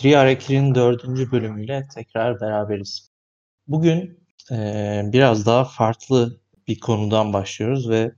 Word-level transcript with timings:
Triarekir'in 0.00 0.74
dördüncü 0.74 1.32
bölümüyle 1.32 1.88
tekrar 1.94 2.40
beraberiz. 2.40 3.10
Bugün 3.68 4.20
e, 4.50 5.02
biraz 5.04 5.46
daha 5.46 5.64
farklı 5.64 6.40
bir 6.68 6.80
konudan 6.80 7.32
başlıyoruz 7.32 7.90
ve 7.90 8.12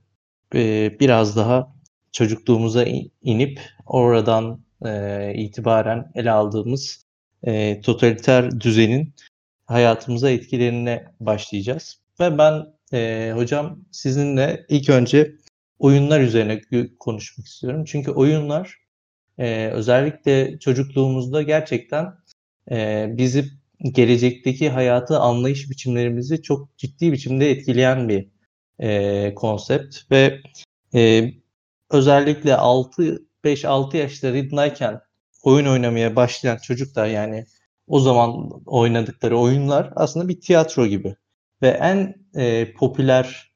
e, 0.55 0.91
biraz 0.99 1.35
daha 1.35 1.75
çocukluğumuza 2.11 2.85
inip 3.21 3.61
oradan 3.85 4.65
e, 4.85 5.33
itibaren 5.35 6.11
ele 6.15 6.31
aldığımız 6.31 7.05
e, 7.43 7.81
totaliter 7.81 8.61
düzenin 8.61 9.13
hayatımıza 9.65 10.29
etkilerine 10.29 11.05
başlayacağız. 11.19 11.99
Ve 12.19 12.37
ben 12.37 12.65
e, 12.93 13.31
hocam 13.35 13.79
sizinle 13.91 14.65
ilk 14.69 14.89
önce 14.89 15.31
oyunlar 15.79 16.21
üzerine 16.21 16.61
konuşmak 16.99 17.47
istiyorum. 17.47 17.83
Çünkü 17.85 18.11
oyunlar 18.11 18.82
e, 19.37 19.67
özellikle 19.67 20.59
çocukluğumuzda 20.59 21.41
gerçekten 21.41 22.13
e, 22.71 23.07
bizi 23.17 23.45
gelecekteki 23.91 24.69
hayatı 24.69 25.19
anlayış 25.19 25.69
biçimlerimizi 25.69 26.41
çok 26.41 26.77
ciddi 26.77 27.11
biçimde 27.11 27.51
etkileyen 27.51 28.09
bir 28.09 28.29
e, 28.79 29.33
konsept. 29.35 30.11
Ve 30.11 30.39
e, 30.95 31.31
özellikle 31.91 32.55
6 32.55 33.27
5-6 33.43 33.97
yaşlarındayken 33.97 35.01
oyun 35.43 35.65
oynamaya 35.65 36.15
başlayan 36.15 36.57
çocuklar 36.57 37.07
yani 37.07 37.45
o 37.87 37.99
zaman 37.99 38.49
oynadıkları 38.65 39.37
oyunlar 39.37 39.93
aslında 39.95 40.29
bir 40.29 40.41
tiyatro 40.41 40.87
gibi. 40.87 41.15
Ve 41.61 41.67
en 41.67 42.15
e, 42.35 42.73
popüler 42.73 43.53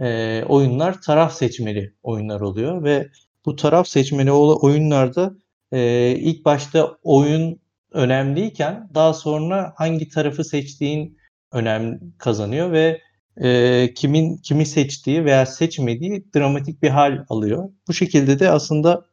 e, 0.00 0.42
oyunlar 0.48 1.02
taraf 1.02 1.34
seçmeli 1.34 1.94
oyunlar 2.02 2.40
oluyor 2.40 2.84
ve 2.84 3.08
bu 3.48 3.56
taraf 3.56 3.88
seçmeli 3.88 4.32
oyunlarda 4.32 5.34
e, 5.72 6.10
ilk 6.18 6.44
başta 6.44 6.96
oyun 7.02 7.60
önemliyken 7.92 8.90
daha 8.94 9.14
sonra 9.14 9.72
hangi 9.76 10.08
tarafı 10.08 10.44
seçtiğin 10.44 11.18
önem 11.52 12.00
kazanıyor 12.18 12.72
ve 12.72 13.00
e, 13.36 13.94
kimin 13.94 14.36
kimi 14.36 14.66
seçtiği 14.66 15.24
veya 15.24 15.46
seçmediği 15.46 16.24
dramatik 16.36 16.82
bir 16.82 16.88
hal 16.88 17.24
alıyor. 17.28 17.70
Bu 17.88 17.92
şekilde 17.92 18.38
de 18.38 18.50
aslında 18.50 19.04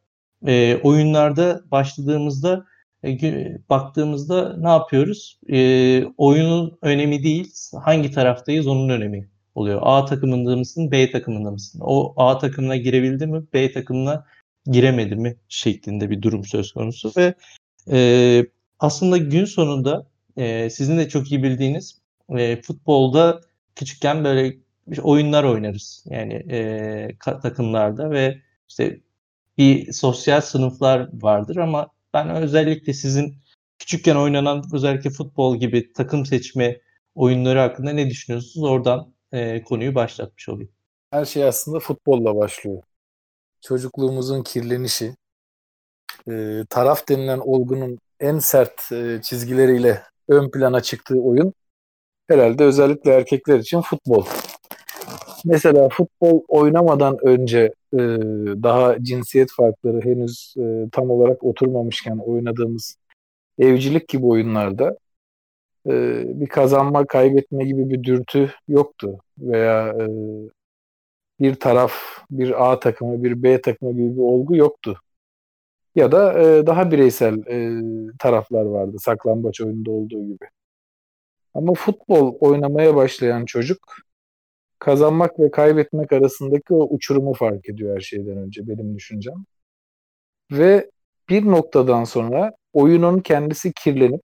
e, 0.47 0.75
oyunlarda 0.83 1.61
başladığımızda 1.71 2.65
e, 3.05 3.17
baktığımızda 3.69 4.57
ne 4.57 4.69
yapıyoruz? 4.69 5.39
E, 5.49 5.59
oyunun 6.17 6.77
önemi 6.81 7.23
değil, 7.23 7.53
hangi 7.83 8.11
taraftayız 8.11 8.67
onun 8.67 8.89
önemi 8.89 9.29
oluyor. 9.55 9.79
A 9.83 10.05
takımında 10.05 10.55
mısın, 10.55 10.91
B 10.91 11.11
takımında 11.11 11.51
mısın? 11.51 11.79
O 11.83 12.13
A 12.17 12.37
takımına 12.37 12.75
girebildi 12.75 13.27
mi, 13.27 13.43
B 13.53 13.71
takımına 13.71 14.25
giremedi 14.65 15.15
mi 15.15 15.35
şeklinde 15.49 16.09
bir 16.09 16.21
durum 16.21 16.45
söz 16.45 16.71
konusu 16.71 17.11
ve 17.17 17.33
e, 17.91 18.45
aslında 18.79 19.17
gün 19.17 19.45
sonunda 19.45 20.07
e, 20.37 20.69
sizin 20.69 20.97
de 20.97 21.09
çok 21.09 21.31
iyi 21.31 21.43
bildiğiniz 21.43 22.01
e, 22.29 22.61
futbolda 22.61 23.41
küçükken 23.75 24.23
böyle 24.23 24.57
oyunlar 25.01 25.43
oynarız 25.43 26.05
yani 26.09 26.33
e, 26.33 27.17
takımlarda 27.21 28.11
ve 28.11 28.41
işte 28.69 28.99
bir 29.57 29.91
sosyal 29.91 30.41
sınıflar 30.41 31.09
vardır 31.13 31.55
ama 31.55 31.87
ben 32.13 32.29
özellikle 32.29 32.93
sizin 32.93 33.37
küçükken 33.79 34.15
oynanan 34.15 34.63
özellikle 34.73 35.09
futbol 35.09 35.59
gibi 35.59 35.93
takım 35.93 36.25
seçme 36.25 36.81
oyunları 37.15 37.59
hakkında 37.59 37.93
ne 37.93 38.09
düşünüyorsunuz? 38.09 38.63
Oradan 38.63 39.14
e, 39.31 39.63
konuyu 39.63 39.95
başlatmış 39.95 40.49
olayım. 40.49 40.71
Her 41.11 41.25
şey 41.25 41.43
aslında 41.43 41.79
futbolla 41.79 42.35
başlıyor. 42.35 42.83
Çocukluğumuzun 43.61 44.43
kirlenişi, 44.43 45.15
e, 46.29 46.63
taraf 46.69 47.09
denilen 47.09 47.39
olgunun 47.39 47.99
en 48.19 48.39
sert 48.39 48.91
e, 48.91 49.19
çizgileriyle 49.23 50.03
ön 50.27 50.51
plana 50.51 50.81
çıktığı 50.81 51.21
oyun 51.21 51.53
herhalde 52.27 52.63
özellikle 52.63 53.11
erkekler 53.11 53.59
için 53.59 53.81
futbol. 53.81 54.25
Mesela 55.45 55.89
futbol 55.89 56.43
oynamadan 56.47 57.17
önce 57.21 57.73
e, 57.93 57.97
daha 58.63 59.03
cinsiyet 59.03 59.51
farkları 59.51 60.01
henüz 60.01 60.53
e, 60.57 60.89
tam 60.91 61.09
olarak 61.09 61.43
oturmamışken 61.43 62.17
oynadığımız 62.17 62.97
evcilik 63.59 64.07
gibi 64.07 64.25
oyunlarda 64.25 64.97
e, 65.87 66.23
bir 66.41 66.47
kazanma, 66.47 67.05
kaybetme 67.05 67.65
gibi 67.65 67.89
bir 67.89 68.03
dürtü 68.03 68.51
yoktu. 68.67 69.19
Veya 69.39 69.87
e, 69.89 70.05
bir 71.39 71.55
taraf, 71.55 71.93
bir 72.31 72.71
A 72.71 72.79
takımı, 72.79 73.23
bir 73.23 73.43
B 73.43 73.61
takımı 73.61 73.93
gibi 73.93 74.15
bir 74.15 74.21
olgu 74.21 74.55
yoktu. 74.55 74.99
Ya 75.95 76.11
da 76.11 76.39
e, 76.41 76.67
daha 76.67 76.91
bireysel 76.91 77.37
e, 77.47 77.81
taraflar 78.19 78.65
vardı 78.65 78.97
saklambaç 78.99 79.61
oyununda 79.61 79.91
olduğu 79.91 80.23
gibi. 80.23 80.45
Ama 81.53 81.73
futbol 81.73 82.35
oynamaya 82.39 82.95
başlayan 82.95 83.45
çocuk 83.45 83.77
kazanmak 84.79 85.39
ve 85.39 85.51
kaybetmek 85.51 86.13
arasındaki 86.13 86.73
o 86.73 86.87
uçurumu 86.95 87.33
fark 87.33 87.69
ediyor 87.69 87.95
her 87.95 88.01
şeyden 88.01 88.37
önce 88.37 88.67
benim 88.67 88.95
düşüncem. 88.95 89.45
Ve 90.51 90.89
bir 91.29 91.45
noktadan 91.45 92.03
sonra 92.03 92.53
oyunun 92.73 93.19
kendisi 93.19 93.73
kirlenip 93.73 94.23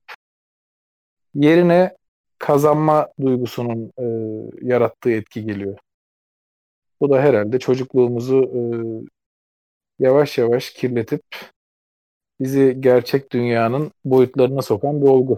yerine 1.33 1.95
kazanma 2.39 3.07
duygusunun 3.21 3.93
e, 3.97 4.05
yarattığı 4.61 5.11
etki 5.11 5.45
geliyor. 5.45 5.77
Bu 7.01 7.09
da 7.09 7.21
herhalde 7.21 7.59
çocukluğumuzu 7.59 8.43
e, 8.43 8.61
yavaş 9.99 10.37
yavaş 10.37 10.69
kirletip 10.69 11.23
bizi 12.39 12.77
gerçek 12.79 13.31
dünyanın 13.31 13.91
boyutlarına 14.05 14.61
sokan 14.61 15.01
bir 15.01 15.07
olgu. 15.07 15.37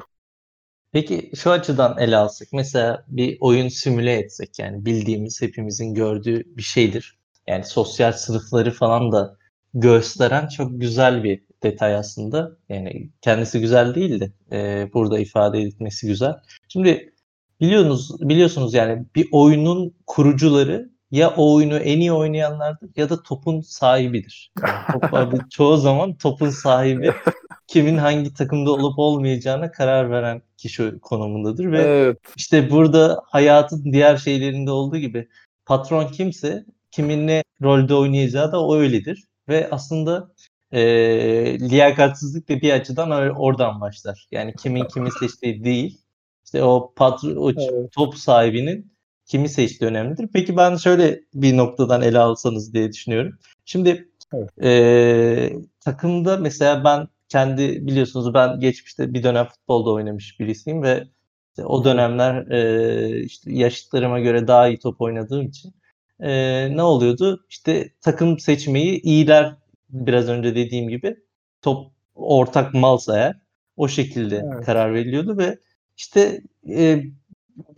Peki 0.91 1.31
şu 1.35 1.51
açıdan 1.51 1.97
ele 1.97 2.17
alsak 2.17 2.47
mesela 2.53 3.05
bir 3.07 3.37
oyun 3.41 3.67
simüle 3.67 4.13
etsek 4.13 4.59
yani 4.59 4.85
bildiğimiz 4.85 5.41
hepimizin 5.41 5.93
gördüğü 5.93 6.43
bir 6.57 6.61
şeydir. 6.61 7.17
Yani 7.47 7.63
sosyal 7.63 8.11
sınıfları 8.11 8.71
falan 8.71 9.11
da 9.11 9.37
gösteren 9.73 10.47
çok 10.47 10.81
güzel 10.81 11.23
bir 11.23 11.43
detay 11.63 11.95
aslında. 11.95 12.57
Yani 12.69 13.09
kendisi 13.21 13.59
güzel 13.59 13.95
değil 13.95 14.19
de 14.19 14.31
e, 14.51 14.89
burada 14.93 15.19
ifade 15.19 15.61
edilmesi 15.61 16.07
güzel. 16.07 16.33
Şimdi 16.67 17.13
biliyorsunuz 17.61 18.29
biliyorsunuz 18.29 18.73
yani 18.73 19.05
bir 19.15 19.27
oyunun 19.31 19.95
kurucuları 20.07 20.93
ya 21.11 21.29
o 21.29 21.55
oyunu 21.55 21.77
en 21.77 21.99
iyi 21.99 22.11
oynayanlardır 22.11 22.89
ya 22.95 23.09
da 23.09 23.23
topun 23.23 23.61
sahibidir. 23.61 24.51
Yani 24.61 25.31
top, 25.31 25.41
çoğu 25.51 25.77
zaman 25.77 26.17
topun 26.17 26.49
sahibi 26.49 27.13
kimin 27.67 27.97
hangi 27.97 28.33
takımda 28.33 28.71
olup 28.71 28.99
olmayacağına 28.99 29.71
karar 29.71 30.09
veren 30.11 30.41
kişi 30.57 30.99
konumundadır 31.01 31.71
ve 31.71 31.81
evet. 31.81 32.17
işte 32.35 32.71
burada 32.71 33.21
hayatın 33.25 33.93
diğer 33.93 34.17
şeylerinde 34.17 34.71
olduğu 34.71 34.97
gibi 34.97 35.27
patron 35.65 36.07
kimse 36.07 36.65
kimin 36.91 37.27
ne 37.27 37.43
rolde 37.61 37.93
oynayacağı 37.95 38.51
da 38.51 38.63
o 38.65 38.75
öyledir 38.75 39.23
ve 39.49 39.67
aslında 39.71 40.31
e, 40.73 41.59
liyakatsizlik 41.59 42.49
de 42.49 42.61
bir 42.61 42.71
açıdan 42.71 43.11
oradan 43.11 43.81
başlar. 43.81 44.27
Yani 44.31 44.53
kimin 44.55 44.85
kimi 44.85 45.11
seçtiği 45.11 45.63
değil. 45.63 45.97
İşte 46.45 46.63
o 46.63 46.93
patron, 46.95 47.35
o 47.35 47.51
evet. 47.51 47.91
top 47.91 48.15
sahibinin 48.15 48.93
kimi 49.25 49.49
seçtiği 49.49 49.89
önemlidir. 49.89 50.29
Peki 50.33 50.57
ben 50.57 50.75
şöyle 50.75 51.21
bir 51.33 51.57
noktadan 51.57 52.01
ele 52.01 52.19
alsanız 52.19 52.73
diye 52.73 52.91
düşünüyorum. 52.91 53.37
Şimdi 53.65 54.09
evet. 54.33 54.49
e, 54.63 55.53
takımda 55.79 56.37
mesela 56.37 56.83
ben 56.83 57.07
kendi 57.29 57.87
biliyorsunuz 57.87 58.33
ben 58.33 58.59
geçmişte 58.59 59.13
bir 59.13 59.23
dönem 59.23 59.45
futbolda 59.45 59.91
oynamış 59.91 60.39
birisiyim 60.39 60.83
ve 60.83 61.07
işte 61.49 61.65
o 61.65 61.83
dönemler 61.83 62.51
e, 62.51 63.23
işte 63.23 63.53
yaşıtlarıma 63.53 64.19
göre 64.19 64.47
daha 64.47 64.67
iyi 64.67 64.79
top 64.79 65.01
oynadığım 65.01 65.47
için 65.47 65.73
e, 66.19 66.31
ne 66.77 66.83
oluyordu? 66.83 67.45
İşte 67.49 67.89
takım 68.01 68.39
seçmeyi 68.39 69.01
iyiler 69.01 69.55
biraz 69.93 70.29
önce 70.29 70.55
dediğim 70.55 70.89
gibi 70.89 71.17
top 71.61 71.91
ortak 72.15 72.73
malsa 72.73 73.17
eğer 73.17 73.39
o 73.77 73.87
şekilde 73.87 74.45
evet. 74.53 74.65
karar 74.65 74.93
veriliyordu 74.93 75.37
ve 75.37 75.59
işte 75.97 76.41
e, 76.69 77.03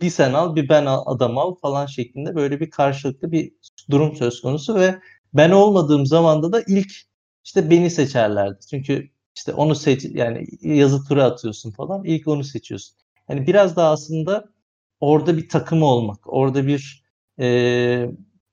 bir 0.00 0.10
sen 0.10 0.32
al 0.32 0.56
bir 0.56 0.68
ben 0.68 0.86
al, 0.86 1.02
adam 1.06 1.38
al 1.38 1.54
falan 1.54 1.86
şeklinde 1.86 2.34
böyle 2.34 2.60
bir 2.60 2.70
karşılıklı 2.70 3.32
bir 3.32 3.52
durum 3.90 4.16
söz 4.16 4.40
konusu 4.40 4.74
ve 4.74 4.98
ben 5.34 5.50
olmadığım 5.50 6.06
zamanda 6.06 6.52
da 6.52 6.62
ilk 6.68 6.92
işte 7.44 7.70
beni 7.70 7.90
seçerlerdi. 7.90 8.58
Çünkü 8.70 9.10
işte 9.36 9.52
onu 9.52 9.74
seç 9.74 10.04
yani 10.04 10.46
yazı 10.60 11.04
tura 11.08 11.24
atıyorsun 11.24 11.70
falan 11.70 12.04
ilk 12.04 12.28
onu 12.28 12.44
seçiyorsun. 12.44 12.96
Yani 13.28 13.46
biraz 13.46 13.76
daha 13.76 13.90
aslında 13.90 14.48
orada 15.00 15.36
bir 15.36 15.48
takım 15.48 15.82
olmak, 15.82 16.34
orada 16.34 16.66
bir 16.66 17.04
e, 17.38 17.46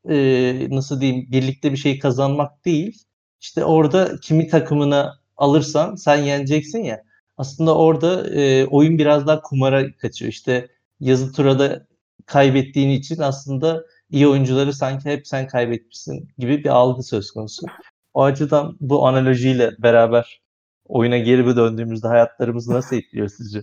e, 0.10 0.68
nasıl 0.70 1.02
diyeyim 1.02 1.28
birlikte 1.32 1.72
bir 1.72 1.78
şey 1.78 2.00
kazanmak 2.00 2.66
değil. 2.66 3.04
İşte 3.44 3.66
orada 3.66 4.18
kimi 4.22 4.48
takımına 4.48 5.20
alırsan 5.38 5.96
sen 5.96 6.18
yeneceksin 6.18 6.84
ya. 6.84 7.04
Aslında 7.38 7.78
orada 7.78 8.30
e, 8.30 8.66
oyun 8.66 8.98
biraz 8.98 9.28
daha 9.28 9.42
kumara 9.42 9.92
kaçıyor. 9.98 10.32
İşte 10.32 10.68
yazı 11.00 11.34
turada 11.34 11.88
kaybettiğin 12.26 12.90
için 12.90 13.20
aslında 13.20 13.84
iyi 14.10 14.28
oyuncuları 14.28 14.74
sanki 14.74 15.10
hep 15.10 15.28
sen 15.28 15.48
kaybetmişsin 15.48 16.30
gibi 16.38 16.64
bir 16.64 16.70
algı 16.70 17.04
söz 17.04 17.32
konusu. 17.32 17.66
O 18.14 18.24
açıdan 18.24 18.78
bu 18.82 19.08
analojiyle 19.08 19.72
beraber 19.80 20.42
oyuna 20.88 21.18
geri 21.18 21.48
bir 21.48 21.56
döndüğümüzde 21.56 22.08
hayatlarımızı 22.08 22.74
nasıl 22.74 22.96
etkiliyor 22.96 23.28
sizce? 23.28 23.60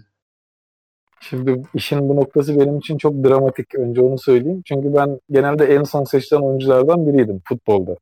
Şimdi 1.21 1.63
işin 1.75 2.09
bu 2.09 2.17
noktası 2.17 2.61
benim 2.61 2.79
için 2.79 2.99
çok 2.99 3.25
dramatik. 3.25 3.75
Önce 3.75 4.01
onu 4.01 4.19
söyleyeyim. 4.19 4.63
Çünkü 4.65 4.95
ben 4.95 5.21
genelde 5.31 5.65
en 5.65 5.83
son 5.83 6.05
seçilen 6.05 6.41
oyunculardan 6.41 7.07
biriydim 7.07 7.43
futbolda. 7.49 7.97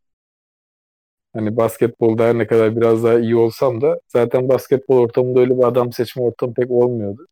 Hani 1.39 1.57
basketbolda 1.57 2.25
her 2.25 2.39
ne 2.39 2.47
kadar 2.47 2.77
biraz 2.77 3.05
daha 3.05 3.19
iyi 3.19 3.37
olsam 3.37 3.81
da 3.81 4.01
zaten 4.09 4.49
basketbol 4.49 4.99
ortamında 4.99 5.41
öyle 5.41 5.59
bir 5.59 5.65
adam 5.65 5.93
seçme 5.93 6.23
ortamı 6.23 6.55
pek 6.55 6.71
olmuyordu. 6.71 7.27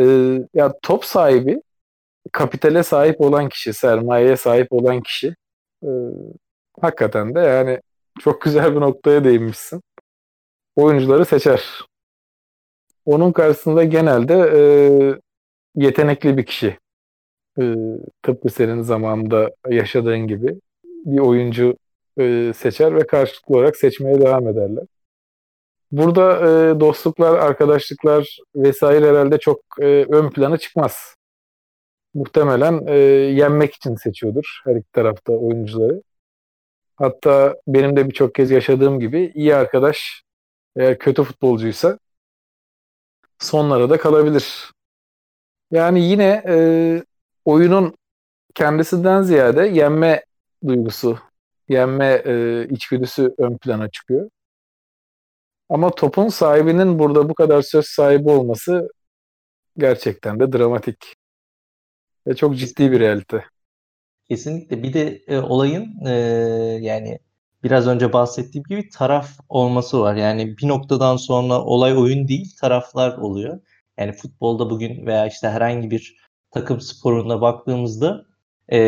Ee, 0.00 0.04
ya 0.54 0.74
top 0.82 1.04
sahibi, 1.04 1.62
kapitale 2.32 2.82
sahip 2.82 3.20
olan 3.20 3.48
kişi, 3.48 3.72
sermayeye 3.72 4.36
sahip 4.36 4.72
olan 4.72 5.00
kişi 5.02 5.34
e, 5.82 5.88
hakikaten 6.80 7.34
de 7.34 7.40
yani 7.40 7.80
çok 8.20 8.42
güzel 8.42 8.74
bir 8.74 8.80
noktaya 8.80 9.24
değinmişsin. 9.24 9.82
Oyuncuları 10.76 11.24
seçer. 11.24 11.80
Onun 13.06 13.32
karşısında 13.32 13.84
genelde 13.84 14.34
e, 14.34 14.60
yetenekli 15.74 16.36
bir 16.36 16.46
kişi. 16.46 16.78
E, 17.60 17.74
tıpkı 18.22 18.48
senin 18.48 18.82
zamanında 18.82 19.50
yaşadığın 19.68 20.26
gibi 20.26 20.60
bir 20.84 21.18
oyuncu 21.18 21.76
e, 22.18 22.52
seçer 22.52 22.96
ve 22.96 23.06
karşılıklı 23.06 23.56
olarak 23.56 23.76
seçmeye 23.76 24.20
devam 24.20 24.48
ederler. 24.48 24.84
Burada 25.92 26.36
e, 26.36 26.80
dostluklar, 26.80 27.38
arkadaşlıklar 27.38 28.38
vesaire 28.56 29.08
herhalde 29.08 29.38
çok 29.38 29.60
e, 29.80 29.84
ön 30.04 30.30
plana 30.30 30.58
çıkmaz. 30.58 31.14
Muhtemelen 32.14 32.86
e, 32.86 32.94
yenmek 33.34 33.74
için 33.74 33.94
seçiyordur 33.94 34.60
her 34.64 34.76
iki 34.76 34.92
tarafta 34.92 35.32
oyuncuları. 35.32 36.02
Hatta 36.96 37.56
benim 37.66 37.96
de 37.96 38.08
birçok 38.08 38.34
kez 38.34 38.50
yaşadığım 38.50 39.00
gibi 39.00 39.32
iyi 39.34 39.54
arkadaş 39.54 40.22
eğer 40.76 40.98
kötü 40.98 41.22
futbolcuysa 41.22 41.98
sonlara 43.38 43.90
da 43.90 43.98
kalabilir. 43.98 44.72
Yani 45.70 46.04
yine 46.04 46.44
e, 46.48 46.56
oyunun 47.44 47.94
kendisinden 48.54 49.22
ziyade 49.22 49.66
yenme 49.66 50.24
duygusu, 50.66 51.18
yenme 51.68 52.22
e, 52.26 52.66
içgüdüsü 52.70 53.34
ön 53.38 53.56
plana 53.56 53.90
çıkıyor. 53.90 54.30
Ama 55.68 55.90
topun 55.90 56.28
sahibinin 56.28 56.98
burada 56.98 57.28
bu 57.28 57.34
kadar 57.34 57.62
söz 57.62 57.86
sahibi 57.86 58.30
olması 58.30 58.88
gerçekten 59.78 60.40
de 60.40 60.52
dramatik. 60.52 61.14
Ve 62.26 62.36
çok 62.36 62.56
ciddi 62.56 62.92
bir 62.92 63.00
realite. 63.00 63.44
Kesinlikle. 64.28 64.82
Bir 64.82 64.92
de 64.92 65.22
e, 65.26 65.38
olayın 65.38 66.06
e, 66.06 66.10
yani 66.80 67.18
biraz 67.62 67.86
önce 67.86 68.12
bahsettiğim 68.12 68.64
gibi 68.64 68.88
taraf 68.88 69.30
olması 69.48 70.00
var. 70.00 70.14
Yani 70.14 70.58
bir 70.58 70.68
noktadan 70.68 71.16
sonra 71.16 71.64
olay 71.64 71.96
oyun 71.98 72.28
değil, 72.28 72.56
taraflar 72.60 73.18
oluyor. 73.18 73.60
Yani 73.98 74.12
futbolda 74.12 74.70
bugün 74.70 75.06
veya 75.06 75.26
işte 75.26 75.48
herhangi 75.48 75.90
bir 75.90 76.16
takım 76.50 76.80
sporunda 76.80 77.40
baktığımızda 77.40 78.24
e, 78.72 78.78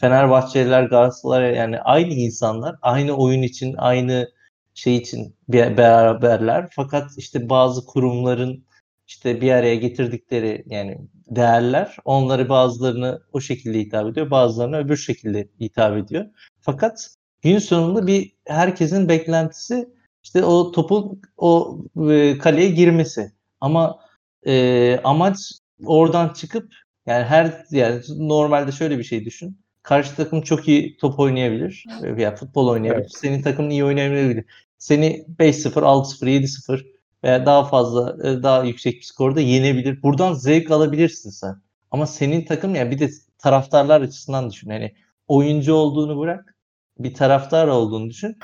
Fenerbahçeliler, 0.00 0.82
Galatasaray 0.82 1.54
yani 1.54 1.80
aynı 1.80 2.14
insanlar, 2.14 2.76
aynı 2.82 3.12
oyun 3.12 3.42
için, 3.42 3.74
aynı 3.78 4.30
şey 4.74 4.96
için 4.96 5.36
beraberler. 5.48 6.68
Fakat 6.72 7.10
işte 7.16 7.48
bazı 7.48 7.86
kurumların 7.86 8.64
işte 9.06 9.40
bir 9.40 9.52
araya 9.52 9.74
getirdikleri 9.74 10.64
yani 10.66 10.98
değerler 11.30 11.96
onları 12.04 12.48
bazılarını 12.48 13.20
o 13.32 13.40
şekilde 13.40 13.78
hitap 13.78 14.08
ediyor, 14.08 14.30
bazılarını 14.30 14.76
öbür 14.76 14.96
şekilde 14.96 15.48
hitap 15.60 15.96
ediyor. 15.96 16.26
Fakat 16.60 17.08
gün 17.42 17.58
sonunda 17.58 18.06
bir 18.06 18.32
herkesin 18.46 19.08
beklentisi 19.08 19.88
işte 20.22 20.44
o 20.44 20.72
topun 20.72 21.22
o 21.36 21.78
e, 22.10 22.38
kaleye 22.38 22.70
girmesi. 22.70 23.32
Ama 23.60 23.98
e, 24.46 24.98
amaç 25.04 25.38
oradan 25.84 26.28
çıkıp 26.28 26.72
yani 27.06 27.24
her 27.24 27.64
yani 27.70 28.00
normalde 28.16 28.72
şöyle 28.72 28.98
bir 28.98 29.04
şey 29.04 29.24
düşün. 29.24 29.58
Karşı 29.82 30.16
takım 30.16 30.42
çok 30.42 30.68
iyi 30.68 30.96
top 30.96 31.18
oynayabilir. 31.18 31.84
veya 32.02 32.14
yani 32.18 32.36
futbol 32.36 32.68
oynayabilir. 32.68 33.00
Evet. 33.00 33.16
Senin 33.16 33.42
takımın 33.42 33.70
iyi 33.70 33.84
oynayabilir. 33.84 34.44
Seni 34.78 35.26
5-0, 35.38 35.70
6-0, 35.70 36.26
7-0 36.26 36.86
veya 37.24 37.46
daha 37.46 37.64
fazla 37.64 38.16
e, 38.28 38.42
daha 38.42 38.64
yüksek 38.64 38.94
bir 38.94 39.02
skorda 39.02 39.40
yenebilir. 39.40 40.02
Buradan 40.02 40.34
zevk 40.34 40.70
alabilirsin 40.70 41.30
sen. 41.30 41.56
Ama 41.90 42.06
senin 42.06 42.44
takım 42.44 42.74
yani 42.74 42.90
bir 42.90 42.98
de 42.98 43.10
taraftarlar 43.38 44.00
açısından 44.00 44.50
düşün. 44.50 44.70
Yani 44.70 44.94
oyuncu 45.28 45.74
olduğunu 45.74 46.18
bırak 46.18 46.56
bir 46.98 47.14
taraftar 47.14 47.68
olduğunu 47.68 48.10
düşün. 48.10 48.38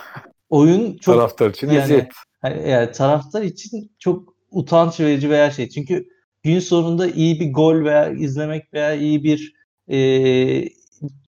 Oyun 0.50 0.96
çok 0.96 1.14
taraftar 1.14 1.50
için 1.50 1.66
yani, 1.66 1.78
eziyet. 1.78 2.12
Hani, 2.42 2.70
yani 2.70 2.92
taraftar 2.92 3.42
için 3.42 3.92
çok 3.98 4.34
utanç 4.50 5.00
verici 5.00 5.30
veya 5.30 5.50
şey. 5.50 5.68
Çünkü 5.68 6.08
gün 6.42 6.58
sonunda 6.58 7.08
iyi 7.08 7.40
bir 7.40 7.52
gol 7.52 7.84
veya 7.84 8.10
izlemek 8.10 8.74
veya 8.74 8.94
iyi 8.94 9.24
bir 9.24 9.54
e, 9.90 10.68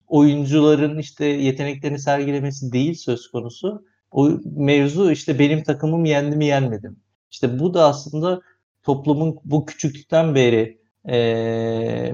oyuncuların 0.07 0.98
işte 0.98 1.25
yeteneklerini 1.25 2.00
sergilemesi 2.00 2.71
değil 2.71 2.94
söz 2.94 3.31
konusu. 3.31 3.86
O 4.12 4.30
mevzu 4.45 5.12
işte 5.12 5.39
benim 5.39 5.63
takımım 5.63 6.06
yendi 6.06 6.36
mi 6.36 6.45
yenmedi 6.45 6.89
mi? 6.89 6.95
İşte 7.31 7.59
bu 7.59 7.74
da 7.74 7.86
aslında 7.86 8.42
toplumun 8.83 9.39
bu 9.45 9.65
küçüklükten 9.65 10.36
beri 10.36 10.81
e, 11.09 12.13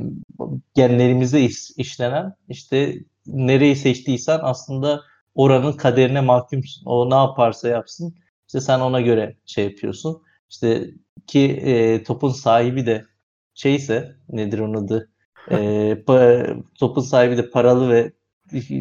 genlerimizde 0.76 1.42
iş, 1.42 1.72
işlenen 1.78 2.36
işte 2.50 2.96
nereyi 3.28 3.76
seçtiysen 3.76 4.40
aslında 4.42 5.02
oranın 5.36 5.74
kaderine 5.74 6.22
mahkumsun. 6.22 6.86
O 6.86 7.10
ne 7.10 7.16
yaparsa 7.16 7.68
yapsın 7.68 8.16
işte 8.48 8.62
sen 8.62 8.80
ona 8.80 9.02
göre 9.02 9.38
şey 9.46 9.66
yapıyorsun. 9.66 10.23
İşte 10.54 10.90
ki 11.28 11.40
e, 11.40 12.04
topun 12.04 12.30
sahibi 12.30 12.86
de 12.86 13.06
şeyse 13.54 14.16
nedir 14.30 14.60
onun 14.60 14.86
adı 14.86 15.12
e, 15.52 16.04
pa, 16.08 16.46
topun 16.80 17.02
sahibi 17.02 17.38
de 17.38 17.50
paralı 17.50 17.90
ve 17.90 18.12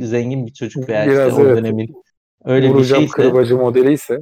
zengin 0.07 0.47
bir 0.47 0.53
çocuk 0.53 0.89
veya 0.89 1.07
Biraz 1.07 1.29
işte 1.29 1.43
evet. 1.43 1.53
o 1.53 1.57
dönemin 1.57 2.03
öyle 2.45 2.69
Vuracağım 2.69 3.03
bir 3.03 3.09
şeyse 3.09 3.23
kırbacı 3.23 3.57
modeli 3.57 3.93
ise 3.93 4.19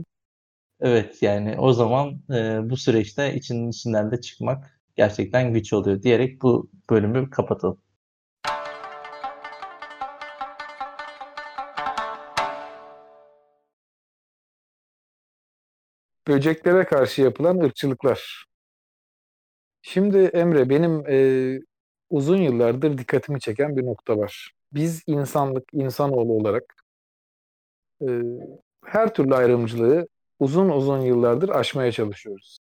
evet 0.81 1.23
yani 1.23 1.57
o 1.59 1.73
zaman 1.73 2.21
e, 2.31 2.71
bu 2.71 2.77
süreçte 2.77 3.35
içinin 3.35 3.71
içinden 3.71 4.11
de 4.11 4.21
çıkmak 4.21 4.81
gerçekten 4.97 5.53
güç 5.53 5.73
oluyor 5.73 6.03
diyerek 6.03 6.43
bu 6.43 6.71
bölümü 6.91 7.31
kapatalım. 7.31 7.79
Böceklere 16.29 16.85
karşı 16.85 17.23
yapılan 17.23 17.59
ırkçılıklar. 17.59 18.47
Şimdi 19.83 20.19
Emre 20.19 20.71
benim 20.71 21.07
e, 21.09 21.61
uzun 22.11 22.37
yıllardır 22.37 22.99
dikkatimi 22.99 23.41
çeken 23.41 23.77
bir 23.77 23.87
nokta 23.87 24.19
var. 24.19 24.53
Biz 24.73 25.03
insanlık, 25.07 25.65
insanoğlu 25.73 26.33
olarak 26.33 26.75
e, 28.03 28.09
her 28.85 29.15
türlü 29.15 29.35
ayrımcılığı 29.35 30.09
uzun 30.39 30.69
uzun 30.69 31.01
yıllardır 31.01 31.49
aşmaya 31.49 31.93
çalışıyoruz. 31.93 32.59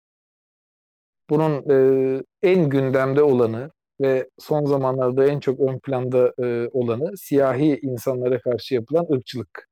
Bunun 1.30 1.64
e, 1.70 2.22
en 2.42 2.68
gündemde 2.68 3.22
olanı 3.22 3.70
ve 4.00 4.28
son 4.38 4.64
zamanlarda 4.64 5.26
en 5.26 5.40
çok 5.40 5.60
ön 5.60 5.78
planda 5.78 6.34
e, 6.42 6.68
olanı 6.72 7.16
siyahi 7.16 7.78
insanlara 7.82 8.40
karşı 8.40 8.74
yapılan 8.74 9.06
ırkçılık. 9.12 9.68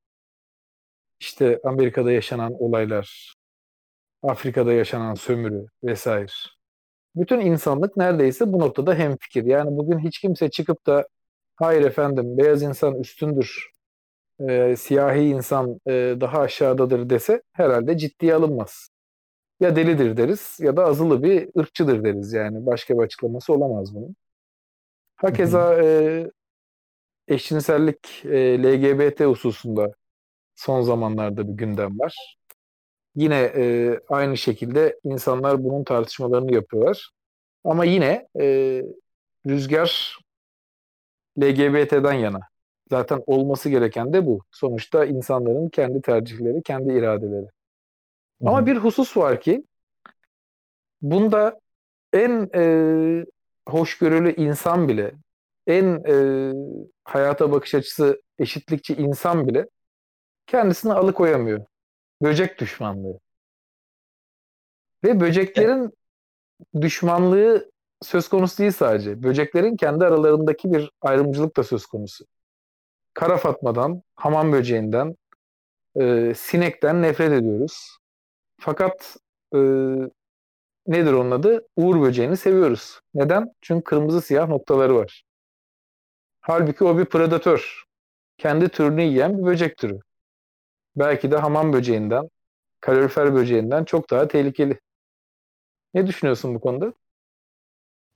İşte 1.20 1.60
Amerika'da 1.64 2.12
yaşanan 2.12 2.62
olaylar, 2.62 3.34
Afrika'da 4.22 4.72
yaşanan 4.72 5.14
sömürü 5.14 5.66
vesaire. 5.84 6.32
Bütün 7.16 7.40
insanlık 7.40 7.96
neredeyse 7.96 8.52
bu 8.52 8.58
noktada 8.58 8.94
hemfikir. 8.94 9.44
Yani 9.44 9.76
bugün 9.76 9.98
hiç 9.98 10.18
kimse 10.20 10.50
çıkıp 10.50 10.86
da 10.86 11.08
hayır 11.56 11.82
efendim 11.84 12.38
beyaz 12.38 12.62
insan 12.62 12.94
üstündür, 12.94 13.70
e, 14.48 14.76
siyahi 14.76 15.20
insan 15.20 15.80
e, 15.86 16.16
daha 16.20 16.40
aşağıdadır 16.40 17.10
dese 17.10 17.42
herhalde 17.52 17.98
ciddiye 17.98 18.34
alınmaz. 18.34 18.88
Ya 19.60 19.76
delidir 19.76 20.16
deriz 20.16 20.58
ya 20.60 20.76
da 20.76 20.84
azılı 20.84 21.22
bir 21.22 21.48
ırkçıdır 21.60 22.04
deriz 22.04 22.32
yani. 22.32 22.66
Başka 22.66 22.94
bir 22.98 23.02
açıklaması 23.02 23.52
olamaz 23.52 23.94
bunun. 23.94 24.16
Hakeza 25.16 25.82
e, 25.82 26.30
eşcinsellik, 27.28 28.24
e, 28.24 28.62
LGBT 28.62 29.20
hususunda 29.20 29.92
son 30.56 30.82
zamanlarda 30.82 31.48
bir 31.48 31.52
gündem 31.52 31.98
var. 31.98 32.37
Yine 33.18 33.52
e, 33.56 33.94
aynı 34.08 34.36
şekilde 34.36 34.98
insanlar 35.04 35.64
bunun 35.64 35.84
tartışmalarını 35.84 36.54
yapıyorlar. 36.54 37.10
Ama 37.64 37.84
yine 37.84 38.28
e, 38.40 38.46
rüzgar 39.46 40.18
LGBT'den 41.40 42.12
yana. 42.12 42.40
Zaten 42.90 43.22
olması 43.26 43.68
gereken 43.68 44.12
de 44.12 44.26
bu. 44.26 44.40
Sonuçta 44.50 45.04
insanların 45.04 45.68
kendi 45.68 46.02
tercihleri, 46.02 46.62
kendi 46.62 46.92
iradeleri. 46.92 47.42
Hı-hı. 47.42 48.48
Ama 48.48 48.66
bir 48.66 48.76
husus 48.76 49.16
var 49.16 49.40
ki 49.40 49.64
bunda 51.02 51.60
en 52.12 52.50
e, 52.54 52.62
hoşgörülü 53.68 54.34
insan 54.34 54.88
bile, 54.88 55.12
en 55.66 56.02
e, 56.08 56.16
hayata 57.04 57.52
bakış 57.52 57.74
açısı 57.74 58.22
eşitlikçi 58.38 58.94
insan 58.94 59.48
bile 59.48 59.66
kendisini 60.46 60.92
alıkoyamıyor. 60.92 61.64
Böcek 62.22 62.60
düşmanlığı. 62.60 63.18
Ve 65.04 65.20
böceklerin 65.20 65.90
düşmanlığı 66.80 67.70
söz 68.02 68.28
konusu 68.28 68.58
değil 68.58 68.72
sadece. 68.72 69.22
Böceklerin 69.22 69.76
kendi 69.76 70.04
aralarındaki 70.04 70.72
bir 70.72 70.90
ayrımcılık 71.00 71.56
da 71.56 71.62
söz 71.62 71.86
konusu. 71.86 72.24
Kara 73.14 73.36
fatmadan, 73.36 74.02
hamam 74.14 74.52
böceğinden, 74.52 75.16
e, 76.00 76.34
sinekten 76.34 77.02
nefret 77.02 77.32
ediyoruz. 77.32 77.98
Fakat 78.60 79.16
e, 79.54 79.58
nedir 80.86 81.12
onun 81.12 81.30
adı? 81.30 81.66
Uğur 81.76 82.00
böceğini 82.02 82.36
seviyoruz. 82.36 83.00
Neden? 83.14 83.52
Çünkü 83.60 83.84
kırmızı 83.84 84.20
siyah 84.22 84.48
noktaları 84.48 84.94
var. 84.96 85.24
Halbuki 86.40 86.84
o 86.84 86.98
bir 86.98 87.04
predatör. 87.04 87.84
Kendi 88.38 88.68
türünü 88.68 89.02
yiyen 89.02 89.38
bir 89.38 89.44
böcek 89.44 89.76
türü. 89.76 90.00
Belki 90.98 91.30
de 91.30 91.36
hamam 91.36 91.72
böceğinden, 91.72 92.30
kalorifer 92.80 93.34
böceğinden 93.34 93.84
çok 93.84 94.10
daha 94.10 94.28
tehlikeli. 94.28 94.80
Ne 95.94 96.06
düşünüyorsun 96.06 96.54
bu 96.54 96.60
konuda? 96.60 96.92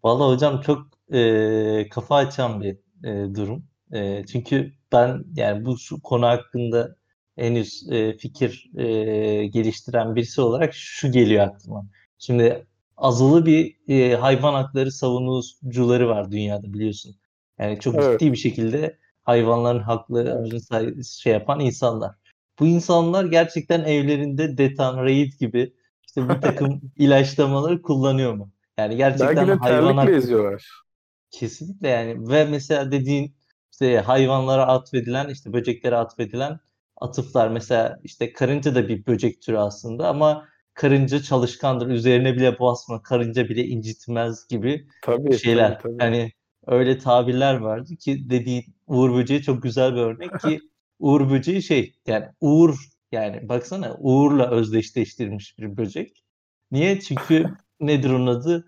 Vallahi 0.05 0.35
hocam 0.35 0.61
çok 0.61 0.87
e, 1.15 1.89
kafa 1.89 2.17
açan 2.17 2.61
bir 2.62 2.77
e, 3.05 3.35
durum. 3.35 3.65
E, 3.93 4.27
çünkü 4.27 4.73
ben 4.93 5.25
yani 5.35 5.65
bu 5.65 5.79
şu 5.79 6.03
konu 6.03 6.27
hakkında 6.27 6.97
henüz 7.37 7.89
e, 7.93 8.17
fikir 8.17 8.71
e, 8.79 9.47
geliştiren 9.47 10.15
birisi 10.15 10.41
olarak 10.41 10.75
şu 10.75 11.12
geliyor 11.12 11.45
aklıma. 11.47 11.87
Şimdi 12.19 12.67
azılı 12.97 13.47
bir 13.47 13.77
e, 13.89 14.17
hayvan 14.17 14.55
hakları 14.55 14.93
savunucuları 14.93 16.09
var 16.09 16.31
dünyada 16.33 16.73
biliyorsun. 16.73 17.17
Yani 17.59 17.81
çok 17.81 18.01
Evet. 18.01 18.21
ciddi 18.21 18.33
bir 18.33 18.37
şekilde 18.37 18.99
hayvanların 19.23 19.81
haklarını 19.81 20.61
say- 20.61 21.03
şey 21.05 21.33
yapan 21.33 21.61
insanlar. 21.61 22.15
Bu 22.62 22.66
insanlar 22.66 23.25
gerçekten 23.25 23.85
evlerinde 23.85 24.59
Detan, 24.59 24.97
Raid 24.97 25.33
gibi 25.40 25.73
işte 26.07 26.28
bir 26.28 26.35
takım 26.40 26.81
ilaçlamaları 26.97 27.83
kullanıyor 27.83 28.35
mu? 28.35 28.50
Yani 28.78 28.97
gerçekten 28.97 29.37
Belki 29.37 29.49
de 29.49 29.54
hayvan 29.54 29.97
hakkı 29.97 30.11
eziyorlar. 30.11 30.83
kesinlikle 31.31 31.88
yani 31.88 32.28
ve 32.28 32.45
mesela 32.45 32.92
dediğin 32.92 33.35
işte 33.73 33.99
hayvanlara 33.99 34.66
atfedilen 34.66 35.28
işte 35.28 35.52
böceklere 35.52 35.97
atfedilen 35.97 36.61
atıflar 37.00 37.49
mesela 37.49 38.00
işte 38.04 38.33
karınca 38.33 38.75
da 38.75 38.88
bir 38.88 39.07
böcek 39.07 39.42
türü 39.42 39.57
aslında 39.59 40.09
ama 40.09 40.49
karınca 40.75 41.23
çalışkandır 41.23 41.87
üzerine 41.88 42.37
bile 42.37 42.59
basma 42.59 43.02
karınca 43.02 43.49
bile 43.49 43.64
incitmez 43.66 44.47
gibi 44.49 44.87
Tabii, 45.02 45.38
şeyler. 45.38 45.78
tabii, 45.78 45.83
tabii. 45.83 46.02
Yani 46.02 46.33
öyle 46.66 46.99
tabirler 46.99 47.54
vardı 47.54 47.97
ki 47.97 48.31
dediğin 48.31 48.64
Uğur 48.87 49.14
Böceği 49.14 49.42
çok 49.42 49.62
güzel 49.62 49.95
bir 49.95 50.00
örnek 50.00 50.40
ki 50.40 50.61
Uğur 51.03 51.31
Böceği 51.31 51.63
şey 51.63 51.95
yani 52.07 52.27
Uğur 52.41 52.77
yani 53.13 53.49
baksana 53.49 53.97
Uğur'la 53.99 54.51
özdeşleştirilmiş 54.51 55.59
bir 55.59 55.77
böcek. 55.77 56.25
Niye? 56.71 57.01
Çünkü 57.01 57.47
nedir 57.81 58.11
onun 58.11 58.27
adı? 58.27 58.67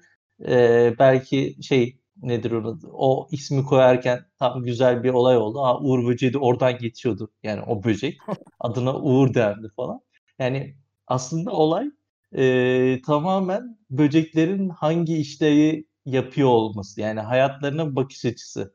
Ee, 0.48 0.94
belki 0.98 1.56
şey 1.62 1.98
nedir 2.22 2.50
onun 2.50 2.78
adı? 2.78 2.86
O 2.92 3.28
ismi 3.32 3.64
koyarken 3.64 4.20
tam 4.38 4.62
güzel 4.64 5.02
bir 5.04 5.10
olay 5.10 5.36
oldu. 5.36 5.60
Aa, 5.64 5.80
Uğur 5.80 6.06
Böceği 6.06 6.32
de 6.32 6.38
oradan 6.38 6.78
geçiyordu. 6.78 7.30
Yani 7.42 7.62
o 7.62 7.84
böcek. 7.84 8.18
Adına 8.60 8.96
Uğur 8.96 9.34
derdi 9.34 9.68
falan. 9.76 10.00
Yani 10.38 10.76
aslında 11.06 11.50
olay 11.50 11.90
e, 12.36 13.00
tamamen 13.06 13.78
böceklerin 13.90 14.68
hangi 14.68 15.16
işlevi 15.16 15.86
yapıyor 16.06 16.48
olması. 16.48 17.00
Yani 17.00 17.20
hayatlarına 17.20 17.96
bakış 17.96 18.24
açısı 18.24 18.74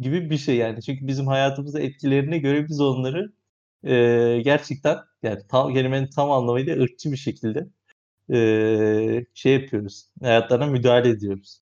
gibi 0.00 0.30
bir 0.30 0.38
şey 0.38 0.56
yani. 0.56 0.82
Çünkü 0.82 1.06
bizim 1.06 1.26
hayatımızda 1.26 1.80
etkilerine 1.80 2.38
göre 2.38 2.68
biz 2.68 2.80
onları 2.80 3.32
e, 3.84 3.94
gerçekten 4.44 4.98
yani 5.22 5.40
tam, 5.48 5.74
kelimenin 5.74 6.06
tam 6.06 6.30
anlamıyla 6.30 6.76
ırkçı 6.82 7.12
bir 7.12 7.16
şekilde 7.16 7.66
e, 8.32 9.26
şey 9.34 9.52
yapıyoruz. 9.54 10.08
Hayatlarına 10.22 10.66
müdahale 10.66 11.08
ediyoruz. 11.08 11.60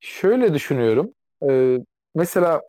Şöyle 0.00 0.54
düşünüyorum. 0.54 1.14
Ee, 1.50 1.78
mesela 2.14 2.62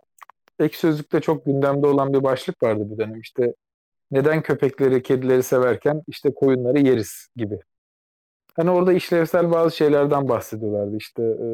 ek 0.59 0.77
sözlükte 0.77 1.21
çok 1.21 1.45
gündemde 1.45 1.87
olan 1.87 2.13
bir 2.13 2.23
başlık 2.23 2.63
vardı 2.63 2.91
bir 2.91 2.97
dönem. 2.97 3.19
İşte 3.21 3.53
neden 4.11 4.41
köpekleri, 4.41 5.03
kedileri 5.03 5.43
severken 5.43 6.03
işte 6.07 6.33
koyunları 6.33 6.79
yeriz 6.79 7.27
gibi. 7.35 7.59
Hani 8.55 8.71
orada 8.71 8.93
işlevsel 8.93 9.51
bazı 9.51 9.75
şeylerden 9.75 10.29
bahsediyorlardı. 10.29 10.97
İşte 10.97 11.23
e, 11.23 11.47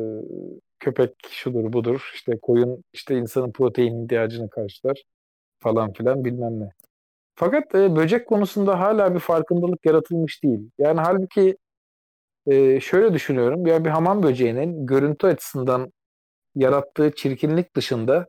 köpek 0.82 1.16
şudur 1.30 1.74
budur, 1.74 2.12
işte 2.16 2.40
koyun 2.42 2.84
işte 2.94 3.18
insanın 3.18 3.52
protein 3.52 4.04
ihtiyacını 4.06 4.50
karşılar 4.50 5.04
falan 5.60 5.94
filan 5.94 6.26
bilmem 6.26 6.60
ne. 6.60 6.70
Fakat 7.36 7.76
e, 7.76 7.96
böcek 7.96 8.28
konusunda 8.28 8.80
hala 8.80 9.16
bir 9.16 9.20
farkındalık 9.20 9.86
yaratılmış 9.86 10.44
değil. 10.44 10.70
Yani 10.78 11.02
halbuki 11.02 11.58
e, 12.48 12.80
şöyle 12.80 13.14
düşünüyorum. 13.14 13.68
Ya 13.68 13.86
bir 13.86 13.90
hamam 13.90 14.24
böceğinin 14.24 14.86
görüntü 14.86 15.28
açısından 15.28 15.94
yarattığı 16.56 17.12
çirkinlik 17.16 17.76
dışında 17.76 18.28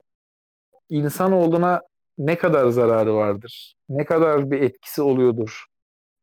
insanoğluna 0.88 1.82
ne 2.18 2.38
kadar 2.38 2.68
zararı 2.68 3.14
vardır? 3.14 3.74
Ne 3.88 4.04
kadar 4.04 4.50
bir 4.50 4.60
etkisi 4.62 5.02
oluyordur? 5.02 5.64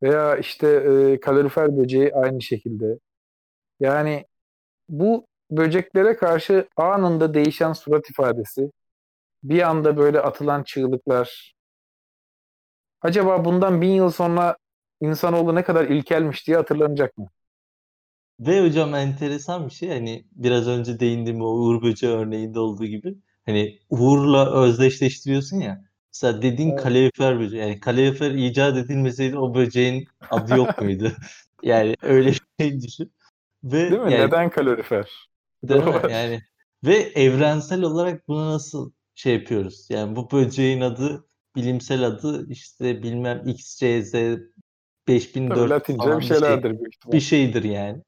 Veya 0.04 0.38
işte 0.38 0.68
e, 0.68 1.20
kalorifer 1.20 1.78
böceği 1.78 2.14
aynı 2.16 2.42
şekilde. 2.42 3.00
Yani 3.80 4.26
bu 4.90 5.28
böceklere 5.52 6.16
karşı 6.18 6.68
anında 6.78 7.34
değişen 7.34 7.74
surat 7.74 8.10
ifadesi, 8.10 8.72
bir 9.44 9.62
anda 9.70 9.98
böyle 9.98 10.22
atılan 10.22 10.64
çığlıklar. 10.64 11.54
Acaba 13.02 13.46
bundan 13.46 13.82
bin 13.82 13.90
yıl 13.94 14.12
sonra 14.12 14.58
insanoğlu 15.02 15.56
ne 15.56 15.64
kadar 15.64 15.86
ilkelmiş 15.86 16.48
diye 16.48 16.58
hatırlanacak 16.58 17.18
mı? 17.18 17.30
Ve 18.40 18.62
hocam 18.62 18.96
enteresan 18.96 19.66
bir 19.70 19.74
şey 19.74 19.90
hani 19.90 20.26
biraz 20.32 20.68
önce 20.68 21.00
değindiğim 21.00 21.42
o 21.42 21.46
Uğur 21.46 21.82
Böceği 21.82 22.14
örneğinde 22.14 22.60
olduğu 22.60 22.86
gibi 22.86 23.16
hani 23.46 23.80
Uğur'la 23.90 24.54
özdeşleştiriyorsun 24.64 25.60
ya. 25.60 25.86
Mesela 26.14 26.42
dediğin 26.42 26.76
Evet. 26.76 26.76
kalorifer 26.76 27.40
böceği. 27.40 27.62
Yani 27.62 27.80
kalorifer 27.80 28.32
icat 28.32 28.78
edilmeseydi 28.78 29.38
o 29.38 29.56
böceğin 29.56 30.08
adı 30.30 30.54
yok 30.54 30.80
muydu? 30.82 31.12
yani 31.64 31.96
öyle 32.02 32.30
bir 32.32 32.42
şey 32.60 32.82
düşün. 32.82 33.14
Ve 33.64 33.78
Değil 33.90 34.02
mi? 34.02 34.18
yani 34.18 34.18
Neden 34.18 34.50
kalorifer? 34.50 35.30
Değil 35.64 35.84
mi? 35.84 36.12
Yani 36.12 36.42
ve 36.84 36.96
evrensel 36.96 37.82
olarak 37.82 38.28
bunu 38.28 38.52
nasıl 38.52 38.92
şey 39.16 39.34
yapıyoruz? 39.34 39.88
Yani 39.90 40.16
bu 40.16 40.32
böceğin 40.32 40.82
adı, 40.82 41.28
bilimsel 41.56 42.04
adı 42.04 42.50
işte 42.50 43.04
bilmem 43.04 43.44
XCZ 43.48 44.14
Tabii 45.50 45.70
5004 45.70 45.70
Latince 45.70 45.98
falan 45.98 46.20
bir 46.20 46.22
bir 46.22 46.28
şey 46.28 46.38
şeylerdir 46.38 46.70
büyük 46.80 46.96
ihtimal. 46.96 47.14
bir 47.16 47.20
şeydir 47.22 47.64
yani. 47.64 48.04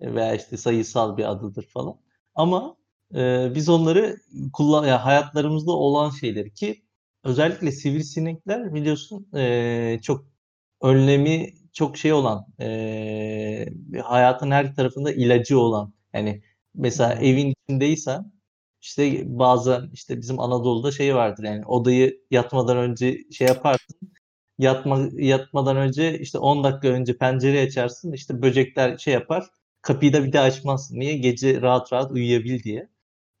Veya 0.00 0.34
işte 0.34 0.56
sayısal 0.56 1.16
bir 1.16 1.30
adıdır 1.30 1.66
falan. 1.74 1.96
Ama 2.34 2.76
e, 3.14 3.52
biz 3.54 3.68
onları 3.68 4.16
kullan 4.52 4.86
ya 4.86 5.04
hayatlarımızda 5.04 5.72
olan 5.72 6.10
şeyleri 6.10 6.54
ki 6.54 6.82
özellikle 7.24 7.72
sivrisinekler 7.72 8.74
biliyorsun 8.74 9.28
e, 9.36 9.98
çok 10.02 10.26
önlemi 10.82 11.54
çok 11.72 11.96
şey 11.96 12.12
olan 12.12 12.46
e, 12.60 13.66
hayatın 14.04 14.50
her 14.50 14.74
tarafında 14.74 15.12
ilacı 15.12 15.58
olan 15.60 15.94
yani 16.12 16.42
mesela 16.76 17.20
Hmm. 17.20 17.24
evin 17.24 17.54
içindeysen 17.68 18.32
işte 18.82 19.22
bazen 19.26 19.90
işte 19.92 20.20
bizim 20.20 20.40
Anadolu'da 20.40 20.92
şey 20.92 21.14
vardır 21.14 21.44
yani 21.44 21.66
odayı 21.66 22.20
yatmadan 22.30 22.76
önce 22.76 23.18
şey 23.32 23.48
yaparsın 23.48 24.12
yatma 24.58 25.08
yatmadan 25.12 25.76
önce 25.76 26.18
işte 26.18 26.38
10 26.38 26.64
dakika 26.64 26.88
önce 26.88 27.18
pencereyi 27.18 27.66
açarsın 27.66 28.12
işte 28.12 28.42
böcekler 28.42 28.98
şey 28.98 29.14
yapar 29.14 29.46
kapıyı 29.82 30.12
da 30.12 30.24
bir 30.24 30.32
daha 30.32 30.44
açmazsın. 30.44 31.00
Niye? 31.00 31.16
Gece 31.18 31.62
rahat 31.62 31.92
rahat 31.92 32.12
uyuyabil 32.12 32.62
diye. 32.62 32.88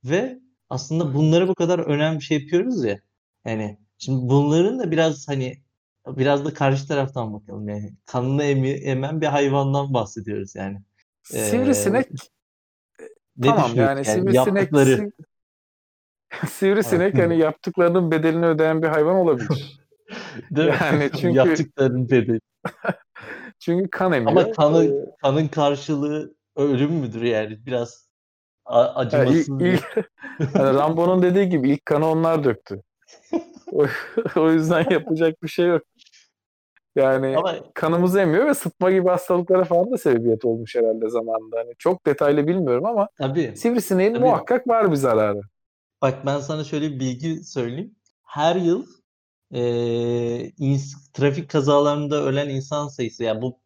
Ve 0.04 0.38
aslında 0.70 1.14
bunlara 1.14 1.48
bu 1.48 1.54
kadar 1.54 1.78
önemli 1.78 2.18
bir 2.20 2.24
şey 2.24 2.40
yapıyoruz 2.40 2.84
ya 2.84 3.00
yani 3.46 3.78
şimdi 3.98 4.28
bunların 4.30 4.78
da 4.78 4.90
biraz 4.90 5.28
hani 5.28 5.62
biraz 6.06 6.44
da 6.44 6.54
karşı 6.54 6.88
taraftan 6.88 7.34
bakalım. 7.34 7.68
Yani 7.68 7.94
kanını 8.06 8.44
emi, 8.44 8.70
emen 8.70 9.20
bir 9.20 9.26
hayvandan 9.26 9.94
bahsediyoruz 9.94 10.54
yani. 10.54 10.82
Ee, 11.34 11.38
Sivrisinek 11.38 12.08
ne 13.38 13.46
tamam 13.46 13.70
yani 13.74 13.78
yani 13.88 14.04
sivrisinek 14.04 14.34
yaptıkları 14.56 14.90
siv- 14.90 15.12
sivrisinek 16.48 17.18
hani 17.18 17.38
yaptıklarının 17.38 18.10
bedelini 18.10 18.46
ödeyen 18.46 18.82
bir 18.82 18.88
hayvan 18.88 19.16
olabilir. 19.16 19.48
değil 20.50 20.68
mi? 20.68 20.74
Yani 20.80 21.10
çünkü 21.20 21.36
yaptıklarının 21.36 22.10
bedeli. 22.10 22.40
çünkü 23.58 23.90
kan 23.90 24.12
Ama 24.12 24.16
emiyor. 24.16 24.54
kanı 24.54 24.84
Ee, 24.84 24.90
kanın 25.22 25.48
karşılığı 25.48 26.34
ölüm 26.56 26.92
müdür 26.92 27.22
yani 27.22 27.66
biraz 27.66 28.08
ilk, 28.70 28.90
acımasız 28.94 29.60
bir 29.60 29.72
ilk 29.72 29.84
hani 30.38 30.74
Rambo'nun 30.74 31.22
dediği 31.22 31.48
gibi 31.48 31.70
ilk 31.70 31.86
kanı 31.86 32.06
onlar 32.06 32.44
döktü. 32.44 32.82
O, 33.72 33.86
o 34.36 34.50
yüzden 34.50 34.90
yapacak 34.90 35.42
bir 35.42 35.48
şey 35.48 35.66
yok. 35.66 35.82
Yani 36.96 37.36
ama 37.36 37.54
kanımızı 37.74 38.20
emiyor 38.20 38.46
ve 38.46 38.54
sıtma 38.54 38.90
gibi 38.90 39.08
hastalıklara 39.08 39.64
falan 39.64 39.90
da 39.90 39.98
sebebiyet 39.98 40.44
olmuş 40.44 40.74
herhalde 40.74 41.08
zamanında. 41.08 41.58
Hani 41.58 41.72
çok 41.78 42.06
detaylı 42.06 42.46
bilmiyorum 42.48 42.86
ama 42.86 43.08
tabii 43.18 43.52
sivrisineğin 43.56 44.14
tabii 44.14 44.24
muhakkak 44.24 44.68
var 44.68 44.90
bir 44.90 44.96
zararı. 44.96 45.40
bak 46.02 46.26
ben 46.26 46.40
sana 46.40 46.64
şöyle 46.64 46.90
bir 46.90 47.00
bilgi 47.00 47.44
söyleyeyim. 47.44 47.94
Her 48.24 48.56
yıl 48.56 48.86
e, 49.50 49.60
ins- 50.58 51.12
trafik 51.12 51.50
kazalarında 51.50 52.22
ölen 52.24 52.48
insan 52.48 52.88
sayısı 52.88 53.24
yani 53.24 53.42
bu 53.42 53.58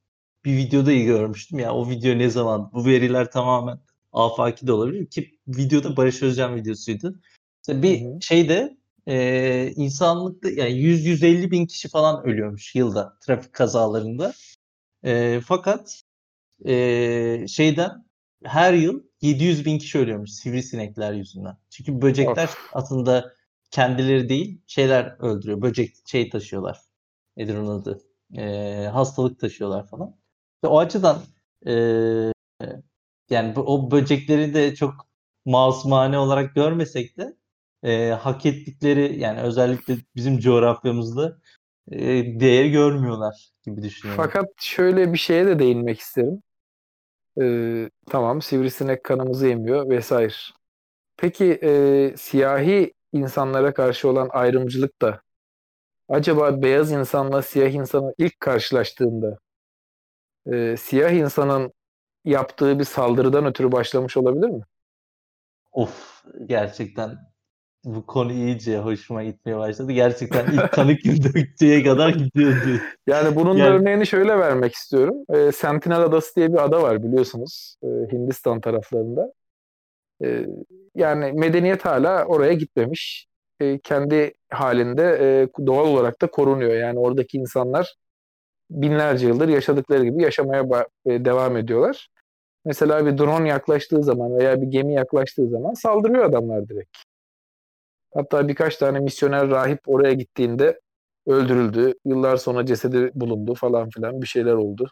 bir 0.44 0.56
videoda 0.56 0.92
iyi 0.92 1.04
görmüştüm 1.04 1.58
ya 1.58 1.75
o 1.75 1.88
video 1.88 2.18
ne 2.18 2.30
zaman 2.30 2.70
bu 2.72 2.87
veriler 2.87 3.30
tamamen 3.30 3.78
afaki 4.12 4.66
de 4.66 4.72
olabilir 4.72 5.06
ki 5.06 5.38
videoda 5.49 5.96
Barış 5.96 6.22
Özcan 6.22 6.56
videosuydu. 6.56 7.14
İşte 7.62 7.82
bir 7.82 8.00
hı 8.04 8.08
hı. 8.08 8.18
şeyde 8.20 8.79
e, 9.07 9.73
insanlıkta 9.76 10.50
yani 10.50 10.71
100-150 10.73 11.50
bin 11.50 11.66
kişi 11.66 11.88
falan 11.88 12.25
ölüyormuş 12.25 12.75
yılda 12.75 13.19
trafik 13.21 13.52
kazalarında. 13.52 14.33
E, 15.04 15.40
fakat 15.47 16.02
e, 16.66 17.47
şeyden 17.49 17.90
her 18.45 18.75
yıl 18.75 19.02
700 19.21 19.64
bin 19.64 19.78
kişi 19.78 19.99
ölüyormuş 19.99 20.30
sivrisinekler 20.30 21.12
yüzünden. 21.12 21.57
Çünkü 21.71 22.02
böcekler 22.02 22.45
of. 22.45 22.71
aslında 22.73 23.33
kendileri 23.71 24.28
değil 24.28 24.62
şeyler 24.66 25.16
öldürüyor. 25.19 25.62
Böcek 25.62 25.95
şey 26.07 26.30
taşıyorlar. 26.30 26.80
Nedir 27.37 27.57
onun 27.57 27.80
adı? 27.80 28.00
E, 28.37 28.87
hastalık 28.92 29.40
taşıyorlar 29.40 29.87
falan. 29.87 30.16
İşte 30.57 30.69
o 30.69 30.78
açıdan 30.78 31.23
e, 31.66 31.73
yani 33.30 33.59
o 33.59 33.90
böcekleri 33.90 34.54
de 34.54 34.75
çok 34.75 35.07
masumane 35.45 36.19
olarak 36.19 36.54
görmesek 36.54 37.16
de 37.19 37.37
e, 37.82 38.08
hak 38.10 38.46
ettikleri 38.46 39.20
yani 39.20 39.40
özellikle 39.40 39.96
bizim 40.16 40.38
coğrafyamızda 40.38 41.38
e, 41.90 42.00
değer 42.40 42.64
görmüyorlar 42.64 43.50
gibi 43.66 43.82
düşünüyorum. 43.82 44.25
Fakat 44.25 44.49
şöyle 44.60 45.12
bir 45.12 45.18
şeye 45.18 45.46
de 45.46 45.58
değinmek 45.58 46.00
isterim. 46.00 46.42
Ee, 47.40 47.90
tamam 48.06 48.42
sivrisinek 48.42 49.04
kanımızı 49.04 49.49
emiyor 49.49 49.88
vesaire. 49.88 50.34
Peki 51.16 51.58
e, 51.62 52.12
siyahi 52.16 52.92
insanlara 53.12 53.75
karşı 53.75 54.08
olan 54.08 54.28
ayrımcılık 54.32 55.02
da 55.02 55.22
acaba 56.08 56.62
beyaz 56.62 56.92
insanla 56.92 57.42
siyah 57.42 57.70
insanı 57.70 58.14
ilk 58.18 58.40
karşılaştığında 58.40 59.38
e, 60.52 60.76
siyah 60.76 61.12
insanın 61.12 61.72
yaptığı 62.25 62.78
bir 62.78 62.84
saldırıdan 62.84 63.46
ötürü 63.46 63.72
başlamış 63.72 64.16
olabilir 64.16 64.49
mi? 64.49 64.62
Of 65.72 66.25
gerçekten 66.46 67.29
bu 67.84 68.06
konu 68.06 68.32
iyice 68.32 68.78
hoşuma 68.78 69.25
gitmeye 69.25 69.58
başladı. 69.58 69.92
Gerçekten 69.92 70.46
ilk 70.52 70.72
kanık 70.72 71.04
döktüğe 71.04 71.82
kadar 71.82 72.08
gidiyordu. 72.08 72.80
Yani 73.06 73.37
bunun 73.37 73.56
yani... 73.56 73.70
örneğini 73.70 74.06
şöyle 74.06 74.38
vermek 74.38 74.75
istiyorum. 74.75 75.16
E, 75.28 75.52
Sentinel 75.52 76.00
Adası 76.00 76.37
diye 76.37 76.52
bir 76.52 76.64
ada 76.64 76.82
var 76.82 77.02
biliyorsunuz. 77.02 77.76
E, 77.82 77.87
Hindistan 77.87 78.60
taraflarında. 78.60 79.32
E, 80.25 80.46
yani 80.94 81.32
medeniyet 81.32 81.84
hala 81.84 82.25
oraya 82.25 82.52
gitmemiş. 82.52 83.26
E, 83.60 83.78
kendi 83.78 84.32
halinde 84.50 85.18
e, 85.20 85.49
doğal 85.66 85.87
olarak 85.87 86.22
da 86.22 86.26
korunuyor. 86.26 86.75
Yani 86.75 86.99
oradaki 86.99 87.38
insanlar 87.38 87.94
binlerce 88.70 89.26
yıldır 89.26 89.49
yaşadıkları 89.49 90.04
gibi 90.04 90.22
yaşamaya 90.22 90.87
e, 91.06 91.25
devam 91.25 91.56
ediyorlar. 91.56 92.08
Mesela 92.64 93.06
bir 93.06 93.18
drone 93.18 93.49
yaklaştığı 93.49 94.02
zaman 94.02 94.38
veya 94.38 94.62
bir 94.62 94.66
gemi 94.66 94.94
yaklaştığı 94.94 95.49
zaman 95.49 95.75
saldırıyor 95.75 96.25
adamlar 96.25 96.68
direkt. 96.68 97.10
Hatta 98.14 98.49
birkaç 98.49 98.76
tane 98.76 99.00
misyoner 99.00 99.50
rahip 99.50 99.81
oraya 99.87 100.12
gittiğinde 100.12 100.81
öldürüldü. 101.26 101.95
Yıllar 102.05 102.37
sonra 102.37 102.67
cesedi 102.67 103.11
bulundu 103.14 103.55
falan 103.55 103.90
filan 103.90 104.23
bir 104.23 104.26
şeyler 104.26 104.55
oldu. 104.55 104.90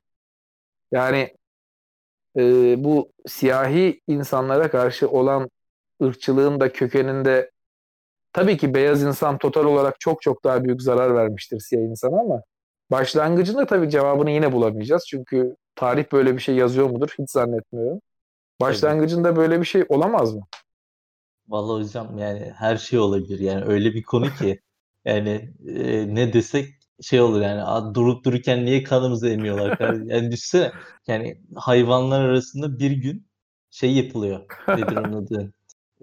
Yani 0.92 1.36
e, 2.36 2.74
bu 2.84 3.12
siyahi 3.26 4.00
insanlara 4.06 4.70
karşı 4.70 5.08
olan 5.08 5.50
ırkçılığın 6.02 6.60
da 6.60 6.72
kökeninde 6.72 7.50
tabii 8.32 8.56
ki 8.56 8.74
beyaz 8.74 9.02
insan 9.02 9.38
total 9.38 9.64
olarak 9.64 10.00
çok 10.00 10.22
çok 10.22 10.44
daha 10.44 10.64
büyük 10.64 10.82
zarar 10.82 11.14
vermiştir 11.14 11.60
siyah 11.60 11.82
insana 11.82 12.20
ama 12.20 12.42
başlangıcında 12.90 13.66
tabii 13.66 13.90
cevabını 13.90 14.30
yine 14.30 14.52
bulamayacağız. 14.52 15.04
Çünkü 15.08 15.56
tarih 15.74 16.12
böyle 16.12 16.34
bir 16.34 16.40
şey 16.40 16.54
yazıyor 16.54 16.90
mudur 16.90 17.08
hiç 17.18 17.30
zannetmiyorum. 17.30 18.00
Başlangıcında 18.60 19.36
böyle 19.36 19.60
bir 19.60 19.66
şey 19.66 19.84
olamaz 19.88 20.34
mı? 20.34 20.42
Vallahi 21.48 21.84
hocam 21.84 22.18
yani 22.18 22.52
her 22.56 22.76
şey 22.76 22.98
olabilir. 22.98 23.38
Yani 23.40 23.64
öyle 23.64 23.94
bir 23.94 24.02
konu 24.02 24.26
ki 24.34 24.60
yani 25.04 25.54
e, 25.68 26.14
ne 26.14 26.32
desek 26.32 26.74
şey 27.02 27.20
olur 27.20 27.40
yani 27.40 27.94
durup 27.94 28.24
dururken 28.24 28.64
niye 28.64 28.82
kanımızı 28.82 29.28
emiyorlar? 29.28 29.78
yani 30.06 30.32
düşsene 30.32 30.72
yani 31.06 31.40
hayvanlar 31.56 32.20
arasında 32.20 32.78
bir 32.78 32.90
gün 32.90 33.26
şey 33.70 33.92
yapılıyor. 33.92 34.46
Nedir 34.68 34.96
onun 34.96 35.12
adı? 35.12 35.52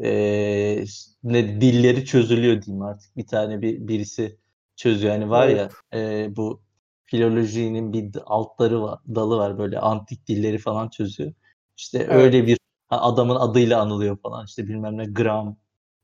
Ee, 0.04 0.86
ne 1.24 1.62
dilleri 1.62 2.06
çözülüyor 2.06 2.62
diyeyim 2.62 2.84
artık. 2.84 3.18
Bir 3.18 3.28
tane 3.28 3.62
bir 3.62 3.88
birisi 3.88 4.38
çözüyor. 4.76 5.14
Yani 5.14 5.30
var 5.30 5.48
ya 5.48 5.70
e, 5.94 6.28
bu 6.36 6.62
filolojinin 7.06 7.94
bir 7.94 8.12
altları 8.26 8.82
var, 8.82 9.00
dalı 9.16 9.38
var 9.38 9.58
böyle 9.58 9.80
antik 9.80 10.28
dilleri 10.28 10.58
falan 10.58 10.90
çözüyor. 10.90 11.34
İşte 11.78 11.98
evet. 11.98 12.12
öyle 12.12 12.48
bir 12.48 12.58
adamın 13.02 13.36
adıyla 13.36 13.82
anılıyor 13.82 14.18
falan 14.18 14.46
işte 14.46 14.68
bilmem 14.68 14.98
ne 14.98 15.06
gram 15.06 15.58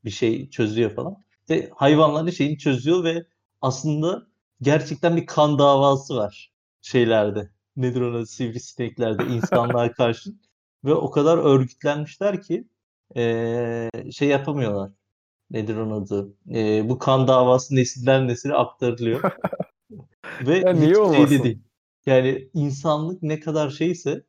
bir 0.04 0.10
şey 0.10 0.50
çözüyor 0.50 0.94
falan. 0.94 1.16
İşte 1.40 1.70
hayvanların 1.76 2.30
şeyini 2.30 2.58
çözüyor 2.58 3.04
ve 3.04 3.26
aslında 3.60 4.26
gerçekten 4.60 5.16
bir 5.16 5.26
kan 5.26 5.58
davası 5.58 6.16
var 6.16 6.52
şeylerde. 6.82 7.50
Nedir 7.76 8.00
ona 8.00 8.26
sivrisineklerde 8.26 9.24
insanlığa 9.26 9.92
karşı 9.96 10.30
ve 10.84 10.94
o 10.94 11.10
kadar 11.10 11.38
örgütlenmişler 11.38 12.42
ki 12.42 12.68
ee, 13.16 13.90
şey 14.12 14.28
yapamıyorlar. 14.28 14.90
Nedir 15.50 15.76
onun 15.76 16.02
adı? 16.02 16.34
E, 16.54 16.88
bu 16.88 16.98
kan 16.98 17.28
davası 17.28 17.76
nesilden 17.76 18.28
nesile 18.28 18.54
aktarılıyor. 18.54 19.22
ve 20.46 20.58
ya 20.58 20.72
niye 20.72 20.98
olmasın? 20.98 21.26
Şey 21.26 21.42
değil. 21.42 21.58
Yani 22.06 22.48
insanlık 22.54 23.22
ne 23.22 23.40
kadar 23.40 23.70
şeyse 23.70 24.24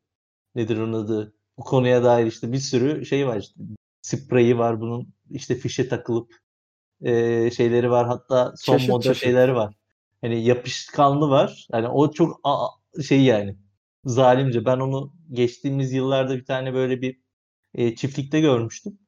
nedir 0.54 0.78
onun 0.78 0.92
adı? 0.92 1.33
Bu 1.58 1.64
konuya 1.64 2.04
dair 2.04 2.26
işte 2.26 2.52
bir 2.52 2.58
sürü 2.58 3.06
şey 3.06 3.26
var 3.26 3.36
işte 3.36 3.60
spreyi 4.02 4.58
var 4.58 4.80
bunun 4.80 5.14
işte 5.30 5.54
fişe 5.54 5.88
takılıp 5.88 6.34
e, 7.02 7.50
şeyleri 7.50 7.90
var 7.90 8.06
hatta 8.06 8.54
son 8.56 8.76
çeşit, 8.76 8.90
moda 8.90 9.02
çeşit. 9.02 9.22
şeyleri 9.22 9.54
var. 9.54 9.74
Hani 10.20 10.44
yapışkanlı 10.44 11.30
var. 11.30 11.66
Yani 11.72 11.88
o 11.88 12.10
çok 12.12 12.40
a, 12.44 12.66
şey 13.02 13.22
yani 13.22 13.56
zalimce. 14.04 14.64
Ben 14.64 14.80
onu 14.80 15.12
geçtiğimiz 15.32 15.92
yıllarda 15.92 16.36
bir 16.36 16.44
tane 16.44 16.74
böyle 16.74 17.02
bir 17.02 17.20
e, 17.74 17.94
çiftlikte 17.94 18.40
görmüştüm. 18.40 18.98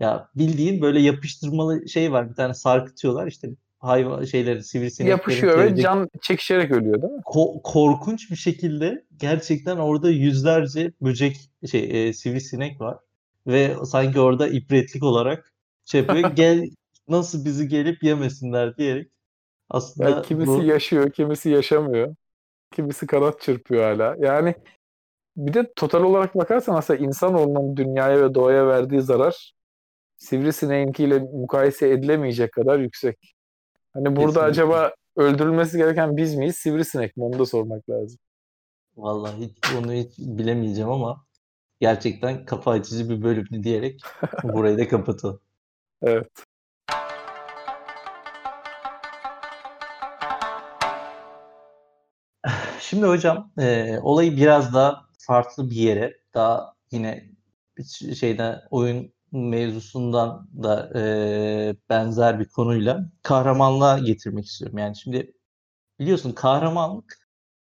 Ya 0.00 0.30
bildiğin 0.34 0.82
böyle 0.82 1.00
yapıştırmalı 1.00 1.88
şey 1.88 2.12
var. 2.12 2.30
Bir 2.30 2.34
tane 2.34 2.54
sarkıtıyorlar 2.54 3.26
işte 3.26 3.48
hayvan 3.82 4.24
şeyleri 4.24 4.64
sivrisineklerin 4.64 5.18
yapışıyor 5.18 5.58
ve 5.58 5.76
can 5.76 6.08
çekişerek 6.22 6.70
ölüyor 6.70 7.02
değil 7.02 7.12
mi? 7.12 7.20
Ko- 7.20 7.62
korkunç 7.62 8.30
bir 8.30 8.36
şekilde 8.36 9.04
gerçekten 9.16 9.76
orada 9.76 10.10
yüzlerce 10.10 10.92
böcek 11.00 11.36
şey 11.70 12.08
e, 12.08 12.12
sivrisinek 12.12 12.80
var 12.80 12.98
ve 13.46 13.76
sanki 13.84 14.20
orada 14.20 14.48
ibretlik 14.48 15.02
olarak 15.02 15.52
şey 15.84 16.00
yapıyor 16.00 16.30
gel 16.36 16.70
nasıl 17.08 17.44
bizi 17.44 17.68
gelip 17.68 18.02
yemesinler 18.02 18.76
diyerek 18.76 19.10
aslında 19.70 20.10
ya 20.10 20.22
kimisi 20.22 20.52
bu... 20.52 20.62
yaşıyor, 20.62 21.10
kimisi 21.10 21.50
yaşamıyor. 21.50 22.14
Kimisi 22.74 23.06
kanat 23.06 23.40
çırpıyor 23.40 23.82
hala. 23.82 24.16
Yani 24.18 24.54
bir 25.36 25.54
de 25.54 25.72
total 25.76 26.02
olarak 26.02 26.34
bakarsan 26.34 26.74
aslında 26.74 27.00
insanoğlunun 27.00 27.76
dünyaya 27.76 28.22
ve 28.22 28.34
doğaya 28.34 28.66
verdiği 28.66 29.00
zarar 29.00 29.54
sivrisineğinkiyle 30.16 31.18
mukayese 31.18 31.90
edilemeyecek 31.90 32.52
kadar 32.52 32.78
yüksek. 32.78 33.34
Hani 33.94 34.16
burada 34.16 34.26
Kesinlikle. 34.26 34.50
acaba 34.50 34.94
öldürülmesi 35.16 35.76
gereken 35.76 36.16
biz 36.16 36.34
miyiz, 36.34 36.56
sivrisinek 36.56 37.16
mi? 37.16 37.24
Onu 37.24 37.38
da 37.38 37.46
sormak 37.46 37.90
lazım. 37.90 38.18
Vallahi 38.96 39.36
hiç, 39.40 39.58
onu 39.78 39.92
hiç 39.92 40.18
bilemeyeceğim 40.18 40.90
ama 40.90 41.24
gerçekten 41.80 42.44
kafa 42.44 42.70
açıcı 42.70 43.10
bir 43.10 43.22
bölümdü 43.22 43.62
diyerek 43.62 44.00
burayı 44.42 44.78
da 44.78 44.88
kapatalım. 44.88 45.40
Evet. 46.02 46.28
Şimdi 52.80 53.06
hocam 53.06 53.52
e, 53.58 53.98
olayı 54.02 54.36
biraz 54.36 54.74
daha 54.74 55.06
farklı 55.18 55.70
bir 55.70 55.76
yere, 55.76 56.16
daha 56.34 56.74
yine 56.90 57.30
şeyden 58.18 58.60
oyun 58.70 59.12
mevzusundan 59.32 60.48
da 60.62 60.90
e, 60.98 61.76
benzer 61.90 62.40
bir 62.40 62.48
konuyla 62.48 63.10
kahramanlığa 63.22 63.98
getirmek 63.98 64.46
istiyorum. 64.46 64.78
Yani 64.78 64.96
şimdi 64.96 65.32
biliyorsun 66.00 66.32
kahramanlık 66.32 67.18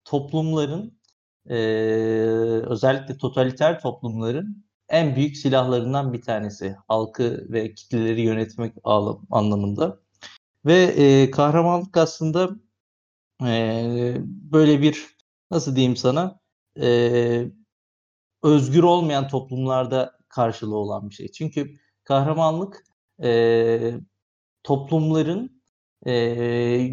toplumların 0.06 1.00
e, 1.50 1.56
özellikle 2.68 3.18
totaliter 3.18 3.82
toplumların 3.82 4.66
en 4.90 5.16
büyük 5.16 5.38
silahlarından 5.38 6.14
bir 6.14 6.22
tanesi. 6.22 6.76
Halkı 6.88 7.48
ve 7.50 7.74
kitleleri 7.74 8.22
yönetmek 8.22 8.74
anlamında. 9.32 10.00
Ve 10.66 10.84
e, 10.84 11.32
kahramanlık 11.32 11.98
aslında 11.98 12.50
e, 13.44 14.18
böyle 14.24 14.82
bir 14.82 15.08
nasıl 15.52 15.76
diyeyim 15.76 15.96
sana 15.96 16.40
e, 16.82 17.46
özgür 18.44 18.84
olmayan 18.84 19.28
toplumlarda 19.28 20.19
karşılığı 20.30 20.78
olan 20.78 21.10
bir 21.10 21.16
şey. 21.16 21.28
Çünkü 21.32 21.76
kahramanlık 22.04 22.86
e, 23.24 23.94
toplumların 24.64 25.62
e, 26.06 26.14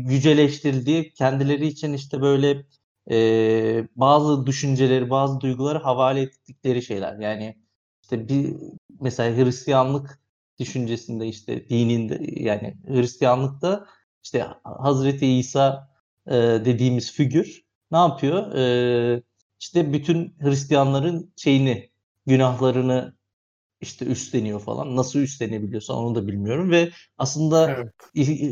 yüceleştirdiği, 0.08 1.12
kendileri 1.12 1.66
için 1.66 1.92
işte 1.92 2.20
böyle 2.22 2.66
e, 3.10 3.88
bazı 3.96 4.46
düşünceleri, 4.46 5.10
bazı 5.10 5.40
duyguları 5.40 5.78
havale 5.78 6.20
ettikleri 6.20 6.82
şeyler. 6.82 7.18
Yani 7.18 7.56
işte 8.02 8.28
bir 8.28 8.56
mesela 9.00 9.36
Hristiyanlık 9.36 10.20
düşüncesinde 10.58 11.26
işte 11.26 11.68
dininde 11.68 12.20
yani 12.42 12.76
Hristiyanlıkta 12.86 13.86
işte 14.22 14.46
Hazreti 14.64 15.26
İsa 15.26 15.90
e, 16.26 16.32
dediğimiz 16.64 17.12
figür 17.12 17.64
ne 17.92 17.98
yapıyor? 17.98 18.54
E, 18.54 19.22
işte 19.60 19.92
bütün 19.92 20.34
Hristiyanların 20.40 21.32
şeyini, 21.36 21.90
günahlarını 22.26 23.15
işte 23.80 24.04
üstleniyor 24.04 24.60
falan. 24.60 24.96
Nasıl 24.96 25.18
üstlenebiliyorsa 25.18 25.94
onu 25.94 26.14
da 26.14 26.26
bilmiyorum 26.26 26.70
ve 26.70 26.90
aslında 27.18 27.70
evet. 27.70 27.92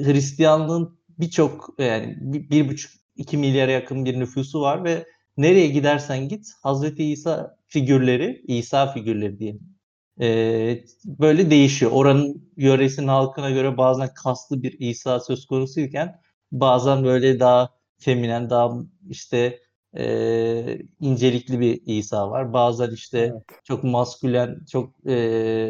Hristiyanlığın 0.06 0.98
birçok 1.18 1.74
yani 1.78 2.16
bir, 2.20 2.68
buçuk 2.68 2.92
iki 3.16 3.36
milyara 3.36 3.70
yakın 3.70 4.04
bir 4.04 4.20
nüfusu 4.20 4.60
var 4.60 4.84
ve 4.84 5.06
nereye 5.36 5.68
gidersen 5.68 6.28
git 6.28 6.46
Hazreti 6.62 7.04
İsa 7.04 7.56
figürleri, 7.66 8.42
İsa 8.48 8.92
figürleri 8.92 9.38
diyelim. 9.38 9.74
Ee, 10.20 10.84
böyle 11.04 11.50
değişiyor. 11.50 11.92
Oranın 11.94 12.52
yöresinin 12.56 13.08
halkına 13.08 13.50
göre 13.50 13.76
bazen 13.76 14.14
kaslı 14.14 14.62
bir 14.62 14.76
İsa 14.78 15.20
söz 15.20 15.46
konusuyken 15.46 16.20
bazen 16.52 17.04
böyle 17.04 17.40
daha 17.40 17.70
feminen, 17.98 18.50
daha 18.50 18.72
işte 19.08 19.60
e, 19.96 20.78
incelikli 21.00 21.60
bir 21.60 21.82
İsa 21.86 22.30
var. 22.30 22.52
Bazen 22.52 22.90
işte 22.90 23.18
evet. 23.18 23.42
çok 23.64 23.84
maskülen, 23.84 24.64
çok 24.72 25.06
e, 25.06 25.14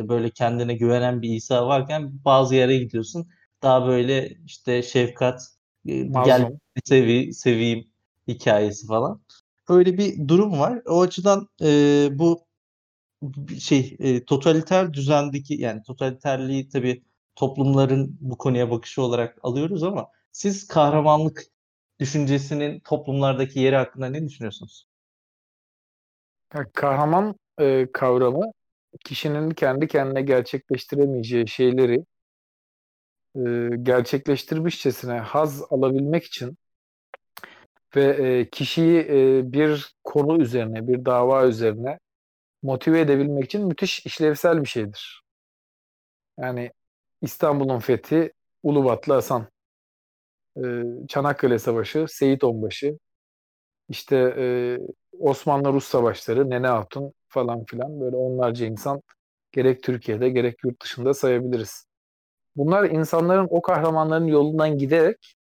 böyle 0.08 0.30
kendine 0.30 0.74
güvenen 0.74 1.22
bir 1.22 1.30
İsa 1.30 1.66
varken 1.66 2.24
bazı 2.24 2.54
yere 2.54 2.78
gidiyorsun. 2.78 3.28
Daha 3.62 3.86
böyle 3.86 4.36
işte 4.46 4.82
şefkat, 4.82 5.42
e, 5.86 6.02
gel 6.02 6.52
sevi, 6.84 7.34
seveyim 7.34 7.88
hikayesi 8.28 8.86
falan. 8.86 9.20
Öyle 9.68 9.98
bir 9.98 10.28
durum 10.28 10.60
var. 10.60 10.82
O 10.86 11.00
açıdan 11.00 11.48
e, 11.62 12.08
bu 12.12 12.44
şey 13.60 13.96
e, 13.98 14.24
totaliter 14.24 14.92
düzendeki 14.92 15.54
yani 15.54 15.82
totaliterliği 15.82 16.68
tabii 16.68 17.04
toplumların 17.36 18.18
bu 18.20 18.38
konuya 18.38 18.70
bakışı 18.70 19.02
olarak 19.02 19.38
alıyoruz 19.42 19.82
ama 19.82 20.08
siz 20.32 20.66
kahramanlık 20.66 21.46
düşüncesinin 22.00 22.80
toplumlardaki 22.80 23.60
yeri 23.60 23.76
hakkında 23.76 24.06
ne 24.06 24.28
düşünüyorsunuz? 24.28 24.86
Kahraman 26.74 27.34
e, 27.60 27.92
kavramı 27.92 28.52
kişinin 29.04 29.50
kendi 29.50 29.88
kendine 29.88 30.22
gerçekleştiremeyeceği 30.22 31.48
şeyleri 31.48 32.04
e, 33.36 33.40
gerçekleştirmişçesine 33.82 35.18
haz 35.18 35.62
alabilmek 35.70 36.24
için 36.24 36.58
ve 37.96 38.04
e, 38.04 38.50
kişiyi 38.50 38.98
e, 39.00 39.52
bir 39.52 39.94
konu 40.04 40.42
üzerine, 40.42 40.88
bir 40.88 41.04
dava 41.04 41.46
üzerine 41.46 41.98
motive 42.62 43.00
edebilmek 43.00 43.44
için 43.44 43.66
müthiş 43.66 44.06
işlevsel 44.06 44.62
bir 44.62 44.68
şeydir. 44.68 45.22
Yani 46.38 46.72
İstanbul'un 47.22 47.78
fethi, 47.78 48.32
Ulubatlı 48.62 49.14
Hasan, 49.14 49.46
Çanakkale 51.08 51.58
Savaşı, 51.58 52.06
Seyit 52.08 52.44
Onbaşı, 52.44 52.98
işte 53.88 54.34
Osmanlı-Rus 55.18 55.84
savaşları, 55.84 56.50
Nene 56.50 56.66
Hatun 56.66 57.12
falan 57.28 57.64
filan 57.64 58.00
böyle 58.00 58.16
onlarca 58.16 58.66
insan 58.66 59.02
gerek 59.52 59.82
Türkiye'de 59.82 60.28
gerek 60.28 60.64
yurt 60.64 60.82
dışında 60.82 61.14
sayabiliriz. 61.14 61.86
Bunlar 62.56 62.84
insanların 62.84 63.46
o 63.50 63.62
kahramanların 63.62 64.26
yolundan 64.26 64.78
giderek 64.78 65.34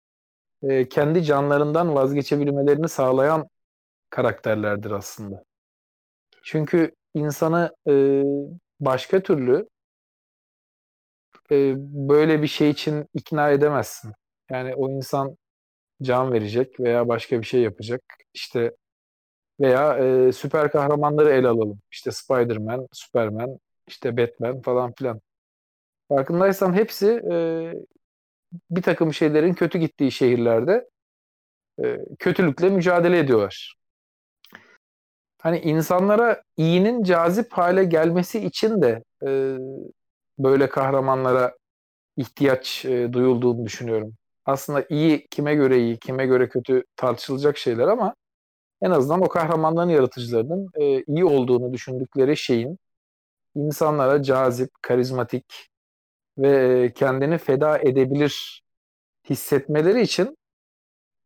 kendi 0.89 1.24
canlarından 1.24 1.95
vazgeçebilmelerini 1.95 2.89
sağlayan 2.89 3.47
karakterlerdir 4.10 4.91
aslında. 4.91 5.43
Çünkü 6.43 6.91
insanı 7.13 7.76
başka 8.80 9.24
türlü 9.24 9.69
böyle 11.80 12.41
bir 12.41 12.47
şey 12.47 12.69
için 12.69 13.06
ikna 13.13 13.50
edemezsin. 13.50 14.13
Yani 14.52 14.76
o 14.76 14.90
insan 14.90 15.38
can 16.02 16.34
verecek 16.34 16.80
veya 16.80 17.08
başka 17.08 17.40
bir 17.42 17.46
şey 17.46 17.62
yapacak. 17.62 18.02
İşte 18.34 18.76
veya 19.60 19.98
e, 19.98 20.32
süper 20.32 20.72
kahramanları 20.72 21.30
ele 21.30 21.48
alalım. 21.48 21.80
İşte 21.92 22.12
Spider-Man, 22.12 22.88
Superman, 22.94 23.60
işte 23.88 24.18
Batman 24.18 24.62
falan 24.62 24.94
filan. 24.94 25.22
Farkındaysan 26.10 26.74
hepsi 26.74 27.22
e, 27.32 27.36
bir 28.72 28.82
takım 28.82 29.14
şeylerin 29.14 29.54
kötü 29.54 29.80
gittiği 29.80 30.12
şehirlerde 30.12 30.90
e, 31.84 31.98
kötülükle 32.20 32.70
mücadele 32.70 33.20
ediyorlar. 33.20 33.76
Hani 35.42 35.60
insanlara 35.60 36.44
iyinin 36.58 37.04
cazip 37.04 37.54
hale 37.54 37.84
gelmesi 37.84 38.40
için 38.40 38.82
de 38.82 39.04
e, 39.26 39.58
böyle 40.40 40.70
kahramanlara 40.70 41.58
ihtiyaç 42.18 42.86
e, 42.86 43.14
duyulduğunu 43.14 43.66
düşünüyorum. 43.66 44.14
Aslında 44.45 44.86
iyi 44.89 45.27
kime 45.27 45.56
göre 45.56 45.80
iyi, 45.80 45.99
kime 45.99 46.25
göre 46.25 46.49
kötü 46.49 46.84
tartışılacak 46.95 47.58
şeyler 47.58 47.88
ama 47.88 48.15
en 48.82 48.91
azından 48.91 49.21
o 49.21 49.27
kahramanların 49.27 49.89
yaratıcılarının 49.89 50.69
e, 50.82 51.04
iyi 51.04 51.25
olduğunu 51.25 51.73
düşündükleri 51.73 52.38
şeyin 52.38 52.77
insanlara 53.56 54.23
cazip, 54.23 54.69
karizmatik 54.82 55.67
ve 56.38 56.91
kendini 56.95 57.38
feda 57.38 57.77
edebilir 57.77 58.63
hissetmeleri 59.30 60.01
için 60.01 60.38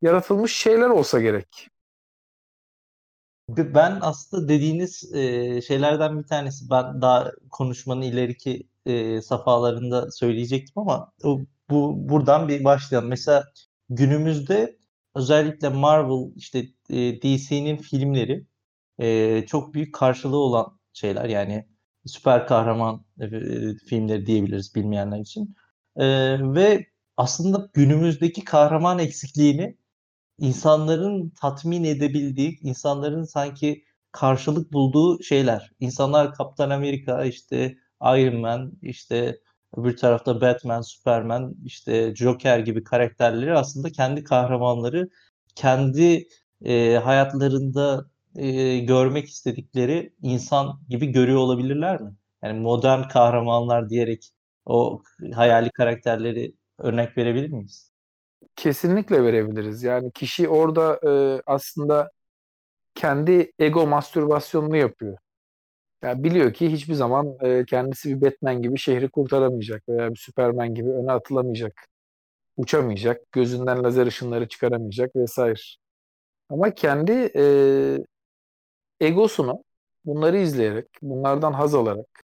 yaratılmış 0.02 0.58
şeyler 0.58 0.90
olsa 0.90 1.22
gerek. 1.22 1.70
Ben 3.50 4.00
aslında 4.02 4.48
dediğiniz 4.48 5.14
e, 5.16 5.62
şeylerden 5.62 6.20
bir 6.20 6.28
tanesi 6.28 6.70
ben 6.70 7.02
daha 7.02 7.32
konuşmanın 7.52 8.02
ileriki 8.02 8.68
e, 8.86 9.22
safhalarında 9.22 10.12
söyleyecektim 10.12 10.74
ama 10.82 11.12
bu 11.70 12.10
buradan 12.10 12.48
bir 12.48 12.64
başlayalım. 12.64 13.10
Mesela 13.10 13.44
günümüzde 13.90 14.78
özellikle 15.16 15.70
Marvel 15.70 16.32
işte 16.36 16.60
e, 16.90 17.22
DC'nin 17.22 17.78
filmleri 17.78 18.46
e, 19.00 19.46
çok 19.48 19.74
büyük 19.74 19.96
karşılığı 19.96 20.38
olan 20.38 20.80
şeyler 20.94 21.26
yani 21.30 21.68
süper 22.06 22.48
kahraman 22.48 23.06
e, 23.20 23.28
filmleri 23.88 24.26
diyebiliriz 24.26 24.76
bilmeyenler 24.76 25.20
için. 25.20 25.56
E, 25.96 26.06
ve 26.54 26.88
aslında 27.18 27.70
günümüzdeki 27.74 28.44
kahraman 28.44 29.00
eksikliğini 29.00 29.78
insanların 30.40 31.30
tatmin 31.30 31.84
edebildiği, 31.84 32.60
insanların 32.62 33.24
sanki 33.24 33.86
karşılık 34.12 34.74
bulduğu 34.74 35.24
şeyler. 35.24 35.72
İnsanlar 35.80 36.34
Kaptan 36.34 36.70
Amerika, 36.70 37.26
işte 37.26 37.78
Iron 38.02 38.40
Man, 38.42 38.74
işte 38.82 39.40
öbür 39.78 39.98
tarafta 39.98 40.42
Batman, 40.42 40.82
Superman, 40.82 41.56
işte 41.66 42.16
Joker 42.16 42.60
gibi 42.60 42.84
karakterleri 42.84 43.54
aslında 43.54 43.92
kendi 43.92 44.24
kahramanları, 44.24 45.10
kendi 45.56 46.28
e, 46.66 46.96
hayatlarında 46.96 48.06
e, 48.36 48.80
görmek 48.80 49.28
istedikleri 49.30 50.14
insan 50.22 50.82
gibi 50.90 51.08
görüyor 51.08 51.38
olabilirler 51.38 52.02
mi? 52.02 52.16
Yani 52.44 52.60
modern 52.60 53.02
kahramanlar 53.02 53.90
diyerek 53.90 54.30
o 54.66 55.02
hayali 55.34 55.72
karakterleri 55.72 56.54
örnek 56.80 57.18
verebilir 57.18 57.50
miyiz? 57.50 57.92
Kesinlikle 58.56 59.24
verebiliriz. 59.24 59.84
Yani 59.84 60.12
kişi 60.12 60.50
orada 60.50 61.00
e, 61.10 61.42
aslında 61.46 62.12
kendi 62.96 63.52
ego 63.60 63.88
mastürbasyonunu 63.88 64.78
yapıyor. 64.78 65.18
Yani 66.06 66.24
biliyor 66.24 66.54
ki 66.54 66.72
hiçbir 66.72 66.94
zaman 66.94 67.38
e, 67.42 67.66
kendisi 67.66 68.10
bir 68.10 68.22
Batman 68.28 68.62
gibi 68.62 68.78
şehri 68.80 69.10
kurtaramayacak 69.10 69.90
veya 69.90 70.12
bir 70.12 70.18
Superman 70.20 70.76
gibi 70.76 70.90
öne 70.90 71.12
atılamayacak. 71.12 71.88
Uçamayacak, 72.58 73.32
gözünden 73.32 73.84
lazer 73.84 74.08
ışınları 74.08 74.48
çıkaramayacak 74.48 75.16
vesaire. 75.16 75.62
Ama 76.50 76.74
kendi 76.74 77.32
e, 77.36 77.44
egosunu 79.00 79.64
bunları 80.06 80.38
izleyerek, 80.38 80.88
bunlardan 81.02 81.54
haz 81.54 81.76
alarak 81.76 82.24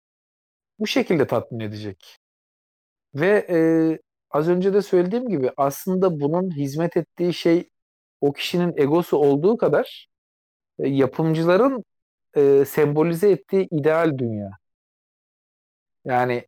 bu 0.78 0.86
şekilde 0.86 1.26
tatmin 1.26 1.60
edecek. 1.60 2.18
Ve 3.14 3.46
e, 3.50 3.58
az 4.30 4.48
önce 4.48 4.74
de 4.74 4.82
söylediğim 4.82 5.28
gibi 5.28 5.50
aslında 5.56 6.20
bunun 6.20 6.50
hizmet 6.56 6.96
ettiği 6.96 7.34
şey 7.34 7.70
o 8.20 8.32
kişinin 8.32 8.74
egosu 8.76 9.16
olduğu 9.16 9.56
kadar 9.58 10.08
e, 10.78 10.88
yapımcıların 10.88 11.84
e, 12.36 12.64
sembolize 12.64 13.30
ettiği 13.30 13.68
ideal 13.70 14.18
dünya. 14.18 14.50
Yani 16.04 16.46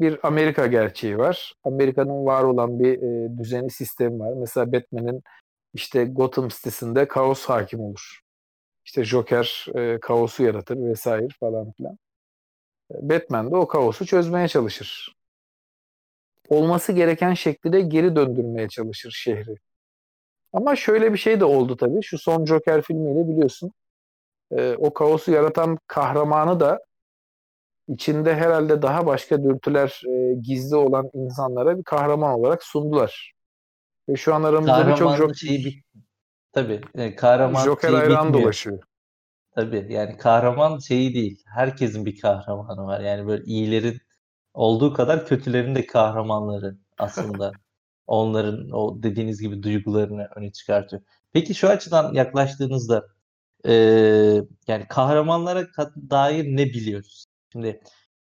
bir 0.00 0.26
Amerika 0.26 0.66
gerçeği 0.66 1.18
var. 1.18 1.54
Amerika'nın 1.64 2.26
var 2.26 2.44
olan 2.44 2.80
bir 2.80 3.02
e, 3.02 3.38
düzeni, 3.38 3.70
sistemi 3.70 4.18
var. 4.20 4.32
Mesela 4.36 4.72
Batman'in 4.72 5.22
işte 5.74 6.04
Gotham 6.04 6.50
sitesinde 6.50 7.08
kaos 7.08 7.44
hakim 7.44 7.80
olur. 7.80 8.20
İşte 8.84 9.04
Joker 9.04 9.66
e, 9.74 10.00
kaosu 10.00 10.42
yaratır 10.42 10.76
vesaire 10.76 11.28
falan 11.40 11.72
filan. 11.72 11.98
Batman 12.90 13.50
de 13.50 13.56
o 13.56 13.68
kaosu 13.68 14.06
çözmeye 14.06 14.48
çalışır 14.48 15.16
olması 16.48 16.92
gereken 16.92 17.34
şekilde 17.34 17.80
geri 17.80 18.16
döndürmeye 18.16 18.68
çalışır 18.68 19.10
şehri. 19.10 19.56
Ama 20.52 20.76
şöyle 20.76 21.12
bir 21.12 21.18
şey 21.18 21.40
de 21.40 21.44
oldu 21.44 21.76
tabii. 21.76 22.02
Şu 22.02 22.18
son 22.18 22.44
Joker 22.44 22.82
filmiyle 22.82 23.28
biliyorsun. 23.28 23.72
E, 24.50 24.74
o 24.78 24.94
kaosu 24.94 25.32
yaratan 25.32 25.78
kahramanı 25.86 26.60
da 26.60 26.80
içinde 27.88 28.34
herhalde 28.34 28.82
daha 28.82 29.06
başka 29.06 29.44
dürtüler 29.44 30.02
e, 30.08 30.34
gizli 30.34 30.76
olan 30.76 31.10
insanlara 31.14 31.78
bir 31.78 31.84
kahraman 31.84 32.34
olarak 32.34 32.62
sundular. 32.62 33.32
Ve 34.08 34.16
şu 34.16 34.34
an 34.34 34.42
aramızda 34.42 34.88
birçok 34.88 35.16
Joker... 35.16 35.34
Şeyi 35.34 35.64
bit... 35.64 35.84
Tabii. 36.52 36.80
E, 36.94 37.14
kahraman 37.16 37.64
Joker 37.64 37.88
şeyi 37.88 37.98
hayran 37.98 38.34
dolaşıyor. 38.34 38.82
Tabii 39.54 39.86
yani 39.90 40.16
kahraman 40.16 40.78
şeyi 40.78 41.14
değil. 41.14 41.42
Herkesin 41.54 42.06
bir 42.06 42.20
kahramanı 42.20 42.86
var. 42.86 43.00
Yani 43.00 43.26
böyle 43.26 43.44
iyilerin 43.44 44.00
olduğu 44.54 44.92
kadar 44.92 45.26
kötülerin 45.26 45.74
de 45.74 45.86
kahramanları 45.86 46.76
aslında. 46.98 47.52
Onların 48.06 48.70
o 48.70 49.02
dediğiniz 49.02 49.40
gibi 49.40 49.62
duygularını 49.62 50.28
öne 50.36 50.52
çıkartıyor. 50.52 51.02
Peki 51.32 51.54
şu 51.54 51.68
açıdan 51.68 52.14
yaklaştığınızda 52.14 53.06
e, 53.66 53.72
yani 54.68 54.86
kahramanlara 54.88 55.66
dair 56.10 56.44
ne 56.56 56.66
biliyoruz? 56.66 57.26
Şimdi 57.52 57.80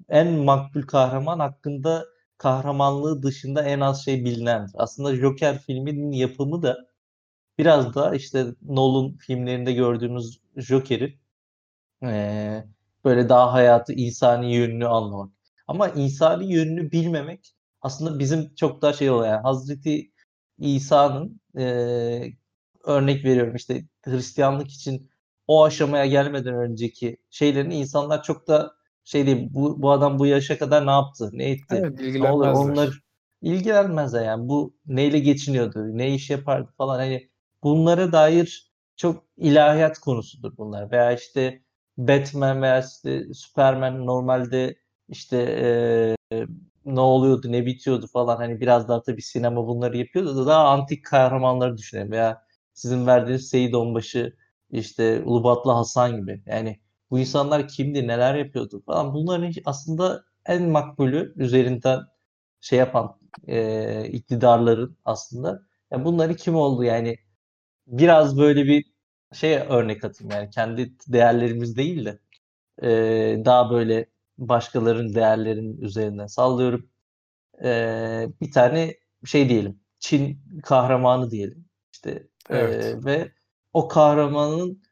en 0.09 0.29
makbul 0.33 0.83
kahraman 0.83 1.39
hakkında 1.39 2.05
kahramanlığı 2.39 3.23
dışında 3.23 3.63
en 3.65 3.81
az 3.81 4.05
şey 4.05 4.25
bilinendir. 4.25 4.73
Aslında 4.77 5.17
Joker 5.17 5.59
filminin 5.59 6.13
yapımı 6.13 6.63
da 6.63 6.79
biraz 7.59 7.95
da 7.95 8.15
işte 8.15 8.47
Nolan 8.63 9.17
filmlerinde 9.17 9.73
gördüğümüz 9.73 10.41
Joker'in 10.57 11.21
e, 12.05 12.65
böyle 13.05 13.29
daha 13.29 13.53
hayatı 13.53 13.93
insani 13.93 14.55
yönünü 14.55 14.87
anlamak. 14.89 15.33
Ama 15.67 15.89
insani 15.89 16.53
yönünü 16.55 16.93
bilmemek 16.93 17.55
aslında 17.83 18.19
bizim 18.19 18.55
çok 18.55 18.83
daha 18.83 18.93
şey 18.93 19.11
oluyor. 19.11 19.33
Yani 19.33 19.43
Hazreti 19.43 20.13
İsa'nın 20.59 21.41
e, 21.59 21.65
örnek 22.85 23.25
veriyorum 23.25 23.55
işte 23.57 23.85
Hristiyanlık 24.05 24.71
için 24.71 25.11
o 25.47 25.65
aşamaya 25.65 26.07
gelmeden 26.07 26.55
önceki 26.55 27.17
şeylerini 27.31 27.77
insanlar 27.77 28.23
çok 28.23 28.49
da 28.49 28.73
şey 29.05 29.27
değil 29.27 29.49
bu, 29.51 29.83
bu 29.83 29.91
adam 29.91 30.19
bu 30.19 30.27
yaşa 30.27 30.59
kadar 30.59 30.87
ne 30.87 30.91
yaptı 30.91 31.31
ne 31.33 31.51
etti? 31.51 31.65
Evet, 31.77 31.99
ne 32.19 32.25
olur 32.27 32.49
onlar 32.49 33.01
ilgilenmezler 33.43 34.25
yani. 34.25 34.49
Bu 34.49 34.77
neyle 34.87 35.19
geçiniyordu 35.19 35.99
ne 35.99 36.15
iş 36.15 36.31
yapardı 36.31 36.71
falan. 36.79 36.99
Hani 36.99 37.29
bunlara 37.63 38.13
dair 38.13 38.73
çok 38.97 39.25
ilahiyat 39.37 39.99
konusudur 39.99 40.57
bunlar. 40.57 40.91
Veya 40.91 41.13
işte 41.13 41.63
Batman 41.99 42.63
veya 42.63 42.81
işte 42.81 43.35
Superman 43.35 44.07
normalde 44.07 44.77
işte 45.09 45.37
e, 46.33 46.37
ne 46.85 47.01
oluyordu 47.01 47.53
ne 47.53 47.67
bitiyordu 47.67 48.07
falan. 48.07 48.37
Hani 48.37 48.61
biraz 48.61 48.89
daha 48.89 49.03
tabii 49.03 49.23
sinema 49.23 49.67
bunları 49.67 49.97
yapıyordu 49.99 50.37
da 50.37 50.47
daha 50.47 50.69
antik 50.69 51.05
kahramanları 51.05 51.79
düşünelim. 51.79 52.11
Veya 52.13 52.43
sizin 52.75 53.07
verdiğiniz 53.07 53.49
Seyit 53.49 53.75
Onbaşı 53.75 54.37
işte 54.75 55.23
Ulubatlı 55.25 55.73
Hasan 55.73 56.17
gibi. 56.17 56.43
Yani 56.47 56.81
bu 57.11 57.19
insanlar 57.19 57.69
kimdi 57.69 58.07
neler 58.09 58.35
yapıyordu 58.35 58.83
falan. 58.87 59.15
Bunların 59.15 59.53
aslında 59.65 60.25
en 60.47 60.69
makbulü 60.71 61.35
üzerinden 61.37 62.01
şey 62.61 62.79
yapan 62.79 63.19
e, 63.49 64.09
iktidarların 64.09 64.99
aslında. 65.05 65.63
Yani 65.91 66.05
bunları 66.05 66.37
kim 66.37 66.57
oldu? 66.57 66.85
Yani 66.85 67.17
biraz 67.87 68.39
böyle 68.39 68.65
bir 68.65 68.85
şey 69.33 69.57
örnek 69.57 70.05
atayım. 70.05 70.31
Yani 70.33 70.51
kendi 70.51 70.95
değerlerimiz 71.09 71.77
değil 71.77 72.05
de 72.05 72.19
e, 72.83 73.45
daha 73.45 73.71
böyle 73.71 74.07
başkalarının 74.39 75.15
değerlerinin 75.15 75.81
üzerinden 75.81 76.27
sallıyorum. 76.27 76.91
E, 77.65 78.29
bir 78.41 78.53
tane 78.53 78.95
şey 79.25 79.49
diyelim 79.49 79.81
Çin 79.99 80.41
kahramanı 80.65 81.31
diyelim. 81.31 81.69
İşte 81.93 82.29
evet. 82.51 82.85
e, 82.85 83.05
ve 83.05 83.33
o 83.75 83.89
kahramanın 83.89 84.83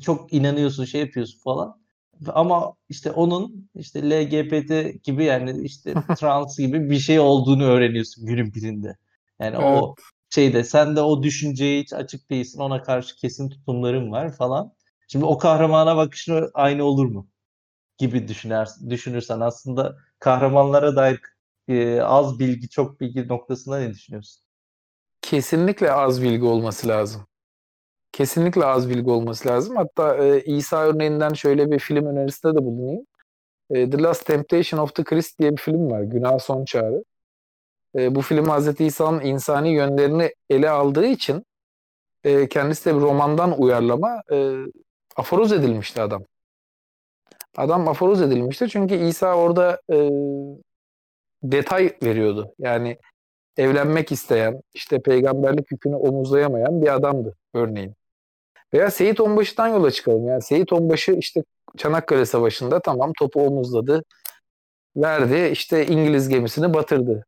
çok 0.00 0.32
inanıyorsun 0.32 0.84
şey 0.84 1.00
yapıyorsun 1.00 1.38
falan 1.38 1.84
ama 2.28 2.74
işte 2.88 3.10
onun 3.10 3.70
işte 3.74 4.10
LGBT 4.10 5.04
gibi 5.04 5.24
yani 5.24 5.62
işte 5.62 5.94
trans 6.18 6.58
gibi 6.58 6.90
bir 6.90 6.98
şey 6.98 7.20
olduğunu 7.20 7.64
öğreniyorsun 7.64 8.26
günün 8.26 8.54
birinde. 8.54 8.96
Yani 9.40 9.56
evet. 9.56 9.82
o 9.82 9.94
şeyde 10.30 10.64
sen 10.64 10.96
de 10.96 11.00
o 11.00 11.22
düşünceye 11.22 11.80
hiç 11.82 11.92
açık 11.92 12.30
değilsin. 12.30 12.60
Ona 12.60 12.82
karşı 12.82 13.16
kesin 13.16 13.48
tutumların 13.48 14.12
var 14.12 14.36
falan. 14.36 14.72
Şimdi 15.08 15.24
o 15.24 15.38
kahramana 15.38 15.96
bakışın 15.96 16.50
aynı 16.54 16.84
olur 16.84 17.06
mu? 17.06 17.28
Gibi 17.98 18.28
düşünür, 18.28 18.68
düşünürsen 18.90 19.40
aslında 19.40 19.96
kahramanlara 20.18 20.96
dair 20.96 21.20
e, 21.68 22.00
az 22.00 22.38
bilgi, 22.38 22.68
çok 22.68 23.00
bilgi 23.00 23.28
noktasında 23.28 23.78
ne 23.78 23.90
düşünüyorsun? 23.90 24.42
Kesinlikle 25.22 25.92
az 25.92 26.22
bilgi 26.22 26.44
olması 26.44 26.88
lazım. 26.88 27.26
Kesinlikle 28.14 28.64
az 28.64 28.90
bilgi 28.90 29.10
olması 29.10 29.48
lazım. 29.48 29.76
Hatta 29.76 30.16
e, 30.24 30.40
İsa 30.40 30.84
örneğinden 30.84 31.32
şöyle 31.32 31.70
bir 31.70 31.78
film 31.78 32.06
önerisinde 32.06 32.54
de 32.54 32.64
bulunayım. 32.64 33.06
E, 33.70 33.90
The 33.90 34.02
Last 34.02 34.26
Temptation 34.26 34.80
of 34.80 34.94
the 34.94 35.04
Christ 35.04 35.38
diye 35.38 35.52
bir 35.52 35.56
film 35.56 35.90
var. 35.90 36.02
Günah 36.02 36.38
Son 36.38 36.64
Çağrı. 36.64 37.04
E, 37.98 38.14
bu 38.14 38.22
film 38.22 38.44
Hz. 38.44 38.80
İsa'nın 38.80 39.20
insani 39.20 39.74
yönlerini 39.74 40.34
ele 40.50 40.70
aldığı 40.70 41.06
için 41.06 41.46
e, 42.24 42.48
kendisi 42.48 42.90
de 42.90 42.96
bir 42.96 43.00
romandan 43.00 43.60
uyarlama 43.60 44.22
e, 44.32 44.54
aforoz 45.16 45.52
edilmişti 45.52 46.02
adam. 46.02 46.24
Adam 47.56 47.88
aforoz 47.88 48.22
edilmiştir 48.22 48.68
çünkü 48.68 48.94
İsa 48.94 49.34
orada 49.36 49.80
e, 49.92 50.10
detay 51.42 51.96
veriyordu. 52.02 52.54
Yani 52.58 52.98
evlenmek 53.56 54.12
isteyen, 54.12 54.60
işte 54.74 55.02
peygamberlik 55.02 55.72
yükünü 55.72 55.94
omuzlayamayan 55.94 56.82
bir 56.82 56.94
adamdı 56.94 57.36
örneğin. 57.54 57.94
Veya 58.74 58.90
Seyit 58.90 59.20
Onbaşı'dan 59.20 59.68
yola 59.68 59.90
çıkalım. 59.90 60.28
Yani 60.28 60.42
Seyit 60.42 60.72
Onbaşı 60.72 61.12
işte 61.12 61.42
Çanakkale 61.76 62.26
Savaşı'nda 62.26 62.80
tamam 62.80 63.12
topu 63.18 63.46
omuzladı, 63.46 64.04
verdi, 64.96 65.48
işte 65.52 65.86
İngiliz 65.86 66.28
gemisini 66.28 66.74
batırdı. 66.74 67.26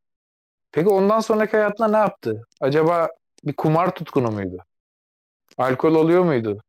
Peki 0.72 0.88
ondan 0.88 1.20
sonraki 1.20 1.56
hayatında 1.56 1.88
ne 1.88 1.96
yaptı? 1.96 2.42
Acaba 2.60 3.08
bir 3.44 3.52
kumar 3.52 3.94
tutkunu 3.94 4.30
muydu? 4.30 4.56
Alkol 5.58 5.94
alıyor 5.94 6.24
muydu? 6.24 6.62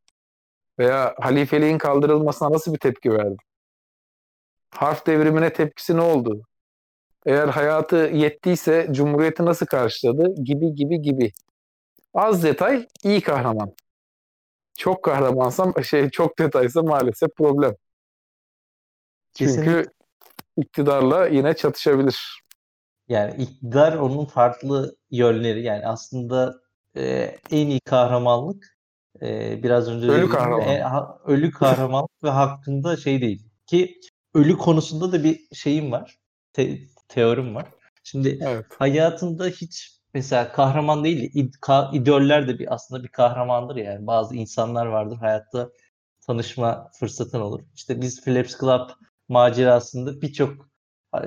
Veya 0.79 1.15
halifeliğin 1.19 1.77
kaldırılmasına 1.77 2.51
nasıl 2.51 2.73
bir 2.73 2.79
tepki 2.79 3.11
verdi? 3.11 3.35
Harf 4.71 5.07
devrimine 5.07 5.53
tepkisi 5.53 5.97
ne 5.97 6.01
oldu? 6.01 6.41
Eğer 7.25 7.47
hayatı 7.47 7.95
yettiyse 7.95 8.87
Cumhuriyeti 8.91 9.45
nasıl 9.45 9.65
karşıladı? 9.65 10.35
Gibi 10.43 10.75
gibi 10.75 11.01
gibi. 11.01 11.31
Az 12.13 12.43
detay 12.43 12.87
iyi 13.03 13.21
kahraman. 13.21 13.73
Çok 14.77 15.03
kahramansam 15.03 15.73
şey 15.83 16.09
çok 16.09 16.39
detaysa 16.39 16.81
maalesef 16.81 17.35
problem. 17.35 17.75
Çünkü 19.33 19.55
Kesinlikle. 19.55 19.85
iktidarla 20.57 21.27
yine 21.27 21.53
çatışabilir. 21.53 22.43
Yani 23.07 23.43
iktidar 23.43 23.93
onun 23.93 24.25
farklı 24.25 24.95
yönleri 25.11 25.63
yani 25.63 25.87
aslında 25.87 26.55
e, 26.95 27.35
en 27.51 27.67
iyi 27.67 27.79
kahramanlık 27.79 28.77
e, 29.21 29.63
biraz 29.63 29.89
önce 29.89 30.07
ölü 30.07 30.29
kahraman. 30.29 30.61
E, 30.61 30.79
ha, 30.79 31.19
ölü 31.25 31.51
kahramanlık 31.51 32.23
ve 32.23 32.29
hakkında 32.29 32.97
şey 32.97 33.21
değil 33.21 33.49
ki 33.65 33.99
ölü 34.33 34.57
konusunda 34.57 35.11
da 35.11 35.23
bir 35.23 35.39
şeyim 35.53 35.91
var. 35.91 36.17
Te, 36.53 36.79
teorim 37.07 37.55
var. 37.55 37.65
Şimdi 38.03 38.39
evet. 38.41 38.65
hayatında 38.79 39.47
hiç 39.47 39.96
mesela 40.17 40.51
kahraman 40.51 41.03
değil 41.03 41.31
id, 41.33 41.53
ka, 41.61 41.91
idoller 41.93 42.47
de 42.47 42.59
bir 42.59 42.73
aslında 42.73 43.03
bir 43.03 43.07
kahramandır 43.07 43.75
yani. 43.75 44.07
Bazı 44.07 44.35
insanlar 44.35 44.85
vardır 44.85 45.17
hayatta 45.17 45.69
tanışma 46.21 46.91
fırsatın 46.99 47.41
olur. 47.41 47.61
İşte 47.75 48.01
biz 48.01 48.23
Philips 48.23 48.59
Club 48.59 48.89
macerasında 49.29 50.21
birçok 50.21 50.69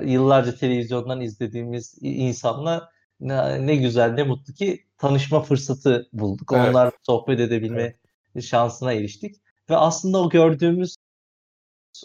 yıllarca 0.01 0.55
televizyondan 0.55 1.21
izlediğimiz 1.21 1.97
insanla 2.01 2.89
ne, 3.19 3.67
ne 3.67 3.75
güzel 3.75 4.13
ne 4.13 4.23
mutlu 4.23 4.53
ki 4.53 4.85
tanışma 4.97 5.41
fırsatı 5.41 6.09
bulduk. 6.13 6.51
Evet. 6.53 6.69
Onlarla 6.69 6.91
sohbet 7.03 7.39
edebilme 7.39 7.95
evet. 8.35 8.43
şansına 8.43 8.93
eriştik. 8.93 9.35
Ve 9.69 9.77
aslında 9.77 10.21
o 10.21 10.29
gördüğümüz 10.29 10.95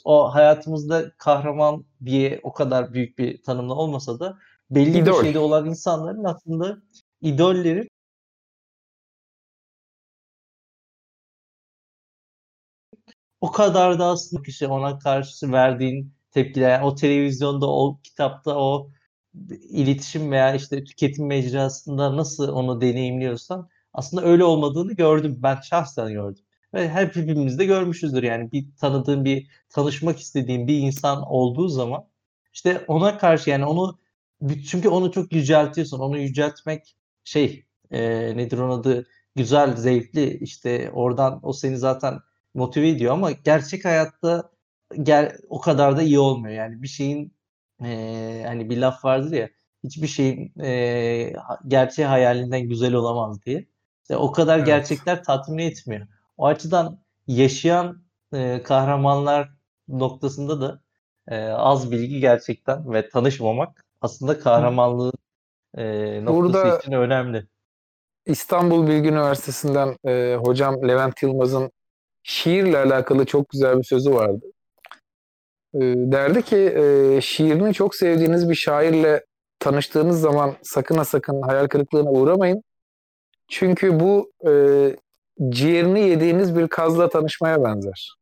o 0.05 0.35
hayatımızda 0.35 1.13
kahraman 1.19 1.85
diye 2.05 2.41
o 2.43 2.53
kadar 2.53 2.95
büyük 2.95 3.19
bir 3.19 3.43
tanımla 3.43 3.75
olmasa 3.75 4.21
da 4.21 4.39
belli 4.71 4.99
İdol. 4.99 5.19
bir 5.19 5.25
şeyde 5.25 5.39
olan 5.39 5.67
insanların 5.67 6.25
aslında 6.25 6.79
idolleri 7.21 7.89
o 13.41 13.53
kadar 13.53 13.99
da 13.99 14.05
aslında 14.07 14.43
kişi 14.43 14.67
ona 14.67 14.99
karşı 14.99 15.53
verdiğin 15.53 16.15
tepkiler. 16.31 16.71
Yani 16.71 16.85
o 16.85 16.95
televizyonda, 16.95 17.67
o 17.71 18.01
kitapta, 18.03 18.57
o 18.59 18.91
iletişim 19.61 20.33
veya 20.33 20.55
işte 20.55 20.85
tüketim 20.85 21.27
mecrasında 21.27 22.17
nasıl 22.17 22.49
onu 22.49 22.81
deneyimliyorsan 22.81 23.69
aslında 23.93 24.25
öyle 24.25 24.45
olmadığını 24.45 24.93
gördüm. 24.93 25.39
Ben 25.43 25.61
şahsen 25.61 26.13
gördüm. 26.13 26.45
Ve 26.75 26.89
her 26.89 27.07
hepimiz 27.07 27.59
de 27.59 27.65
görmüşüzdür 27.65 28.23
yani 28.23 28.53
bir 28.53 28.67
tanıdığım 28.77 29.25
bir 29.25 29.51
tanışmak 29.69 30.21
istediğim 30.21 30.67
bir 30.67 30.79
insan 30.79 31.23
olduğu 31.23 31.69
zaman 31.69 32.05
işte 32.53 32.85
ona 32.89 33.19
karşı 33.19 33.51
yani 33.51 33.67
onu 33.67 33.99
çünkü 34.71 34.89
onu 34.89 35.13
çok 35.13 35.33
yüceltiyorsun. 35.33 35.99
Onu 35.99 36.19
yüceltmek 36.19 36.97
şey 37.25 37.67
e, 37.91 38.01
nedir 38.37 38.59
onun 38.59 38.79
adı 38.81 39.07
güzel, 39.37 39.77
zevkli 39.77 40.39
işte 40.39 40.91
oradan 40.91 41.41
o 41.43 41.53
seni 41.53 41.79
zaten 41.79 42.21
motive 42.55 42.89
ediyor 42.89 43.13
ama 43.13 43.31
gerçek 43.31 43.85
hayatta 43.85 44.51
gel 45.03 45.39
o 45.49 45.61
kadar 45.61 45.97
da 45.97 46.03
iyi 46.03 46.19
olmuyor. 46.19 46.55
Yani 46.55 46.83
bir 46.83 46.89
şeyin 46.89 47.35
e, 47.85 48.45
hani 48.47 48.71
bir 48.71 48.79
laf 48.79 49.05
vardır 49.05 49.33
ya 49.33 49.49
hiçbir 49.85 50.07
şeyin 50.07 50.61
e, 50.61 51.33
gerçeği 51.69 52.09
hayalinden 52.09 52.69
güzel 52.69 52.95
olamaz 52.95 53.43
diye. 53.47 53.67
İşte 54.03 54.17
o 54.17 54.33
kadar 54.33 54.57
evet. 54.57 54.67
gerçekler 54.67 55.25
tatmin 55.25 55.59
etmiyor. 55.59 56.07
O 56.37 56.47
açıdan 56.47 57.01
yaşayan 57.27 58.03
e, 58.33 58.63
kahramanlar 58.63 59.51
noktasında 59.89 60.61
da 60.61 60.81
e, 61.29 61.49
az 61.49 61.93
bilgi 61.93 62.21
gerçekten 62.21 62.93
ve 62.93 63.09
tanışmamak 63.09 63.86
aslında 64.07 64.39
kahramanlığın 64.39 65.13
e, 65.79 65.85
noktası 66.25 66.37
Burada 66.37 66.79
için 66.79 66.93
önemli. 66.93 67.47
İstanbul 68.27 68.87
Bilgi 68.87 69.09
Üniversitesi'nden 69.09 69.97
e, 70.07 70.37
hocam 70.45 70.89
Levent 70.89 71.23
Yılmaz'ın 71.23 71.71
şiirle 72.23 72.79
alakalı 72.79 73.27
çok 73.27 73.49
güzel 73.49 73.79
bir 73.79 73.85
sözü 73.85 74.15
vardı. 74.15 74.47
E, 75.75 75.81
derdi 75.97 76.43
ki 76.43 76.57
e, 76.57 77.21
şiirini 77.21 77.75
çok 77.75 77.95
sevdiğiniz 77.95 78.51
bir 78.51 78.55
şairle 78.55 79.25
tanıştığınız 79.59 80.21
zaman 80.21 80.55
sakın 80.63 80.97
ha 80.97 81.05
sakın 81.05 81.43
hayal 81.43 81.67
kırıklığına 81.69 82.11
uğramayın. 82.11 82.63
Çünkü 83.49 84.01
bu 84.01 84.33
e, 84.47 84.53
ciğerini 85.49 86.01
yediğiniz 86.01 86.57
bir 86.57 86.69
kazla 86.69 87.09
tanışmaya 87.09 87.65
benzer. 87.65 88.17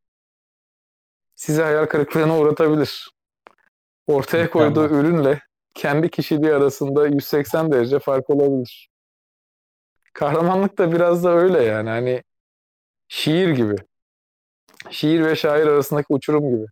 Sizi 1.34 1.62
hayal 1.62 1.86
kırıklığına 1.86 2.38
uğratabilir. 2.38 3.10
Ortaya 4.06 4.50
koyduğu 4.50 4.88
ürünle 4.88 5.40
kendi 5.74 6.10
kişiliği 6.10 6.54
arasında 6.54 7.06
180 7.06 7.72
derece 7.72 7.98
fark 7.98 8.30
olabilir. 8.30 8.90
Kahramanlık 10.12 10.78
da 10.78 10.92
biraz 10.92 11.24
da 11.24 11.30
öyle 11.30 11.62
yani. 11.62 11.88
Hani 11.88 12.22
şiir 13.08 13.48
gibi. 13.48 13.76
Şiir 14.90 15.24
ve 15.24 15.36
şair 15.36 15.66
arasındaki 15.66 16.06
uçurum 16.12 16.50
gibi. 16.50 16.66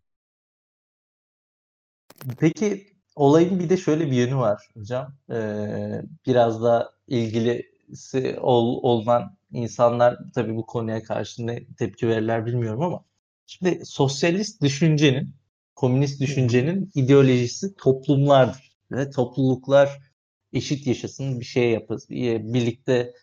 Peki 2.39 2.87
olayın 3.17 3.59
bir 3.59 3.71
de 3.71 3.77
şöyle 3.77 4.07
bir 4.07 4.13
yönü 4.13 4.37
var 4.37 4.71
hocam. 4.75 5.15
Ee, 5.31 6.03
biraz 6.27 6.63
da 6.63 6.95
ilgilisi 7.09 8.39
ol, 8.41 8.83
olan 8.83 9.37
insanlar 9.53 10.19
tabii 10.35 10.57
bu 10.57 10.67
konuya 10.67 11.03
karşı 11.03 11.47
ne 11.47 11.67
tepki 11.79 12.09
verirler 12.09 12.47
bilmiyorum 12.47 12.83
ama 12.83 13.05
şimdi 13.47 13.87
sosyalist 13.87 14.63
düşüncenin, 14.63 15.35
komünist 15.75 16.21
düşüncenin 16.21 16.91
ideolojisi 16.95 17.77
toplumlardır 17.77 18.72
ve 18.93 19.11
topluluklar 19.11 20.01
eşit 20.53 20.87
yaşasın, 20.87 21.41
bir 21.41 21.45
şey 21.45 21.71
yapasın, 21.71 22.17
birlikte 22.55 23.15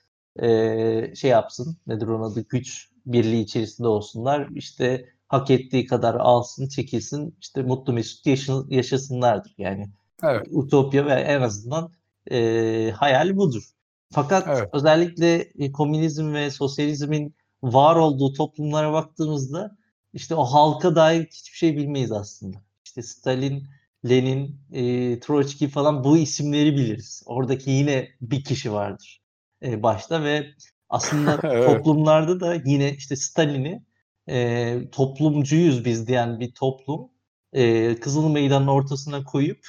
e, 0.42 1.16
şey 1.16 1.32
yapsın, 1.32 1.78
nedir 1.88 2.08
onun 2.08 2.32
adı, 2.32 2.46
güç 2.50 2.90
birliği 3.06 3.42
içerisinde 3.42 3.88
olsunlar. 3.88 4.50
İşte 4.56 5.06
hak 5.28 5.52
ettiği 5.52 5.86
kadar 5.86 6.16
alsın, 6.16 6.68
çekilsin, 6.68 7.36
işte 7.42 7.62
mutlu 7.62 7.94
mesut 7.94 8.26
yaşasınlardır. 8.70 9.54
Yani 9.58 9.90
evet. 10.24 10.48
utopya 10.52 11.06
ve 11.06 11.14
en 11.14 11.42
azından 11.42 11.92
e, 12.32 12.92
hayal 12.96 13.38
budur. 13.38 13.64
Fakat 14.12 14.48
evet. 14.48 14.70
özellikle 14.74 15.36
e, 15.36 15.72
komünizm 15.72 16.34
ve 16.34 16.52
sosyalizmin 16.52 17.36
var 17.64 17.96
olduğu 17.96 18.34
toplumlara 18.34 18.94
baktığımızda 18.94 19.78
işte 20.14 20.36
o 20.36 20.44
halka 20.44 20.96
dair 20.96 21.26
hiçbir 21.26 21.58
şey 21.58 21.78
bilmeyiz 21.78 22.12
aslında. 22.12 22.58
İşte 22.86 23.02
Stalin, 23.02 23.68
Lenin, 24.06 24.62
e, 24.72 25.20
Troçki 25.20 25.70
falan 25.70 26.04
bu 26.04 26.18
isimleri 26.18 26.76
biliriz. 26.76 27.24
Oradaki 27.26 27.72
yine 27.72 28.10
bir 28.22 28.44
kişi 28.44 28.74
vardır 28.74 29.22
e, 29.64 29.84
başta 29.84 30.24
ve 30.24 30.46
aslında 30.90 31.40
evet. 31.44 31.66
toplumlarda 31.66 32.40
da 32.40 32.56
yine 32.66 32.94
işte 32.94 33.16
Stalin'i 33.16 33.84
e, 34.30 34.78
toplumcuyuz 34.92 35.86
biz 35.86 36.08
diyen 36.08 36.40
bir 36.40 36.54
toplum 36.54 37.10
e, 37.54 37.96
Kızıl 37.96 38.30
Meydan'ın 38.30 38.68
ortasına 38.68 39.24
koyup 39.24 39.60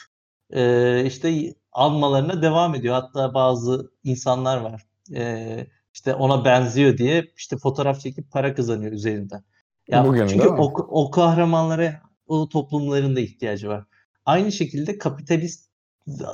e, 0.50 1.04
işte 1.06 1.54
almalarına 1.72 2.42
devam 2.42 2.74
ediyor. 2.74 2.94
Hatta 2.94 3.34
bazı 3.34 3.90
insanlar 4.04 4.60
var. 4.60 4.82
E, 5.14 5.66
işte 5.94 6.14
ona 6.14 6.44
benziyor 6.44 6.98
diye 6.98 7.26
işte 7.36 7.56
fotoğraf 7.56 8.00
çekip 8.00 8.30
para 8.30 8.54
kazanıyor 8.54 8.92
üzerinden. 8.92 9.44
Ya 9.88 10.06
Bugün, 10.06 10.26
çünkü 10.26 10.48
o, 10.48 10.72
o 10.88 11.10
kahramanlara 11.10 12.02
o 12.26 12.48
toplumların 12.48 13.16
da 13.16 13.20
ihtiyacı 13.20 13.68
var. 13.68 13.84
Aynı 14.24 14.52
şekilde 14.52 14.98
kapitalist 14.98 15.70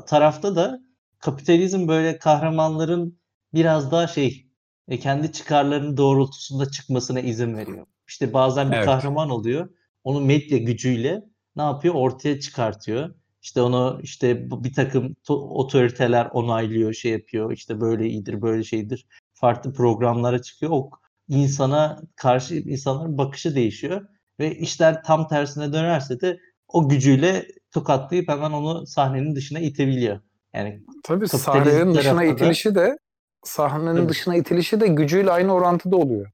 tarafta 0.07 0.57
da 0.57 0.81
kapitalizm 1.18 1.88
böyle 1.88 2.18
kahramanların 2.18 3.18
biraz 3.55 3.90
daha 3.90 4.07
şey 4.07 4.46
e, 4.88 4.99
kendi 4.99 5.33
çıkarlarının 5.33 5.96
doğrultusunda 5.96 6.70
çıkmasına 6.70 7.20
izin 7.20 7.57
veriyor. 7.57 7.87
İşte 8.09 8.33
bazen 8.33 8.70
bir 8.70 8.77
evet. 8.77 8.87
kahraman 8.87 9.31
oluyor. 9.31 9.68
Onu 10.05 10.20
medya 10.20 10.59
gücüyle 10.59 11.25
ne 11.57 11.62
yapıyor? 11.62 11.94
Ortaya 11.94 12.40
çıkartıyor. 12.40 13.14
İşte 13.42 13.62
onu 13.62 14.01
işte 14.03 14.51
bir 14.51 14.72
takım 14.72 15.16
otoriteler 15.29 16.29
onaylıyor, 16.33 16.92
şey 16.92 17.12
yapıyor. 17.12 17.53
İşte 17.53 17.81
böyle 17.81 18.09
iyidir, 18.09 18.42
böyle 18.42 18.64
şeydir. 18.64 19.07
Farklı 19.35 19.72
programlara 19.72 20.42
çıkıyor. 20.42 20.72
O 20.72 20.90
insana 21.29 22.03
karşı 22.16 22.55
insanların 22.55 23.18
bakışı 23.18 23.55
değişiyor 23.55 24.07
ve 24.40 24.59
işler 24.59 25.03
tam 25.03 25.29
tersine 25.29 25.72
dönerse 25.72 26.20
de 26.20 26.38
o 26.68 26.88
gücüyle 26.88 27.46
tokatlayıp 27.77 28.29
hemen 28.29 28.51
onu 28.51 28.87
sahnenin 28.87 29.37
dışına 29.37 29.59
itebiliyor. 29.59 30.21
Yani 30.55 30.83
Tabii 31.05 31.29
sahnenin 31.29 31.95
dışına 31.95 32.25
itilişi 32.25 32.75
de 32.75 32.99
sahnenin 33.45 33.97
Tabii. 33.97 34.09
dışına 34.09 34.37
itilişi 34.37 34.81
de 34.81 34.87
gücüyle 34.87 35.31
aynı 35.31 35.55
orantıda 35.55 35.97
oluyor. 35.97 36.31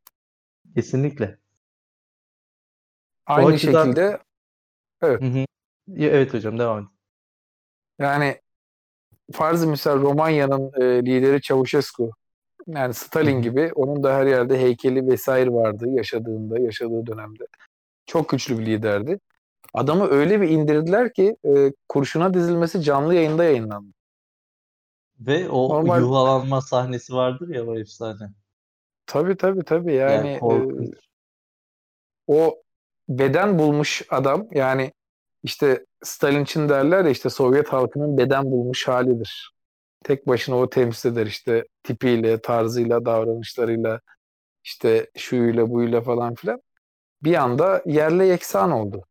Kesinlikle. 0.74 1.38
Aynı 3.26 3.48
açıdan... 3.48 3.84
şekilde 3.84 4.18
evet. 5.02 5.22
Hı 5.22 5.26
hı. 5.26 5.44
Evet 5.98 6.34
hocam 6.34 6.58
devam 6.58 6.78
edin. 6.78 6.88
Yani 7.98 8.40
farz 9.32 9.64
misal 9.64 10.02
Romanya'nın 10.02 10.72
e, 10.80 11.06
lideri 11.06 11.42
Çavuşescu 11.42 12.10
yani 12.66 12.94
Stalin 12.94 13.42
gibi 13.42 13.72
onun 13.74 14.02
da 14.02 14.14
her 14.14 14.26
yerde 14.26 14.60
heykeli 14.60 15.06
vesaire 15.06 15.52
vardı 15.52 15.88
yaşadığında, 15.88 16.58
yaşadığı 16.58 17.06
dönemde. 17.06 17.44
Çok 18.06 18.28
güçlü 18.28 18.58
bir 18.58 18.66
liderdi. 18.66 19.18
Adamı 19.74 20.08
öyle 20.08 20.40
bir 20.40 20.48
indirdiler 20.48 21.12
ki 21.12 21.36
e, 21.44 21.72
kurşuna 21.88 22.34
dizilmesi 22.34 22.82
canlı 22.82 23.14
yayında 23.14 23.44
yayınlandı. 23.44 23.92
Ve 25.20 25.48
o 25.48 25.68
Normal... 25.68 26.00
yuvalanma 26.00 26.60
sahnesi 26.60 27.14
vardır 27.14 27.48
ya 27.48 27.66
o 27.66 27.78
efsane. 27.78 28.30
Tabii 29.06 29.36
tabii 29.36 29.64
tabii 29.64 29.94
yani, 29.94 30.40
yani 30.42 30.86
e, 30.86 30.90
o 32.26 32.62
beden 33.08 33.58
bulmuş 33.58 34.02
adam 34.10 34.46
yani 34.50 34.92
işte 35.42 35.86
Stalin 36.02 36.44
için 36.44 36.68
derler 36.68 37.04
ya 37.04 37.10
işte 37.10 37.30
Sovyet 37.30 37.68
halkının 37.68 38.18
beden 38.18 38.44
bulmuş 38.44 38.88
halidir. 38.88 39.52
Tek 40.04 40.28
başına 40.28 40.56
o 40.56 40.70
temsil 40.70 41.12
eder 41.12 41.26
işte 41.26 41.64
tipiyle, 41.82 42.40
tarzıyla, 42.40 43.04
davranışlarıyla, 43.04 44.00
işte 44.64 45.10
şuyla 45.16 45.70
buyla 45.70 46.00
falan 46.00 46.34
filan. 46.34 46.62
Bir 47.22 47.34
anda 47.34 47.82
yerle 47.86 48.26
yeksan 48.26 48.70
oldu. 48.70 49.04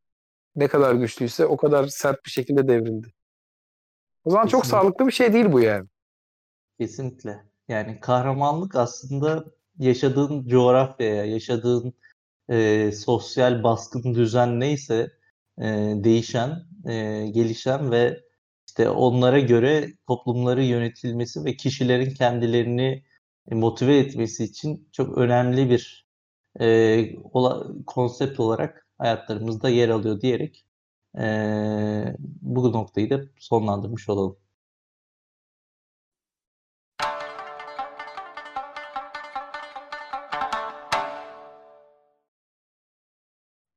Ne 0.55 0.67
kadar 0.67 0.95
güçlüyse 0.95 1.45
o 1.45 1.57
kadar 1.57 1.87
sert 1.87 2.25
bir 2.25 2.31
şekilde 2.31 2.67
devrildi. 2.67 3.07
O 4.23 4.29
zaman 4.29 4.45
Kesinlikle. 4.45 4.69
çok 4.69 4.71
sağlıklı 4.71 5.07
bir 5.07 5.11
şey 5.11 5.33
değil 5.33 5.51
bu 5.51 5.59
yani. 5.59 5.87
Kesinlikle. 6.79 7.43
Yani 7.67 7.99
kahramanlık 7.99 8.75
aslında 8.75 9.45
yaşadığın 9.77 10.47
coğrafyaya, 10.47 11.25
yaşadığın 11.25 11.93
e, 12.49 12.91
sosyal 12.91 13.63
baskın 13.63 14.15
düzen 14.15 14.59
neyse 14.59 15.11
e, 15.57 15.63
değişen, 15.95 16.65
e, 16.85 17.27
gelişen 17.27 17.91
ve 17.91 18.23
işte 18.67 18.89
onlara 18.89 19.39
göre 19.39 19.93
toplumları 20.07 20.63
yönetilmesi 20.63 21.45
ve 21.45 21.55
kişilerin 21.55 22.13
kendilerini 22.13 23.03
motive 23.51 23.97
etmesi 23.97 24.43
için 24.43 24.89
çok 24.91 25.17
önemli 25.17 25.69
bir 25.69 26.07
e, 26.59 27.15
ola, 27.17 27.67
konsept 27.87 28.39
olarak 28.39 28.80
hayatlarımızda 29.01 29.69
yer 29.69 29.89
alıyor 29.89 30.21
diyerek 30.21 30.65
e, 31.19 31.23
bu 32.41 32.71
noktayı 32.73 33.09
da 33.09 33.21
sonlandırmış 33.39 34.09
olalım. 34.09 34.37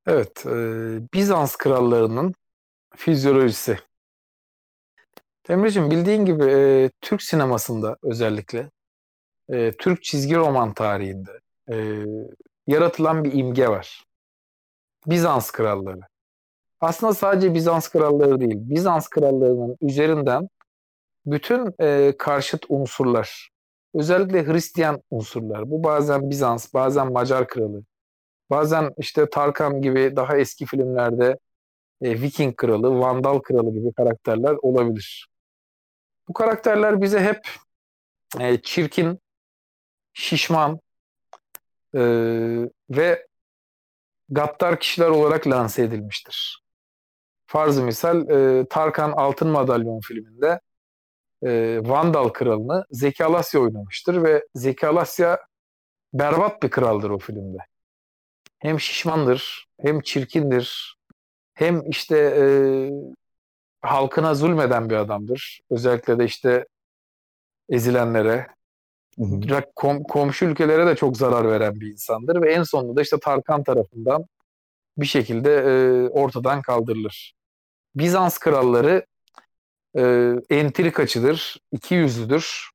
Evet, 0.07 0.47
e, 0.47 0.53
Bizans 1.15 1.57
krallarının 1.57 2.35
fizyolojisi. 2.97 3.79
Emre'cim 5.49 5.91
bildiğin 5.91 6.25
gibi 6.25 6.45
e, 6.45 6.91
Türk 7.01 7.23
sinemasında 7.23 7.97
özellikle 8.03 8.71
e, 9.49 9.73
Türk 9.73 10.03
çizgi 10.05 10.37
roman 10.37 10.75
tarihinde 10.75 11.41
e, 11.71 12.05
yaratılan 12.67 13.25
bir 13.25 13.33
imge 13.33 13.69
var. 13.69 14.05
Bizans 15.07 15.51
kralları. 15.51 16.01
Aslında 16.81 17.15
sadece 17.15 17.55
Bizans 17.55 17.89
kralları 17.89 18.41
değil, 18.41 18.57
Bizans 18.57 19.09
krallarının 19.09 19.77
üzerinden 19.81 20.49
bütün 21.27 21.75
e, 21.81 22.15
karşıt 22.19 22.65
unsurlar 22.69 23.55
özellikle 23.95 24.47
Hristiyan 24.47 25.03
unsurlar. 25.11 25.71
Bu 25.71 25.85
bazen 25.85 26.31
Bizans, 26.31 26.75
bazen 26.75 27.13
Macar 27.13 27.49
kralı, 27.49 27.83
bazen 28.51 28.95
işte 28.99 29.31
Tarkan 29.31 29.83
gibi 29.83 30.17
daha 30.17 30.37
eski 30.37 30.67
filmlerde 30.67 31.39
e, 32.03 32.21
Viking 32.23 32.57
kralı, 32.57 32.99
Vandal 32.99 33.39
kralı 33.39 33.73
gibi 33.73 33.93
karakterler 33.93 34.57
olabilir. 34.63 35.29
Bu 36.29 36.33
karakterler 36.33 37.03
bize 37.03 37.21
hep 37.21 37.49
e, 38.41 38.63
çirkin, 38.63 39.19
şişman 40.13 40.81
e, 41.95 42.01
ve 42.91 43.27
gaddar 44.35 44.81
kişiler 44.81 45.09
olarak 45.09 45.47
lanse 45.47 45.83
edilmiştir. 45.83 46.63
Farz 47.47 47.79
misal 47.79 48.29
e, 48.31 48.67
Tarkan 48.69 49.13
Altın 49.13 49.49
Madalyon 49.49 50.01
filminde 50.01 50.61
e, 51.43 51.81
Vandal 51.85 52.29
kralını 52.29 52.85
Zeki 52.91 53.25
Alasya 53.25 53.61
oynamıştır 53.61 54.23
ve 54.23 54.47
Zeki 54.55 54.87
Alasya 54.87 55.39
berbat 56.13 56.63
bir 56.63 56.71
kraldır 56.71 57.11
o 57.11 57.19
filmde. 57.19 57.59
Hem 58.59 58.81
şişmandır, 58.81 59.67
hem 59.81 60.01
çirkindir, 60.01 60.97
hem 61.55 61.91
işte 61.91 62.19
e, 62.19 62.45
halkına 63.83 64.35
zulmeden 64.35 64.91
bir 64.91 64.97
adamdır. 64.97 65.61
Özellikle 65.71 66.19
de 66.19 66.25
işte 66.25 66.67
ezilenlere, 67.69 68.47
hı 69.19 69.25
hı. 69.25 69.63
Kom, 69.77 70.03
komşu 70.03 70.45
ülkelere 70.45 70.87
de 70.87 70.97
çok 70.97 71.17
zarar 71.17 71.51
veren 71.51 71.81
bir 71.81 71.93
insandır 71.93 72.43
ve 72.43 72.53
en 72.53 72.63
sonunda 72.63 72.97
da 72.97 73.03
işte 73.03 73.19
Tarkan 73.19 73.65
tarafından 73.65 74.25
bir 74.99 75.07
şekilde 75.07 75.51
e, 75.51 76.09
ortadan 76.09 76.63
kaldırılır. 76.63 77.35
Bizans 77.95 78.39
kralları 78.39 79.07
e, 79.97 80.35
entrikacıdır, 80.51 81.57
iki 81.73 81.95
yüzlüdür. 81.95 82.71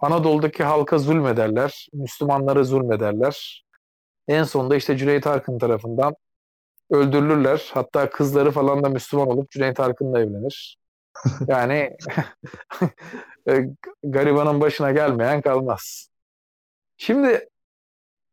Anadolu'daki 0.00 0.64
halka 0.64 0.98
zulmederler, 0.98 1.88
Müslümanlara 1.92 2.64
zulmederler. 2.64 3.64
En 4.28 4.42
sonunda 4.42 4.76
işte 4.76 4.96
Cüneyt 4.96 5.26
Arkın 5.26 5.58
tarafından 5.58 6.14
öldürülürler. 6.90 7.70
Hatta 7.74 8.10
kızları 8.10 8.50
falan 8.50 8.84
da 8.84 8.88
Müslüman 8.88 9.28
olup 9.28 9.50
Cüneyt 9.50 9.80
Arkın'la 9.80 10.20
evlenir. 10.20 10.78
Yani 11.48 11.96
e, 13.48 13.68
garibanın 14.02 14.60
başına 14.60 14.92
gelmeyen 14.92 15.40
kalmaz. 15.42 16.08
Şimdi 16.96 17.48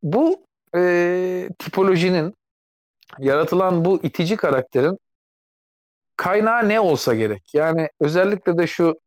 bu 0.04 0.46
e, 0.76 1.50
tipolojinin 1.60 2.36
yaratılan 3.20 3.86
bu 3.86 4.00
itici 4.04 4.38
karakterin 4.38 4.98
kaynağı 6.18 6.70
ne 6.70 6.80
olsa 6.80 7.16
gerek. 7.16 7.54
Yani 7.54 7.90
özellikle 8.00 8.58
de 8.58 8.68
şu 8.68 9.00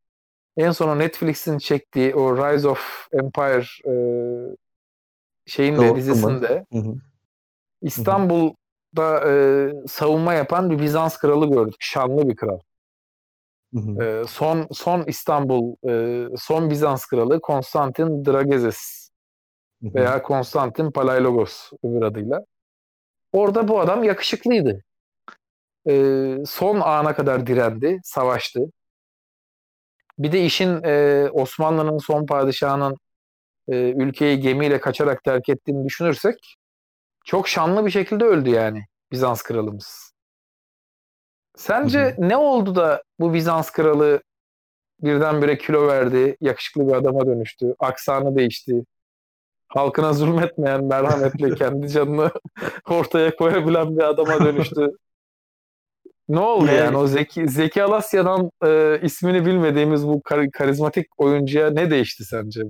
en 0.57 0.70
sona 0.70 0.95
Netflix'in 0.95 1.59
çektiği 1.59 2.14
o 2.14 2.37
Rise 2.37 2.68
of 2.68 3.09
Empire 3.12 3.64
e, 3.87 3.95
şeyin 5.47 5.77
de 5.77 5.97
dizisinde 5.97 6.66
hı 6.72 6.79
hı. 6.79 6.95
İstanbul'da 7.83 9.31
e, 9.31 9.72
savunma 9.89 10.35
yapan 10.35 10.70
bir 10.70 10.79
Bizans 10.79 11.18
kralı 11.18 11.51
gördük. 11.51 11.77
Şanlı 11.81 12.29
bir 12.29 12.37
kral. 12.37 12.59
Hı 13.75 13.79
hı. 13.79 14.05
E, 14.05 14.25
son 14.29 14.66
son 14.72 15.05
İstanbul 15.07 15.75
e, 15.89 16.27
son 16.37 16.70
Bizans 16.70 17.07
kralı 17.07 17.41
Konstantin 17.41 18.25
Dragezes 18.25 19.11
hı 19.83 19.89
hı. 19.89 19.95
veya 19.95 20.22
Konstantin 20.22 20.91
Palailogos 20.91 21.70
öbür 21.85 22.03
adıyla. 22.03 22.45
Orada 23.33 23.68
bu 23.68 23.81
adam 23.81 24.05
yakışıklıydı 24.05 24.83
e, 25.89 26.37
son 26.47 26.81
ana 26.81 27.14
kadar 27.14 27.47
direndi, 27.47 28.01
savaştı. 28.05 28.61
Bir 30.18 30.33
de 30.33 30.45
işin 30.45 30.85
e, 30.85 31.29
Osmanlı'nın 31.33 31.99
son 31.99 32.27
padişahının 32.27 32.97
e, 33.68 33.77
ülkeyi 33.77 34.41
gemiyle 34.41 34.81
kaçarak 34.81 35.25
terk 35.25 35.49
ettiğini 35.49 35.85
düşünürsek 35.85 36.57
çok 37.25 37.49
şanlı 37.49 37.87
bir 37.87 37.91
şekilde 37.91 38.25
öldü 38.25 38.51
yani 38.51 38.85
Bizans 39.12 39.43
kralımız. 39.43 40.13
Sence 41.57 42.00
hı 42.00 42.09
hı. 42.09 42.28
ne 42.28 42.36
oldu 42.36 42.76
da 42.76 43.02
bu 43.20 43.34
Bizans 43.34 43.70
kralı 43.70 44.22
birdenbire 45.02 45.59
kilo 45.59 45.86
verdi, 45.86 46.36
yakışıklı 46.40 46.88
bir 46.88 46.92
adama 46.92 47.26
dönüştü, 47.26 47.74
aksanı 47.78 48.36
değişti, 48.36 48.84
halkına 49.68 50.12
zulmetmeyen, 50.12 50.84
merhametli, 50.84 51.55
kendi 51.59 51.88
canını 51.88 52.30
ortaya 52.88 53.36
koyabilen 53.36 53.96
bir 53.96 54.02
adama 54.02 54.44
dönüştü. 54.44 54.90
Ne 56.28 56.40
oldu 56.40 56.66
yani, 56.66 56.76
yani 56.76 56.96
o 56.96 57.07
Zeki, 57.07 57.48
Zeki 57.48 57.82
Alasya'dan 57.82 58.50
e, 58.64 59.00
ismini 59.02 59.46
bilmediğimiz 59.46 60.07
bu 60.07 60.22
kar, 60.22 60.50
karizmatik 60.50 61.20
oyuncuya 61.20 61.70
ne 61.70 61.90
değişti 61.90 62.24
sence? 62.24 62.62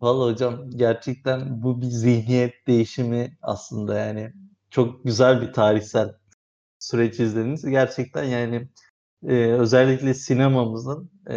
Vallahi 0.00 0.32
hocam 0.32 0.70
gerçekten 0.70 1.62
bu 1.62 1.80
bir 1.80 1.86
zihniyet 1.86 2.66
değişimi 2.66 3.38
aslında 3.42 3.98
yani 3.98 4.32
çok 4.70 5.04
güzel 5.04 5.40
bir 5.40 5.52
tarihsel 5.52 6.14
süreç 6.82 7.20
izlediniz. 7.20 7.64
Gerçekten 7.64 8.24
yani 8.24 8.68
e, 9.28 9.34
özellikle 9.52 10.14
sinemamızın 10.14 11.10
e, 11.26 11.36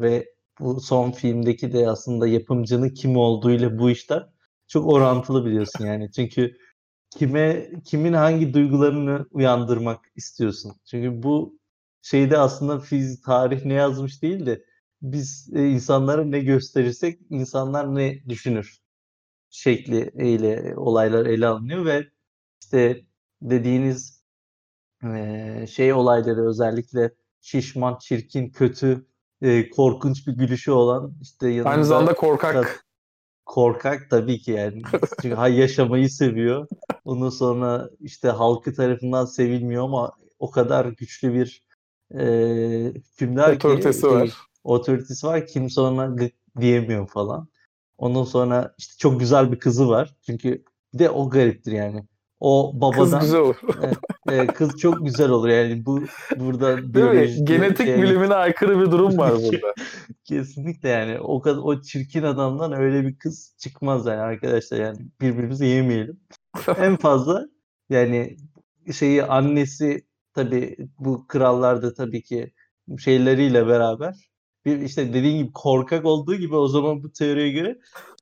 ve 0.00 0.34
bu 0.60 0.80
son 0.80 1.12
filmdeki 1.12 1.72
de 1.72 1.90
aslında 1.90 2.26
yapımcının 2.26 2.90
kim 2.90 3.16
olduğuyla 3.16 3.78
bu 3.78 3.90
işler 3.90 4.26
çok 4.68 4.86
orantılı 4.92 5.46
biliyorsun 5.46 5.86
yani. 5.86 6.12
Çünkü 6.12 6.56
kime 7.10 7.70
kimin 7.84 8.12
hangi 8.12 8.54
duygularını 8.54 9.26
uyandırmak 9.30 10.00
istiyorsun? 10.16 10.72
Çünkü 10.90 11.22
bu 11.22 11.58
şeyde 12.02 12.38
aslında 12.38 12.80
fiz 12.80 13.20
tarih 13.22 13.64
ne 13.64 13.74
yazmış 13.74 14.22
değil 14.22 14.46
de 14.46 14.64
biz 15.02 15.50
e, 15.54 15.68
insanlara 15.70 16.24
ne 16.24 16.40
gösterirsek 16.40 17.20
insanlar 17.30 17.94
ne 17.94 18.22
düşünür 18.28 18.78
şekliyle 19.50 20.74
olaylar 20.76 21.26
ele 21.26 21.46
alınıyor 21.46 21.84
ve 21.84 22.06
işte 22.62 23.04
dediğiniz 23.42 24.15
e, 25.14 25.66
şey 25.66 25.92
olayları 25.92 26.48
özellikle 26.48 27.10
şişman, 27.40 27.98
çirkin, 27.98 28.50
kötü, 28.50 29.06
e, 29.42 29.70
korkunç 29.70 30.26
bir 30.26 30.32
gülüşü 30.32 30.70
olan 30.70 31.12
işte 31.22 31.48
yanında 31.48 31.70
aynı 31.70 31.84
zamanda 31.84 32.14
korkak 32.14 32.86
korkak 33.46 34.10
tabii 34.10 34.38
ki 34.38 34.50
yani. 34.50 34.82
Çünkü 35.22 35.36
yaşamayı 35.36 36.10
seviyor. 36.10 36.66
Ondan 37.04 37.28
sonra 37.28 37.90
işte 38.00 38.28
halkı 38.28 38.74
tarafından 38.74 39.24
sevilmiyor 39.24 39.84
ama 39.84 40.12
o 40.38 40.50
kadar 40.50 40.86
güçlü 40.86 41.34
bir 41.34 41.62
e, 42.14 42.24
hükümdar 42.94 43.54
otoritesi 43.54 44.00
ki, 44.00 44.08
var. 44.08 44.36
otoritesi 44.64 45.26
var. 45.26 45.46
Kimse 45.46 45.80
ona 45.80 46.06
gık 46.06 46.32
diyemiyor 46.60 47.08
falan. 47.08 47.48
Ondan 47.98 48.24
sonra 48.24 48.74
işte 48.78 48.94
çok 48.98 49.20
güzel 49.20 49.52
bir 49.52 49.58
kızı 49.58 49.88
var. 49.88 50.16
Çünkü 50.26 50.64
bir 50.94 50.98
de 50.98 51.10
o 51.10 51.30
gariptir 51.30 51.72
yani. 51.72 52.04
O 52.48 52.72
babadan 52.74 53.10
kız 53.10 53.20
güzel 53.20 53.40
olur. 53.40 53.56
e, 54.30 54.36
e, 54.36 54.46
kız 54.46 54.78
çok 54.78 55.04
güzel 55.06 55.30
olur 55.30 55.48
yani 55.48 55.86
bu 55.86 56.02
burada 56.36 56.76
mi? 57.12 57.44
Genetik 57.44 57.86
şey, 57.86 58.02
bilimine 58.02 58.34
aykırı 58.34 58.80
bir 58.80 58.90
durum 58.90 59.18
var 59.18 59.32
burada. 59.42 59.74
Kesinlikle 60.24 60.88
yani 60.88 61.20
o 61.20 61.40
kadar 61.40 61.60
o 61.62 61.82
çirkin 61.82 62.22
adamdan 62.22 62.72
öyle 62.72 63.04
bir 63.04 63.18
kız 63.18 63.54
çıkmaz 63.58 64.06
yani 64.06 64.20
arkadaşlar 64.20 64.78
yani 64.78 64.98
birbirimizi 65.20 65.66
yemeyelim. 65.66 66.20
en 66.78 66.96
fazla 66.96 67.46
yani 67.90 68.36
şeyi 68.92 69.24
annesi 69.24 70.06
tabii 70.34 70.76
bu 70.98 71.26
krallarda 71.26 71.94
tabii 71.94 72.22
ki 72.22 72.52
şeyleriyle 72.98 73.66
beraber 73.66 74.14
bir 74.66 74.80
işte 74.80 75.14
dediğin 75.14 75.38
gibi 75.38 75.52
korkak 75.52 76.04
olduğu 76.04 76.34
gibi 76.34 76.56
o 76.56 76.68
zaman 76.68 77.02
bu 77.02 77.12
teoriye 77.12 77.50
göre 77.50 77.78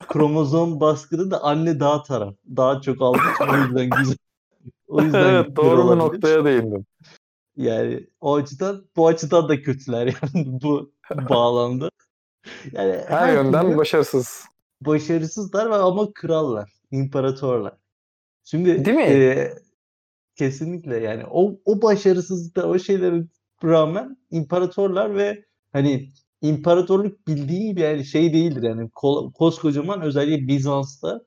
kromozom 0.09 0.81
baskını 0.81 1.31
da 1.31 1.43
anne 1.43 1.81
daha 1.81 2.03
taraf. 2.03 2.35
Daha 2.57 2.81
çok 2.81 2.97
için 2.97 3.47
o 3.53 3.57
yüzden 3.57 3.91
güzel. 3.91 4.17
O 4.87 5.03
yüzden 5.03 5.35
evet 5.35 5.57
doğru 5.57 5.93
bir 5.93 5.99
noktaya 5.99 6.45
değindim. 6.45 6.87
Yani 7.57 8.07
o 8.21 8.35
açıdan 8.35 8.85
bu 8.97 9.07
açıdan 9.07 9.49
da 9.49 9.63
kötüler 9.63 10.07
yani 10.23 10.63
bu 10.63 10.93
bağlamda. 11.29 11.91
Yani 12.73 12.93
her, 13.09 13.29
her 13.29 13.35
yönden 13.35 13.77
başarısız. 13.79 14.45
Başarısızlar 14.81 15.67
ama 15.67 16.13
krallar, 16.13 16.73
imparatorlar. 16.91 17.75
Şimdi 18.45 18.85
Değil 18.85 18.97
mi? 18.97 19.03
E, 19.03 19.53
kesinlikle 20.37 20.97
yani 20.97 21.25
o 21.31 21.61
o 21.65 21.83
başarısızlıklar, 21.83 22.65
o 22.65 22.79
şeylerin 22.79 23.31
rağmen 23.65 24.17
imparatorlar 24.31 25.17
ve 25.17 25.45
hani 25.73 26.13
imparatorluk 26.49 27.29
bildiği 27.29 27.67
gibi 27.67 27.81
yani 27.81 28.05
şey 28.05 28.33
değildir 28.33 28.63
yani 28.63 28.91
koskocaman 29.35 30.01
özellikle 30.03 30.49
Bizans'ta 30.49 31.21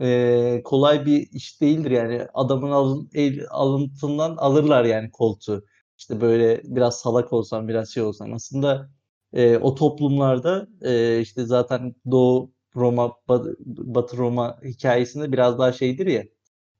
e, 0.00 0.60
kolay 0.64 1.06
bir 1.06 1.28
iş 1.32 1.60
değildir 1.60 1.90
yani. 1.90 2.26
Adamın 2.34 2.70
alın, 2.70 3.10
el, 3.14 3.46
alıntından 3.50 4.36
alırlar 4.36 4.84
yani 4.84 5.10
koltuğu. 5.10 5.64
İşte 5.98 6.20
böyle 6.20 6.62
biraz 6.64 7.00
salak 7.00 7.32
olsan 7.32 7.68
biraz 7.68 7.90
şey 7.90 8.02
olsan. 8.02 8.32
Aslında 8.32 8.90
e, 9.32 9.56
o 9.58 9.74
toplumlarda 9.74 10.68
e, 10.82 11.20
işte 11.20 11.44
zaten 11.44 11.94
Doğu 12.10 12.52
Roma 12.76 13.12
Batı, 13.28 13.56
Batı 13.66 14.16
Roma 14.16 14.60
hikayesinde 14.64 15.32
biraz 15.32 15.58
daha 15.58 15.72
şeydir 15.72 16.06
ya. 16.06 16.24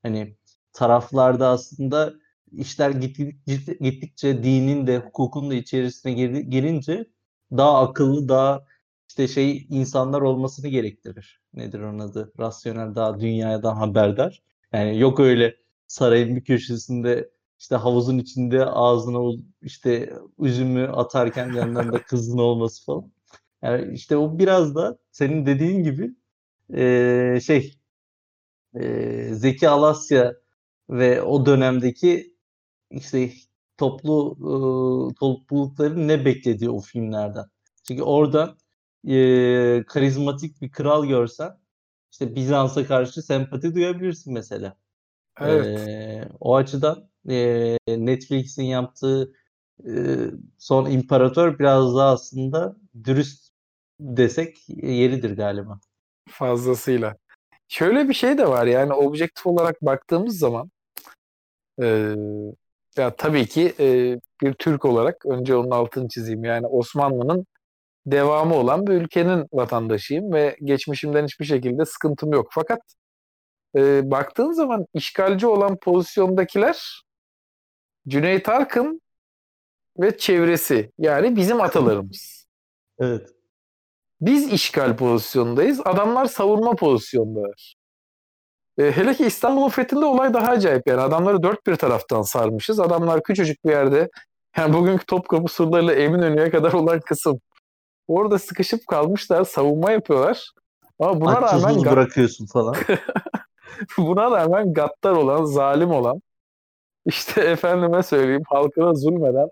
Hani 0.02 0.36
taraflarda 0.72 1.48
aslında 1.48 2.14
işler 2.52 2.90
gittikçe 3.80 4.42
dinin 4.42 4.86
de 4.86 4.98
hukukun 4.98 5.50
da 5.50 5.54
içerisine 5.54 6.12
girince 6.42 7.06
daha 7.56 7.80
akıllı, 7.88 8.28
daha 8.28 8.64
işte 9.08 9.28
şey 9.28 9.66
insanlar 9.70 10.20
olmasını 10.20 10.68
gerektirir. 10.68 11.40
Nedir 11.54 11.80
onun 11.80 11.98
adı? 11.98 12.32
Rasyonel 12.38 12.94
daha 12.94 13.20
dünyadan 13.20 13.76
haberdar. 13.76 14.42
Yani 14.72 14.98
yok 14.98 15.20
öyle 15.20 15.56
sarayın 15.86 16.36
bir 16.36 16.44
köşesinde 16.44 17.30
işte 17.58 17.76
havuzun 17.76 18.18
içinde 18.18 18.66
ağzına 18.66 19.32
işte 19.62 20.12
üzümü 20.38 20.88
atarken 20.88 21.52
yanlarında 21.52 22.02
kızın 22.06 22.38
olması 22.38 22.84
falan. 22.84 23.12
Yani 23.62 23.94
işte 23.94 24.16
o 24.16 24.38
biraz 24.38 24.74
da 24.74 24.98
senin 25.10 25.46
dediğin 25.46 25.82
gibi 25.82 26.14
e, 26.74 27.40
şey 27.42 27.78
e, 28.74 29.34
Zeki 29.34 29.68
Alasya 29.68 30.34
ve 30.90 31.22
o 31.22 31.46
dönemdeki 31.46 32.34
işte 32.90 33.32
toplu 33.80 34.36
e, 34.40 34.54
toplulukların 35.14 36.08
ne 36.08 36.24
beklediği 36.24 36.70
o 36.70 36.80
filmlerden. 36.80 37.44
Çünkü 37.88 38.02
orada 38.02 38.56
e, 39.08 39.84
karizmatik 39.86 40.62
bir 40.62 40.70
kral 40.70 41.06
görsen 41.06 41.58
işte 42.12 42.34
Bizans'a 42.34 42.86
karşı 42.86 43.22
sempati 43.22 43.74
duyabilirsin 43.74 44.32
mesela. 44.34 44.76
Evet. 45.40 45.78
E, 45.78 46.28
o 46.40 46.56
açıdan 46.56 47.10
e, 47.28 47.76
Netflix'in 47.88 48.62
yaptığı 48.62 49.32
e, 49.86 49.92
son 50.58 50.90
imparator 50.90 51.58
biraz 51.58 51.96
daha 51.96 52.12
aslında 52.12 52.76
dürüst 53.04 53.50
desek 54.00 54.68
yeridir 54.68 55.36
galiba. 55.36 55.80
Fazlasıyla. 56.28 57.16
Şöyle 57.68 58.08
bir 58.08 58.14
şey 58.14 58.38
de 58.38 58.48
var 58.48 58.66
yani 58.66 58.92
objektif 58.92 59.46
olarak 59.46 59.82
baktığımız 59.82 60.38
zaman 60.38 60.70
e, 61.82 62.14
ya 62.96 63.16
tabii 63.16 63.46
ki 63.46 63.74
e, 63.80 64.18
bir 64.42 64.52
Türk 64.52 64.84
olarak 64.84 65.26
önce 65.26 65.56
onun 65.56 65.70
altını 65.70 66.08
çizeyim. 66.08 66.44
Yani 66.44 66.66
Osmanlı'nın 66.66 67.46
devamı 68.06 68.54
olan 68.54 68.86
bir 68.86 68.92
ülkenin 68.92 69.46
vatandaşıyım 69.52 70.32
ve 70.32 70.56
geçmişimden 70.64 71.24
hiçbir 71.24 71.44
şekilde 71.44 71.84
sıkıntım 71.84 72.32
yok. 72.32 72.48
Fakat 72.50 72.80
e, 73.76 74.10
baktığın 74.10 74.52
zaman 74.52 74.86
işgalci 74.94 75.46
olan 75.46 75.76
pozisyondakiler 75.76 77.02
Cüneyt 78.08 78.48
Arkın 78.48 79.00
ve 79.98 80.16
çevresi 80.18 80.92
yani 80.98 81.36
bizim 81.36 81.60
atalarımız. 81.60 82.46
evet. 83.00 83.30
Biz 84.20 84.52
işgal 84.52 84.96
pozisyondayız. 84.96 85.80
Adamlar 85.84 86.26
savunma 86.26 86.74
pozisyondalar. 86.76 87.79
E, 88.80 88.92
hele 88.92 89.14
ki 89.14 89.26
İstanbul'un 89.26 89.68
fethinde 89.68 90.04
olay 90.04 90.34
daha 90.34 90.50
acayip 90.50 90.86
yani. 90.86 91.00
Adamları 91.00 91.42
dört 91.42 91.66
bir 91.66 91.76
taraftan 91.76 92.22
sarmışız. 92.22 92.80
Adamlar 92.80 93.22
küçücük 93.22 93.64
bir 93.64 93.70
yerde 93.70 94.10
yani 94.56 94.74
bugünkü 94.74 95.06
Topkapı 95.06 95.52
surlarıyla 95.52 95.94
Eminönü'ye 95.94 96.50
kadar 96.50 96.72
olan 96.72 97.00
kısım. 97.00 97.40
Orada 98.08 98.38
sıkışıp 98.38 98.86
kalmışlar, 98.86 99.44
savunma 99.44 99.90
yapıyorlar. 99.90 100.50
Ama 100.98 101.20
buna 101.20 101.38
Açsız 101.38 101.62
rağmen 101.62 101.84
bırakıyorsun 101.84 102.46
falan. 102.46 102.74
buna 103.98 104.30
rağmen 104.30 104.74
gaddar 104.74 105.12
olan, 105.12 105.44
zalim 105.44 105.90
olan 105.90 106.22
işte 107.06 107.40
efendime 107.40 108.02
söyleyeyim 108.02 108.42
halkına 108.48 108.94
zulmeden 108.94 109.48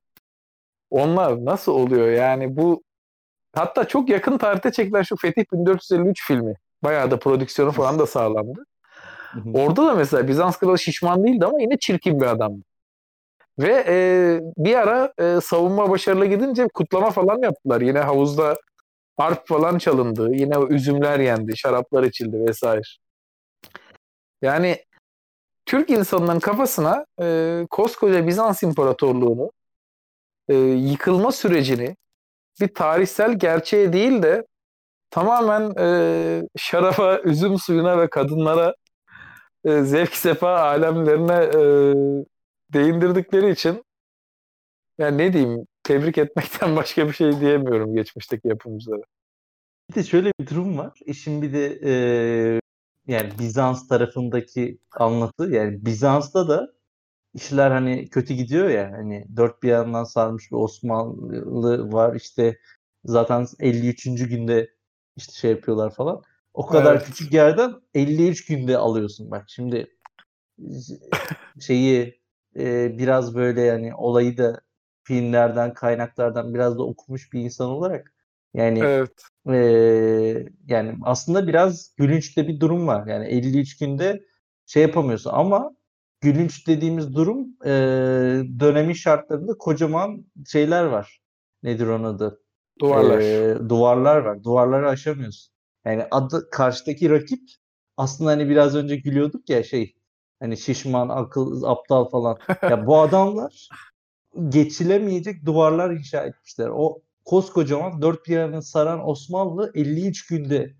onlar 0.90 1.44
nasıl 1.44 1.72
oluyor 1.72 2.08
yani 2.08 2.56
bu 2.56 2.82
hatta 3.54 3.88
çok 3.88 4.08
yakın 4.08 4.38
tarihte 4.38 4.72
çekilen 4.72 5.02
şu 5.02 5.16
Fetih 5.16 5.44
1453 5.52 6.26
filmi 6.26 6.54
bayağı 6.84 7.10
da 7.10 7.18
prodüksiyonu 7.18 7.72
falan 7.72 7.98
da 7.98 8.06
sağlandı. 8.06 8.64
Orada 9.54 9.86
da 9.86 9.94
mesela 9.94 10.28
Bizans 10.28 10.58
kralı 10.58 10.78
şişman 10.78 11.24
değildi 11.24 11.46
ama 11.46 11.60
yine 11.60 11.78
çirkin 11.78 12.20
bir 12.20 12.26
adamdı. 12.26 12.62
Ve 13.58 13.84
e, 13.88 13.96
bir 14.56 14.74
ara 14.74 15.12
e, 15.18 15.40
savunma 15.40 15.90
başarılı 15.90 16.26
gidince 16.26 16.68
kutlama 16.74 17.10
falan 17.10 17.42
yaptılar. 17.42 17.80
Yine 17.80 17.98
havuzda 17.98 18.56
harp 19.16 19.48
falan 19.48 19.78
çalındı. 19.78 20.34
Yine 20.34 20.54
üzümler 20.68 21.20
yendi, 21.20 21.56
şaraplar 21.56 22.02
içildi 22.02 22.46
vesaire. 22.46 22.82
Yani 24.42 24.84
Türk 25.66 25.90
insanının 25.90 26.40
kafasına 26.40 27.06
e, 27.22 27.66
koskoca 27.70 28.26
Bizans 28.26 28.62
İmparatorluğu'nu 28.62 29.50
e, 30.48 30.54
yıkılma 30.56 31.32
sürecini 31.32 31.96
bir 32.60 32.74
tarihsel 32.74 33.38
gerçeğe 33.38 33.92
değil 33.92 34.22
de 34.22 34.46
tamamen 35.10 35.72
e, 35.78 36.42
şarafa, 36.56 37.20
üzüm 37.20 37.58
suyuna 37.58 37.98
ve 37.98 38.10
kadınlara 38.10 38.74
e, 39.64 39.82
zevk 39.82 40.14
sefa 40.16 40.60
alemlerine 40.60 41.34
e, 41.34 41.60
değindirdikleri 42.72 43.50
için 43.50 43.84
yani 44.98 45.18
ne 45.18 45.32
diyeyim 45.32 45.66
tebrik 45.82 46.18
etmekten 46.18 46.76
başka 46.76 47.08
bir 47.08 47.12
şey 47.12 47.40
diyemiyorum 47.40 47.94
geçmişteki 47.94 48.48
yapımcılara. 48.48 49.02
Bir 49.90 49.94
de 49.94 50.04
şöyle 50.04 50.32
bir 50.40 50.46
durum 50.46 50.78
var. 50.78 50.98
İşin 51.06 51.42
bir 51.42 51.52
de 51.52 51.80
e, 51.84 52.60
yani 53.06 53.30
Bizans 53.38 53.88
tarafındaki 53.88 54.78
anlatı 54.92 55.50
yani 55.50 55.86
Bizans'ta 55.86 56.48
da 56.48 56.72
işler 57.34 57.70
hani 57.70 58.08
kötü 58.10 58.34
gidiyor 58.34 58.68
ya 58.68 58.92
hani 58.92 59.26
dört 59.36 59.62
bir 59.62 59.68
yandan 59.68 60.04
sarmış 60.04 60.52
bir 60.52 60.56
Osmanlı 60.56 61.92
var 61.92 62.14
işte 62.16 62.58
zaten 63.04 63.46
53. 63.60 64.28
günde 64.28 64.70
işte 65.16 65.32
şey 65.32 65.50
yapıyorlar 65.50 65.94
falan. 65.94 66.22
O 66.58 66.66
kadar 66.66 66.94
evet. 66.94 67.06
küçük 67.06 67.32
yerden 67.32 67.74
53 67.94 68.46
günde 68.46 68.78
alıyorsun 68.78 69.30
bak 69.30 69.44
şimdi 69.48 69.96
şeyi 71.60 72.20
e, 72.56 72.98
biraz 72.98 73.34
böyle 73.34 73.60
yani 73.60 73.94
olayı 73.94 74.38
da 74.38 74.60
filmlerden 75.02 75.74
kaynaklardan 75.74 76.54
biraz 76.54 76.78
da 76.78 76.82
okumuş 76.82 77.32
bir 77.32 77.40
insan 77.40 77.68
olarak 77.68 78.14
yani 78.54 78.78
evet. 78.78 79.22
e, 79.48 79.56
yani 80.66 80.94
aslında 81.02 81.46
biraz 81.46 81.94
gülünçte 81.96 82.48
bir 82.48 82.60
durum 82.60 82.86
var. 82.86 83.06
Yani 83.06 83.26
53 83.26 83.78
günde 83.78 84.22
şey 84.66 84.82
yapamıyorsun 84.82 85.30
ama 85.34 85.76
gülünç 86.20 86.66
dediğimiz 86.66 87.14
durum 87.14 87.48
e, 87.64 87.70
dönemin 88.60 88.92
şartlarında 88.92 89.58
kocaman 89.58 90.26
şeyler 90.46 90.84
var. 90.84 91.20
Nedir 91.62 91.86
onun 91.86 92.04
adı? 92.04 92.42
Duvarlar. 92.80 93.18
E, 93.18 93.68
duvarlar 93.68 94.16
var. 94.16 94.44
Duvarları 94.44 94.88
aşamıyorsun. 94.88 95.57
Yani 95.88 96.06
adı 96.10 96.50
karşıdaki 96.50 97.10
rakip 97.10 97.40
aslında 97.96 98.30
hani 98.30 98.48
biraz 98.48 98.74
önce 98.74 98.96
gülüyorduk 98.96 99.48
ya 99.48 99.62
şey 99.62 99.94
hani 100.40 100.56
şişman, 100.56 101.08
akıl, 101.08 101.62
aptal 101.62 102.08
falan. 102.08 102.38
ya 102.62 102.86
bu 102.86 102.98
adamlar 103.00 103.68
geçilemeyecek 104.48 105.46
duvarlar 105.46 105.90
inşa 105.90 106.24
etmişler. 106.24 106.68
O 106.68 107.02
koskocaman 107.24 108.02
dört 108.02 108.26
bir 108.26 108.32
yanını 108.32 108.62
saran 108.62 109.08
Osmanlı 109.08 109.72
53 109.74 110.26
günde 110.26 110.74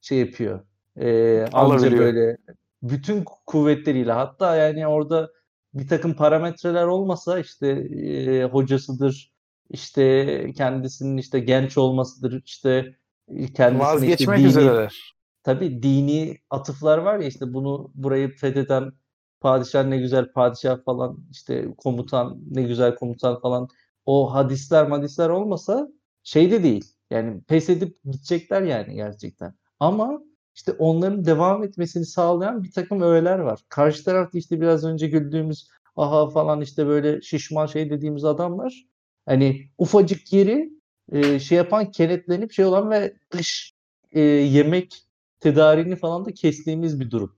şey 0.00 0.18
yapıyor. 0.18 0.60
Ee, 0.96 1.46
anca 1.52 1.98
böyle 1.98 2.36
bütün 2.82 3.24
kuvvetleriyle 3.46 4.12
hatta 4.12 4.56
yani 4.56 4.86
orada 4.86 5.30
bir 5.74 5.88
takım 5.88 6.14
parametreler 6.14 6.84
olmasa 6.84 7.38
işte 7.38 7.68
e, 7.68 8.44
hocasıdır 8.44 9.32
işte 9.70 10.52
kendisinin 10.56 11.16
işte 11.16 11.40
genç 11.40 11.78
olmasıdır 11.78 12.42
işte 12.44 12.96
kendisinin 13.28 13.78
vazgeçmek 13.78 14.20
işte 14.20 14.36
dini, 14.36 14.46
üzereler. 14.46 15.14
Tabii 15.42 15.82
dini 15.82 16.38
atıflar 16.50 16.98
var 16.98 17.18
ya 17.18 17.28
işte 17.28 17.54
bunu 17.54 17.90
burayı 17.94 18.36
fetheden 18.36 18.92
padişah 19.40 19.86
ne 19.86 19.98
güzel 19.98 20.32
padişah 20.32 20.84
falan 20.84 21.18
işte 21.30 21.74
komutan 21.78 22.38
ne 22.50 22.62
güzel 22.62 22.94
komutan 22.94 23.40
falan 23.40 23.68
o 24.06 24.34
hadisler 24.34 24.86
hadisler 24.86 25.28
olmasa 25.28 25.88
şey 26.22 26.50
de 26.50 26.62
değil. 26.62 26.84
Yani 27.10 27.40
pes 27.42 27.70
edip 27.70 28.04
gidecekler 28.04 28.62
yani 28.62 28.94
gerçekten. 28.94 29.54
Ama 29.80 30.22
işte 30.54 30.72
onların 30.72 31.24
devam 31.24 31.64
etmesini 31.64 32.06
sağlayan 32.06 32.62
bir 32.62 32.72
takım 32.72 33.00
öğeler 33.00 33.38
var. 33.38 33.60
Karşı 33.68 34.04
tarafta 34.04 34.38
işte 34.38 34.60
biraz 34.60 34.84
önce 34.84 35.08
güldüğümüz 35.08 35.68
aha 35.96 36.30
falan 36.30 36.60
işte 36.60 36.86
böyle 36.86 37.22
şişman 37.22 37.66
şey 37.66 37.90
dediğimiz 37.90 38.24
adamlar 38.24 38.84
hani 39.26 39.68
ufacık 39.78 40.32
yeri 40.32 40.70
e, 41.12 41.38
şey 41.38 41.58
yapan 41.58 41.90
kenetlenip 41.90 42.52
şey 42.52 42.64
olan 42.64 42.90
ve 42.90 43.14
dış 43.30 43.74
e, 44.12 44.20
yemek 44.20 45.04
tedarini 45.40 45.96
falan 45.96 46.24
da 46.24 46.32
kestiğimiz 46.32 47.00
bir 47.00 47.10
durum. 47.10 47.36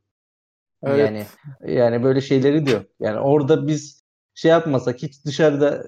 Evet. 0.83 0.99
Yani 0.99 1.27
yani 1.75 2.03
böyle 2.03 2.21
şeyleri 2.21 2.67
diyor. 2.67 2.85
Yani 3.01 3.19
orada 3.19 3.67
biz 3.67 4.03
şey 4.35 4.51
yapmasak 4.51 5.03
hiç 5.03 5.25
dışarıda 5.25 5.85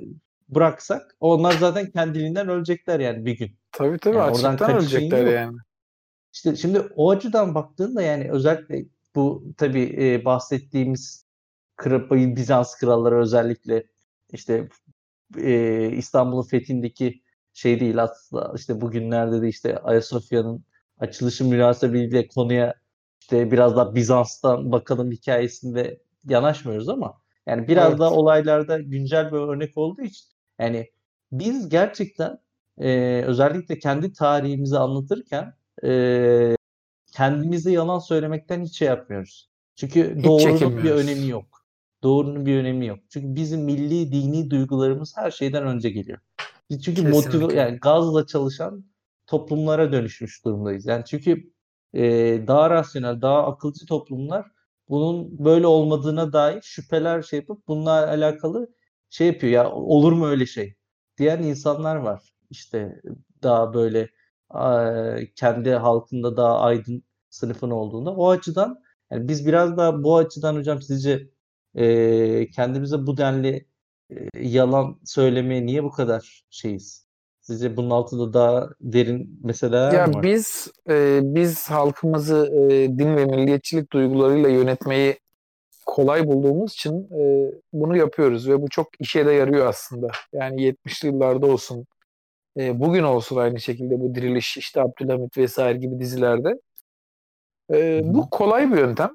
bıraksak 0.49 1.17
onlar 1.21 1.53
zaten 1.53 1.91
kendiliğinden 1.91 2.49
ölecekler 2.49 3.01
yani 3.01 3.25
bir 3.25 3.39
gün. 3.39 3.51
Tabii 3.73 3.99
tabii 3.99 4.17
yani 4.17 4.31
açıktan 4.31 4.77
ölecekler 4.77 5.25
yok. 5.25 5.35
yani. 5.35 5.57
İşte 6.33 6.57
şimdi 6.57 6.81
o 6.81 7.11
açıdan 7.11 7.55
baktığında 7.55 8.03
yani 8.03 8.31
özellikle 8.31 8.85
bu 9.15 9.45
tabii 9.57 9.97
e, 9.99 10.25
bahsettiğimiz 10.25 11.25
Bizans 12.11 12.75
kralları 12.75 13.19
özellikle 13.19 13.87
işte 14.33 14.69
e, 15.37 15.91
İstanbul'un 15.91 16.43
fethindeki 16.43 17.23
şey 17.59 17.81
değil 17.81 18.03
aslında 18.03 18.53
işte 18.57 18.81
bugünlerde 18.81 19.43
de 19.43 19.49
işte 19.49 19.79
Ayasofya'nın 19.79 20.65
açılışı 20.99 21.45
münasebetiyle 21.45 22.29
konuya 22.29 22.75
işte 23.21 23.51
biraz 23.51 23.77
daha 23.77 23.95
Bizans'tan 23.95 24.73
bakalım 24.73 25.11
hikayesinde 25.11 26.01
yanaşmıyoruz 26.29 26.89
ama 26.89 27.19
yani 27.47 27.69
biraz 27.69 27.91
evet. 27.91 27.99
daha 27.99 28.11
olaylarda 28.11 28.79
güncel 28.79 29.33
bir 29.33 29.37
örnek 29.37 29.79
olduğu 29.79 30.03
için 30.03 30.27
yani 30.59 30.91
biz 31.33 31.69
gerçekten 31.69 32.39
e, 32.79 33.23
özellikle 33.27 33.79
kendi 33.79 34.13
tarihimizi 34.13 34.79
anlatırken 34.79 35.55
e, 35.85 36.57
kendimize 37.13 37.73
yalan 37.73 37.99
söylemekten 37.99 38.65
hiç 38.65 38.79
şey 38.79 38.89
yapmıyoruz. 38.89 39.51
Çünkü 39.77 40.25
doğrunun 40.25 40.85
bir 40.85 40.91
önemi 40.91 41.27
yok. 41.27 41.65
Doğrunun 42.03 42.47
bir 42.47 42.57
önemi 42.57 42.87
yok. 42.87 42.99
Çünkü 43.09 43.35
bizim 43.35 43.61
milli 43.61 44.13
dini 44.13 44.51
duygularımız 44.51 45.17
her 45.17 45.31
şeyden 45.31 45.67
önce 45.67 45.91
geliyor. 45.91 46.19
Çünkü 46.71 47.03
motive 47.03 47.33
Kesinlikle. 47.33 47.57
yani 47.57 47.79
gazla 47.79 48.27
çalışan 48.27 48.85
toplumlara 49.27 49.93
dönüşmüş 49.93 50.45
durumdayız. 50.45 50.87
Yani 50.87 51.05
çünkü 51.05 51.53
e, 51.95 52.03
daha 52.47 52.71
rasyonel, 52.71 53.23
daha 53.23 53.47
akılcı 53.47 53.87
toplumlar 53.87 54.47
bunun 54.89 55.39
böyle 55.45 55.67
olmadığına 55.67 56.33
dair 56.33 56.63
şüpheler 56.63 57.23
şey 57.23 57.39
yapıp 57.39 57.69
bununla 57.69 57.91
alakalı 58.09 58.69
şey 59.11 59.27
yapıyor 59.27 59.53
ya 59.53 59.73
olur 59.73 60.13
mu 60.13 60.27
öyle 60.27 60.47
şey 60.47 60.75
diyen 61.19 61.43
insanlar 61.43 61.97
var. 61.97 62.35
İşte 62.51 63.03
daha 63.43 63.75
böyle 63.75 64.11
e, 64.55 65.35
kendi 65.35 65.71
halkında 65.73 66.37
daha 66.37 66.61
aydın 66.61 67.03
sınıfın 67.31 67.71
olduğunda. 67.71 68.15
O 68.17 68.31
açıdan 68.31 68.83
yani 69.11 69.29
biz 69.29 69.47
biraz 69.47 69.77
daha 69.77 70.05
bu 70.05 70.17
açıdan 70.17 70.57
hocam 70.57 70.83
sizce 70.83 71.31
e, 71.75 72.51
kendimize 72.51 73.07
bu 73.07 73.17
denli 73.17 73.69
yalan 74.35 75.01
söylemeye 75.05 75.67
niye 75.67 75.85
bu 75.85 75.91
kadar 75.91 76.43
şeyiz? 76.51 77.09
Sizce 77.41 77.77
bunun 77.77 77.91
altında 77.91 78.33
daha 78.33 78.69
derin 78.81 79.41
meseleler 79.45 79.93
Ya 79.93 80.15
var? 80.15 80.23
biz 80.23 80.71
e, 80.91 81.21
biz 81.23 81.71
halkımızı 81.71 82.51
e, 82.53 82.99
din 82.99 83.17
ve 83.17 83.25
milliyetçilik 83.25 83.93
duygularıyla 83.93 84.49
yönetmeyi 84.49 85.19
kolay 85.87 86.27
bulduğumuz 86.27 86.73
için 86.73 87.09
e, 87.21 87.53
bunu 87.73 87.97
yapıyoruz 87.97 88.49
ve 88.49 88.63
bu 88.63 88.69
çok 88.69 88.89
işe 89.01 89.27
de 89.27 89.33
yarıyor 89.33 89.67
aslında. 89.67 90.09
Yani 90.33 90.63
70'li 90.63 91.09
yıllarda 91.09 91.47
olsun, 91.47 91.87
e, 92.59 92.81
bugün 92.81 93.03
olsun 93.03 93.37
aynı 93.37 93.61
şekilde 93.61 94.01
bu 94.01 94.15
Diriliş, 94.15 94.57
işte 94.57 94.81
Abdülhamit 94.81 95.39
vesaire 95.39 95.79
gibi 95.79 96.01
dizilerde. 96.01 96.61
E, 97.73 98.01
bu 98.05 98.31
kolay 98.31 98.73
bir 98.73 98.79
yöntem. 98.79 99.11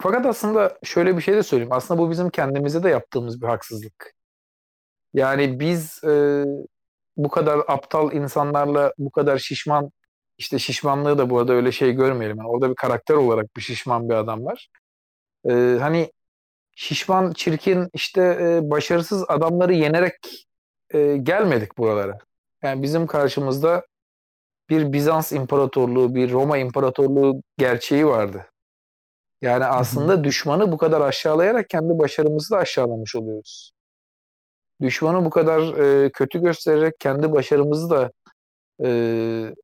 Fakat 0.00 0.26
aslında 0.26 0.78
şöyle 0.82 1.16
bir 1.16 1.22
şey 1.22 1.36
de 1.36 1.42
söyleyeyim. 1.42 1.72
Aslında 1.72 2.00
bu 2.00 2.10
bizim 2.10 2.30
kendimize 2.30 2.82
de 2.82 2.88
yaptığımız 2.88 3.42
bir 3.42 3.46
haksızlık. 3.46 4.14
Yani 5.14 5.60
biz 5.60 6.04
e, 6.04 6.44
bu 7.16 7.28
kadar 7.28 7.58
aptal 7.68 8.12
insanlarla 8.12 8.92
bu 8.98 9.10
kadar 9.10 9.38
şişman 9.38 9.90
işte 10.38 10.58
şişmanlığı 10.58 11.18
da 11.18 11.30
bu 11.30 11.38
arada 11.38 11.52
öyle 11.52 11.72
şey 11.72 11.92
görmeyelim. 11.92 12.38
Yani 12.38 12.48
orada 12.48 12.70
bir 12.70 12.74
karakter 12.74 13.14
olarak 13.14 13.56
bir 13.56 13.62
şişman 13.62 14.08
bir 14.08 14.14
adam 14.14 14.44
var. 14.44 14.68
Ee, 15.50 15.76
hani 15.80 16.12
şişman, 16.76 17.32
çirkin, 17.32 17.88
işte 17.94 18.22
e, 18.40 18.70
başarısız 18.70 19.24
adamları 19.28 19.74
yenerek 19.74 20.14
e, 20.90 21.16
gelmedik 21.16 21.78
buralara. 21.78 22.18
Yani 22.62 22.82
bizim 22.82 23.06
karşımızda 23.06 23.86
bir 24.70 24.92
Bizans 24.92 25.32
İmparatorluğu, 25.32 26.14
bir 26.14 26.32
Roma 26.32 26.58
İmparatorluğu 26.58 27.42
gerçeği 27.58 28.06
vardı. 28.06 28.46
Yani 29.42 29.64
aslında 29.64 30.24
düşmanı 30.24 30.72
bu 30.72 30.78
kadar 30.78 31.00
aşağılayarak 31.00 31.70
kendi 31.70 31.98
başarımızı 31.98 32.50
da 32.50 32.58
aşağılamış 32.58 33.16
oluyoruz. 33.16 33.72
Düşmanı 34.82 35.24
bu 35.24 35.30
kadar 35.30 35.78
e, 35.78 36.10
kötü 36.10 36.42
göstererek 36.42 37.00
kendi 37.00 37.32
başarımızı 37.32 37.90
da 37.90 38.10
e, 38.84 39.54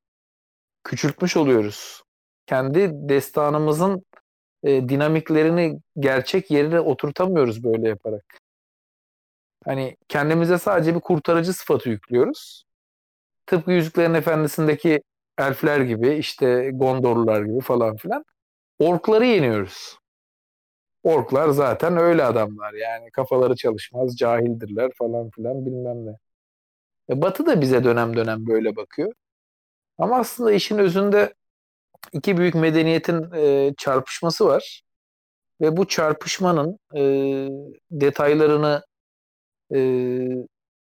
küçültmüş 0.85 1.37
oluyoruz. 1.37 2.03
Kendi 2.47 2.91
destanımızın 2.93 4.05
e, 4.62 4.89
dinamiklerini 4.89 5.81
gerçek 5.99 6.51
yerine 6.51 6.81
oturtamıyoruz 6.81 7.64
böyle 7.64 7.89
yaparak. 7.89 8.25
Hani 9.64 9.97
kendimize 10.09 10.59
sadece 10.59 10.95
bir 10.95 11.01
kurtarıcı 11.01 11.53
sıfatı 11.53 11.89
yüklüyoruz. 11.89 12.64
Tıpkı 13.47 13.72
Yüzüklerin 13.72 14.14
Efendisi'ndeki 14.14 15.03
elfler 15.39 15.81
gibi, 15.81 16.14
işte 16.14 16.70
Gondorlular 16.75 17.43
gibi 17.43 17.61
falan 17.61 17.97
filan. 17.97 18.25
Orkları 18.79 19.27
yeniyoruz. 19.27 19.99
Orklar 21.03 21.49
zaten 21.49 21.97
öyle 21.97 22.25
adamlar 22.25 22.72
yani 22.72 23.11
kafaları 23.11 23.57
çalışmaz, 23.57 24.16
cahildirler 24.16 24.91
falan 24.99 25.31
filan 25.31 25.66
bilmem 25.66 26.07
ne. 26.07 26.16
E, 27.11 27.22
Batı 27.22 27.47
da 27.47 27.61
bize 27.61 27.85
dönem 27.85 28.16
dönem 28.16 28.47
böyle 28.47 28.77
bakıyor. 28.77 29.12
Ama 29.99 30.18
aslında 30.18 30.53
işin 30.53 30.79
özünde 30.79 31.35
iki 32.12 32.37
büyük 32.37 32.55
medeniyetin 32.55 33.33
e, 33.35 33.75
çarpışması 33.79 34.47
var. 34.47 34.83
Ve 35.61 35.77
bu 35.77 35.89
çarpışmanın 35.89 36.79
e, 36.97 37.01
detaylarını, 37.91 38.83
e, 39.75 39.79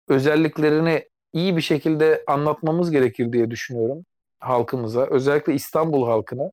özelliklerini 0.07 1.09
iyi 1.33 1.57
bir 1.57 1.61
şekilde 1.61 2.23
anlatmamız 2.27 2.91
gerekir 2.91 3.33
diye 3.33 3.51
düşünüyorum 3.51 4.05
halkımıza. 4.39 5.05
Özellikle 5.05 5.53
İstanbul 5.53 6.07
halkına. 6.07 6.51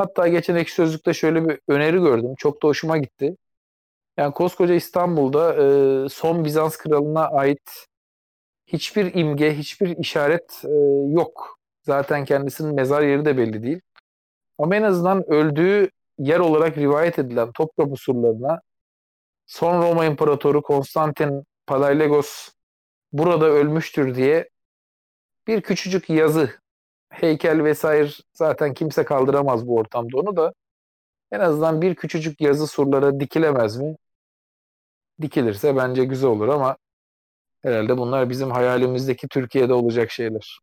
Hatta 0.00 0.28
geçen 0.28 0.56
Ekşi 0.56 0.74
Sözlük'te 0.74 1.14
şöyle 1.14 1.48
bir 1.48 1.58
öneri 1.68 1.98
gördüm. 1.98 2.34
Çok 2.38 2.62
da 2.62 2.68
hoşuma 2.68 2.98
gitti. 2.98 3.36
Yani 4.16 4.34
koskoca 4.34 4.74
İstanbul'da 4.74 5.54
e, 5.54 6.08
son 6.08 6.44
Bizans 6.44 6.76
kralına 6.76 7.28
ait 7.28 7.86
hiçbir 8.66 9.14
imge, 9.14 9.54
hiçbir 9.54 9.96
işaret 9.96 10.62
e, 10.64 10.68
yok. 11.12 11.58
Zaten 11.82 12.24
kendisinin 12.24 12.74
mezar 12.74 13.02
yeri 13.02 13.24
de 13.24 13.36
belli 13.36 13.62
değil. 13.62 13.80
Ama 14.58 14.76
en 14.76 14.82
azından 14.82 15.30
öldüğü 15.30 15.90
yer 16.18 16.38
olarak 16.38 16.78
rivayet 16.78 17.18
edilen 17.18 17.52
Topkapı 17.52 17.96
surlarına 17.96 18.60
son 19.46 19.82
Roma 19.82 20.04
İmparatoru 20.04 20.62
Konstantin 20.62 21.44
Palaiologos 21.66 22.48
burada 23.12 23.46
ölmüştür 23.46 24.14
diye 24.14 24.48
bir 25.46 25.60
küçücük 25.60 26.10
yazı, 26.10 26.59
heykel 27.10 27.64
vesaire 27.64 28.10
zaten 28.32 28.74
kimse 28.74 29.04
kaldıramaz 29.04 29.66
bu 29.66 29.76
ortamda 29.76 30.18
onu 30.18 30.36
da 30.36 30.52
en 31.32 31.40
azından 31.40 31.82
bir 31.82 31.94
küçücük 31.94 32.40
yazı 32.40 32.66
surlara 32.66 33.20
dikilemez 33.20 33.76
mi? 33.76 33.96
Dikilirse 35.22 35.76
bence 35.76 36.04
güzel 36.04 36.30
olur 36.30 36.48
ama 36.48 36.76
herhalde 37.62 37.98
bunlar 37.98 38.30
bizim 38.30 38.50
hayalimizdeki 38.50 39.28
Türkiye'de 39.28 39.72
olacak 39.72 40.10
şeyler. 40.10 40.60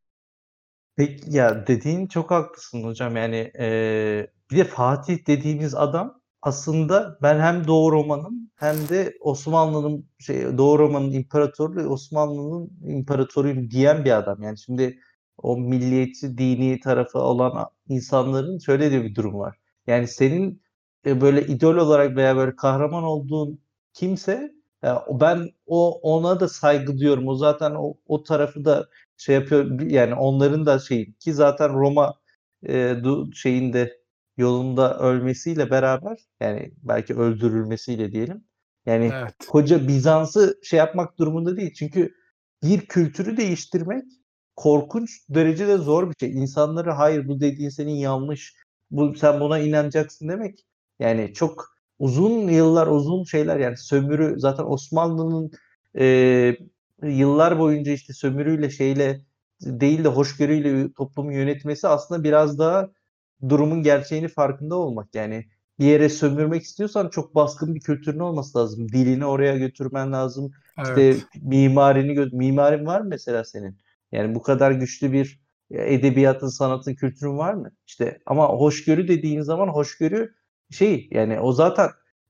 Peki 0.95 1.35
ya 1.35 1.67
dediğin 1.67 2.07
çok 2.07 2.31
haklısın 2.31 2.83
hocam. 2.83 3.15
Yani 3.15 3.51
e, 3.59 4.27
bir 4.51 4.57
de 4.57 4.63
Fatih 4.63 5.27
dediğimiz 5.27 5.75
adam 5.75 6.21
aslında 6.41 7.17
ben 7.21 7.39
hem 7.39 7.67
Doğu 7.67 7.91
Roma'nın 7.91 8.51
hem 8.55 8.89
de 8.89 9.13
Osmanlı'nın 9.21 10.09
şey 10.19 10.57
Doğu 10.57 10.79
Roma'nın 10.79 11.11
imparatorluğu 11.11 11.89
Osmanlı'nın 11.89 12.71
imparatoruyum 12.81 13.71
diyen 13.71 14.05
bir 14.05 14.11
adam. 14.17 14.43
Yani 14.43 14.57
şimdi 14.57 14.99
o 15.37 15.57
milliyetçi 15.57 16.37
dini 16.37 16.79
tarafı 16.79 17.19
olan 17.19 17.69
insanların 17.89 18.59
şöyle 18.59 18.91
de 18.91 19.03
bir 19.03 19.15
durum 19.15 19.39
var. 19.39 19.57
Yani 19.87 20.07
senin 20.07 20.61
e, 21.05 21.21
böyle 21.21 21.47
idol 21.47 21.75
olarak 21.75 22.15
veya 22.15 22.35
böyle 22.37 22.55
kahraman 22.55 23.03
olduğun 23.03 23.59
kimse 23.93 24.51
ya 24.83 25.05
ben 25.09 25.49
o 25.65 25.99
ona 26.01 26.39
da 26.39 26.47
saygı 26.49 26.99
duyuyorum. 26.99 27.27
O 27.27 27.35
zaten 27.35 27.71
o, 27.71 27.93
o 28.07 28.23
tarafı 28.23 28.65
da 28.65 28.87
şey 29.17 29.35
yapıyor 29.35 29.81
yani 29.81 30.13
onların 30.15 30.65
da 30.65 30.79
şey 30.79 31.13
ki 31.13 31.33
zaten 31.33 31.73
Roma 31.73 32.13
e, 32.67 32.95
du, 33.03 33.33
şeyinde 33.33 34.01
yolunda 34.37 34.99
ölmesiyle 34.99 35.69
beraber 35.69 36.17
yani 36.39 36.71
belki 36.83 37.15
öldürülmesiyle 37.15 38.11
diyelim. 38.11 38.43
Yani 38.85 39.11
Evet. 39.15 39.35
koca 39.47 39.87
Bizans'ı 39.87 40.59
şey 40.63 40.79
yapmak 40.79 41.19
durumunda 41.19 41.57
değil. 41.57 41.73
Çünkü 41.73 42.13
bir 42.63 42.81
kültürü 42.81 43.37
değiştirmek 43.37 44.03
korkunç 44.57 45.09
derecede 45.29 45.77
zor 45.77 46.09
bir 46.09 46.15
şey. 46.19 46.31
İnsanları 46.31 46.91
hayır 46.91 47.27
bu 47.27 47.39
dediğin 47.39 47.69
senin 47.69 47.95
yanlış. 47.95 48.55
Bu 48.91 49.15
sen 49.15 49.39
buna 49.39 49.59
inanacaksın 49.59 50.29
demek. 50.29 50.65
Yani 50.99 51.33
çok 51.33 51.77
uzun 51.99 52.47
yıllar 52.47 52.87
uzun 52.87 53.23
şeyler 53.23 53.59
yani 53.59 53.77
sömürü 53.77 54.39
zaten 54.39 54.63
Osmanlı'nın 54.63 55.51
e, 55.99 56.55
yıllar 57.03 57.59
boyunca 57.59 57.91
işte 57.91 58.13
sömürüyle 58.13 58.69
şeyle 58.69 59.21
değil 59.61 60.03
de 60.03 60.07
hoşgörüyle 60.07 60.93
toplumu 60.93 61.33
yönetmesi 61.33 61.87
aslında 61.87 62.23
biraz 62.23 62.59
daha 62.59 62.89
durumun 63.49 63.83
gerçeğini 63.83 64.27
farkında 64.27 64.75
olmak. 64.75 65.15
Yani 65.15 65.45
bir 65.79 65.85
yere 65.85 66.09
sömürmek 66.09 66.63
istiyorsan 66.63 67.09
çok 67.09 67.35
baskın 67.35 67.75
bir 67.75 67.79
kültürün 67.79 68.19
olması 68.19 68.57
lazım. 68.57 68.89
Dilini 68.89 69.25
oraya 69.25 69.57
götürmen 69.57 70.11
lazım. 70.11 70.51
Evet. 70.77 71.15
İşte 71.15 71.27
mimarini 71.41 72.29
mimarin 72.31 72.85
var 72.85 73.01
mı 73.01 73.07
mesela 73.09 73.43
senin? 73.43 73.77
Yani 74.11 74.35
bu 74.35 74.41
kadar 74.41 74.71
güçlü 74.71 75.11
bir 75.11 75.41
edebiyatın, 75.71 76.47
sanatın, 76.47 76.95
kültürün 76.95 77.37
var 77.37 77.53
mı? 77.53 77.71
İşte 77.87 78.19
ama 78.25 78.47
hoşgörü 78.47 79.07
dediğin 79.07 79.41
zaman 79.41 79.67
hoşgörü 79.67 80.33
şey 80.71 81.07
yani 81.11 81.39
o 81.39 81.51
zaten 81.51 81.89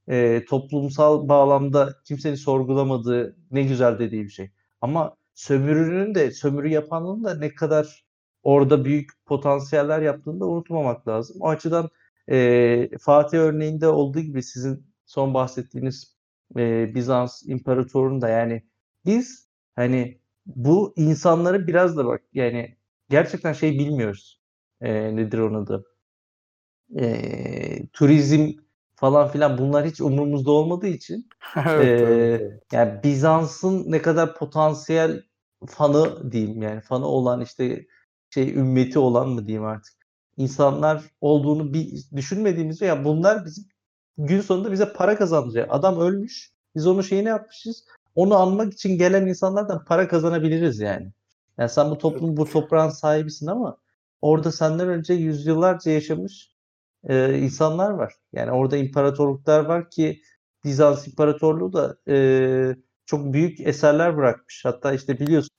e, 0.09 0.45
toplumsal 0.45 1.29
bağlamda 1.29 1.95
kimsenin 2.05 2.35
sorgulamadığı 2.35 3.37
ne 3.51 3.63
güzel 3.63 3.99
dediği 3.99 4.23
bir 4.23 4.29
şey. 4.29 4.51
Ama 4.81 5.15
sömürünün 5.33 6.15
de 6.15 6.31
sömürü 6.31 6.67
yapanın 6.69 7.23
da 7.23 7.35
ne 7.35 7.55
kadar 7.55 8.05
orada 8.43 8.85
büyük 8.85 9.09
potansiyeller 9.25 10.01
yaptığını 10.01 10.39
da 10.39 10.45
unutmamak 10.45 11.07
lazım. 11.07 11.37
O 11.41 11.49
açıdan 11.49 11.89
e, 12.29 12.97
Fatih 12.99 13.37
örneğinde 13.37 13.87
olduğu 13.87 14.19
gibi 14.19 14.43
sizin 14.43 14.87
son 15.05 15.33
bahsettiğiniz 15.33 16.17
e, 16.57 16.95
Bizans 16.95 17.43
imparatorunun 17.45 18.21
da 18.21 18.29
yani 18.29 18.63
biz 19.05 19.49
hani 19.75 20.21
bu 20.55 20.93
insanları 20.95 21.67
biraz 21.67 21.97
da 21.97 22.05
bak 22.05 22.21
yani 22.33 22.77
gerçekten 23.09 23.53
şey 23.53 23.79
bilmiyoruz. 23.79 24.41
E, 24.81 25.15
nedir 25.15 25.39
onun 25.39 25.63
adı? 25.63 25.85
E, 26.99 27.87
turizm 27.93 28.51
falan 28.95 29.27
filan 29.27 29.57
bunlar 29.57 29.85
hiç 29.85 30.01
umurumuzda 30.01 30.51
olmadığı 30.51 30.87
için 30.87 31.29
evet, 31.55 32.01
e, 32.01 32.03
evet. 32.03 32.63
yani 32.71 33.03
Bizans'ın 33.03 33.91
ne 33.91 34.01
kadar 34.01 34.35
potansiyel 34.35 35.23
fanı 35.67 36.31
diyeyim 36.31 36.61
yani 36.61 36.81
fanı 36.81 37.05
olan 37.05 37.41
işte 37.41 37.85
şey 38.29 38.53
ümmeti 38.53 38.99
olan 38.99 39.29
mı 39.29 39.47
diyeyim 39.47 39.65
artık 39.65 39.93
insanlar 40.37 41.03
olduğunu 41.21 41.73
bir 41.73 42.03
düşünmediğimizde 42.15 42.85
ya 42.85 43.05
bunlar 43.05 43.45
bizim 43.45 43.65
gün 44.17 44.41
sonunda 44.41 44.71
bize 44.71 44.93
para 44.93 45.17
kazandıracak. 45.17 45.67
Adam 45.69 45.99
ölmüş. 45.99 46.51
Biz 46.75 46.87
onun 46.87 47.01
şeyini 47.01 47.27
yapmışız. 47.27 47.85
Onu 48.17 48.35
anmak 48.37 48.73
için 48.73 48.97
gelen 48.97 49.27
insanlardan 49.27 49.85
para 49.85 50.07
kazanabiliriz 50.07 50.79
yani. 50.79 51.11
Yani 51.57 51.69
sen 51.69 51.91
bu 51.91 51.97
toplum 51.97 52.37
bu 52.37 52.45
toprağın 52.45 52.89
sahibisin 52.89 53.47
ama 53.47 53.77
orada 54.21 54.51
senden 54.51 54.89
önce 54.89 55.13
yüzyıllarca 55.13 55.91
yaşamış 55.91 56.51
e, 57.09 57.39
insanlar 57.39 57.91
var. 57.91 58.13
Yani 58.33 58.51
orada 58.51 58.77
imparatorluklar 58.77 59.65
var 59.65 59.89
ki 59.89 60.21
Bizans 60.63 61.07
İmparatorluğu 61.07 61.73
da 61.73 61.97
e, 62.07 62.75
çok 63.05 63.33
büyük 63.33 63.59
eserler 63.61 64.17
bırakmış. 64.17 64.65
Hatta 64.65 64.93
işte 64.93 65.19
biliyorsun 65.19 65.51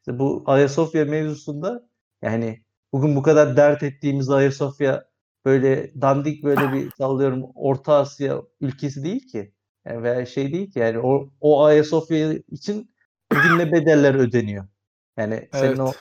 işte 0.00 0.18
bu 0.18 0.42
Ayasofya 0.46 1.04
mevzusunda 1.04 1.88
yani 2.22 2.62
bugün 2.92 3.16
bu 3.16 3.22
kadar 3.22 3.56
dert 3.56 3.82
ettiğimiz 3.82 4.30
Ayasofya 4.30 5.04
böyle 5.44 5.92
dandik 6.02 6.44
böyle 6.44 6.72
bir 6.72 6.90
sallıyorum 6.98 7.44
Orta 7.54 7.94
Asya 7.94 8.42
ülkesi 8.60 9.04
değil 9.04 9.28
ki. 9.28 9.54
Yani 9.86 10.02
veya 10.02 10.26
şey 10.26 10.52
değil 10.52 10.70
ki 10.70 10.78
yani 10.78 10.98
o, 10.98 11.30
o 11.40 11.64
Ayasofya 11.64 12.32
için 12.32 12.90
bugün 13.32 13.58
ne 13.58 13.72
bedeller 13.72 14.14
ödeniyor. 14.14 14.68
Yani 15.16 15.34
evet. 15.34 15.48
senin 15.52 15.78
o 15.78 15.92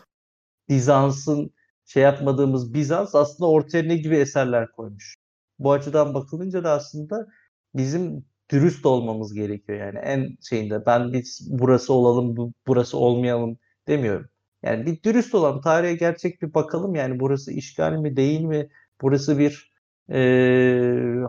Bizans'ın 0.70 1.52
şey 1.86 2.04
yapmadığımız 2.04 2.74
Bizans 2.74 3.16
aslında 3.16 3.50
ortaya 3.50 3.84
ne 3.84 3.98
gibi 3.98 4.16
eserler 4.16 4.72
koymuş. 4.72 5.16
Bu 5.60 5.72
açıdan 5.72 6.14
bakılınca 6.14 6.64
da 6.64 6.72
aslında 6.72 7.28
bizim 7.76 8.26
dürüst 8.52 8.86
olmamız 8.86 9.34
gerekiyor 9.34 9.80
yani 9.80 10.00
en 10.00 10.38
şeyinde 10.50 10.86
ben 10.86 11.14
biz 11.14 11.48
burası 11.52 11.94
olalım 11.94 12.54
burası 12.68 12.98
olmayalım 12.98 13.58
demiyorum. 13.88 14.30
Yani 14.64 14.86
bir 14.86 15.04
dürüst 15.04 15.36
olalım 15.36 15.62
tarihe 15.62 15.96
gerçek 15.96 16.42
bir 16.42 16.54
bakalım 16.54 16.96
yani 16.96 17.20
burası 17.20 17.52
işgal 17.52 17.94
mi 17.94 18.18
değil 18.18 18.42
mi 18.42 18.70
burası 19.02 19.40
bir 19.40 19.72
e, 20.12 20.20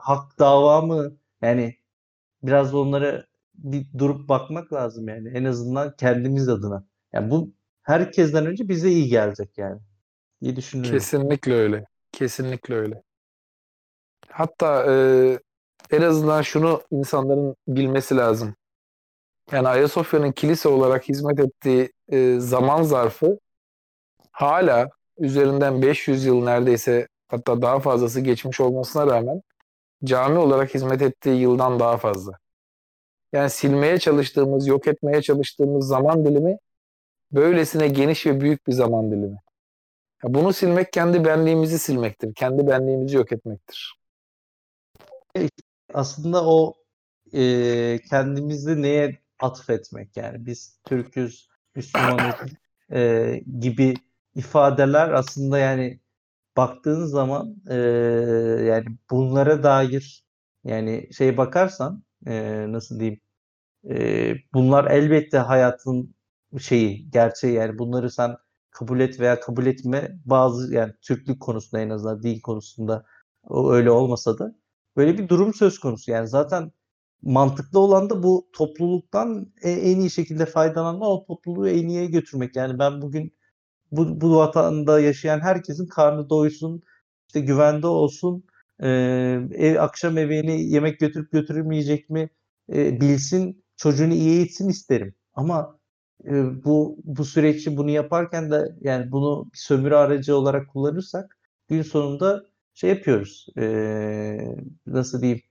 hak 0.02 0.38
dava 0.38 0.80
mı 0.80 1.16
yani 1.42 1.76
biraz 2.42 2.72
da 2.72 2.78
onlara 2.78 3.24
bir 3.54 3.86
durup 3.98 4.28
bakmak 4.28 4.72
lazım 4.72 5.08
yani 5.08 5.28
en 5.28 5.44
azından 5.44 5.96
kendimiz 5.96 6.48
adına. 6.48 6.84
Yani 7.12 7.30
bu 7.30 7.52
herkesten 7.82 8.46
önce 8.46 8.68
bize 8.68 8.90
iyi 8.90 9.08
gelecek 9.08 9.58
yani 9.58 9.80
diye 10.42 10.56
düşünüyorum. 10.56 10.98
Kesinlikle 10.98 11.54
öyle. 11.54 11.86
Kesinlikle 12.12 12.74
öyle. 12.74 13.02
Hatta 14.28 14.84
e, 14.92 15.38
en 15.90 16.02
azından 16.02 16.42
şunu 16.42 16.82
insanların 16.90 17.56
bilmesi 17.68 18.16
lazım. 18.16 18.54
Yani 19.52 19.68
Ayasofya'nın 19.68 20.32
kilise 20.32 20.68
olarak 20.68 21.08
hizmet 21.08 21.40
ettiği 21.40 21.92
e, 22.08 22.40
zaman 22.40 22.82
zarfı 22.82 23.38
hala 24.32 24.88
üzerinden 25.18 25.82
500 25.82 26.24
yıl 26.24 26.44
neredeyse 26.44 27.08
hatta 27.28 27.62
daha 27.62 27.80
fazlası 27.80 28.20
geçmiş 28.20 28.60
olmasına 28.60 29.06
rağmen 29.06 29.42
cami 30.04 30.38
olarak 30.38 30.74
hizmet 30.74 31.02
ettiği 31.02 31.40
yıldan 31.40 31.80
daha 31.80 31.96
fazla. 31.96 32.38
Yani 33.32 33.50
silmeye 33.50 33.98
çalıştığımız, 33.98 34.66
yok 34.66 34.86
etmeye 34.86 35.22
çalıştığımız 35.22 35.86
zaman 35.86 36.24
dilimi 36.24 36.58
böylesine 37.32 37.88
geniş 37.88 38.26
ve 38.26 38.40
büyük 38.40 38.66
bir 38.66 38.72
zaman 38.72 39.10
dilimi. 39.10 39.38
Bunu 40.24 40.52
silmek 40.52 40.92
kendi 40.92 41.24
benliğimizi 41.24 41.78
silmektir. 41.78 42.34
Kendi 42.34 42.66
benliğimizi 42.66 43.16
yok 43.16 43.32
etmektir. 43.32 43.98
Aslında 45.94 46.46
o 46.46 46.74
e, 47.32 47.98
kendimizi 48.10 48.82
neye 48.82 49.18
atfetmek 49.40 50.16
yani 50.16 50.46
biz 50.46 50.78
Türk'üz, 50.84 51.48
Müslümanız 51.74 52.34
e, 52.92 53.42
gibi 53.60 53.94
ifadeler 54.34 55.10
aslında 55.10 55.58
yani 55.58 56.00
baktığın 56.56 57.06
zaman 57.06 57.56
e, 57.70 57.74
yani 58.66 58.84
bunlara 59.10 59.62
dair 59.62 60.24
yani 60.64 61.08
şey 61.12 61.36
bakarsan 61.36 62.04
e, 62.26 62.64
nasıl 62.72 63.00
diyeyim 63.00 63.20
e, 63.90 64.34
bunlar 64.54 64.90
elbette 64.90 65.38
hayatın 65.38 66.14
şeyi 66.60 67.10
gerçeği. 67.10 67.54
Yani 67.54 67.78
bunları 67.78 68.10
sen 68.10 68.36
kabul 68.70 69.00
et 69.00 69.20
veya 69.20 69.40
kabul 69.40 69.66
etme 69.66 70.18
bazı 70.24 70.74
yani 70.74 70.92
Türklük 71.02 71.40
konusunda 71.40 71.82
en 71.82 71.90
azından 71.90 72.22
din 72.22 72.40
konusunda 72.40 73.04
o 73.44 73.72
öyle 73.72 73.90
olmasa 73.90 74.38
da 74.38 74.54
böyle 74.96 75.18
bir 75.18 75.28
durum 75.28 75.54
söz 75.54 75.78
konusu. 75.80 76.10
Yani 76.10 76.28
zaten 76.28 76.72
mantıklı 77.22 77.78
olan 77.78 78.10
da 78.10 78.22
bu 78.22 78.48
topluluktan 78.52 79.52
e, 79.62 79.70
en 79.70 80.00
iyi 80.00 80.10
şekilde 80.10 80.46
faydalanma 80.46 81.08
o 81.08 81.24
topluluğu 81.26 81.68
en 81.68 81.88
iyiye 81.88 82.06
götürmek. 82.06 82.56
Yani 82.56 82.78
ben 82.78 83.02
bugün 83.02 83.34
bu, 83.92 84.20
bu 84.20 84.36
vatanda 84.36 85.00
yaşayan 85.00 85.40
herkesin 85.40 85.86
karnı 85.86 86.30
doysun, 86.30 86.82
işte 87.28 87.40
güvende 87.40 87.86
olsun, 87.86 88.44
e, 88.82 88.88
ev, 89.54 89.76
akşam 89.80 90.18
evine 90.18 90.62
yemek 90.62 91.00
götürüp 91.00 91.32
götürmeyecek 91.32 92.10
mi 92.10 92.30
e, 92.72 93.00
bilsin, 93.00 93.64
çocuğunu 93.76 94.14
iyi 94.14 94.30
eğitsin 94.30 94.68
isterim. 94.68 95.14
Ama 95.34 95.78
e, 96.26 96.64
bu 96.64 96.98
bu 97.04 97.24
süreçte 97.24 97.76
bunu 97.76 97.90
yaparken 97.90 98.50
de 98.50 98.76
yani 98.80 99.12
bunu 99.12 99.50
bir 99.52 99.58
sömürü 99.58 99.94
aracı 99.94 100.36
olarak 100.36 100.68
kullanırsak 100.68 101.38
gün 101.68 101.82
sonunda 101.82 102.44
şey 102.74 102.90
yapıyoruz. 102.90 103.46
E, 103.58 104.56
nasıl 104.86 105.22
diyeyim? 105.22 105.42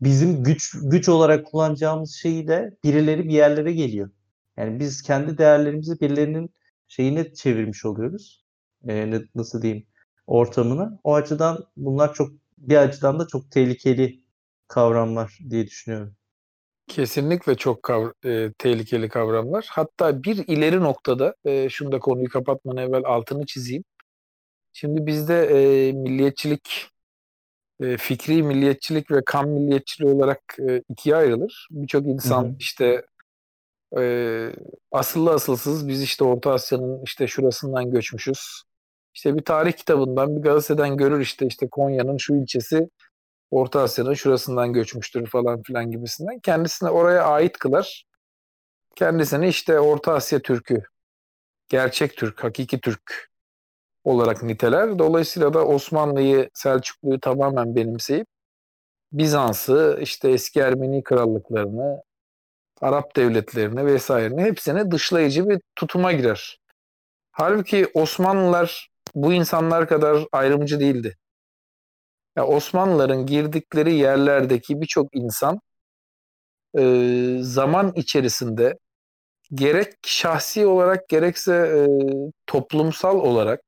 Bizim 0.00 0.44
güç 0.44 0.76
güç 0.82 1.08
olarak 1.08 1.46
kullanacağımız 1.46 2.14
şeyi 2.14 2.48
de 2.48 2.78
birileri 2.84 3.24
bir 3.24 3.32
yerlere 3.34 3.72
geliyor. 3.72 4.10
Yani 4.56 4.80
biz 4.80 5.02
kendi 5.02 5.38
değerlerimizi 5.38 6.00
birilerinin 6.00 6.50
şeyine 6.88 7.34
çevirmiş 7.34 7.84
oluyoruz. 7.84 8.44
E, 8.88 9.12
nasıl 9.34 9.62
diyeyim 9.62 9.86
ortamını. 10.26 10.98
O 11.04 11.14
açıdan 11.14 11.64
bunlar 11.76 12.14
çok 12.14 12.30
bir 12.58 12.76
açıdan 12.76 13.18
da 13.18 13.26
çok 13.26 13.50
tehlikeli 13.50 14.20
kavramlar 14.68 15.38
diye 15.50 15.66
düşünüyorum. 15.66 16.14
Kesinlikle 16.88 17.54
çok 17.54 17.82
kav- 17.82 18.12
e, 18.24 18.52
tehlikeli 18.52 19.08
kavramlar. 19.08 19.66
Hatta 19.70 20.22
bir 20.22 20.36
ileri 20.36 20.80
noktada, 20.80 21.34
e, 21.44 21.68
şunu 21.68 21.92
da 21.92 21.98
konuyu 21.98 22.28
kapatmadan 22.28 22.82
evvel 22.82 23.02
altını 23.04 23.46
çizeyim. 23.46 23.84
Şimdi 24.72 25.06
bizde 25.06 25.44
e, 25.44 25.92
milliyetçilik, 25.92 26.86
e, 27.80 27.96
fikri 27.96 28.42
milliyetçilik 28.42 29.10
ve 29.10 29.22
kan 29.26 29.48
milliyetçiliği 29.48 30.14
olarak 30.14 30.56
e, 30.68 30.82
ikiye 30.88 31.16
ayrılır. 31.16 31.68
Birçok 31.70 32.06
insan 32.06 32.44
hı 32.44 32.48
hı. 32.48 32.56
işte 32.58 33.02
e, 33.96 34.52
asıllı 34.92 35.30
asılsız 35.30 35.88
biz 35.88 36.02
işte 36.02 36.24
Orta 36.24 36.52
Asya'nın 36.52 37.02
işte 37.04 37.26
şurasından 37.26 37.90
göçmüşüz. 37.90 38.62
İşte 39.14 39.36
bir 39.36 39.44
tarih 39.44 39.72
kitabından 39.72 40.36
bir 40.36 40.42
gazeteden 40.42 40.96
görür 40.96 41.20
işte 41.20 41.46
işte 41.46 41.68
Konya'nın 41.68 42.16
şu 42.16 42.34
ilçesi 42.34 42.88
Orta 43.50 43.80
Asya'nın 43.80 44.14
şurasından 44.14 44.72
göçmüştür 44.72 45.26
falan 45.26 45.62
filan 45.62 45.90
gibisinden. 45.90 46.38
Kendisine 46.40 46.90
oraya 46.90 47.24
ait 47.24 47.58
kılar. 47.58 48.04
Kendisini 48.96 49.48
işte 49.48 49.80
Orta 49.80 50.12
Asya 50.12 50.40
Türk'ü, 50.40 50.82
gerçek 51.68 52.16
Türk, 52.16 52.44
hakiki 52.44 52.80
Türk 52.80 53.30
olarak 54.04 54.42
niteler. 54.42 54.98
Dolayısıyla 54.98 55.54
da 55.54 55.66
Osmanlı'yı, 55.66 56.50
Selçuklu'yu 56.54 57.20
tamamen 57.20 57.76
benimseyip 57.76 58.26
Bizans'ı, 59.12 59.98
işte 60.02 60.30
eski 60.30 60.60
Ermeni 60.60 61.02
krallıklarını, 61.02 62.02
Arap 62.80 63.16
devletlerini 63.16 63.86
vesaireni 63.86 64.42
hepsine 64.42 64.90
dışlayıcı 64.90 65.48
bir 65.48 65.60
tutuma 65.76 66.12
girer. 66.12 66.58
Halbuki 67.32 67.86
Osmanlılar 67.94 68.88
bu 69.14 69.32
insanlar 69.32 69.88
kadar 69.88 70.26
ayrımcı 70.32 70.80
değildi. 70.80 71.16
Ya 72.36 72.46
Osmanlıların 72.46 73.26
girdikleri 73.26 73.94
yerlerdeki 73.94 74.80
birçok 74.80 75.16
insan 75.16 75.60
e, 76.78 76.82
zaman 77.40 77.92
içerisinde 77.96 78.78
gerek 79.54 79.94
şahsi 80.06 80.66
olarak 80.66 81.08
gerekse 81.08 81.54
e, 81.54 81.80
toplumsal 82.46 83.16
olarak 83.16 83.60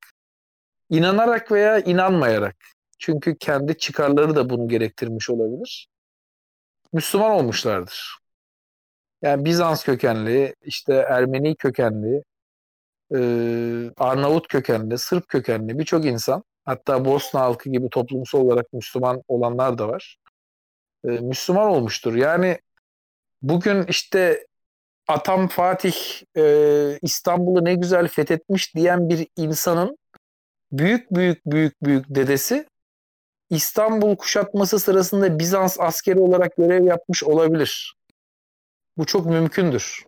inanarak 0.89 1.51
veya 1.51 1.79
inanmayarak 1.79 2.55
çünkü 2.99 3.37
kendi 3.37 3.77
çıkarları 3.77 4.35
da 4.35 4.49
bunu 4.49 4.67
gerektirmiş 4.67 5.29
olabilir. 5.29 5.87
Müslüman 6.93 7.31
olmuşlardır. 7.31 8.20
Yani 9.21 9.45
Bizans 9.45 9.83
kökenli, 9.83 10.55
işte 10.61 10.93
Ermeni 10.93 11.55
kökenli, 11.55 12.23
e, 13.15 13.19
Arnavut 13.97 14.47
kökenli, 14.47 14.97
Sırp 14.97 15.27
kökenli 15.27 15.79
birçok 15.79 16.05
insan 16.05 16.43
hatta 16.65 17.05
Bosna 17.05 17.41
halkı 17.41 17.69
gibi 17.69 17.89
toplumsal 17.89 18.39
olarak 18.39 18.73
Müslüman 18.73 19.23
olanlar 19.27 19.77
da 19.77 19.87
var. 19.87 20.17
E, 21.05 21.07
Müslüman 21.09 21.67
olmuştur. 21.67 22.15
Yani 22.15 22.59
bugün 23.41 23.83
işte 23.83 24.45
Atam 25.07 25.47
Fatih 25.47 25.95
e, 26.37 26.43
İstanbul'u 27.01 27.65
ne 27.65 27.75
güzel 27.75 28.07
fethetmiş 28.07 28.75
diyen 28.75 29.09
bir 29.09 29.27
insanın 29.37 29.97
büyük 30.71 31.11
büyük 31.11 31.45
büyük 31.45 31.83
büyük 31.83 32.05
dedesi 32.09 32.65
İstanbul 33.49 34.15
kuşatması 34.15 34.79
sırasında 34.79 35.39
Bizans 35.39 35.79
askeri 35.79 36.19
olarak 36.19 36.55
görev 36.57 36.85
yapmış 36.85 37.23
olabilir. 37.23 37.95
Bu 39.01 39.05
çok 39.05 39.25
mümkündür. 39.25 40.05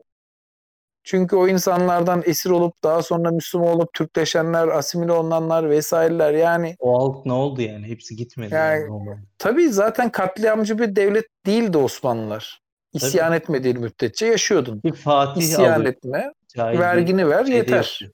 Çünkü 1.04 1.36
o 1.36 1.48
insanlardan 1.48 2.24
esir 2.26 2.50
olup 2.50 2.84
daha 2.84 3.04
sonra 3.04 3.32
Müslüman 3.32 3.68
olup 3.68 3.94
Türkleşenler, 3.94 4.68
asimile 4.68 5.12
olanlar 5.12 5.70
vesaireler 5.70 6.34
yani. 6.34 6.76
O 6.80 7.00
halk 7.00 7.26
ne 7.26 7.34
oldu 7.34 7.62
yani? 7.62 7.88
Hepsi 7.88 8.16
gitmedi. 8.16 8.54
Yani, 8.54 8.82
yani. 8.82 9.20
Tabii 9.38 9.70
zaten 9.70 10.12
katliamcı 10.12 10.80
bir 10.80 10.96
devlet 10.96 11.26
değildi 11.46 11.78
Osmanlılar. 11.78 12.62
İsyan 12.94 13.28
tabii. 13.28 13.38
etmediğin 13.38 13.80
müddetçe 13.80 14.26
yaşıyordun. 14.26 14.84
Bir 14.84 14.94
Fatih 14.94 15.42
İsyan 15.42 15.74
alıyor. 15.74 15.94
etme, 15.94 16.34
Cahil 16.56 16.80
vergini 16.80 17.30
ver 17.30 17.46
şey 17.46 17.56
yeter. 17.56 18.10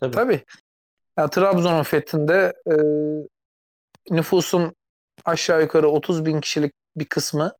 Tabii. 0.00 0.14
tabii. 0.14 0.44
Yani 1.18 1.30
Trabzon'un 1.30 1.82
fethinde 1.82 2.52
e, 2.66 2.74
nüfusun 4.14 4.74
aşağı 5.24 5.62
yukarı 5.62 5.88
30 5.88 6.26
bin 6.26 6.40
kişilik 6.40 6.72
bir 6.96 7.06
kısmı 7.06 7.52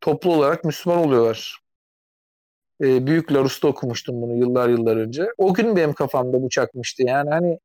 toplu 0.00 0.34
olarak 0.34 0.64
Müslüman 0.64 0.98
oluyorlar. 0.98 1.58
E, 2.82 3.06
Büyük 3.06 3.32
Larus'ta 3.32 3.68
okumuştum 3.68 4.22
bunu 4.22 4.36
yıllar 4.36 4.68
yıllar 4.68 4.96
önce. 4.96 5.28
O 5.38 5.54
gün 5.54 5.76
benim 5.76 5.92
kafamda 5.92 6.42
bu 6.42 6.48
çakmıştı. 6.48 7.02
Yani 7.02 7.30
hani 7.30 7.58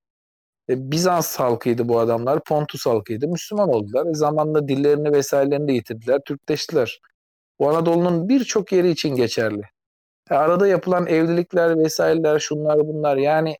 e, 0.69 0.91
Bizans 0.91 1.39
halkıydı 1.39 1.89
bu 1.89 1.99
adamlar, 1.99 2.43
Pontus 2.43 2.85
halkıydı. 2.85 3.27
Müslüman 3.27 3.69
oldular. 3.69 4.05
E, 4.07 4.13
zamanla 4.13 4.67
dillerini 4.67 5.11
vesairelerini 5.11 5.67
de 5.67 5.73
yitirdiler, 5.73 6.19
Türkleştiler. 6.25 6.99
Bu 7.59 7.69
Anadolu'nun 7.69 8.29
birçok 8.29 8.71
yeri 8.71 8.89
için 8.89 9.15
geçerli. 9.15 9.61
E, 10.31 10.35
arada 10.35 10.67
yapılan 10.67 11.07
evlilikler 11.07 11.79
vesaireler, 11.79 12.39
şunlar 12.39 12.79
bunlar 12.79 13.17
yani 13.17 13.57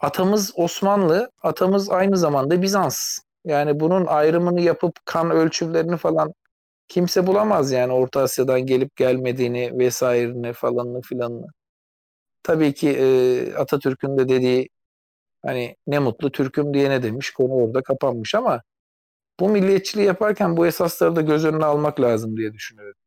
atamız 0.00 0.52
Osmanlı, 0.56 1.30
atamız 1.42 1.90
aynı 1.90 2.16
zamanda 2.16 2.62
Bizans. 2.62 3.18
Yani 3.44 3.80
bunun 3.80 4.06
ayrımını 4.06 4.60
yapıp 4.60 4.96
kan 5.04 5.30
ölçümlerini 5.30 5.96
falan 5.96 6.34
kimse 6.92 7.26
bulamaz 7.26 7.72
yani 7.72 7.92
Orta 7.92 8.20
Asya'dan 8.20 8.60
gelip 8.60 8.96
gelmediğini 8.96 9.78
vesairini 9.78 10.52
falanını 10.52 11.00
filanını. 11.00 11.46
Tabii 12.42 12.74
ki 12.74 12.88
e, 12.90 13.54
Atatürk'ün 13.54 14.18
de 14.18 14.28
dediği 14.28 14.68
hani 15.42 15.76
ne 15.86 15.98
mutlu 15.98 16.32
Türk'üm 16.32 16.74
diye 16.74 16.90
ne 16.90 17.02
demiş 17.02 17.30
konu 17.30 17.52
orada 17.52 17.82
kapanmış 17.82 18.34
ama 18.34 18.62
bu 19.40 19.48
milliyetçiliği 19.48 20.06
yaparken 20.06 20.56
bu 20.56 20.66
esasları 20.66 21.16
da 21.16 21.20
göz 21.20 21.44
önüne 21.44 21.64
almak 21.64 22.00
lazım 22.00 22.36
diye 22.36 22.52
düşünüyorum. 22.52 23.00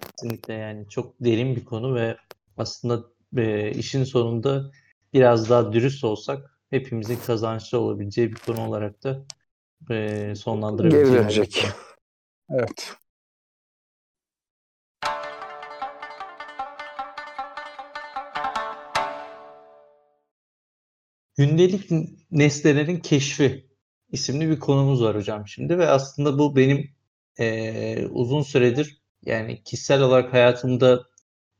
Kesinlikle 0.00 0.54
yani 0.54 0.88
çok 0.88 1.14
derin 1.20 1.56
bir 1.56 1.64
konu 1.64 1.94
ve 1.94 2.16
aslında 2.56 3.04
e, 3.36 3.70
işin 3.70 4.04
sonunda 4.04 4.70
biraz 5.12 5.50
daha 5.50 5.72
dürüst 5.72 6.04
olsak 6.04 6.58
hepimizin 6.70 7.18
kazançlı 7.26 7.78
olabileceği 7.80 8.32
bir 8.32 8.36
konu 8.36 8.68
olarak 8.68 9.04
da 9.04 9.24
e. 10.84 10.90
Geri 10.90 11.12
dönecek. 11.12 11.66
Evet. 12.50 12.96
Gündelik 21.36 21.90
nesnelerin 22.30 22.96
keşfi 23.00 23.66
isimli 24.10 24.50
bir 24.50 24.60
konumuz 24.60 25.02
var 25.02 25.16
hocam 25.16 25.48
şimdi 25.48 25.78
ve 25.78 25.88
aslında 25.88 26.38
bu 26.38 26.56
benim 26.56 26.90
e, 27.38 28.06
uzun 28.06 28.42
süredir 28.42 29.02
yani 29.22 29.62
kişisel 29.62 30.02
olarak 30.02 30.32
hayatımda 30.32 31.04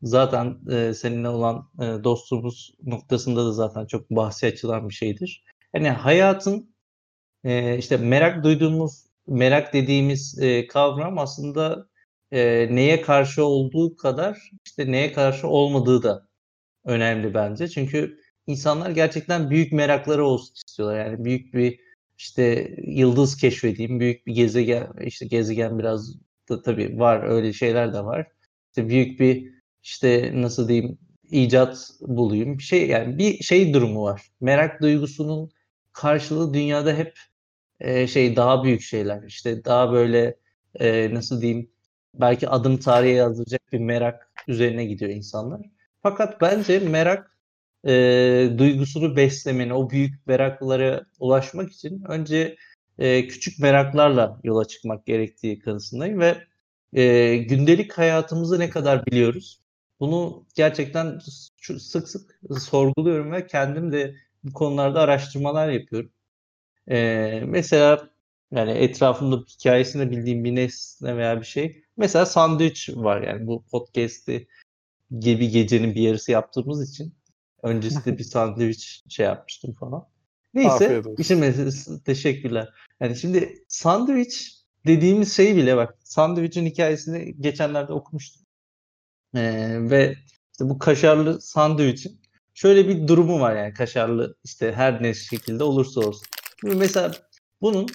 zaten 0.02 0.58
e, 0.70 0.94
seninle 0.94 1.28
olan 1.28 1.70
e, 1.80 2.04
dostluğumuz 2.04 2.74
noktasında 2.82 3.46
da 3.46 3.52
zaten 3.52 3.86
çok 3.86 4.10
bahsi 4.10 4.46
açılan 4.46 4.88
bir 4.88 4.94
şeydir. 4.94 5.44
Yani 5.74 5.90
hayatın 5.90 6.74
e, 7.44 7.78
işte 7.78 7.96
merak 7.96 8.44
duyduğumuz, 8.44 9.03
merak 9.26 9.72
dediğimiz 9.72 10.38
e, 10.38 10.66
kavram 10.66 11.18
aslında 11.18 11.88
e, 12.32 12.68
neye 12.70 13.02
karşı 13.02 13.44
olduğu 13.44 13.96
kadar 13.96 14.50
işte 14.66 14.92
neye 14.92 15.12
karşı 15.12 15.48
olmadığı 15.48 16.02
da 16.02 16.28
önemli 16.84 17.34
bence. 17.34 17.68
Çünkü 17.68 18.18
insanlar 18.46 18.90
gerçekten 18.90 19.50
büyük 19.50 19.72
merakları 19.72 20.24
olsun 20.24 20.54
istiyorlar. 20.54 21.06
Yani 21.06 21.24
büyük 21.24 21.54
bir 21.54 21.80
işte 22.18 22.76
yıldız 22.86 23.36
keşfedeyim, 23.36 24.00
büyük 24.00 24.26
bir 24.26 24.34
gezegen, 24.34 24.88
işte 25.00 25.26
gezegen 25.26 25.78
biraz 25.78 26.14
da 26.48 26.62
tabii 26.62 26.98
var 26.98 27.22
öyle 27.22 27.52
şeyler 27.52 27.94
de 27.94 28.04
var. 28.04 28.26
İşte 28.68 28.88
büyük 28.88 29.20
bir 29.20 29.54
işte 29.82 30.32
nasıl 30.34 30.68
diyeyim 30.68 30.98
icat 31.30 31.90
bulayım. 32.00 32.60
Şey 32.60 32.88
yani 32.88 33.18
bir 33.18 33.42
şey 33.42 33.74
durumu 33.74 34.02
var. 34.02 34.22
Merak 34.40 34.82
duygusunun 34.82 35.50
karşılığı 35.92 36.54
dünyada 36.54 36.94
hep 36.94 37.18
e, 37.80 38.06
şey 38.06 38.36
daha 38.36 38.64
büyük 38.64 38.82
şeyler. 38.82 39.22
İşte 39.22 39.64
daha 39.64 39.92
böyle 39.92 40.36
e, 40.80 41.14
nasıl 41.14 41.40
diyeyim 41.40 41.70
belki 42.14 42.48
adım 42.48 42.76
tarihe 42.78 43.12
yazılacak 43.12 43.72
bir 43.72 43.78
merak 43.78 44.32
üzerine 44.48 44.84
gidiyor 44.84 45.10
insanlar. 45.10 45.60
Fakat 46.02 46.40
bence 46.40 46.78
merak 46.78 47.38
e, 47.86 47.92
duygusunu 48.58 49.16
beslemenin, 49.16 49.70
o 49.70 49.90
büyük 49.90 50.26
meraklara 50.26 51.06
ulaşmak 51.20 51.72
için 51.72 52.02
önce 52.08 52.56
e, 52.98 53.28
küçük 53.28 53.58
meraklarla 53.60 54.40
yola 54.44 54.64
çıkmak 54.64 55.06
gerektiği 55.06 55.58
kanısındayım 55.58 56.20
ve 56.20 56.36
e, 56.92 57.36
gündelik 57.36 57.92
hayatımızı 57.98 58.58
ne 58.58 58.70
kadar 58.70 59.06
biliyoruz? 59.06 59.60
Bunu 60.00 60.46
gerçekten 60.54 61.18
sık 61.78 62.08
sık 62.08 62.38
sorguluyorum 62.60 63.32
ve 63.32 63.46
kendim 63.46 63.92
de 63.92 64.14
bu 64.44 64.52
konularda 64.52 65.00
araştırmalar 65.00 65.68
yapıyorum. 65.68 66.10
Ee, 66.90 67.42
mesela 67.46 68.10
yani 68.50 68.70
etrafımda 68.70 69.36
hikayesini 69.36 70.10
bildiğim 70.10 70.44
bir 70.44 70.54
nesne 70.54 71.16
veya 71.16 71.40
bir 71.40 71.46
şey. 71.46 71.84
Mesela 71.96 72.26
sandviç 72.26 72.90
var 72.94 73.22
yani 73.22 73.46
bu 73.46 73.64
podcast'i 73.70 74.48
gibi 75.20 75.48
gecenin 75.48 75.94
bir 75.94 76.00
yarısı 76.00 76.32
yaptığımız 76.32 76.90
için 76.90 77.14
öncesinde 77.62 78.18
bir 78.18 78.24
sandviç 78.24 79.04
şey 79.08 79.26
yapmıştım 79.26 79.74
falan. 79.74 80.08
Neyse 80.54 81.02
işin 81.18 81.38
meselesi 81.38 82.04
teşekkürler. 82.04 82.68
Yani 83.00 83.16
şimdi 83.16 83.64
sandviç 83.68 84.64
dediğimiz 84.86 85.36
şey 85.36 85.56
bile 85.56 85.76
bak 85.76 85.98
sandviçin 86.04 86.66
hikayesini 86.66 87.40
geçenlerde 87.40 87.92
okumuştum. 87.92 88.42
Ee, 89.34 89.76
ve 89.90 90.14
işte 90.52 90.68
bu 90.68 90.78
kaşarlı 90.78 91.40
sandviçin 91.40 92.20
şöyle 92.54 92.88
bir 92.88 93.08
durumu 93.08 93.40
var 93.40 93.56
yani 93.56 93.74
kaşarlı 93.74 94.36
işte 94.44 94.72
her 94.72 95.02
ne 95.02 95.14
şekilde 95.14 95.64
olursa 95.64 96.00
olsun. 96.00 96.26
Şimdi 96.64 96.76
mesela 96.76 97.12
bunun 97.60 97.86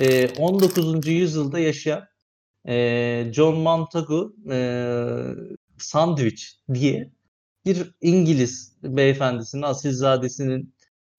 e, 0.00 0.28
19. 0.28 1.06
yüzyılda 1.06 1.58
yaşayan 1.58 2.04
e, 2.68 3.26
John 3.32 3.56
Montagu 3.56 4.36
e, 4.50 4.58
sandviç 5.78 6.58
diye 6.74 7.10
bir 7.66 7.94
İngiliz 8.00 8.76
beyefendisinin 8.82 9.62
asilzadesinin 9.62 10.74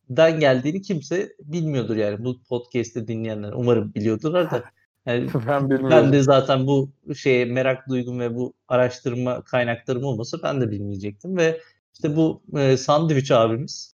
den 0.09 0.39
geldiğini 0.39 0.81
kimse 0.81 1.35
bilmiyordur 1.39 1.95
yani 1.95 2.25
bu 2.25 2.43
podcast'i 2.43 3.07
dinleyenler 3.07 3.53
umarım 3.53 3.93
biliyordular 3.93 4.51
da 4.51 4.63
yani 5.05 5.29
ben, 5.47 5.69
ben 5.69 6.13
de 6.13 6.23
zaten 6.23 6.67
bu 6.67 6.91
şeye 7.15 7.45
merak 7.45 7.89
duygum 7.89 8.19
ve 8.19 8.35
bu 8.35 8.53
araştırma 8.67 9.41
kaynaklarım 9.41 10.03
olmasa 10.03 10.37
ben 10.43 10.61
de 10.61 10.71
bilmeyecektim 10.71 11.37
ve 11.37 11.61
işte 11.93 12.15
bu 12.15 12.43
e, 12.57 12.77
sandviç 12.77 13.31
abimiz 13.31 13.95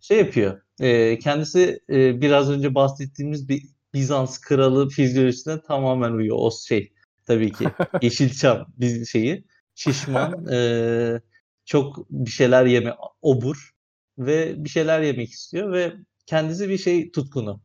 şey 0.00 0.18
yapıyor. 0.18 0.67
E, 0.80 1.18
kendisi 1.18 1.80
e, 1.90 2.20
biraz 2.20 2.50
önce 2.50 2.74
bahsettiğimiz 2.74 3.48
bir 3.48 3.62
Bizans 3.94 4.38
kralı 4.38 4.88
fizyolojisine 4.88 5.62
tamamen 5.62 6.12
uyuyor. 6.12 6.36
O 6.40 6.50
şey 6.50 6.92
tabii 7.26 7.52
ki 7.52 7.64
Yeşilçam 8.02 8.66
bir 8.78 9.04
şeyi. 9.04 9.44
Şişman, 9.74 10.46
e, 10.52 11.20
çok 11.64 12.10
bir 12.10 12.30
şeyler 12.30 12.66
yeme, 12.66 12.94
obur 13.22 13.70
ve 14.18 14.64
bir 14.64 14.68
şeyler 14.68 15.02
yemek 15.02 15.30
istiyor 15.30 15.72
ve 15.72 15.92
kendisi 16.26 16.68
bir 16.68 16.78
şey 16.78 17.10
tutkunu 17.10 17.62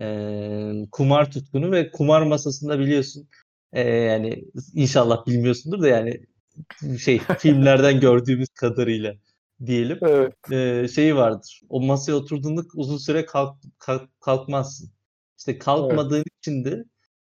e, 0.00 0.72
kumar 0.92 1.30
tutkunu 1.30 1.72
ve 1.72 1.90
kumar 1.90 2.22
masasında 2.22 2.78
biliyorsun 2.78 3.28
e, 3.72 3.88
yani 3.90 4.44
inşallah 4.74 5.26
bilmiyorsundur 5.26 5.82
da 5.82 5.88
yani 5.88 6.20
şey 6.98 7.18
filmlerden 7.38 8.00
gördüğümüz 8.00 8.48
kadarıyla 8.48 9.14
diyelim 9.66 9.98
evet. 10.02 10.52
e, 10.52 10.88
şeyi 10.88 11.16
vardır. 11.16 11.60
O 11.68 11.80
masaya 11.80 12.14
oturduğunda 12.14 12.62
uzun 12.74 12.98
süre 12.98 13.26
kalk, 13.26 13.56
kalk, 13.78 14.20
kalkmazsın. 14.20 14.90
İşte 15.38 15.58
kalkmadığın 15.58 16.16
evet. 16.16 16.38
için 16.42 16.64
de 16.64 16.84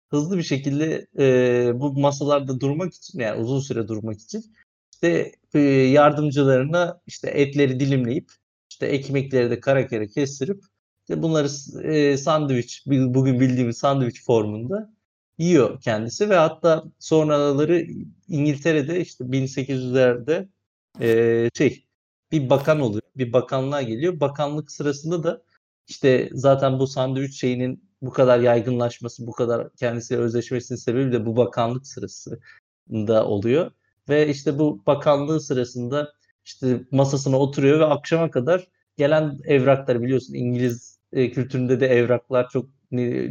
hızlı 0.10 0.38
bir 0.38 0.44
şekilde 0.44 1.08
e, 1.20 1.80
bu 1.80 1.94
masalarda 1.94 2.60
durmak 2.60 2.94
için 2.94 3.20
yani 3.20 3.42
uzun 3.42 3.60
süre 3.60 3.88
durmak 3.88 4.20
için 4.20 4.46
işte 4.94 5.32
e, 5.54 5.60
yardımcılarına 5.60 7.02
işte 7.08 7.30
etleri 7.30 7.80
dilimleyip 7.80 8.32
işte 8.70 8.86
ekmekleri 8.86 9.50
de 9.50 9.60
kara 9.60 9.88
kara 9.88 10.08
kestirip 10.08 10.64
işte 11.02 11.24
bunları 11.24 11.48
e, 11.84 12.18
sandviç, 12.18 12.84
bugün 12.88 13.40
bildiğimiz 13.40 13.78
sandviç 13.78 14.24
formunda 14.24 14.94
yiyor 15.38 15.82
kendisi 15.82 16.30
ve 16.30 16.36
hatta 16.36 16.84
sonraları 17.00 17.88
İngiltere'de 18.28 19.02
işte 19.02 19.24
1800'lerde 19.24 20.48
e, 21.02 21.50
şey 21.58 21.85
bir 22.32 22.50
bakan 22.50 22.80
oluyor. 22.80 23.02
Bir 23.18 23.34
bakanlığa 23.34 23.82
geliyor. 23.82 24.20
Bakanlık 24.20 24.72
sırasında 24.72 25.24
da 25.24 25.42
işte 25.88 26.30
zaten 26.34 26.80
bu 26.80 26.88
sandviç 26.88 27.40
şeyinin 27.40 27.84
bu 28.02 28.12
kadar 28.12 28.40
yaygınlaşması, 28.40 29.28
bu 29.28 29.32
kadar 29.32 29.74
kendisiyle 29.76 30.22
özleşmesinin 30.22 30.80
sebebi 30.80 31.12
de 31.12 31.26
bu 31.26 31.36
bakanlık 31.36 31.88
sırasında 31.88 33.26
oluyor. 33.26 33.72
Ve 34.10 34.30
işte 34.30 34.60
bu 34.60 34.84
bakanlığı 34.86 35.42
sırasında 35.42 36.14
işte 36.46 36.82
masasına 36.92 37.38
oturuyor 37.38 37.80
ve 37.80 37.86
akşama 37.86 38.32
kadar 38.32 38.68
gelen 38.98 39.40
evraklar 39.46 40.02
biliyorsun 40.02 40.34
İngiliz 40.34 41.00
e, 41.14 41.32
kültüründe 41.32 41.80
de 41.80 41.88
evraklar 41.88 42.50
çok 42.50 42.70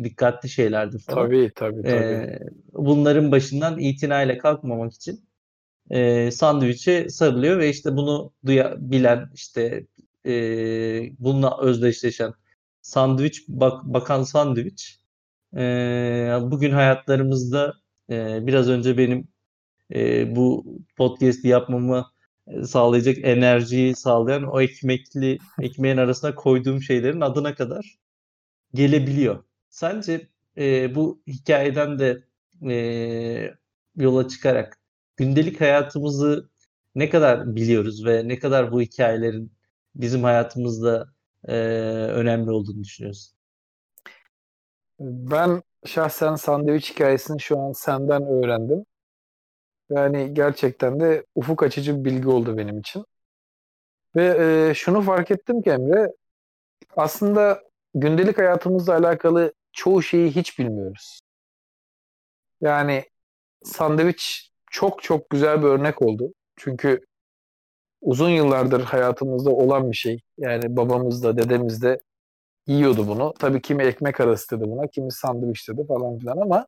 dikkatli 0.05 0.49
şeylerdir 0.49 0.99
falan. 0.99 1.26
Tabii 1.26 1.53
tabii 1.55 1.82
tabii. 1.82 1.95
E, 1.95 2.38
bunların 2.72 3.32
başından 3.32 3.78
itinayla 3.78 4.38
kalkmamak 4.38 4.95
için 4.95 5.24
e, 5.91 6.30
sandviçe 6.30 7.09
sarılıyor 7.09 7.59
ve 7.59 7.70
işte 7.70 7.97
bunu 7.97 8.32
duyabilen 8.47 9.30
işte 9.35 9.87
e, 10.26 10.32
bununla 11.18 11.61
özdeşleşen 11.61 12.35
sandviç 12.82 13.49
bak, 13.49 13.85
bakan 13.85 14.22
sandviç 14.22 15.01
e, 15.57 15.61
bugün 16.43 16.70
hayatlarımızda 16.70 17.74
e, 18.11 18.47
biraz 18.47 18.68
önce 18.68 18.99
benim 18.99 19.28
e, 19.95 20.37
bu 20.37 20.66
podcast 20.97 21.45
yapmamı 21.45 22.07
sağlayacak 22.64 23.18
enerjiyi 23.22 23.97
sağlayan 23.97 24.45
o 24.45 24.61
ekmekli 24.61 25.39
ekmeğin 25.61 25.97
arasına 25.97 26.35
koyduğum 26.35 26.82
şeylerin 26.82 27.20
adına 27.20 27.55
kadar 27.55 27.99
gelebiliyor. 28.74 29.45
Sence 29.70 30.28
e, 30.59 30.95
bu 30.95 31.22
hikayeden 31.26 31.99
de 31.99 32.24
e, 32.70 33.55
yola 33.97 34.28
çıkarak 34.28 34.78
gündelik 35.16 35.60
hayatımızı 35.60 36.48
ne 36.94 37.10
kadar 37.10 37.56
biliyoruz 37.56 38.06
ve 38.06 38.28
ne 38.28 38.38
kadar 38.38 38.72
bu 38.72 38.80
hikayelerin 38.80 39.52
bizim 39.94 40.22
hayatımızda 40.22 41.08
e, 41.48 41.54
önemli 42.10 42.50
olduğunu 42.50 42.82
düşünüyorsun? 42.84 43.36
Ben 45.00 45.62
şahsen 45.86 46.34
sandviç 46.34 46.90
hikayesini 46.90 47.40
şu 47.40 47.58
an 47.58 47.72
senden 47.72 48.26
öğrendim. 48.26 48.86
Yani 49.90 50.34
gerçekten 50.34 51.00
de 51.00 51.26
ufuk 51.34 51.62
açıcı 51.62 51.98
bir 51.98 52.04
bilgi 52.04 52.28
oldu 52.28 52.58
benim 52.58 52.78
için. 52.78 53.04
Ve 54.16 54.36
e, 54.70 54.74
şunu 54.74 55.02
fark 55.02 55.30
ettim 55.30 55.62
ki 55.62 55.70
Emre, 55.70 56.08
aslında 56.96 57.62
gündelik 57.94 58.38
hayatımızla 58.38 58.94
alakalı 58.94 59.52
çoğu 59.72 60.02
şeyi 60.02 60.30
hiç 60.30 60.58
bilmiyoruz. 60.58 61.20
Yani 62.60 63.04
sandviç 63.64 64.50
çok 64.75 65.03
çok 65.03 65.31
güzel 65.31 65.62
bir 65.62 65.66
örnek 65.66 66.03
oldu. 66.03 66.33
Çünkü 66.57 67.01
uzun 68.01 68.29
yıllardır 68.29 68.81
hayatımızda 68.81 69.51
olan 69.51 69.91
bir 69.91 69.97
şey. 69.97 70.20
Yani 70.39 70.77
babamız 70.77 71.22
da 71.25 71.37
dedemiz 71.37 71.83
de 71.83 72.01
yiyordu 72.66 73.09
bunu. 73.09 73.35
Tabii 73.39 73.62
kimi 73.62 73.83
ekmek 73.83 74.20
arası 74.20 74.57
dedi 74.59 74.70
buna, 74.70 74.87
kimi 74.87 75.12
sandviç 75.12 75.68
dedi 75.68 75.87
falan 75.87 76.18
filan 76.18 76.37
ama 76.37 76.66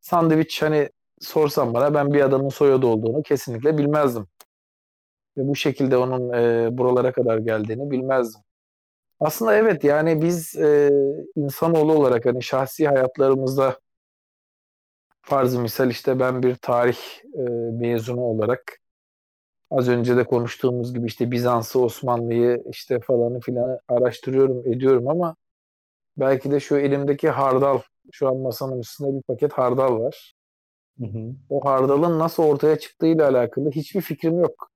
sandviç 0.00 0.62
hani 0.62 0.90
sorsam 1.20 1.74
bana 1.74 1.94
ben 1.94 2.12
bir 2.12 2.20
adamın 2.20 2.48
soyadı 2.48 2.86
olduğunu 2.86 3.22
kesinlikle 3.22 3.78
bilmezdim. 3.78 4.26
Ve 5.38 5.48
bu 5.48 5.56
şekilde 5.56 5.96
onun 5.96 6.32
e, 6.32 6.68
buralara 6.78 7.12
kadar 7.12 7.38
geldiğini 7.38 7.90
bilmezdim. 7.90 8.40
Aslında 9.20 9.54
evet 9.54 9.84
yani 9.84 10.22
biz 10.22 10.56
e, 10.56 10.90
insanoğlu 11.36 11.92
olarak 11.92 12.26
hani 12.26 12.42
şahsi 12.42 12.88
hayatlarımızda 12.88 13.78
farz 15.28 15.54
misal 15.54 15.90
işte 15.90 16.20
ben 16.20 16.42
bir 16.42 16.54
tarih 16.54 16.98
e, 17.34 17.40
mezunu 17.72 18.20
olarak 18.20 18.80
az 19.70 19.88
önce 19.88 20.16
de 20.16 20.24
konuştuğumuz 20.24 20.94
gibi 20.94 21.06
işte 21.06 21.30
Bizans'ı, 21.30 21.80
Osmanlı'yı 21.80 22.62
işte 22.70 23.00
falanı 23.00 23.40
filanı 23.40 23.80
araştırıyorum, 23.88 24.72
ediyorum 24.72 25.08
ama 25.08 25.36
belki 26.16 26.50
de 26.50 26.60
şu 26.60 26.76
elimdeki 26.76 27.30
hardal, 27.30 27.80
şu 28.12 28.28
an 28.28 28.36
masanın 28.36 28.80
üstünde 28.80 29.16
bir 29.16 29.22
paket 29.22 29.52
hardal 29.52 30.00
var. 30.00 30.34
Hı 31.00 31.06
hı. 31.06 31.32
O 31.50 31.64
hardalın 31.64 32.18
nasıl 32.18 32.42
ortaya 32.42 32.78
çıktığıyla 32.78 33.28
alakalı 33.28 33.70
hiçbir 33.70 34.00
fikrim 34.00 34.38
yok. 34.38 34.70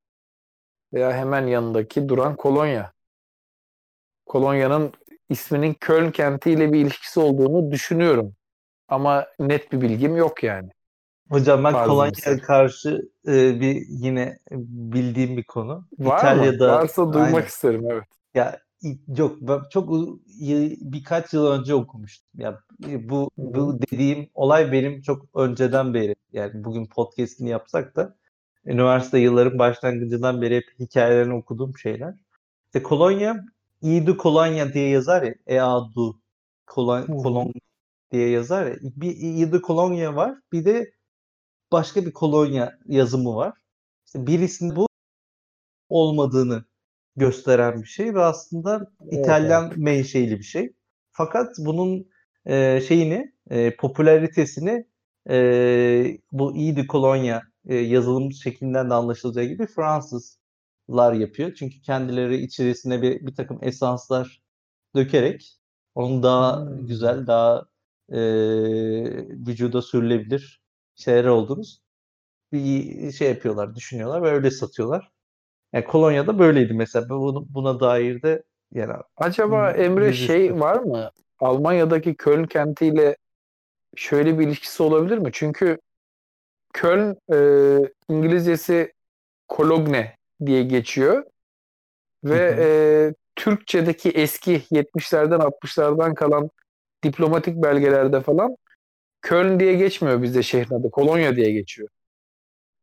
Veya 0.93 1.13
hemen 1.13 1.47
yanındaki 1.47 2.09
duran 2.09 2.37
kolonya. 2.37 2.93
Kolonya'nın 4.27 4.93
isminin 5.29 5.75
Köln 5.75 6.11
kentiyle 6.11 6.73
bir 6.73 6.81
ilişkisi 6.81 7.21
olduğunu 7.21 7.71
düşünüyorum. 7.71 8.35
Ama 8.93 9.27
net 9.39 9.73
bir 9.73 9.81
bilgim 9.81 10.17
yok 10.17 10.43
yani. 10.43 10.69
Hocam 11.31 11.65
ben 11.65 11.73
Kolonya'ya 11.73 12.39
karşı 12.39 13.09
e, 13.27 13.61
bir 13.61 13.87
yine 13.89 14.39
bildiğim 14.51 15.37
bir 15.37 15.45
konu. 15.45 15.87
Var 15.99 16.19
İtalya'da, 16.19 16.67
mı? 16.67 16.73
Varsa 16.73 17.13
duymak 17.13 17.35
aynen. 17.35 17.47
isterim 17.47 17.85
evet. 17.91 18.05
Ya 18.35 18.61
yok 19.17 19.37
ben 19.41 19.61
çok 19.71 19.89
birkaç 20.93 21.33
yıl 21.33 21.47
önce 21.47 21.75
okumuştum. 21.75 22.29
Ya 22.39 22.61
bu 22.81 23.31
bu 23.37 23.79
dediğim 23.83 24.29
olay 24.35 24.73
benim 24.73 25.03
çok 25.03 25.27
önceden 25.35 25.95
beri 25.95 26.15
yani 26.33 26.65
bugün 26.65 26.87
podcast'ini 26.87 27.49
yapsak 27.49 27.97
da 27.97 28.17
üniversite 28.65 29.19
yılların 29.19 29.59
başlangıcından 29.59 30.43
beri 30.43 30.57
hep 30.57 30.65
hikayelerini 30.79 31.35
okuduğum 31.35 31.79
şeyler. 31.79 32.15
İşte 32.67 32.83
Kolonya 32.83 33.45
İdu 33.83 34.17
Kolonya 34.17 34.73
diye 34.73 34.89
yazar 34.89 35.23
ya. 35.23 35.35
Eadu 35.47 36.21
Kolon, 36.67 37.07
Kolonya 37.07 37.53
diye 38.13 38.29
yazar 38.29 38.67
ya. 38.67 38.77
Bir 38.83 39.17
İdu 39.17 39.63
Kolonya 39.63 40.17
var. 40.17 40.39
Bir 40.53 40.65
de 40.65 40.93
başka 41.73 42.07
bir 42.07 42.13
kolonya 42.13 42.79
yazımı 42.87 43.37
var. 43.37 43.55
İşte 44.07 44.27
birisinin 44.27 44.77
bu 44.77 44.87
olmadığını 45.89 46.65
gösteren 47.17 47.83
bir 47.83 47.87
şey 47.87 48.15
ve 48.15 48.21
aslında 48.21 48.91
İtalyan 49.11 49.67
evet. 49.67 49.77
menşeili 49.77 50.39
bir 50.39 50.45
şey. 50.45 50.73
Fakat 51.13 51.57
bunun 51.59 52.09
e, 52.47 52.81
şeyini, 52.81 53.33
e, 53.51 53.77
popülaritesini 53.77 54.87
e, 55.31 56.19
bu 56.33 56.57
İdi 56.57 56.87
Kolonya 56.87 57.43
e, 57.67 57.75
yazılım 57.77 58.33
şeklinden 58.33 58.91
de 58.91 58.95
anlaşılacağı 58.95 59.45
gibi 59.45 59.67
Fransızlar 59.67 61.13
yapıyor. 61.13 61.55
Çünkü 61.55 61.83
kendileri 61.83 62.37
içerisine 62.37 63.03
bir, 63.03 63.27
bir 63.27 63.35
takım 63.35 63.59
esanslar 63.63 64.43
dökerek 64.97 65.59
onun 65.95 66.23
daha 66.23 66.61
hmm. 66.61 66.87
güzel, 66.87 67.27
daha 67.27 67.72
e, 68.13 68.21
vücuda 69.47 69.83
sürülebilir 69.83 70.61
şeyler 70.95 71.25
olduğunuz 71.25 71.83
bir 72.53 73.13
şey 73.13 73.29
yapıyorlar, 73.29 73.75
düşünüyorlar 73.75 74.23
ve 74.23 74.31
öyle 74.31 74.51
satıyorlar. 74.51 75.11
Yani 75.73 75.85
Kolonya'da 75.85 76.39
böyleydi 76.39 76.75
mesela. 76.75 77.09
Buna, 77.09 77.55
buna 77.55 77.81
dair 77.81 78.23
de 78.23 78.43
yani 78.75 78.93
Acaba 79.17 79.71
Emre 79.71 80.13
şey 80.13 80.61
var 80.61 80.77
mı? 80.77 81.11
Almanya'daki 81.41 82.15
Köln 82.15 82.45
kentiyle 82.45 83.17
şöyle 83.97 84.39
bir 84.39 84.47
ilişkisi 84.47 84.83
olabilir 84.83 85.19
mi? 85.19 85.31
Çünkü 85.33 85.79
Köln 86.73 87.17
e, 87.33 87.39
İngilizcesi 88.09 88.93
Cologne 89.49 90.17
diye 90.47 90.63
geçiyor. 90.63 91.25
Ve 92.25 92.53
hı 92.53 92.57
hı. 92.57 92.61
E, 92.61 93.15
Türkçedeki 93.37 94.11
eski 94.11 94.63
70'lerden 94.71 95.41
60'lardan 95.41 96.15
kalan 96.15 96.51
diplomatik 97.03 97.63
belgelerde 97.63 98.21
falan 98.21 98.57
Köln 99.23 99.61
diye 99.61 99.75
geçmiyor 99.75 100.23
bizde 100.23 100.43
şehrin 100.43 100.75
adı. 100.75 100.91
Kolonya 100.91 101.37
diye 101.37 101.53
geçiyor. 101.53 101.89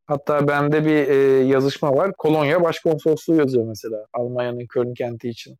Hatta 0.06 0.48
bende 0.48 0.84
bir 0.84 1.08
e, 1.08 1.14
yazışma 1.44 1.96
var. 1.96 2.12
Kolonya 2.18 2.62
Başkonsolosluğu 2.62 3.36
yazıyor 3.36 3.64
mesela 3.64 4.06
Almanya'nın 4.12 4.66
Köln 4.66 4.94
kenti 4.94 5.28
için. 5.28 5.56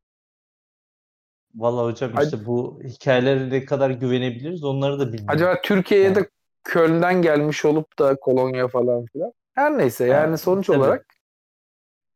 Vallahi 1.54 1.92
hocam 1.92 2.10
işte 2.22 2.36
Ac- 2.36 2.46
bu 2.46 2.80
hikayelere 2.84 3.50
ne 3.50 3.64
kadar 3.64 3.90
güvenebiliriz 3.90 4.64
onları 4.64 4.98
da 4.98 5.06
bilmiyorum. 5.06 5.26
Acaba 5.28 5.60
Türkiye'ye 5.62 6.14
de 6.14 6.28
Köln'den 6.64 7.22
gelmiş 7.22 7.64
olup 7.64 7.98
da 7.98 8.16
Kolonya 8.16 8.68
falan 8.68 9.06
filan. 9.06 9.32
Her 9.54 9.78
neyse 9.78 10.06
yani 10.06 10.28
evet, 10.28 10.40
sonuç 10.40 10.66
tabii. 10.66 10.78
olarak 10.78 11.06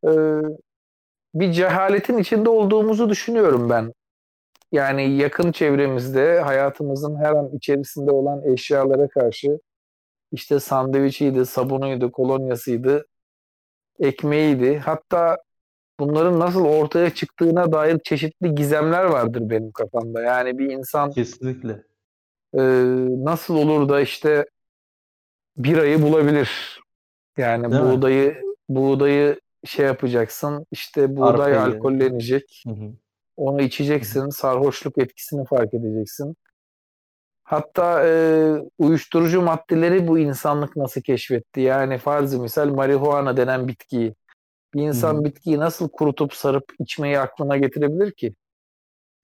e, 0.05 0.11
bir 1.34 1.53
cehaletin 1.53 2.18
içinde 2.18 2.49
olduğumuzu 2.49 3.11
düşünüyorum 3.11 3.70
ben. 3.70 3.92
Yani 4.75 5.16
yakın 5.16 5.53
çevremizde 5.53 6.41
hayatımızın 6.41 7.16
her 7.16 7.33
an 7.33 7.51
içerisinde 7.53 8.11
olan 8.11 8.43
eşyalara 8.53 9.09
karşı 9.09 9.59
işte 10.33 10.61
sandviçiydi, 10.61 11.47
sabunuydu, 11.47 12.12
kolonyasıydı, 12.12 13.07
ekmeğiydi. 14.01 14.79
Hatta 14.79 15.37
bunların 16.01 16.41
nasıl 16.41 16.64
ortaya 16.64 17.11
çıktığına 17.14 17.72
dair 17.72 17.99
çeşitli 18.05 18.55
gizemler 18.55 19.05
vardır 19.05 19.51
benim 19.51 19.72
kafamda. 19.72 20.22
Yani 20.22 20.59
bir 20.59 20.70
insan 20.70 21.11
kesinlikle 21.11 21.83
e, 22.55 22.62
nasıl 23.25 23.57
olur 23.57 23.89
da 23.89 24.01
işte 24.01 24.47
bir 25.57 25.79
ayı 25.79 26.03
bulabilir. 26.03 26.81
Yani 27.39 27.72
Değil 27.72 27.83
buğdayı 27.83 28.29
mi? 28.29 28.43
buğdayı 28.68 29.41
şey 29.64 29.87
yapacaksın. 29.87 30.66
işte 30.70 31.16
buğday 31.16 31.57
Arpayı. 31.57 31.61
alkollenecek. 31.61 32.62
Hı 32.66 32.72
hı. 32.72 33.03
Onu 33.37 33.62
içeceksin. 33.62 34.28
Sarhoşluk 34.28 34.99
etkisini 34.99 35.45
fark 35.47 35.74
edeceksin. 35.74 36.37
Hatta 37.45 38.07
e, 38.07 38.12
uyuşturucu 38.78 39.43
maddeleri 39.43 40.09
bu 40.09 40.18
insanlık 40.18 40.76
nasıl 40.76 41.01
keşfetti? 41.01 41.61
Yani 41.61 41.99
farzı 41.99 42.41
misal 42.41 42.68
marihuana 42.68 43.37
denen 43.37 43.68
bitkiyi. 43.68 44.14
Bir 44.74 44.82
insan 44.82 45.14
Hı. 45.14 45.24
bitkiyi 45.24 45.59
nasıl 45.59 45.89
kurutup 45.89 46.35
sarıp 46.35 46.72
içmeyi 46.78 47.18
aklına 47.18 47.57
getirebilir 47.57 48.12
ki? 48.12 48.35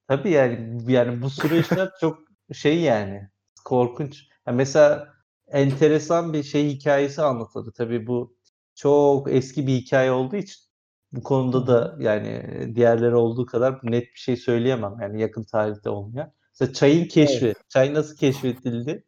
Tabii 0.08 0.30
yani 0.30 0.82
yani 0.92 1.22
bu 1.22 1.30
süreçler 1.30 1.90
çok 2.00 2.18
şey 2.52 2.80
yani 2.80 3.28
korkunç. 3.64 4.22
Ya 4.46 4.52
mesela 4.52 5.08
enteresan 5.48 6.32
bir 6.32 6.42
şey 6.42 6.68
hikayesi 6.68 7.22
anlatıldı. 7.22 7.72
Tabii 7.76 8.06
bu 8.06 8.36
çok 8.74 9.32
eski 9.32 9.66
bir 9.66 9.72
hikaye 9.72 10.10
olduğu 10.10 10.36
için 10.36 10.69
bu 11.12 11.22
konuda 11.22 11.66
da 11.66 11.96
yani 12.00 12.42
diğerleri 12.74 13.14
olduğu 13.14 13.46
kadar 13.46 13.80
net 13.82 14.02
bir 14.04 14.18
şey 14.18 14.36
söyleyemem. 14.36 14.96
Yani 15.00 15.20
yakın 15.20 15.42
tarihte 15.44 15.90
olmayan. 15.90 16.32
Mesela 16.54 16.72
çayın 16.72 17.04
keşfi. 17.08 17.46
Evet. 17.46 17.56
Çay 17.68 17.94
nasıl 17.94 18.16
keşfedildi? 18.16 19.04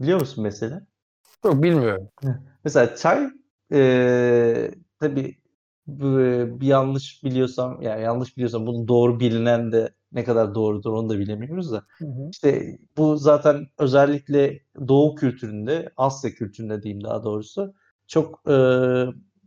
Biliyor 0.00 0.20
musun 0.20 0.44
mesela? 0.44 0.86
Yok 1.44 1.62
bilmiyorum. 1.62 2.08
Mesela 2.64 2.96
çay 2.96 3.28
e, 3.72 4.70
tabii 5.00 5.38
bu- 5.86 6.60
bir 6.60 6.66
yanlış 6.66 7.24
biliyorsam 7.24 7.82
yani 7.82 8.02
yanlış 8.02 8.36
biliyorsam 8.36 8.66
bunun 8.66 8.88
doğru 8.88 9.20
bilinen 9.20 9.72
de 9.72 9.94
ne 10.12 10.24
kadar 10.24 10.54
doğrudur 10.54 10.92
onu 10.92 11.08
da 11.08 11.18
bilemiyoruz 11.18 11.72
da. 11.72 11.86
Hı 11.98 12.04
hı. 12.06 12.30
İşte 12.32 12.78
bu 12.96 13.16
zaten 13.16 13.66
özellikle 13.78 14.60
Doğu 14.88 15.14
kültüründe, 15.14 15.92
Asya 15.96 16.30
kültüründe 16.30 16.82
diyeyim 16.82 17.04
daha 17.04 17.24
doğrusu 17.24 17.74
çok 18.06 18.42
e, 18.48 18.54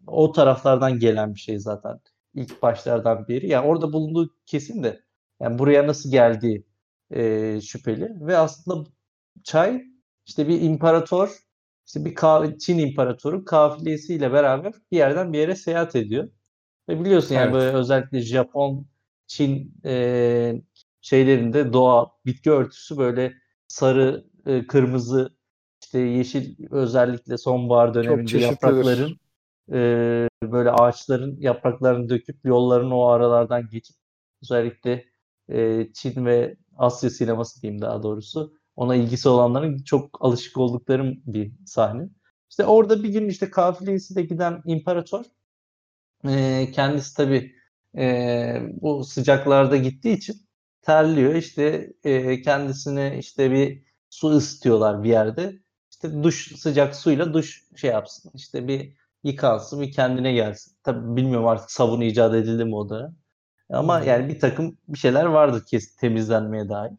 o 0.08 0.32
taraflardan 0.32 1.00
gelen 1.00 1.36
bir 1.36 1.40
şey 1.40 1.60
zaten 1.60 2.00
ilk 2.36 2.62
başlardan 2.62 3.28
beri. 3.28 3.48
Yani 3.48 3.68
orada 3.68 3.94
bulunduğu 3.94 4.30
kesin 4.46 4.84
de 4.84 5.02
yani 5.42 5.60
buraya 5.60 5.88
nasıl 5.88 6.12
geldiği 6.12 6.66
e, 7.12 7.62
şüpheli 7.62 8.10
ve 8.28 8.38
aslında 8.38 8.90
çay 9.44 9.84
işte 10.26 10.48
bir 10.48 10.62
imparator 10.62 11.38
işte 11.88 12.06
bir 12.06 12.16
ka- 12.16 12.60
Çin 12.60 12.78
imparatoru 12.78 13.46
kafilesiyle 13.46 14.32
beraber 14.34 14.74
bir 14.92 14.98
yerden 14.98 15.34
bir 15.34 15.40
yere 15.40 15.56
seyahat 15.56 15.96
ediyor. 15.96 16.30
Ve 16.90 17.00
biliyorsun 17.06 17.36
yani 17.36 17.52
Evet. 17.52 17.54
böyle 17.54 17.78
özellikle 17.78 18.22
Japon, 18.22 18.88
Çin 19.28 19.74
e, 19.86 20.62
şeylerinde 21.02 21.74
doğa, 21.74 22.12
bitki 22.26 22.52
örtüsü 22.52 22.98
böyle 22.98 23.34
sarı, 23.68 24.26
e, 24.46 24.68
kırmızı, 24.68 25.38
işte 25.84 26.00
yeşil 26.00 26.56
özellikle 26.72 27.38
sonbahar 27.38 27.94
döneminde 27.94 28.40
yaprakların 28.40 29.20
e, 29.74 30.30
böyle 30.44 30.72
ağaçların 30.72 31.38
yapraklarını 31.42 32.10
döküp 32.10 32.46
yolların 32.46 32.92
o 32.92 33.08
aralardan 33.08 33.70
geçip 33.70 33.96
özellikle 34.44 35.06
e, 35.50 35.88
Çin 35.94 36.26
ve 36.26 36.56
Asya 36.78 37.10
sineması 37.10 37.62
diyeyim 37.62 37.82
daha 37.82 38.04
doğrusu 38.04 38.54
ona 38.76 38.96
ilgisi 38.96 39.30
olanların 39.30 39.78
çok 39.78 40.18
alışık 40.26 40.58
oldukları 40.58 41.14
bir 41.26 41.52
sahne. 41.66 42.10
İşte 42.50 42.66
orada 42.66 43.04
bir 43.04 43.10
gün 43.10 43.30
işte 43.30 43.50
kafilesiyle 43.50 44.22
giden 44.22 44.62
imparator 44.66 45.26
e, 46.28 46.72
kendisi 46.72 47.16
tabii 47.18 47.56
e, 47.98 48.62
bu 48.82 49.04
sıcaklarda 49.04 49.78
gittiği 49.78 50.18
için 50.18 50.48
terliyor. 50.82 51.36
İşte 51.36 51.94
e, 52.04 52.42
kendisine 52.42 53.18
işte 53.20 53.52
bir 53.52 53.84
su 54.10 54.30
ısıtıyorlar 54.30 55.04
bir 55.04 55.10
yerde. 55.10 55.60
İşte 55.92 56.24
duş 56.24 56.56
sıcak 56.60 56.96
suyla 56.96 57.34
duş 57.34 57.68
şey 57.76 57.92
yapsın. 57.92 58.32
İşte 58.36 58.68
bir 58.68 58.98
yıkansın, 59.28 59.82
bir 59.82 59.92
kendine 59.92 60.34
gelsin. 60.34 60.74
Tabii 60.84 61.16
bilmiyorum 61.16 61.48
artık 61.48 61.72
sabun 61.72 62.02
icat 62.02 62.36
edildi 62.36 62.66
mi 62.66 62.76
o 62.76 62.90
da. 62.90 63.14
Ama 63.70 64.02
Hı. 64.02 64.06
yani 64.06 64.30
bir 64.30 64.40
takım 64.40 64.78
bir 64.88 64.98
şeyler 64.98 65.26
vardır 65.26 65.64
kesin 65.68 66.00
temizlenmeye 66.00 66.70
dair. 66.70 66.92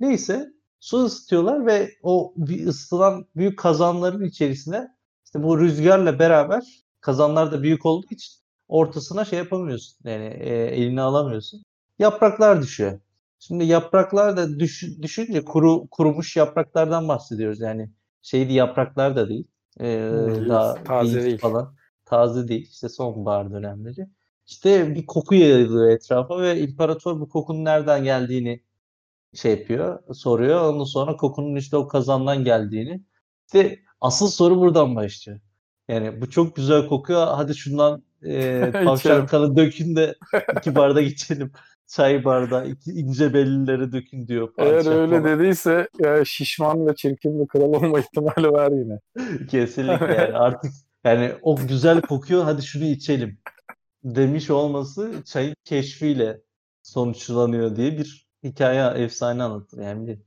Neyse 0.00 0.52
su 0.80 1.04
ısıtıyorlar 1.04 1.66
ve 1.66 1.90
o 2.02 2.32
bir 2.36 2.66
ısıtılan 2.66 3.26
büyük 3.36 3.58
kazanların 3.58 4.24
içerisine 4.24 4.88
işte 5.24 5.42
bu 5.42 5.60
rüzgarla 5.60 6.18
beraber 6.18 6.64
kazanlar 7.00 7.52
da 7.52 7.62
büyük 7.62 7.86
olduğu 7.86 8.06
için 8.10 8.34
ortasına 8.68 9.24
şey 9.24 9.38
yapamıyorsun. 9.38 9.96
Yani 10.04 10.24
e, 10.24 10.54
elini 10.66 11.00
alamıyorsun. 11.00 11.62
Yapraklar 11.98 12.62
düşüyor. 12.62 13.00
Şimdi 13.38 13.64
yapraklar 13.64 14.36
da 14.36 14.58
düş, 14.60 14.84
düşünce 15.02 15.44
kuru 15.44 15.86
kurumuş 15.90 16.36
yapraklardan 16.36 17.08
bahsediyoruz. 17.08 17.60
Yani 17.60 17.90
şeydi 18.22 18.52
yapraklar 18.52 19.16
da 19.16 19.28
değil. 19.28 19.48
E, 19.80 19.84
Değil, 19.84 20.48
daha 20.48 20.84
taze 20.84 21.22
değil. 21.24 21.38
falan. 21.38 21.74
Taze 22.04 22.48
değil. 22.48 22.68
İşte 22.70 22.88
sonbahar 22.88 23.52
dönemleri. 23.52 24.08
İşte 24.46 24.94
bir 24.94 25.06
koku 25.06 25.34
yayılıyor 25.34 25.90
etrafa 25.90 26.42
ve 26.42 26.60
imparator 26.60 27.20
bu 27.20 27.28
kokunun 27.28 27.64
nereden 27.64 28.04
geldiğini 28.04 28.62
şey 29.34 29.52
yapıyor, 29.52 30.14
soruyor. 30.14 30.60
Ondan 30.60 30.84
sonra 30.84 31.16
kokunun 31.16 31.56
işte 31.56 31.76
o 31.76 31.88
kazandan 31.88 32.44
geldiğini. 32.44 33.02
İşte 33.46 33.80
asıl 34.00 34.28
soru 34.28 34.58
buradan 34.60 34.96
başlıyor. 34.96 35.40
Yani 35.88 36.20
bu 36.20 36.30
çok 36.30 36.56
güzel 36.56 36.86
kokuyor. 36.88 37.26
Hadi 37.26 37.54
şundan 37.54 38.02
e, 38.22 38.70
tavşan 38.84 39.26
kanı 39.26 39.56
dökün 39.56 39.96
de 39.96 40.14
iki 40.56 40.74
bardak 40.74 41.06
içelim. 41.06 41.52
Çay 41.86 42.24
bardağı, 42.24 42.66
ince 42.86 43.34
bellileri 43.34 43.92
dökün 43.92 44.28
diyor 44.28 44.48
Eğer 44.58 44.86
öyle 44.86 45.20
falan. 45.20 45.24
dediyse 45.24 45.88
ya 45.98 46.24
şişman 46.24 46.86
ve 46.86 46.94
çirkin 46.94 47.40
bir 47.40 47.46
kral 47.46 47.62
olma 47.74 48.00
ihtimali 48.00 48.52
var 48.52 48.72
yine. 48.72 49.00
Kesinlikle 49.50 50.14
yani 50.14 50.34
artık 50.38 50.72
yani 51.04 51.32
o 51.42 51.56
güzel 51.56 52.00
kokuyor 52.00 52.44
hadi 52.44 52.62
şunu 52.62 52.84
içelim 52.84 53.38
demiş 54.04 54.50
olması 54.50 55.12
çayın 55.24 55.56
keşfiyle 55.64 56.40
sonuçlanıyor 56.82 57.76
diye 57.76 57.98
bir 57.98 58.28
hikaye 58.44 59.04
efsane 59.04 59.42
anlatır 59.42 59.78
yani 59.82 60.06
bir 60.08 60.18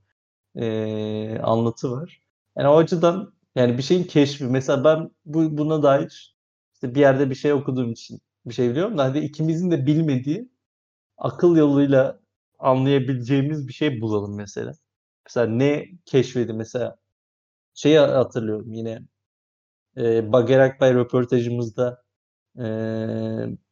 e, 0.62 1.40
anlatı 1.40 1.92
var. 1.92 2.22
Yani 2.58 2.68
o 2.68 2.78
açıdan 2.78 3.34
yani 3.56 3.78
bir 3.78 3.84
şeyin 3.84 4.04
keşfi 4.04 4.44
mesela 4.46 4.84
ben 4.84 5.12
bu, 5.26 5.58
buna 5.58 5.84
dair 5.84 6.36
işte 6.74 6.96
bir 6.96 7.00
yerde 7.00 7.30
bir 7.30 7.36
şey 7.36 7.54
okuduğum 7.54 7.92
için 7.92 8.20
bir 8.46 8.54
şey 8.54 8.70
biliyorum 8.70 8.98
da 8.98 9.04
hadi 9.04 9.20
ikimizin 9.20 9.72
de 9.72 9.86
bilmediği 9.86 10.50
akıl 11.20 11.58
yoluyla 11.58 12.20
anlayabileceğimiz 12.60 13.68
bir 13.68 13.74
şey 13.74 14.02
bulalım 14.02 14.36
mesela. 14.36 14.72
Mesela 15.28 15.48
ne 15.48 15.86
keşfedi 16.06 16.54
mesela 16.54 16.96
şeyi 17.74 18.00
hatırlıyorum 18.00 18.74
yine 18.74 19.02
e, 19.98 20.32
Bager 20.32 20.60
Akbay 20.60 20.94
röportajımızda 20.94 22.04
e, 22.60 22.64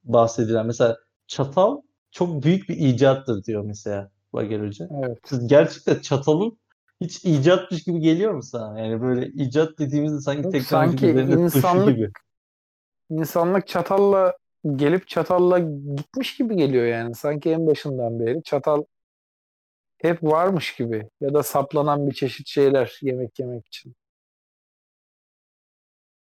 bahsedilen 0.04 0.66
mesela 0.66 0.98
çatal 1.28 1.82
çok 2.12 2.44
büyük 2.44 2.70
bir 2.70 2.78
icattır 2.78 3.44
diyor 3.44 3.64
mesela 3.66 4.12
Bager 4.34 4.60
Hoca. 4.60 4.90
Evet. 5.04 5.18
Siz 5.26 5.48
gerçekten 5.48 6.00
çatalın 6.00 6.60
hiç 7.02 7.26
icatmış 7.26 7.84
gibi 7.84 8.00
geliyor 8.00 8.34
mu 8.34 8.44
sana? 8.44 8.80
Yani 8.80 9.02
böyle 9.02 9.28
icat 9.28 9.80
dediğimizde 9.80 10.22
sanki 10.22 10.50
teknoloji 10.50 10.70
sanki 10.70 11.08
insanlık- 11.42 11.96
gibi. 11.96 12.12
İnsanlık 13.10 13.68
çatalla 13.68 14.34
gelip 14.76 15.08
çatalla 15.08 15.60
gitmiş 15.96 16.38
gibi 16.38 16.56
geliyor 16.56 16.86
yani. 16.86 17.16
Sanki 17.16 17.50
en 17.50 17.68
başından 17.68 18.20
beri 18.20 18.44
çatal 18.44 18.84
hep 19.98 20.24
varmış 20.24 20.76
gibi 20.76 21.10
ya 21.22 21.34
da 21.34 21.44
saplanan 21.44 22.08
bir 22.08 22.14
çeşit 22.14 22.48
şeyler 22.48 23.00
yemek 23.02 23.40
yemek 23.40 23.68
için. 23.68 23.96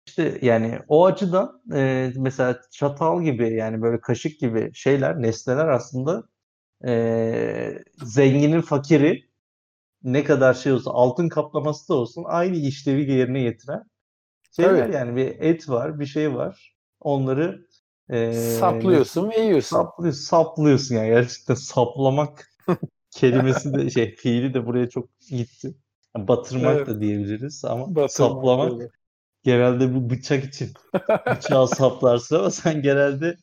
İşte 0.06 0.38
yani 0.42 0.78
o 0.88 1.06
açıdan 1.06 1.62
e, 1.74 2.12
mesela 2.16 2.60
çatal 2.70 3.22
gibi 3.22 3.54
yani 3.54 3.82
böyle 3.82 4.00
kaşık 4.00 4.40
gibi 4.40 4.70
şeyler, 4.74 5.22
nesneler 5.22 5.68
aslında 5.68 6.22
e, 6.86 7.84
zenginin 8.02 8.60
fakiri 8.60 9.28
ne 10.02 10.24
kadar 10.24 10.54
şey 10.54 10.72
olsa 10.72 10.90
altın 10.90 11.28
kaplaması 11.28 11.88
da 11.88 11.94
olsun 11.94 12.24
aynı 12.26 12.56
işlevi 12.56 13.12
yerine 13.12 13.42
getiren 13.42 13.84
şeyler 14.56 14.84
Tabii. 14.84 14.94
yani 14.94 15.16
bir 15.16 15.26
et 15.26 15.68
var, 15.68 16.00
bir 16.00 16.06
şey 16.06 16.34
var. 16.34 16.76
Onları 17.00 17.67
e, 18.10 18.32
Saplıyorsun 18.32 19.30
ve 19.30 19.40
yiyorsun. 19.40 19.76
Saplıyor, 19.76 20.14
saplıyorsun 20.14 20.94
yani 20.94 21.08
gerçekten 21.08 21.54
saplamak 21.54 22.50
kelimesi 23.10 23.74
de 23.74 23.90
şey 23.90 24.14
fiili 24.16 24.54
de 24.54 24.66
buraya 24.66 24.88
çok 24.88 25.08
gitti. 25.20 25.74
Yani 26.16 26.28
batırmak 26.28 26.76
Evet. 26.76 26.86
da 26.86 27.00
diyebiliriz 27.00 27.64
ama 27.64 27.86
Batırmak 27.86 28.10
saplamak 28.10 28.72
böyle. 28.72 28.88
genelde 29.42 29.94
bu 29.94 30.10
bıçak 30.10 30.44
için 30.44 30.72
bıçağı 31.26 31.68
saplarsın 31.76 32.36
ama 32.36 32.50
sen 32.50 32.82
genelde 32.82 33.36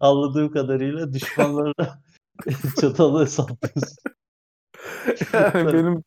anladığım 0.00 0.52
kadarıyla 0.52 1.12
düşmanlarına 1.12 2.00
çatalı 2.80 3.26
saplıyorsun. 3.26 3.96
Yani 5.32 5.72
benim 5.72 6.02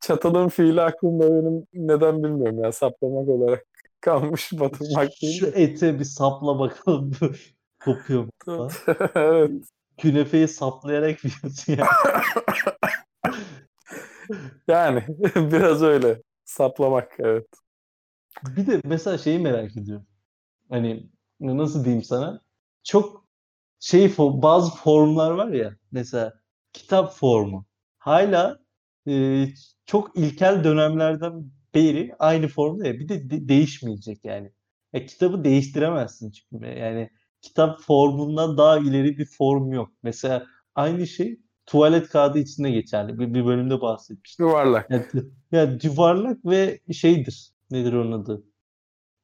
çatalın 0.00 0.48
fiili 0.48 0.82
aklımda 0.82 1.30
benim 1.30 1.66
neden 1.74 2.24
bilmiyorum 2.24 2.64
ya 2.64 2.72
saplamak 2.72 3.28
olarak 3.28 3.64
kalmış 4.00 4.52
batırmak 4.60 5.10
değil 5.22 5.40
Şu 5.40 5.46
de. 5.46 5.62
ete 5.62 5.98
bir 5.98 6.04
sapla 6.04 6.58
bakalım 6.58 7.12
kopuyor 7.84 8.24
mu? 8.46 8.68
evet. 9.14 9.50
Künefeyi 9.98 10.48
saplayarak 10.48 11.24
yiyorsun 11.24 11.72
yani. 11.72 11.88
Yani 14.68 15.04
biraz 15.36 15.82
öyle. 15.82 16.22
Saplamak 16.44 17.12
evet. 17.18 17.46
Bir 18.56 18.66
de 18.66 18.80
mesela 18.84 19.18
şeyi 19.18 19.38
merak 19.38 19.76
ediyorum. 19.76 20.06
Hani 20.70 21.10
nasıl 21.40 21.84
diyeyim 21.84 22.04
sana? 22.04 22.40
Çok 22.84 23.26
şey 23.80 24.14
bazı 24.18 24.70
formlar 24.76 25.30
var 25.30 25.48
ya 25.48 25.76
mesela 25.92 26.34
kitap 26.72 27.14
formu. 27.16 27.66
Hala 27.98 28.58
e, 29.08 29.46
çok 29.86 30.16
ilkel 30.18 30.64
dönemlerden 30.64 31.50
beri 31.74 32.14
aynı 32.18 32.48
formda 32.48 32.86
ya. 32.86 32.94
Bir 32.94 33.08
de, 33.08 33.30
de 33.30 33.48
değişmeyecek 33.48 34.24
yani. 34.24 34.52
Ya 34.92 35.06
kitabı 35.06 35.44
değiştiremezsin 35.44 36.30
çünkü. 36.30 36.66
Yani 36.66 37.10
kitap 37.42 37.80
formundan 37.80 38.58
daha 38.58 38.78
ileri 38.78 39.18
bir 39.18 39.26
form 39.26 39.72
yok. 39.72 39.90
Mesela 40.02 40.46
aynı 40.74 41.06
şey 41.06 41.40
tuvalet 41.66 42.08
kağıdı 42.08 42.38
içinde 42.38 42.70
geçerli. 42.70 43.18
Bir, 43.18 43.34
bir 43.34 43.46
bölümde 43.46 43.80
bahsetmiştim. 43.80 44.46
Yuvarlak. 44.46 44.90
Yani, 44.90 45.04
yani 45.52 45.78
yuvarlak 45.82 46.44
ve 46.44 46.80
şeydir. 46.92 47.50
Nedir 47.70 47.92
onun 47.92 48.12
adı? 48.12 48.44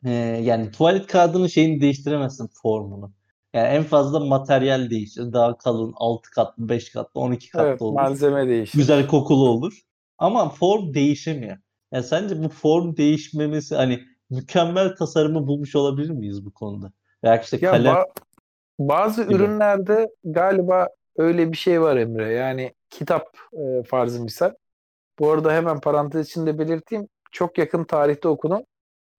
Ee, 0.05 0.11
yani 0.43 0.71
tuvalet 0.71 1.07
kağıdının 1.07 1.47
şeyini 1.47 1.81
değiştiremezsin 1.81 2.51
formunu. 2.63 3.13
Yani 3.55 3.69
en 3.69 3.83
fazla 3.83 4.21
materyal 4.21 4.91
değişir. 4.91 5.33
Daha 5.33 5.59
kalın 5.59 5.93
6 5.97 6.31
katlı, 6.31 6.69
5 6.69 6.93
katlı, 6.93 7.21
12 7.21 7.51
katlı 7.51 7.67
Evet, 7.69 7.83
olur. 7.83 7.95
malzeme 7.95 8.49
değişir. 8.49 8.79
Güzel 8.79 9.07
kokulu 9.07 9.49
olur. 9.49 9.81
Ama 10.19 10.49
form 10.49 10.95
değişemiyor. 10.95 11.59
Yani 11.95 12.05
sence 12.05 12.43
bu 12.43 12.49
form 12.49 12.97
değişmemesi 12.97 13.75
hani 13.75 14.05
mükemmel 14.31 14.97
tasarımı 14.97 15.47
bulmuş 15.47 15.77
olabilir 15.77 16.11
miyiz 16.11 16.47
bu 16.47 16.51
konuda? 16.51 16.93
Veya 17.25 17.41
işte 17.41 17.59
Ya 17.61 17.71
kalem 17.71 17.95
ba- 17.95 18.07
bazı 18.79 19.23
gibi. 19.23 19.35
ürünlerde 19.35 20.09
galiba 20.25 20.89
öyle 21.17 21.53
bir 21.53 21.57
şey 21.57 21.81
var 21.81 21.97
Emre. 21.97 22.33
Yani 22.33 22.75
kitap 22.91 23.27
e, 23.53 23.83
farzı 23.83 24.23
misal. 24.23 24.53
Bu 25.19 25.31
arada 25.31 25.53
hemen 25.53 25.81
parantez 25.81 26.29
içinde 26.29 26.59
belirteyim. 26.59 27.09
Çok 27.33 27.59
yakın 27.59 27.85
tarihte 27.85 28.29
okudum. 28.29 28.63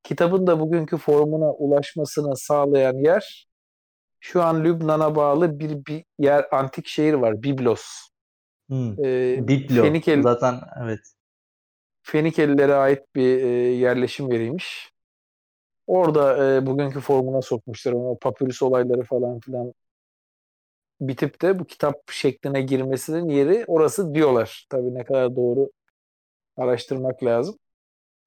Kitabın 0.04 0.48
da 0.48 0.60
bugünkü 0.60 0.98
formuna 0.98 1.52
ulaşmasını 1.52 2.38
sağlayan 2.38 2.94
yer 2.96 3.48
şu 4.20 4.44
an 4.44 4.64
Lübnan'a 4.64 5.16
bağlı 5.16 5.60
bir, 5.60 5.86
bir 5.86 6.04
yer 6.20 6.46
antik 6.52 6.88
şehir 6.88 7.14
var. 7.14 7.44
Biblos. 7.44 7.86
Hmm. 8.70 9.06
E, 9.06 9.48
Biblo. 9.48 9.82
Fenikel, 9.82 10.22
Zaten 10.22 10.56
evet. 10.84 11.15
Fenikelilere 12.06 12.74
ait 12.74 13.16
bir 13.16 13.44
e, 13.44 13.48
yerleşim 13.76 14.32
yeriymiş. 14.32 14.92
Orada 15.88 16.56
e, 16.56 16.66
bugünkü 16.66 17.00
formuna 17.00 17.42
sokmuşlar. 17.42 17.94
O 17.94 18.18
papyrus 18.22 18.62
olayları 18.62 19.04
falan 19.04 19.40
filan 19.40 19.74
bitip 21.02 21.42
de 21.42 21.60
bu 21.60 21.66
kitap 21.66 22.12
şekline 22.12 22.62
girmesinin 22.62 23.30
yeri 23.30 23.64
orası 23.68 24.16
diyorlar. 24.16 24.68
Tabii 24.70 24.96
ne 24.96 25.04
kadar 25.04 25.36
doğru 25.36 25.70
araştırmak 26.58 27.24
lazım. 27.24 27.60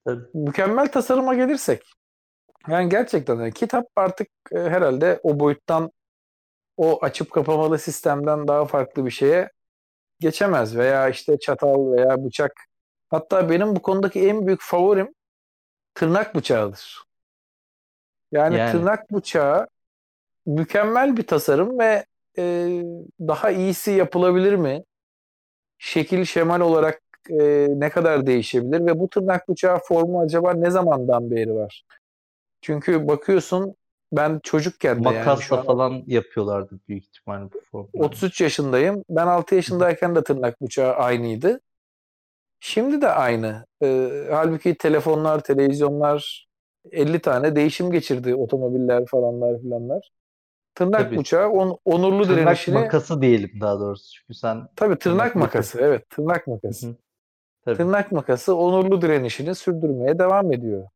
Tabii. 0.07 0.25
Mükemmel 0.35 0.93
tasarıma 0.93 1.35
gelirsek 1.35 1.83
yani 2.69 2.89
gerçekten 2.89 3.37
yani 3.37 3.53
kitap 3.53 3.87
artık 3.97 4.29
e, 4.53 4.59
herhalde 4.59 5.21
o 5.23 5.41
boyuttan 5.41 5.91
o 6.77 7.05
açıp 7.05 7.31
kapamalı 7.33 7.79
sistemden 7.79 8.49
daha 8.49 8.67
farklı 8.67 9.07
bir 9.07 9.11
şeye 9.11 9.51
geçemez 10.21 10.77
veya 10.77 11.09
işte 11.09 11.39
çatal 11.39 11.93
veya 11.93 12.25
bıçak. 12.25 12.68
Hatta 13.09 13.51
benim 13.51 13.76
bu 13.76 13.82
konudaki 13.82 14.28
en 14.28 14.47
büyük 14.47 14.60
favorim 14.62 15.14
tırnak 15.94 16.35
bıçağıdır. 16.35 17.02
Yani, 18.32 18.56
Yani. 18.56 18.72
tırnak 18.72 19.12
bıçağı 19.12 19.68
mükemmel 20.47 21.16
bir 21.16 21.26
tasarım 21.26 21.78
ve 21.78 22.05
e, 22.39 22.43
daha 23.20 23.51
iyisi 23.51 23.90
yapılabilir 23.90 24.55
mi? 24.55 24.85
Şekil 25.78 26.24
şemal 26.24 26.60
olarak 26.60 27.02
e, 27.30 27.66
ne 27.70 27.90
kadar 27.90 28.26
değişebilir 28.26 28.86
ve 28.86 28.98
bu 28.98 29.09
tırnak 29.09 29.48
bıçağı 29.48 29.78
formu 29.78 30.20
acaba 30.20 30.52
ne 30.52 30.70
zamandan 30.70 31.30
beri 31.30 31.55
var? 31.55 31.85
Çünkü 32.60 33.09
bakıyorsun 33.09 33.74
ben 34.12 34.40
çocukken 34.43 35.05
de 35.05 35.09
yani 35.09 35.18
Makasla 35.18 35.59
an 35.59 35.64
falan 35.64 36.02
yapıyorlardı 36.06 36.78
büyük 36.89 37.05
ihtimalle 37.05 37.44
bu 37.44 37.60
formları. 37.70 38.05
33 38.05 38.40
yaşındayım. 38.40 39.05
Ben 39.10 39.26
6 39.26 39.55
yaşındayken 39.55 40.14
de 40.14 40.24
tırnak 40.24 40.62
bıçağı 40.62 40.94
aynıydı. 40.94 41.60
Şimdi 42.60 43.01
de 43.02 43.09
aynı. 43.09 43.66
E, 43.82 44.10
halbuki 44.30 44.74
telefonlar, 44.74 45.40
televizyonlar 45.43 46.48
50 46.90 47.20
tane 47.20 47.56
değişim 47.56 47.90
geçirdi 47.90 48.35
otomobiller 48.35 49.06
falanlar 49.06 49.60
filanlar. 49.60 50.10
Tırnak 50.74 51.01
Tabii. 51.01 51.16
bıçağı 51.18 51.48
on, 51.48 51.78
onurlu 51.85 52.24
Tırnak 52.24 52.36
direnişini 52.39 52.74
makası 52.74 53.22
diyelim 53.22 53.51
daha 53.60 53.80
doğrusu. 53.80 54.12
Çünkü 54.14 54.35
sen 54.35 54.68
tabii 54.76 54.97
tırnak 54.98 55.01
tırnak 55.32 55.35
makası 55.35 55.78
evet 55.80 56.10
tırnak 56.10 56.47
makası. 56.47 56.97
Tabii 57.64 57.76
Tırnak 57.76 58.12
makası 58.12 58.56
onurlu 58.56 59.02
direnişini 59.02 59.55
sürdürmeye 59.55 60.18
devam 60.18 60.52
ediyor. 60.52 60.89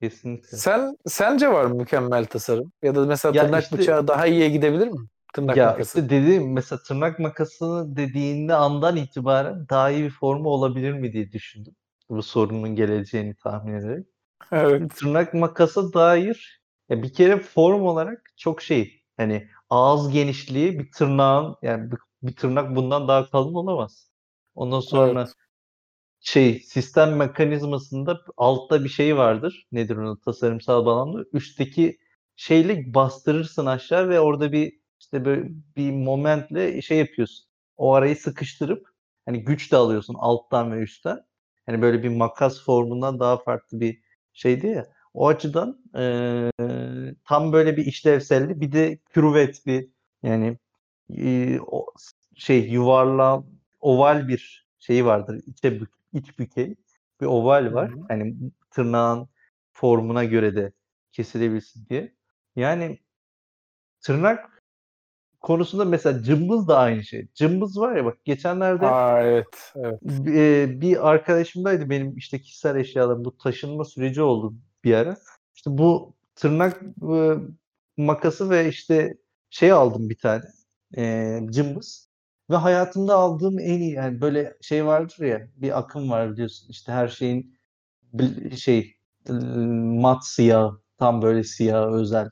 kesinlikle. 0.00 0.56
Sen 0.56 0.96
sence 1.06 1.52
var 1.52 1.64
mı 1.64 1.74
mükemmel 1.74 2.24
tasarım? 2.26 2.72
Ya 2.82 2.94
da 2.94 3.06
mesela 3.06 3.34
Ya 3.34 3.44
tırnak 3.44 3.62
işte- 3.62 3.76
bıçağı 3.78 4.08
daha 4.08 4.26
iyiye 4.26 4.48
gidebilir 4.48 4.88
mi? 4.88 5.06
Tırnak 5.32 5.62
Ya 5.62 5.64
makası. 5.64 5.98
işte 5.98 6.10
dediğim 6.10 6.52
mesela 6.52 6.82
tırnak 6.82 7.18
makasını 7.18 7.96
dediğinde 7.96 8.54
andan 8.54 8.96
itibaren 8.96 9.68
daha 9.68 9.90
iyi 9.90 10.04
bir 10.04 10.10
formu 10.10 10.48
olabilir 10.48 10.92
mi 10.92 11.12
diye 11.12 11.32
düşündüm. 11.32 11.74
Bu 12.08 12.22
sorunun 12.22 12.76
geleceğini 12.76 13.34
tahmin 13.34 13.74
ederek. 13.74 14.06
Evet. 14.52 14.90
Tırnak 14.96 15.34
makası 15.34 15.92
dair 15.94 16.62
ya 16.88 17.02
bir 17.02 17.12
kere 17.12 17.36
form 17.40 17.82
olarak 17.82 18.32
çok 18.36 18.62
şey 18.62 19.02
hani 19.16 19.48
ağız 19.70 20.10
genişliği 20.12 20.78
bir 20.78 20.92
tırnağın 20.92 21.56
yani 21.62 21.92
bir, 21.92 21.98
bir 22.22 22.36
tırnak 22.36 22.76
bundan 22.76 23.08
daha 23.08 23.30
kalın 23.30 23.54
olamaz. 23.54 24.10
Ondan 24.54 24.80
sonra 24.80 25.10
Evet. 25.10 25.34
şey 26.20 26.60
sistem 26.60 27.16
mekanizmasında 27.16 28.20
altta 28.36 28.84
bir 28.84 28.88
şey 28.88 29.16
vardır. 29.16 29.66
Nedir 29.72 29.96
onun 29.96 30.16
tasarımsal 30.16 30.86
bağlamda? 30.86 31.24
Üstteki 31.32 31.98
şeyle 32.36 32.94
bastırırsın 32.94 33.66
aşağı 33.66 34.08
ve 34.08 34.20
orada 34.20 34.52
bir 34.52 34.79
işte 35.00 35.24
böyle 35.24 35.48
bir 35.76 35.92
momentle 35.92 36.82
şey 36.82 36.98
yapıyorsun. 36.98 37.46
O 37.76 37.94
arayı 37.94 38.16
sıkıştırıp 38.16 38.88
hani 39.26 39.44
güç 39.44 39.72
de 39.72 39.76
alıyorsun 39.76 40.14
alttan 40.18 40.72
ve 40.72 40.76
üstten. 40.82 41.20
Hani 41.66 41.82
böyle 41.82 42.02
bir 42.02 42.08
makas 42.08 42.64
formundan 42.64 43.20
daha 43.20 43.36
farklı 43.38 43.80
bir 43.80 44.00
şeydi 44.32 44.66
ya. 44.66 44.86
O 45.14 45.28
açıdan 45.28 45.78
eee, 45.94 46.50
tam 47.24 47.52
böyle 47.52 47.76
bir 47.76 47.86
işlevselli 47.86 48.60
bir 48.60 48.72
de 48.72 48.98
kürvet 49.10 49.66
bir 49.66 49.88
yani 50.22 50.58
eee, 51.08 51.60
o 51.66 51.86
şey 52.34 52.68
yuvarlak 52.70 53.44
oval 53.80 54.28
bir 54.28 54.68
şeyi 54.78 55.04
vardır. 55.04 55.42
İçe 55.46 55.80
bük, 55.80 55.90
iç 56.12 56.38
bükey 56.38 56.74
bir 57.20 57.26
oval 57.26 57.74
var. 57.74 57.90
Hı 57.90 57.94
hı. 57.96 58.04
Hani 58.08 58.36
tırnağın 58.70 59.28
formuna 59.72 60.24
göre 60.24 60.56
de 60.56 60.72
kesilebilsin 61.12 61.86
diye. 61.90 62.12
Yani 62.56 62.98
tırnak 64.00 64.59
konusunda 65.40 65.84
mesela 65.84 66.22
cımbız 66.22 66.68
da 66.68 66.78
aynı 66.78 67.04
şey. 67.04 67.28
Cımbız 67.34 67.78
var 67.80 67.96
ya 67.96 68.04
bak 68.04 68.24
geçenlerde 68.24 68.86
Aa 68.86 69.22
evet. 69.22 69.72
Evet. 69.76 70.00
e, 70.26 70.80
bir 70.80 71.10
arkadaşımdaydı 71.10 71.90
benim 71.90 72.16
işte 72.16 72.40
kişisel 72.40 72.76
eşyalarım 72.76 73.24
bu 73.24 73.36
taşınma 73.36 73.84
süreci 73.84 74.22
oldu 74.22 74.54
bir 74.84 74.94
ara. 74.94 75.16
İşte 75.54 75.78
bu 75.78 76.14
tırnak 76.34 76.82
e, 77.12 77.34
makası 77.96 78.50
ve 78.50 78.68
işte 78.68 79.16
şey 79.50 79.72
aldım 79.72 80.10
bir 80.10 80.18
tane 80.18 80.42
e, 80.96 81.38
cımbız 81.50 82.08
ve 82.50 82.56
hayatımda 82.56 83.14
aldığım 83.14 83.58
en 83.58 83.78
iyi 83.80 83.92
yani 83.92 84.20
böyle 84.20 84.56
şey 84.60 84.86
vardır 84.86 85.24
ya 85.24 85.48
bir 85.56 85.78
akım 85.78 86.10
var 86.10 86.32
biliyorsun 86.32 86.68
işte 86.70 86.92
her 86.92 87.08
şeyin 87.08 87.58
şey 88.56 88.94
mat 90.00 90.26
siyah 90.26 90.72
tam 90.98 91.22
böyle 91.22 91.44
siyah 91.44 91.92
özel 91.92 92.30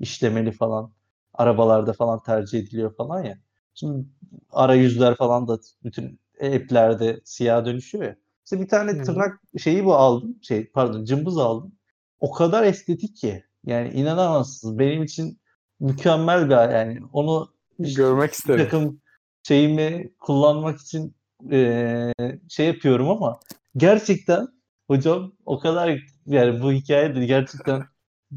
işlemeli 0.00 0.52
falan 0.52 0.92
arabalarda 1.34 1.92
falan 1.92 2.22
tercih 2.22 2.58
ediliyor 2.58 2.94
falan 2.96 3.24
ya. 3.24 3.38
Şimdi 3.74 4.06
arayüzler 4.52 5.14
falan 5.16 5.48
da 5.48 5.58
bütün 5.84 6.20
app'lerde 6.42 7.20
siyah 7.24 7.64
dönüşüyor 7.64 8.04
ya. 8.04 8.16
İşte 8.44 8.60
bir 8.60 8.68
tane 8.68 9.02
tırnak 9.02 9.40
şeyi 9.58 9.84
bu 9.84 9.94
aldım. 9.94 10.38
Şey 10.42 10.66
pardon 10.70 11.04
cımbız 11.04 11.38
aldım. 11.38 11.72
O 12.20 12.32
kadar 12.32 12.64
estetik 12.64 13.16
ki. 13.16 13.44
Yani 13.66 13.88
inanamazsınız. 13.94 14.78
Benim 14.78 15.02
için 15.02 15.40
mükemmel 15.80 16.46
bir 16.46 16.54
yani 16.72 16.98
onu 17.12 17.48
işte 17.82 18.02
Görmek 18.02 18.32
isterim. 18.32 18.64
takım 18.64 19.00
şeyimi 19.42 20.12
kullanmak 20.20 20.80
için 20.80 21.14
eee, 21.50 22.12
şey 22.48 22.66
yapıyorum 22.66 23.08
ama 23.10 23.40
gerçekten 23.76 24.48
hocam 24.86 25.32
o 25.46 25.58
kadar 25.58 25.98
yani 26.26 26.62
bu 26.62 26.72
hikaye 26.72 27.14
de 27.14 27.26
gerçekten 27.26 27.80
ge- 27.80 27.86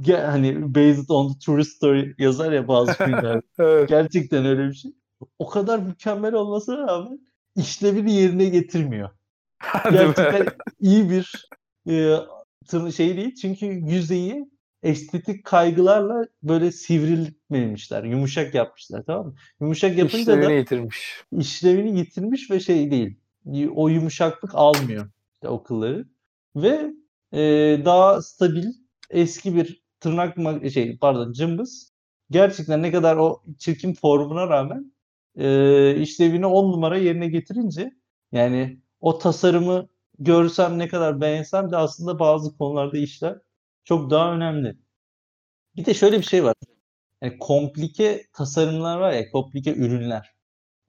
hani 0.07 0.76
based 0.76 1.10
on 1.10 1.34
the 1.34 1.40
true 1.40 1.64
story 1.64 2.15
yazar 2.18 2.52
ya 2.52 2.68
bazı 2.68 2.94
filmler. 3.03 3.41
Evet. 3.60 3.90
Gerçekten 3.90 4.45
öyle 4.45 4.70
bir 4.70 4.74
şey. 4.74 4.91
O 5.40 5.49
kadar 5.49 5.80
mükemmel 5.80 6.34
olmasına 6.34 6.78
rağmen 6.78 7.20
işlevini 7.56 8.14
yerine 8.14 8.45
getirmiyor. 8.45 9.10
Gerçekten 9.91 10.45
iyi 10.80 11.10
bir 11.10 11.48
e, 11.90 12.91
şey 12.91 13.18
değil. 13.18 13.36
Çünkü 13.41 13.65
yüzeyi 13.65 14.45
estetik 14.84 15.45
kaygılarla 15.45 16.26
böyle 16.44 16.72
sivrilmemişler. 16.72 18.03
Yumuşak 18.03 18.53
yapmışlar 18.56 19.03
tamam 19.07 19.26
mı? 19.26 19.36
Yumuşak 19.61 19.98
yapınca 19.98 20.28
da 20.28 20.40
İşlevini 20.41 20.60
yitirmiş. 20.60 21.24
işlevini 21.32 21.99
yitirmiş 21.99 22.52
ve 22.52 22.60
şey 22.60 22.91
değil. 22.91 23.20
O 23.76 23.90
yumuşaklık 23.90 24.56
almıyor 24.56 25.10
işte 25.34 25.49
o 25.49 25.64
kılları. 25.64 26.06
Ve 26.56 26.94
e, 27.34 27.41
daha 27.86 28.22
stabil 28.22 28.65
eski 29.10 29.56
bir 29.56 29.82
tırnak 30.03 30.38
şey 30.73 30.97
pardon 30.97 31.34
cımbız 31.34 31.93
gerçekten 32.31 32.81
ne 32.81 32.91
kadar 32.91 33.17
o 33.17 33.43
çirkin 33.59 33.93
formuna 33.93 34.49
rağmen 34.49 34.93
e, 35.38 35.95
işlevini 35.95 36.45
10 36.45 36.71
numara 36.71 36.97
yerine 36.97 37.27
getirince 37.27 37.93
yani 38.31 38.80
o 39.01 39.17
tasarımı 39.17 39.89
görsem 40.19 40.80
ne 40.80 40.88
kadar 40.88 41.21
beğensem 41.21 41.71
de 41.71 41.77
aslında 41.77 42.19
bazı 42.19 42.57
konularda 42.57 42.97
işler 42.97 43.38
çok 43.84 44.09
daha 44.11 44.34
önemli. 44.35 44.77
Bir 45.75 45.85
de 45.85 45.93
şöyle 45.93 46.17
bir 46.17 46.23
şey 46.23 46.43
var. 46.43 46.55
Yani 47.21 47.39
komplike 47.39 48.23
tasarımlar 48.34 48.99
var 48.99 49.11
ya, 49.11 49.31
komplike 49.31 49.75
ürünler. 49.75 50.34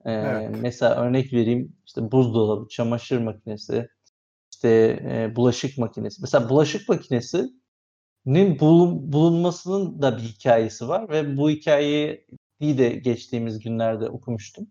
Ee, 0.05 0.11
evet. 0.11 0.57
Mesela 0.61 0.95
örnek 0.95 1.33
vereyim 1.33 1.77
işte 1.85 2.11
buzdolabı, 2.11 2.67
çamaşır 2.69 3.19
makinesi, 3.19 3.87
işte 4.53 4.69
e, 5.11 5.35
bulaşık 5.35 5.77
makinesi. 5.77 6.21
Mesela 6.21 6.49
bulaşık 6.49 6.89
bulun, 8.25 9.13
bulunmasının 9.13 10.01
da 10.01 10.17
bir 10.17 10.23
hikayesi 10.23 10.87
var 10.87 11.09
ve 11.09 11.37
bu 11.37 11.49
hikayeyi 11.49 12.25
de 12.61 12.89
geçtiğimiz 12.89 13.59
günlerde 13.59 14.09
okumuştum. 14.09 14.67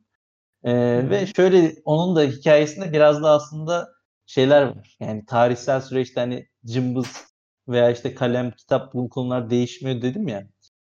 Ee, 0.65 1.11
ve 1.11 1.27
şöyle 1.27 1.75
onun 1.85 2.17
da 2.17 2.23
hikayesinde 2.23 2.93
biraz 2.93 3.23
da 3.23 3.31
aslında 3.31 3.89
şeyler 4.27 4.63
var. 4.63 4.97
Yani 5.01 5.27
tarihsel 5.27 5.81
süreçte 5.81 6.21
hani 6.21 6.49
cımbız 6.67 7.25
veya 7.69 7.91
işte 7.91 8.15
kalem, 8.15 8.51
kitap 8.51 8.95
bu 8.95 9.09
konular 9.09 9.51
değişmiyor 9.51 10.03
dedim 10.03 10.29
ya. 10.29 10.49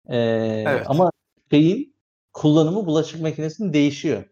Ee, 0.09 0.17
evet. 0.67 0.85
Ama 0.87 1.11
şeyin 1.51 1.95
kullanımı 2.33 2.85
bulaşık 2.85 3.21
makinesinin 3.21 3.73
değişiyor. 3.73 4.23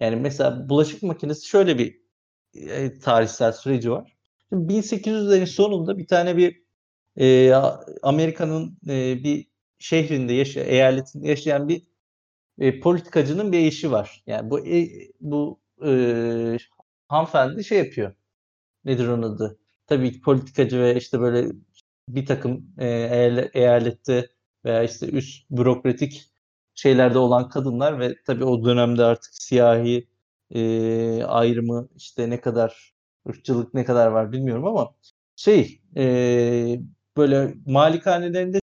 Yani 0.00 0.16
mesela 0.16 0.68
bulaşık 0.68 1.02
makinesi 1.02 1.48
şöyle 1.48 1.78
bir 1.78 2.00
e, 2.54 2.98
tarihsel 2.98 3.52
süreci 3.52 3.90
var. 3.90 4.16
Şimdi 4.48 4.72
1800'lerin 4.72 5.46
sonunda 5.46 5.98
bir 5.98 6.06
tane 6.06 6.36
bir 6.36 6.65
e, 7.20 7.52
Amerika'nın 8.02 8.78
e, 8.88 9.24
bir 9.24 9.46
şehrinde 9.78 10.32
yaşayan, 10.32 10.66
eyaletinde 10.68 11.28
yaşayan 11.28 11.68
bir 11.68 11.82
e, 12.58 12.80
politikacının 12.80 13.52
bir 13.52 13.58
eşi 13.66 13.92
var. 13.92 14.24
Yani 14.26 14.50
bu 14.50 14.66
e, 14.66 14.88
bu 15.20 15.60
e, 15.86 16.58
hanımefendi 17.08 17.64
şey 17.64 17.78
yapıyor. 17.78 18.14
Nedir 18.84 19.08
onun 19.08 19.22
adı? 19.22 19.58
Tabii 19.86 20.12
ki 20.12 20.20
politikacı 20.20 20.80
ve 20.80 20.96
işte 20.96 21.20
böyle 21.20 21.52
bir 22.08 22.26
takım 22.26 22.74
e, 22.78 22.86
eyalette 23.54 24.30
veya 24.64 24.82
işte 24.82 25.06
üst 25.10 25.50
bürokratik 25.50 26.32
şeylerde 26.74 27.18
olan 27.18 27.48
kadınlar 27.48 28.00
ve 28.00 28.14
tabii 28.26 28.44
o 28.44 28.64
dönemde 28.64 29.04
artık 29.04 29.34
siyahi 29.34 30.08
e, 30.50 31.24
ayrımı 31.24 31.88
işte 31.96 32.30
ne 32.30 32.40
kadar 32.40 32.94
ırkçılık 33.28 33.74
ne 33.74 33.84
kadar 33.84 34.06
var 34.06 34.32
bilmiyorum 34.32 34.66
ama 34.66 34.94
şey 35.36 35.82
e, 35.96 36.80
böyle 37.16 37.54
malikanelerinde 37.66 38.60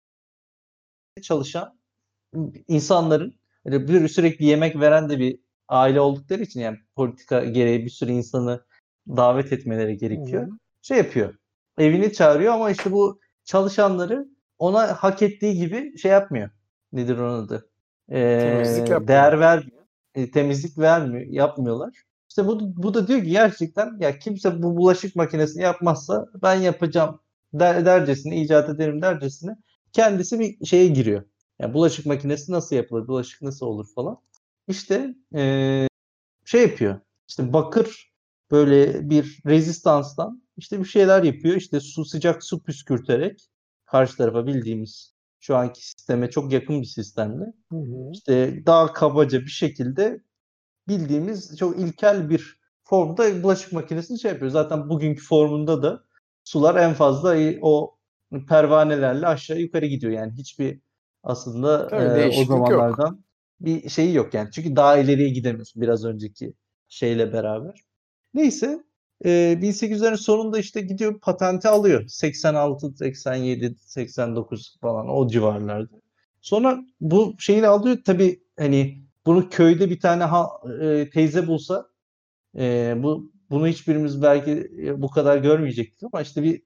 çalışan 1.21 1.77
insanların 2.67 3.35
bir 3.65 4.07
sürekli 4.07 4.45
yemek 4.45 4.79
veren 4.79 5.09
de 5.09 5.19
bir 5.19 5.39
aile 5.67 5.99
oldukları 5.99 6.43
için 6.43 6.59
yani 6.59 6.77
politika 6.95 7.45
gereği 7.45 7.85
bir 7.85 7.89
sürü 7.89 8.11
insanı 8.11 8.65
davet 9.07 9.53
etmeleri 9.53 9.97
gerekiyor. 9.97 10.43
Hı-hı. 10.43 10.57
Şey 10.81 10.97
yapıyor. 10.97 11.33
Evini 11.77 12.13
çağırıyor 12.13 12.53
ama 12.53 12.71
işte 12.71 12.91
bu 12.91 13.19
çalışanları 13.45 14.27
ona 14.59 14.87
hak 14.87 15.21
ettiği 15.21 15.57
gibi 15.57 15.97
şey 15.97 16.11
yapmıyor. 16.11 16.49
Nedir 16.91 17.17
onun 17.17 17.45
adı? 17.45 17.69
Ee, 18.09 18.39
temizlik 18.41 18.89
yapmıyor. 18.89 19.07
Değer 19.07 19.39
vermiyor. 19.39 19.81
E, 20.15 20.31
temizlik 20.31 20.77
vermiyor. 20.77 21.25
Yapmıyorlar. 21.29 22.03
İşte 22.29 22.47
bu, 22.47 22.83
bu 22.83 22.93
da 22.93 23.07
diyor 23.07 23.19
ki 23.21 23.29
gerçekten 23.29 23.97
ya 23.99 24.19
kimse 24.19 24.63
bu 24.63 24.77
bulaşık 24.77 25.15
makinesini 25.15 25.63
yapmazsa 25.63 26.27
ben 26.43 26.55
yapacağım 26.55 27.19
der, 27.53 27.85
dercesine 27.85 28.41
icat 28.41 28.69
ederim 28.69 29.01
dercesine 29.01 29.55
kendisi 29.93 30.39
bir 30.39 30.65
şeye 30.65 30.87
giriyor. 30.87 31.23
Yani 31.59 31.73
bulaşık 31.73 32.05
makinesi 32.05 32.51
nasıl 32.51 32.75
yapılır? 32.75 33.07
Bulaşık 33.07 33.41
nasıl 33.41 33.65
olur 33.65 33.87
falan. 33.95 34.17
İşte 34.67 35.15
ee, 35.35 35.87
şey 36.45 36.61
yapıyor. 36.61 36.99
İşte 37.27 37.53
bakır 37.53 38.13
böyle 38.51 39.09
bir 39.09 39.39
rezistanstan 39.45 40.43
işte 40.57 40.79
bir 40.79 40.85
şeyler 40.85 41.23
yapıyor. 41.23 41.55
İşte 41.55 41.79
su 41.79 42.05
sıcak 42.05 42.43
su 42.43 42.63
püskürterek 42.63 43.49
karşı 43.85 44.17
tarafa 44.17 44.47
bildiğimiz 44.47 45.17
şu 45.39 45.55
anki 45.55 45.87
sisteme 45.87 46.29
çok 46.29 46.53
yakın 46.53 46.81
bir 46.81 46.87
sistemle 46.87 47.45
hı 47.71 47.77
hı. 47.77 48.11
işte 48.13 48.63
daha 48.65 48.93
kabaca 48.93 49.41
bir 49.41 49.47
şekilde 49.47 50.21
bildiğimiz 50.87 51.57
çok 51.57 51.79
ilkel 51.79 52.29
bir 52.29 52.59
formda 52.83 53.43
bulaşık 53.43 53.73
makinesini 53.73 54.19
şey 54.19 54.31
yapıyor. 54.31 54.51
Zaten 54.51 54.89
bugünkü 54.89 55.23
formunda 55.23 55.83
da 55.83 56.03
sular 56.47 56.75
en 56.75 56.93
fazla 56.93 57.35
o 57.61 57.97
pervanelerle 58.49 59.27
aşağı 59.27 59.59
yukarı 59.59 59.85
gidiyor. 59.85 60.13
Yani 60.13 60.33
hiçbir 60.33 60.79
aslında 61.23 61.89
e, 61.89 62.41
o 62.41 62.45
zamanlardan 62.45 63.11
yok. 63.11 63.19
bir 63.59 63.89
şeyi 63.89 64.15
yok 64.15 64.33
yani. 64.33 64.49
Çünkü 64.51 64.75
daha 64.75 64.97
ileriye 64.97 65.29
gidemiyorsun 65.29 65.81
biraz 65.81 66.05
önceki 66.05 66.53
şeyle 66.87 67.33
beraber. 67.33 67.83
Neyse 68.33 68.83
e, 69.25 69.29
1800'lerin 69.61 70.17
sonunda 70.17 70.59
işte 70.59 70.81
gidiyor 70.81 71.19
patenti 71.19 71.67
alıyor. 71.67 72.07
86, 72.07 72.91
87, 72.97 73.75
89 73.79 74.77
falan 74.81 75.09
o 75.09 75.27
civarlarda. 75.27 75.95
Sonra 76.41 76.79
bu 77.01 77.35
şeyini 77.39 77.67
alıyor 77.67 77.97
tabii 78.05 78.43
hani 78.59 79.03
bunu 79.25 79.49
köyde 79.49 79.89
bir 79.89 79.99
tane 79.99 80.23
ha, 80.23 80.47
e, 80.81 81.09
teyze 81.09 81.47
bulsa 81.47 81.87
e, 82.57 82.93
bu 82.97 83.31
bunu 83.49 83.67
hiçbirimiz 83.67 84.21
belki 84.21 84.71
bu 84.97 85.09
kadar 85.09 85.37
görmeyecektik 85.37 86.03
ama 86.03 86.21
işte 86.21 86.43
bir 86.43 86.61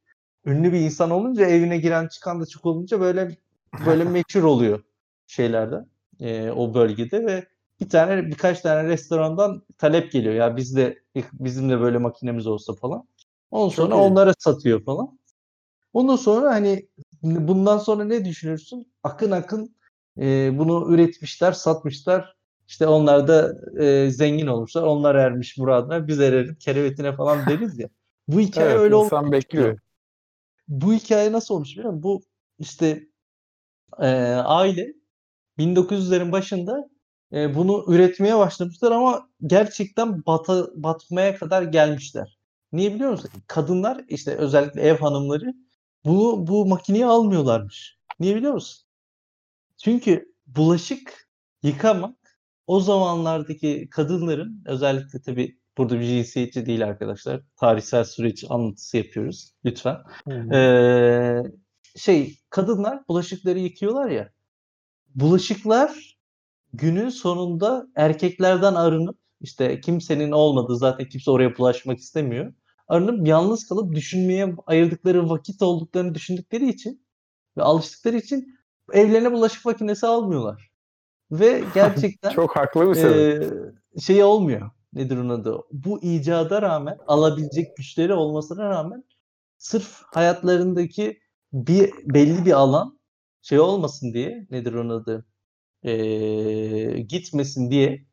ünlü 0.45 0.74
bir 0.74 0.80
insan 0.80 1.12
olunca 1.12 1.45
evine 1.45 1.78
giren 1.78 2.08
çıkan 2.08 2.41
da 2.41 2.45
çok 2.45 2.66
olunca 2.66 2.99
böyle 2.99 3.38
böyle 3.86 4.03
meşhur 4.10 4.44
oluyor 4.44 4.84
şeylerde 5.28 5.86
e, 6.20 6.52
o 6.52 6.74
bölgede 6.74 7.26
ve 7.26 7.48
bir 7.80 7.90
tane 7.90 8.28
birkaç 8.28 8.62
tane 8.62 8.90
restorandan 8.90 9.64
talep 9.78 10.12
geliyor 10.12 10.36
ya 10.36 10.58
biz 10.58 10.76
de 10.76 11.03
bizim 11.34 11.70
de 11.70 11.82
böyle 11.82 11.98
makinemiz 11.98 12.48
olsa 12.48 12.74
falan. 12.74 13.08
Ondan 13.52 13.76
sonra 13.76 13.90
Çok 13.90 13.99
onlara 13.99 14.34
satıyor 14.40 14.84
falan. 14.84 15.20
Ondan 15.94 16.16
sonra 16.16 16.52
hani 16.52 16.88
bundan 17.24 17.78
sonra 17.78 18.03
ne 18.03 18.26
düşünürsün? 18.26 18.94
Akın 19.03 19.32
akın 19.32 19.76
e, 20.18 20.58
bunu 20.58 20.94
üretmişler, 20.94 21.52
satmışlar. 21.52 22.36
İşte 22.72 22.88
onlar 22.88 23.27
da 23.27 23.53
e, 23.84 24.11
zengin 24.11 24.48
olmuşlar. 24.48 24.84
Onlar 24.84 25.15
ermiş 25.15 25.57
muradına. 25.57 26.07
Biz 26.07 26.19
erelim 26.19 26.56
kerevetine 26.56 27.15
falan 27.15 27.45
deriz 27.48 27.80
ya. 27.80 27.89
Bu 28.27 28.39
hikaye 28.39 28.69
evet, 28.69 28.80
öyle 28.80 28.95
olmuş. 28.95 29.31
bekliyor. 29.31 29.80
Bu 30.68 30.93
hikaye 30.93 31.31
nasıl 31.31 31.56
olmuş 31.56 31.72
biliyor 31.72 31.93
musun? 31.93 32.03
Bu 32.03 32.22
işte 32.60 33.07
e, 33.99 34.07
aile 34.34 34.93
1900'lerin 35.57 36.31
başında 36.31 36.89
e, 37.34 37.56
bunu 37.56 37.85
üretmeye 37.88 38.38
başlamışlar 38.38 38.91
ama 38.91 39.30
gerçekten 39.45 40.26
bata, 40.26 40.68
batmaya 40.76 41.35
kadar 41.35 41.64
gelmişler. 41.64 42.39
Niye 42.73 42.93
biliyor 42.93 43.11
musun? 43.11 43.31
Kadınlar 43.48 44.06
işte 44.07 44.35
özellikle 44.35 44.81
ev 44.81 44.98
hanımları 44.98 45.53
bu 46.06 46.48
bu 46.48 46.65
makineyi 46.65 47.06
almıyorlarmış. 47.06 47.98
Niye 48.19 48.35
biliyor 48.35 48.53
musun? 48.53 48.88
Çünkü 49.77 50.34
bulaşık 50.48 51.30
yıkamak 51.64 52.20
o 52.67 52.79
zamanlardaki 52.79 53.88
kadınların 53.91 54.63
özellikle 54.65 55.21
tabi 55.21 55.59
burada 55.77 55.99
bir 55.99 56.05
cinsiyetçi 56.05 56.65
değil 56.65 56.85
arkadaşlar. 56.85 57.41
Tarihsel 57.59 58.03
süreç 58.03 58.45
anlatısı 58.49 58.97
yapıyoruz 58.97 59.53
lütfen. 59.65 59.97
Ee, 60.53 61.43
şey 61.95 62.38
kadınlar 62.49 63.07
bulaşıkları 63.07 63.59
yıkıyorlar 63.59 64.09
ya. 64.09 64.29
Bulaşıklar 65.15 66.19
günün 66.73 67.09
sonunda 67.09 67.88
erkeklerden 67.95 68.73
arınıp 68.73 69.17
işte 69.41 69.81
kimsenin 69.81 70.31
olmadığı 70.31 70.77
zaten 70.77 71.09
kimse 71.09 71.31
oraya 71.31 71.57
bulaşmak 71.57 71.99
istemiyor. 71.99 72.53
Arınıp 72.88 73.27
yalnız 73.27 73.67
kalıp 73.67 73.95
düşünmeye 73.95 74.55
ayırdıkları 74.65 75.29
vakit 75.29 75.61
olduklarını 75.61 76.15
düşündükleri 76.15 76.69
için 76.69 77.05
ve 77.57 77.63
alıştıkları 77.63 78.17
için 78.17 78.55
evlerine 78.93 79.31
bulaşık 79.31 79.65
makinesi 79.65 80.07
almıyorlar. 80.07 80.70
Ve 81.32 81.64
gerçekten 81.74 82.30
çok 82.30 82.56
haklı 82.56 82.90
bir 82.90 82.95
sebep. 82.95 83.44
E, 83.95 83.99
şey 83.99 84.24
olmuyor. 84.24 84.70
Nedir 84.94 85.18
onun 85.18 85.30
adı? 85.30 85.58
Bu 85.72 86.02
icada 86.02 86.62
rağmen 86.62 86.98
alabilecek 87.08 87.78
güçleri 87.78 88.14
olmasına 88.14 88.70
rağmen 88.70 89.03
sırf 89.58 90.02
hayatlarındaki 90.06 91.20
bir 91.53 91.91
belli 92.06 92.45
bir 92.45 92.52
alan 92.52 92.99
şey 93.41 93.60
olmasın 93.60 94.14
diye 94.14 94.48
nedir 94.49 94.74
onun 94.74 94.90
adı? 94.90 95.26
e, 95.84 97.02
gitmesin 97.02 97.72
diye 97.72 98.06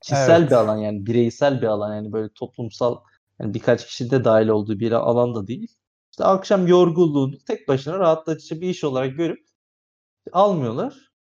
kişisel 0.00 0.40
evet. 0.40 0.50
bir 0.50 0.56
alan 0.56 0.76
yani 0.76 1.06
bireysel 1.06 1.62
bir 1.62 1.66
alan 1.66 1.94
yani 1.96 2.12
böyle 2.12 2.28
toplumsal 2.34 2.96
yani 3.40 3.54
birkaç 3.54 3.86
kişi 3.86 4.10
de 4.10 4.24
dahil 4.24 4.48
olduğu 4.48 4.80
bir 4.80 4.92
alan 4.92 5.34
da 5.34 5.46
değil. 5.46 5.76
İşte 6.10 6.24
akşam 6.24 6.66
yorgunluğunu 6.66 7.38
tek 7.46 7.68
başına 7.68 7.98
rahatlatıcı 7.98 8.60
bir 8.60 8.68
iş 8.68 8.84
olarak 8.84 9.16
görüp 9.16 9.46
almıyorlar. 10.32 11.13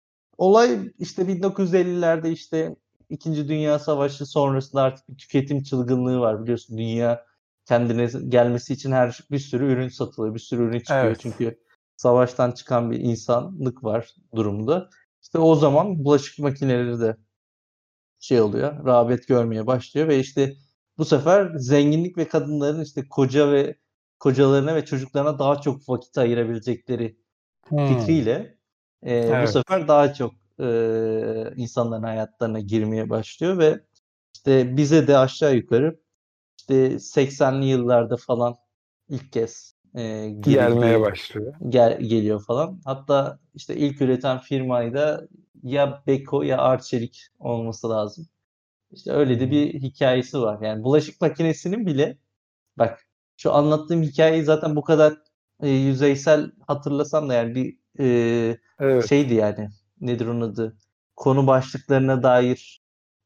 Olay 0.43 0.91
işte 0.99 1.21
1950'lerde 1.21 2.31
işte 2.31 2.75
İkinci 3.09 3.47
Dünya 3.47 3.79
Savaşı 3.79 4.25
sonrasında 4.25 4.81
artık 4.81 5.09
bir 5.09 5.17
tüketim 5.17 5.63
çılgınlığı 5.63 6.19
var 6.19 6.43
biliyorsun 6.43 6.77
dünya 6.77 7.25
kendine 7.65 8.09
gelmesi 8.27 8.73
için 8.73 8.91
her 8.91 9.19
bir 9.31 9.39
sürü 9.39 9.73
ürün 9.73 9.89
satılıyor, 9.89 10.35
bir 10.35 10.39
sürü 10.39 10.63
ürün 10.63 10.79
çıkıyor 10.79 11.05
evet. 11.05 11.19
çünkü 11.19 11.59
savaştan 11.97 12.51
çıkan 12.51 12.91
bir 12.91 12.99
insanlık 12.99 13.83
var 13.83 14.15
durumda. 14.35 14.89
İşte 15.21 15.39
o 15.39 15.55
zaman 15.55 16.05
bulaşık 16.05 16.39
makineleri 16.39 16.99
de 16.99 17.17
şey 18.19 18.41
oluyor, 18.41 18.85
rağbet 18.85 19.27
görmeye 19.27 19.67
başlıyor 19.67 20.07
ve 20.07 20.19
işte 20.19 20.55
bu 20.97 21.05
sefer 21.05 21.51
zenginlik 21.55 22.17
ve 22.17 22.27
kadınların 22.27 22.83
işte 22.83 23.07
koca 23.09 23.51
ve 23.51 23.77
kocalarına 24.19 24.75
ve 24.75 24.85
çocuklarına 24.85 25.39
daha 25.39 25.61
çok 25.61 25.89
vakit 25.89 26.17
ayırabilecekleri 26.17 27.17
hmm. 27.69 27.87
fikriyle 27.87 28.62
e, 29.05 29.15
evet. 29.15 29.47
bu 29.47 29.51
sefer 29.51 29.87
daha 29.87 30.13
çok 30.13 30.33
e, 30.59 30.65
insanların 31.55 32.03
hayatlarına 32.03 32.59
girmeye 32.59 33.09
başlıyor 33.09 33.57
ve 33.57 33.79
işte 34.33 34.77
bize 34.77 35.07
de 35.07 35.17
aşağı 35.17 35.55
yukarı 35.55 35.99
işte 36.57 36.99
80'li 36.99 37.65
yıllarda 37.65 38.17
falan 38.17 38.55
ilk 39.09 39.31
kez 39.31 39.75
e, 39.95 40.29
gelmeye 40.39 41.01
başlıyor. 41.01 41.53
Gel, 41.69 41.99
geliyor 41.99 42.43
falan. 42.43 42.81
Hatta 42.85 43.39
işte 43.53 43.75
ilk 43.75 44.01
üreten 44.01 44.39
firmayı 44.39 44.93
da 44.93 45.27
ya 45.63 46.03
Beko 46.07 46.43
ya 46.43 46.57
Arçelik 46.57 47.27
olması 47.39 47.89
lazım. 47.89 48.27
İşte 48.91 49.11
öyle 49.11 49.39
de 49.39 49.51
bir 49.51 49.73
hikayesi 49.81 50.41
var. 50.41 50.61
Yani 50.61 50.83
bulaşık 50.83 51.21
makinesinin 51.21 51.85
bile 51.85 52.17
bak 52.77 53.07
şu 53.37 53.53
anlattığım 53.53 54.01
hikayeyi 54.03 54.43
zaten 54.43 54.75
bu 54.75 54.81
kadar 54.83 55.13
e, 55.61 55.69
yüzeysel 55.69 56.51
hatırlasam 56.67 57.29
da 57.29 57.33
yani 57.33 57.55
bir 57.55 57.77
e, 57.99 58.57
evet. 58.79 59.09
şeydi 59.09 59.33
yani 59.33 59.69
nedir 60.01 60.27
onun 60.27 60.41
adı 60.41 60.77
konu 61.15 61.47
başlıklarına 61.47 62.23
dair 62.23 62.81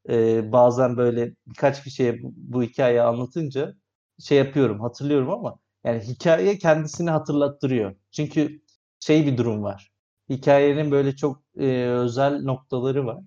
e, 0.08 0.52
bazen 0.52 0.96
böyle 0.96 1.34
birkaç 1.46 1.84
kişiye 1.84 2.22
bu, 2.22 2.32
bu 2.36 2.62
hikayeyi 2.62 3.02
anlatınca 3.02 3.74
şey 4.18 4.38
yapıyorum 4.38 4.80
hatırlıyorum 4.80 5.30
ama 5.30 5.58
yani 5.84 6.00
hikaye 6.02 6.58
kendisini 6.58 7.10
hatırlattırıyor. 7.10 7.96
Çünkü 8.12 8.62
şey 9.00 9.26
bir 9.26 9.36
durum 9.38 9.62
var. 9.62 9.92
Hikayenin 10.30 10.90
böyle 10.90 11.16
çok 11.16 11.42
e, 11.58 11.66
özel 11.88 12.42
noktaları 12.42 13.06
var. 13.06 13.24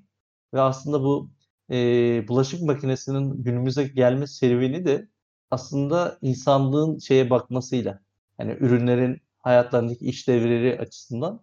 Ve 0.53 0.61
aslında 0.61 1.03
bu 1.03 1.31
e, 1.71 2.27
bulaşık 2.27 2.61
makinesinin 2.61 3.43
günümüze 3.43 3.83
gelme 3.83 4.27
serüveni 4.27 4.85
de 4.85 5.09
aslında 5.51 6.17
insanlığın 6.21 6.97
şeye 6.99 7.29
bakmasıyla 7.29 7.99
yani 8.39 8.51
ürünlerin 8.59 9.21
hayatlarındaki 9.41 10.05
işlevleri 10.05 10.79
açısından 10.79 11.41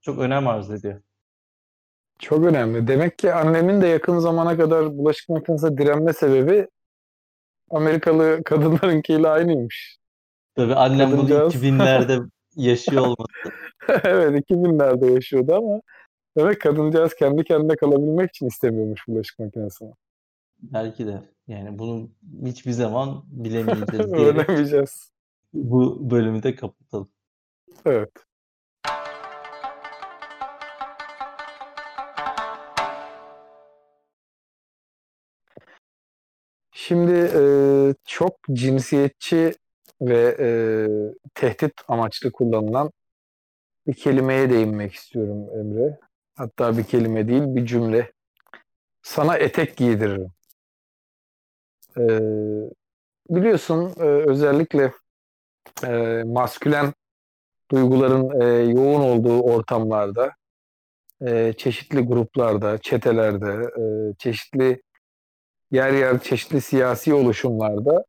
çok 0.00 0.18
önem 0.18 0.48
arz 0.48 0.70
ediyor. 0.70 1.02
Çok 2.18 2.44
önemli. 2.44 2.86
Demek 2.88 3.18
ki 3.18 3.34
annemin 3.34 3.80
de 3.80 3.86
yakın 3.86 4.18
zamana 4.18 4.56
kadar 4.56 4.98
bulaşık 4.98 5.28
makinesine 5.28 5.78
direnme 5.78 6.12
sebebi 6.12 6.68
Amerikalı 7.70 8.44
kadınlarınkiyle 8.44 9.28
aynıymış. 9.28 9.98
Tabii 10.54 10.74
annem 10.74 11.10
Kadıncağız... 11.10 11.54
bunu 11.54 11.62
2000'lerde 11.62 12.28
yaşıyor 12.56 13.02
olması. 13.02 13.58
evet 14.04 14.50
2000'lerde 14.50 15.12
yaşıyordu 15.12 15.54
ama 15.54 15.80
demek 16.36 16.60
kadıncağız 16.60 17.14
kendi 17.14 17.44
kendine 17.44 17.76
kalabilmek 17.76 18.30
için 18.30 18.46
istemiyormuş 18.46 19.08
bulaşık 19.08 19.38
makinesini. 19.38 19.92
Belki 20.62 21.06
de. 21.06 21.22
Yani 21.46 21.78
bunu 21.78 22.10
hiçbir 22.46 22.72
zaman 22.72 23.24
bilemeyeceğiz 23.30 24.12
Öğrenemeyeceğiz. 24.12 25.12
Bu 25.52 26.10
bölümü 26.10 26.42
de 26.42 26.54
kapatalım. 26.54 27.08
Evet. 27.88 28.10
Şimdi 36.72 37.12
e, 37.12 37.42
çok 38.04 38.38
cinsiyetçi 38.52 39.54
ve 40.00 40.36
e, 40.40 40.48
tehdit 41.34 41.72
amaçlı 41.88 42.32
kullanılan 42.32 42.90
bir 43.86 43.94
kelimeye 43.94 44.50
değinmek 44.50 44.94
istiyorum 44.94 45.46
Emre. 45.60 45.98
Hatta 46.34 46.78
bir 46.78 46.84
kelime 46.84 47.28
değil, 47.28 47.42
bir 47.46 47.66
cümle. 47.66 48.12
Sana 49.02 49.36
etek 49.36 49.76
giydiririm. 49.76 50.32
E, 51.96 52.04
biliyorsun 53.30 53.94
e, 54.00 54.04
özellikle 54.04 54.92
e, 55.84 56.22
maskülen 56.26 56.92
duyguların 57.70 58.40
e, 58.40 58.44
yoğun 58.70 59.00
olduğu 59.00 59.40
ortamlarda, 59.42 60.32
e, 61.26 61.52
çeşitli 61.52 62.00
gruplarda, 62.00 62.78
çetelerde, 62.78 63.70
e, 63.82 64.14
çeşitli 64.18 64.82
yer 65.70 65.92
yer 65.92 66.18
çeşitli 66.18 66.60
siyasi 66.60 67.14
oluşumlarda 67.14 68.04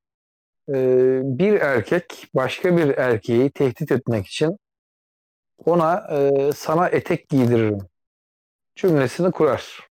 e, 0.70 0.76
bir 1.24 1.54
erkek 1.54 2.28
başka 2.36 2.78
bir 2.78 2.98
erkeği 2.98 3.52
tehdit 3.52 3.92
etmek 3.92 4.28
için 4.28 4.58
ona 5.66 6.08
e, 6.12 6.52
sana 6.56 6.90
etek 6.90 7.30
giydiririm 7.30 7.80
cümlesini 8.76 9.32
kurar. 9.32 9.90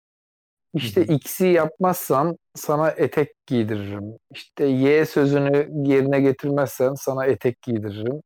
İşte 0.73 1.03
X'i 1.03 1.47
yapmazsan 1.47 2.38
sana 2.55 2.89
etek 2.89 3.45
giydiririm. 3.47 4.17
İşte 4.31 4.65
Y 4.65 5.05
sözünü 5.05 5.69
yerine 5.89 6.21
getirmezsen 6.21 6.93
sana 6.93 7.25
etek 7.25 7.61
giydiririm. 7.61 8.21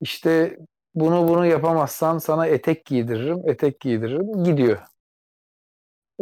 İşte 0.00 0.58
bunu 0.94 1.28
bunu 1.28 1.46
yapamazsan 1.46 2.18
sana 2.18 2.46
etek 2.46 2.84
giydiririm, 2.84 3.48
etek 3.48 3.80
giydiririm 3.80 4.44
gidiyor. 4.44 4.78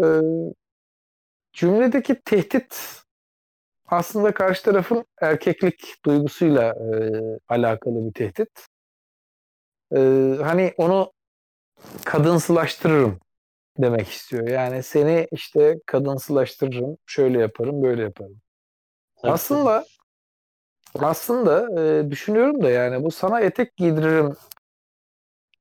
Ee, 0.03 0.21
cümledeki 1.53 2.21
tehdit 2.25 3.03
aslında 3.87 4.35
karşı 4.35 4.63
tarafın 4.63 5.05
erkeklik 5.21 5.95
duygusuyla 6.05 6.65
e, 6.65 6.97
alakalı 7.49 8.07
bir 8.07 8.13
tehdit. 8.13 8.67
E, 9.93 9.99
hani 10.43 10.75
onu 10.77 11.13
kadınsılaştırırım 12.05 13.19
demek 13.79 14.09
istiyor. 14.09 14.49
Yani 14.49 14.83
seni 14.83 15.29
işte 15.33 15.77
kadınsılaştırırım, 15.87 16.97
şöyle 17.07 17.41
yaparım, 17.41 17.83
böyle 17.83 18.03
yaparım. 18.03 18.41
Tabii 19.23 19.33
aslında 19.33 19.87
aslında 20.95 21.83
e, 21.83 22.11
düşünüyorum 22.11 22.63
da 22.63 22.71
yani 22.71 23.05
bu 23.05 23.11
sana 23.11 23.41
etek 23.41 23.77
giydiririm 23.77 24.37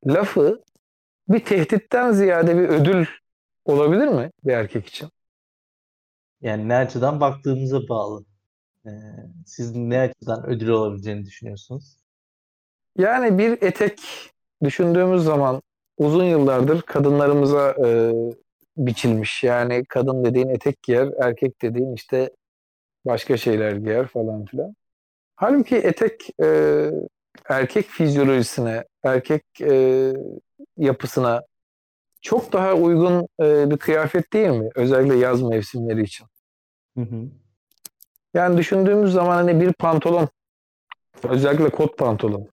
lafı 0.08 0.64
bir 1.30 1.46
tehditten 1.46 2.12
ziyade 2.12 2.58
bir 2.58 2.70
ödül 2.70 3.06
olabilir 3.66 4.08
mi 4.08 4.32
bir 4.46 4.54
erkek 4.54 4.86
için? 4.88 5.10
Yani 6.42 6.70
ne 6.70 6.76
açıdan 6.76 7.20
baktığımıza 7.20 7.80
bağlı. 7.90 8.26
Ee, 8.86 8.90
siz 9.46 9.76
ne 9.76 10.00
açıdan 10.00 10.46
ödül 10.50 10.68
olabileceğini 10.68 11.26
düşünüyorsunuz? 11.26 11.98
Yani 12.98 13.38
bir 13.38 13.62
etek 13.62 14.00
düşündüğümüz 14.64 15.24
zaman 15.24 15.62
uzun 15.98 16.24
yıllardır 16.24 16.82
kadınlarımıza 16.82 17.76
e, 17.86 18.14
biçilmiş. 18.78 19.44
Yani 19.44 19.86
kadın 19.86 20.26
dediğin 20.26 20.50
etek 20.50 20.84
giyer, 20.84 21.10
erkek 21.20 21.62
dediğin 21.62 21.94
işte 21.94 22.32
başka 23.06 23.38
şeyler 23.38 23.72
giyer 23.72 24.08
falan 24.08 24.46
filan. 24.46 24.76
Halbuki 25.40 25.76
etek 25.76 26.30
e, 26.44 26.92
erkek 27.50 27.86
fizyolojisine, 27.86 28.84
erkek 29.04 29.44
e, 29.62 30.14
yapısına 30.78 31.42
çok 32.22 32.54
daha 32.54 32.74
uygun 32.74 33.28
e, 33.42 33.72
bir 33.72 33.78
kıyafet 33.78 34.34
değil 34.34 34.50
mi? 34.50 34.70
Özellikle 34.76 35.16
yaz 35.16 35.42
mevsimleri 35.42 36.02
için. 36.04 36.28
Hı 36.98 37.02
hı. 37.02 37.24
Yani 38.34 38.58
düşündüğümüz 38.58 39.14
zaman 39.14 39.36
hani 39.36 39.62
bir 39.62 39.74
pantolon, 39.74 40.30
özellikle 41.24 41.70
kot 41.70 41.98
pantolon, 41.98 42.50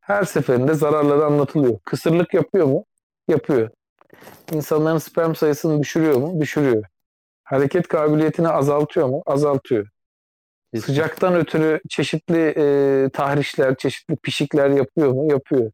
her 0.00 0.24
seferinde 0.24 0.74
zararları 0.74 1.24
anlatılıyor. 1.24 1.78
Kısırlık 1.84 2.34
yapıyor 2.34 2.66
mu? 2.66 2.84
Yapıyor. 3.28 3.70
İnsanların 4.52 4.98
sperm 4.98 5.34
sayısını 5.34 5.82
düşürüyor 5.82 6.16
mu? 6.16 6.40
Düşürüyor. 6.40 6.84
Hareket 7.44 7.88
kabiliyetini 7.88 8.48
azaltıyor 8.48 9.08
mu? 9.08 9.22
Azaltıyor. 9.26 9.88
Sıcaktan 10.80 11.34
ötürü 11.34 11.80
çeşitli 11.88 12.54
e, 12.56 13.08
tahrişler, 13.12 13.76
çeşitli 13.76 14.16
pişikler 14.16 14.70
yapıyor 14.70 15.12
mu? 15.12 15.32
Yapıyor. 15.32 15.70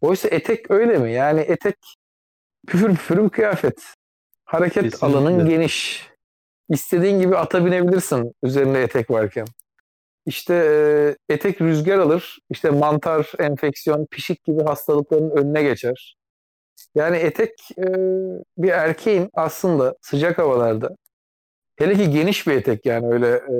Oysa 0.00 0.28
etek 0.28 0.70
öyle 0.70 0.98
mi? 0.98 1.12
Yani 1.12 1.40
etek 1.40 1.76
püfür 2.66 2.88
püfür 2.88 3.24
bir 3.24 3.28
kıyafet. 3.28 3.82
Hareket 4.44 4.82
Kesinlikle. 4.82 5.06
alanın 5.06 5.48
geniş. 5.48 6.06
İstediğin 6.68 7.20
gibi 7.20 7.36
ata 7.36 7.66
binebilirsin 7.66 8.34
üzerinde 8.42 8.82
etek 8.82 9.10
varken. 9.10 9.46
İşte 10.26 10.54
e, 11.28 11.34
etek 11.34 11.60
rüzgar 11.60 11.98
alır. 11.98 12.38
İşte 12.50 12.70
mantar, 12.70 13.32
enfeksiyon, 13.38 14.06
pişik 14.10 14.44
gibi 14.44 14.62
hastalıkların 14.62 15.30
önüne 15.30 15.62
geçer. 15.62 16.16
Yani 16.94 17.16
etek 17.16 17.50
e, 17.78 17.84
bir 18.58 18.68
erkeğin 18.68 19.30
aslında 19.34 19.96
sıcak 20.00 20.38
havalarda 20.38 20.96
hele 21.76 21.94
ki 21.94 22.10
geniş 22.10 22.46
bir 22.46 22.52
etek 22.52 22.86
yani 22.86 23.14
öyle 23.14 23.28
e, 23.28 23.54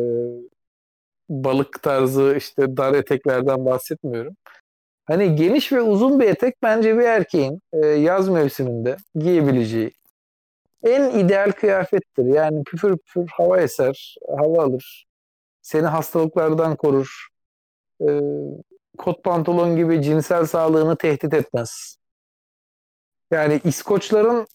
balık 1.33 1.83
tarzı 1.83 2.35
işte 2.39 2.77
dar 2.77 2.95
eteklerden 2.95 3.67
bahsetmiyorum. 3.67 4.37
Hani 5.05 5.37
geniş 5.37 5.73
ve 5.73 5.81
uzun 5.81 6.21
bir 6.21 6.29
etek 6.29 6.55
bence 6.63 6.99
bir 6.99 7.03
erkeğin 7.03 7.63
e, 7.73 7.87
yaz 7.87 8.29
mevsiminde 8.29 8.97
giyebileceği 9.15 9.93
en 10.83 11.19
ideal 11.19 11.53
kıyafettir. 11.53 12.25
Yani 12.25 12.65
püfür 12.65 12.97
püfür 12.97 13.29
hava 13.29 13.61
eser, 13.61 14.17
hava 14.29 14.63
alır. 14.63 15.07
Seni 15.63 15.87
hastalıklardan 15.87 16.77
korur. 16.77 17.29
E, 18.01 18.21
kot 18.99 19.25
pantolon 19.25 19.77
gibi 19.77 20.03
cinsel 20.03 20.47
sağlığını 20.47 20.97
tehdit 20.97 21.35
etmez. 21.35 21.97
Yani 23.31 23.61
İskoçların 23.65 24.47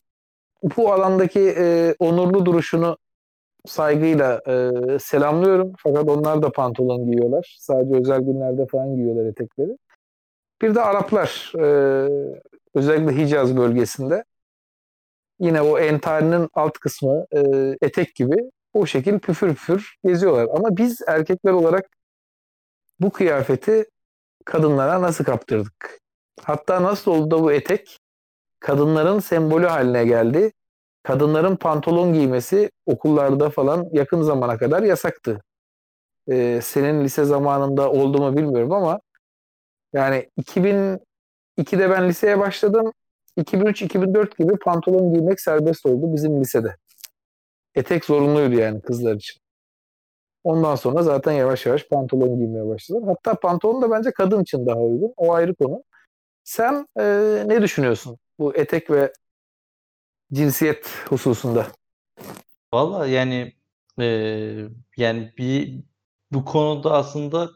bu 0.64 0.94
alandaki 0.94 1.54
e, 1.58 1.96
onurlu 2.00 2.46
duruşunu 2.46 2.98
saygıyla 3.68 4.42
e, 4.48 5.00
selamlıyorum. 5.00 5.74
Fakat 5.78 6.10
onlar 6.10 6.42
da 6.42 6.52
pantolon 6.52 7.06
giyiyorlar. 7.06 7.58
Sadece 7.60 7.96
özel 7.96 8.20
günlerde 8.20 8.66
falan 8.68 8.96
giyiyorlar 8.96 9.26
etekleri. 9.26 9.78
Bir 10.62 10.76
de 10.76 10.82
Araplar 10.82 11.54
e, 11.60 11.66
özellikle 12.74 13.18
Hicaz 13.18 13.58
bölgesinde 13.58 14.24
yine 15.40 15.62
o 15.62 15.80
entarinin 15.80 16.50
alt 16.54 16.74
kısmı 16.74 17.26
e, 17.32 17.42
etek 17.82 18.16
gibi 18.16 18.52
o 18.74 18.86
şekil 18.86 19.20
püfür 19.20 19.50
püfür 19.50 19.96
geziyorlar. 20.06 20.48
Ama 20.54 20.78
biz 20.78 21.02
erkekler 21.08 21.52
olarak 21.52 21.90
bu 23.00 23.10
kıyafeti 23.12 23.86
kadınlara 24.46 25.02
nasıl 25.02 25.24
kaptırdık? 25.24 26.00
Hatta 26.44 26.84
nasıl 26.84 27.12
oldu 27.12 27.32
da 27.32 27.44
bu 27.44 27.52
etek 27.52 28.00
kadınların 28.60 29.20
sembolü 29.20 29.66
haline 29.66 30.06
geldi. 30.06 30.52
Kadınların 31.08 31.56
pantolon 31.56 32.14
giymesi 32.14 32.72
okullarda 32.86 33.50
falan 33.50 33.90
yakın 33.92 34.22
zamana 34.22 34.58
kadar 34.58 34.84
yasaktı. 34.84 35.42
Ee, 36.32 36.60
senin 36.64 37.04
lise 37.04 37.26
zamanında 37.26 37.92
oldu 37.92 38.18
mu 38.18 38.38
bilmiyorum 38.38 38.72
ama 38.72 39.00
yani 39.94 40.30
2002'de 40.38 41.90
ben 41.90 42.10
liseye 42.10 42.40
başladım. 42.40 42.94
2003-2004 43.38 44.38
gibi 44.38 44.58
pantolon 44.58 45.14
giymek 45.14 45.42
serbest 45.42 45.86
oldu 45.86 46.14
bizim 46.14 46.42
lisede. 46.42 46.76
Etek 47.76 48.06
zorunluydu 48.06 48.56
yani 48.56 48.82
kızlar 48.82 49.16
için. 49.16 49.42
Ondan 50.44 50.76
sonra 50.76 51.04
zaten 51.04 51.32
yavaş 51.32 51.66
yavaş 51.66 51.88
pantolon 51.88 52.38
giymeye 52.38 52.68
başladılar. 52.68 53.04
Hatta 53.08 53.40
pantolon 53.40 53.82
da 53.82 53.92
bence 53.92 54.12
kadın 54.12 54.42
için 54.42 54.66
daha 54.66 54.80
uygun. 54.80 55.14
O 55.18 55.34
ayrı 55.34 55.56
konu. 55.56 55.84
Sen 56.44 56.88
e, 57.00 57.04
ne 57.48 57.62
düşünüyorsun 57.62 58.18
bu 58.40 58.56
etek 58.56 58.92
ve 58.92 59.12
cinsiyet 60.34 60.88
hususunda? 61.10 61.68
Valla 62.74 63.08
yani 63.08 63.54
e, 64.00 64.06
yani 64.98 65.34
bir 65.38 65.84
bu 66.32 66.46
konuda 66.46 66.94
aslında 66.94 67.50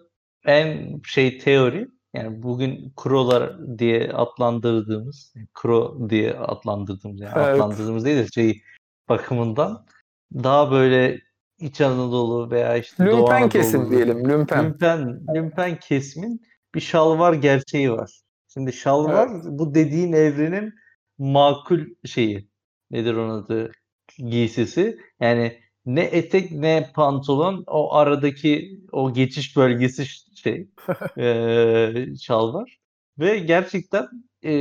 en 0.45 1.01
şey 1.05 1.37
teori 1.37 1.87
yani 2.13 2.43
bugün 2.43 2.93
krolar 2.97 3.77
diye 3.79 4.11
adlandırdığımız 4.11 5.33
kro 5.53 6.09
diye 6.09 6.33
adlandırdığımız 6.33 7.21
yani 7.21 7.33
evet. 7.35 7.55
adlandırdığımız 7.55 8.05
değil 8.05 8.17
de 8.17 8.27
şey 8.27 8.63
bakımından 9.09 9.85
daha 10.33 10.71
böyle 10.71 11.21
İç 11.59 11.81
Anadolu 11.81 12.51
veya 12.51 12.77
işte 12.77 13.03
lümpen 13.03 13.17
Doğu 13.17 13.29
Anadolu. 13.29 13.49
kesim 13.49 13.91
diyelim 13.91 14.29
lümpen. 14.29 14.65
Lümpen, 14.65 15.21
lümpen 15.35 15.79
kesimin 15.79 16.41
bir 16.75 16.79
şalvar 16.79 17.33
gerçeği 17.33 17.91
var. 17.91 18.21
Şimdi 18.47 18.73
şalvar 18.73 19.27
evet. 19.31 19.43
bu 19.45 19.75
dediğin 19.75 20.13
evrenin 20.13 20.73
makul 21.17 21.79
şeyi. 22.05 22.50
Nedir 22.91 23.13
onun 23.13 23.43
adı? 23.43 23.71
Giysisi. 24.17 24.97
Yani 25.19 25.59
ne 25.85 26.01
etek 26.03 26.51
ne 26.51 26.91
pantolon 26.95 27.63
o 27.67 27.93
aradaki 27.93 28.79
o 28.91 29.13
geçiş 29.13 29.57
bölgesi 29.57 30.05
şey 30.35 30.67
e, 31.17 32.05
şalvar. 32.21 32.79
Ve 33.19 33.39
gerçekten 33.39 34.07
e, 34.43 34.51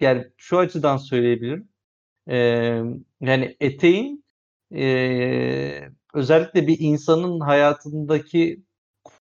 yani 0.00 0.24
şu 0.36 0.58
açıdan 0.58 0.96
söyleyebilirim. 0.96 1.68
E, 2.28 2.36
yani 3.20 3.56
eteğin 3.60 4.24
e, 4.74 5.88
özellikle 6.14 6.66
bir 6.66 6.76
insanın 6.80 7.40
hayatındaki 7.40 8.64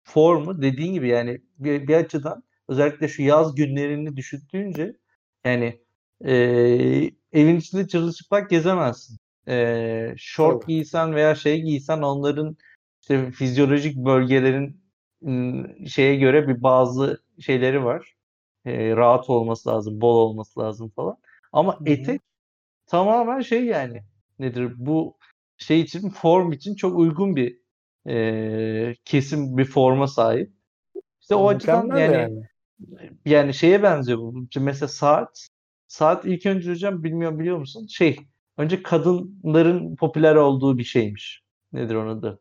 formu 0.03 0.61
dediğin 0.61 0.93
gibi 0.93 1.07
yani 1.09 1.41
bir, 1.59 1.87
bir 1.87 1.95
açıdan 1.95 2.43
özellikle 2.67 3.07
şu 3.07 3.21
yaz 3.23 3.55
günlerini 3.55 4.17
düşündüğünce 4.17 4.97
yani 5.45 5.81
e, 6.25 7.11
evin 7.35 7.57
içinde 7.57 7.87
çırılçıplak 7.87 8.49
gezemezsin. 8.49 9.17
E, 9.47 10.13
short 10.17 10.55
evet. 10.55 10.67
giysen 10.67 11.15
veya 11.15 11.35
şey 11.35 11.61
giysen 11.61 12.01
onların 12.01 12.57
işte 13.01 13.31
fizyolojik 13.31 13.95
bölgelerin 13.95 14.81
şeye 15.87 16.15
göre 16.15 16.47
bir 16.47 16.63
bazı 16.63 17.21
şeyleri 17.39 17.83
var. 17.83 18.15
E, 18.65 18.95
rahat 18.95 19.29
olması 19.29 19.69
lazım, 19.69 20.01
bol 20.01 20.15
olması 20.15 20.59
lazım 20.59 20.89
falan. 20.89 21.17
Ama 21.53 21.79
etek 21.85 22.21
tamamen 22.87 23.41
şey 23.41 23.65
yani 23.65 24.03
nedir 24.39 24.73
bu 24.77 25.17
şey 25.57 25.81
için 25.81 26.09
form 26.09 26.51
için 26.51 26.75
çok 26.75 26.99
uygun 26.99 27.35
bir 27.35 27.57
e, 28.07 28.95
kesim 29.05 29.57
bir 29.57 29.65
forma 29.65 30.07
sahip. 30.07 30.51
İşte 31.21 31.35
o 31.35 31.49
açıdan 31.49 31.87
yani, 31.87 32.13
yani 32.13 32.43
yani 33.25 33.53
şeye 33.53 33.83
benziyor 33.83 34.19
bu. 34.19 34.47
Mesela 34.59 34.87
saat 34.87 35.47
saat 35.87 36.25
ilk 36.25 36.45
önce 36.45 36.71
hocam 36.71 37.03
bilmiyorum 37.03 37.39
biliyor 37.39 37.57
musun? 37.57 37.87
Şey 37.87 38.17
önce 38.57 38.83
kadınların 38.83 39.95
popüler 39.95 40.35
olduğu 40.35 40.77
bir 40.77 40.83
şeymiş. 40.83 41.43
Nedir 41.73 41.95
onun 41.95 42.17
adı? 42.17 42.39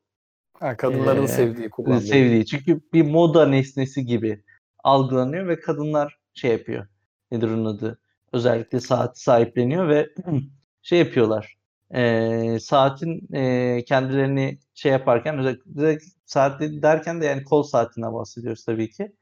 Ha, 0.55 0.77
kadınların 0.77 1.25
ee, 1.25 1.29
sevdiği, 1.29 1.71
kullandığı. 1.71 2.01
Sevdiği. 2.01 2.47
Çünkü 2.47 2.81
bir 2.93 3.03
moda 3.03 3.47
nesnesi 3.47 4.07
gibi 4.07 4.43
algılanıyor 4.85 5.49
ve 5.49 5.61
kadınlar 5.61 6.19
şey 6.35 6.51
yapıyor. 6.51 6.87
Nedir 7.31 7.49
onun 7.49 7.65
adı? 7.65 7.99
Özellikle 8.33 8.81
saat 8.81 9.19
sahipleniyor 9.19 9.89
ve 9.89 10.09
şey 10.83 10.99
yapıyorlar 10.99 11.57
e, 11.95 12.59
saatin 12.61 13.35
e, 13.35 13.85
kendilerini 13.85 14.59
şey 14.75 14.93
yaparken 14.93 15.39
özellikle 15.39 15.99
saat 16.27 16.61
derken 16.61 17.21
de 17.21 17.27
yani 17.27 17.45
kol 17.45 17.63
saatinden 17.63 18.15
bahsediyoruz 18.15 18.65
tabii 18.65 18.91
ki. 18.91 19.13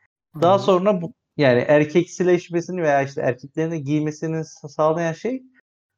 Daha 0.41 0.55
Hı-hı. 0.55 0.63
sonra 0.63 1.03
bu 1.03 1.15
yani 1.37 1.61
erkeksileşmesini 1.61 2.83
veya 2.83 3.03
işte 3.03 3.21
erkeklerin 3.21 3.85
giymesini 3.85 4.45
sağlayan 4.45 5.13
şey 5.13 5.43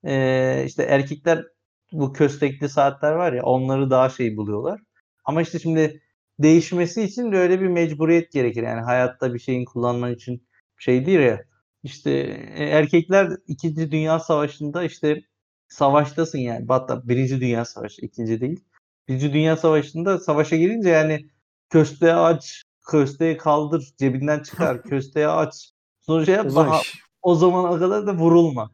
e, 0.04 0.64
işte 0.66 0.82
erkekler 0.82 1.44
bu 1.92 2.12
köstekli 2.12 2.68
saatler 2.68 3.12
var 3.12 3.32
ya 3.32 3.42
onları 3.42 3.90
daha 3.90 4.08
şey 4.08 4.36
buluyorlar. 4.36 4.80
Ama 5.24 5.42
işte 5.42 5.58
şimdi 5.58 6.02
değişmesi 6.38 7.02
için 7.02 7.32
de 7.32 7.36
öyle 7.36 7.60
bir 7.60 7.66
mecburiyet 7.66 8.32
gerekir. 8.32 8.62
Yani 8.62 8.80
hayatta 8.80 9.34
bir 9.34 9.38
şeyin 9.38 9.64
kullanman 9.64 10.14
için 10.14 10.48
şey 10.78 11.06
değil 11.06 11.20
ya. 11.20 11.44
İşte 11.82 12.10
erkekler 12.56 13.30
2. 13.46 13.76
Dünya 13.76 14.20
Savaşı'nda 14.20 14.84
işte 14.84 15.22
savaştasın 15.68 16.38
yani. 16.38 16.66
Hatta 16.68 17.08
Birinci 17.08 17.40
Dünya 17.40 17.64
Savaşı, 17.64 18.02
ikinci 18.02 18.40
değil. 18.40 18.64
Birinci 19.08 19.32
Dünya 19.32 19.56
Savaşı'nda 19.56 20.18
savaşa 20.18 20.56
girince 20.56 20.88
yani 20.88 21.28
kösteği 21.70 22.12
aç, 22.12 22.62
kösteği 22.84 23.36
kaldır, 23.36 23.94
cebinden 23.98 24.42
çıkar, 24.42 24.82
kösteği 24.88 25.28
aç. 25.28 25.72
Sonra 26.00 26.24
şey 26.24 26.34
yap, 26.34 26.54
daha, 26.54 26.80
o 27.22 27.34
zamana 27.34 27.78
kadar 27.78 28.06
da 28.06 28.14
vurulma. 28.14 28.70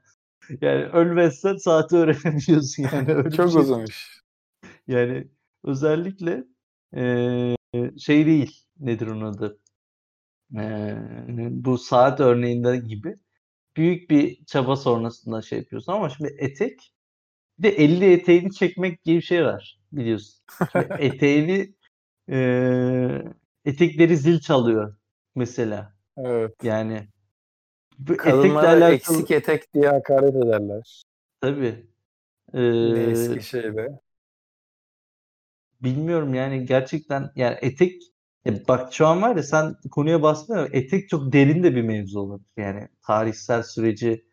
Yani 0.61 0.85
ölmezsen 0.85 1.57
saati 1.57 1.97
öğrenebiliyorsun 1.97 2.83
yani. 2.83 3.15
Öyle 3.15 3.31
Çok 3.31 3.51
şey. 3.51 3.61
uzun 3.61 3.85
iş. 3.85 4.21
Yani 4.87 5.29
özellikle 5.65 6.45
e, 6.97 7.57
şey 7.99 8.27
değil, 8.27 8.65
nedir 8.81 9.07
onun 9.07 9.33
adı? 9.33 9.59
E, 10.57 10.97
bu 11.51 11.79
saat 11.79 12.21
örneğinde 12.21 12.77
gibi 12.77 13.17
büyük 13.77 14.11
bir 14.11 14.45
çaba 14.45 14.77
sonrasında 14.77 15.43
şey 15.43 15.59
yapıyorsun 15.59 15.93
ama 15.93 16.09
şimdi 16.09 16.37
etek 16.39 16.93
bir 17.59 17.63
de 17.63 17.69
50 17.69 18.13
eteğini 18.13 18.53
çekmek 18.53 19.05
gibi 19.05 19.17
bir 19.17 19.23
şey 19.23 19.45
var 19.45 19.81
biliyorsun. 19.93 20.45
Şimdi 20.73 20.87
eteğini 20.99 21.75
e, 22.31 22.39
etekleri 23.65 24.17
zil 24.17 24.41
çalıyor 24.41 24.97
mesela. 25.35 25.95
Evet. 26.17 26.55
Yani 26.63 27.09
bu 27.99 28.17
Kadınlara 28.17 28.69
alakalı... 28.69 28.95
eksik 28.95 29.31
etek 29.31 29.75
diye 29.75 29.89
hakaret 29.89 30.37
ederler. 30.37 31.03
Tabii. 31.41 31.87
Ee, 32.55 32.61
ne 32.95 33.03
eski 33.03 33.43
şeyde. 33.43 34.01
Bilmiyorum 35.81 36.35
yani 36.35 36.67
gerçekten 36.67 37.31
yani 37.37 37.59
etek 37.63 38.03
ya 38.45 38.55
bak 38.69 38.93
şu 38.93 39.07
an 39.07 39.23
var 39.23 39.37
ya 39.37 39.43
sen 39.43 39.77
konuya 39.91 40.23
bastın 40.23 40.69
etek 40.73 41.09
çok 41.09 41.33
derin 41.33 41.63
de 41.63 41.75
bir 41.75 41.83
mevzu 41.83 42.21
olur. 42.21 42.41
Yani 42.57 42.89
tarihsel 43.07 43.63
süreci 43.63 44.25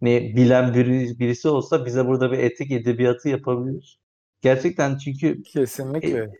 ne 0.00 0.20
bilen 0.36 0.74
biri, 0.74 1.18
birisi 1.18 1.48
olsa 1.48 1.86
bize 1.86 2.06
burada 2.06 2.32
bir 2.32 2.38
etek 2.38 2.70
edebiyatı 2.70 3.28
yapabilir. 3.28 4.00
Gerçekten 4.40 4.98
çünkü 4.98 5.42
kesinlikle 5.42 6.18
e, 6.18 6.30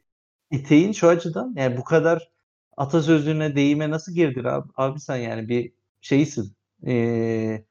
eteğin 0.52 0.92
şu 0.92 1.08
açıdan 1.08 1.54
yani 1.56 1.76
bu 1.76 1.84
kadar 1.84 2.30
atasözlüğüne 2.76 3.56
deyime 3.56 3.90
nasıl 3.90 4.12
girdin 4.12 4.44
abi, 4.44 4.68
abi 4.76 5.00
sen 5.00 5.16
yani 5.16 5.48
bir 5.48 5.72
şeysin. 6.00 6.56
Ee, 6.86 7.64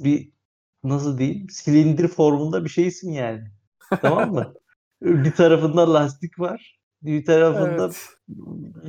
bir 0.00 0.32
nasıl 0.84 1.18
diyeyim 1.18 1.50
silindir 1.50 2.08
formunda 2.08 2.64
bir 2.64 2.70
şeysin 2.70 3.12
yani. 3.12 3.44
tamam 4.02 4.32
mı? 4.32 4.54
bir 5.02 5.32
tarafında 5.32 5.94
lastik 5.94 6.40
var. 6.40 6.80
Bir 7.02 7.24
tarafında 7.24 7.84
evet. 7.84 8.08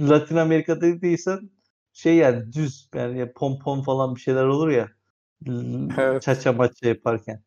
Latin 0.10 0.36
Amerika'da 0.36 1.02
değilsen 1.02 1.50
şey 1.94 2.16
yani 2.16 2.54
düz 2.54 2.90
yani 2.96 3.20
ya 3.20 3.34
pompon 3.34 3.82
falan 3.82 4.16
bir 4.16 4.22
şeyler 4.22 4.46
olur 4.46 4.70
ya 4.70 4.90
evet. 5.98 6.22
çaça 6.22 6.54
maça 6.54 6.88
yaparken. 6.88 7.44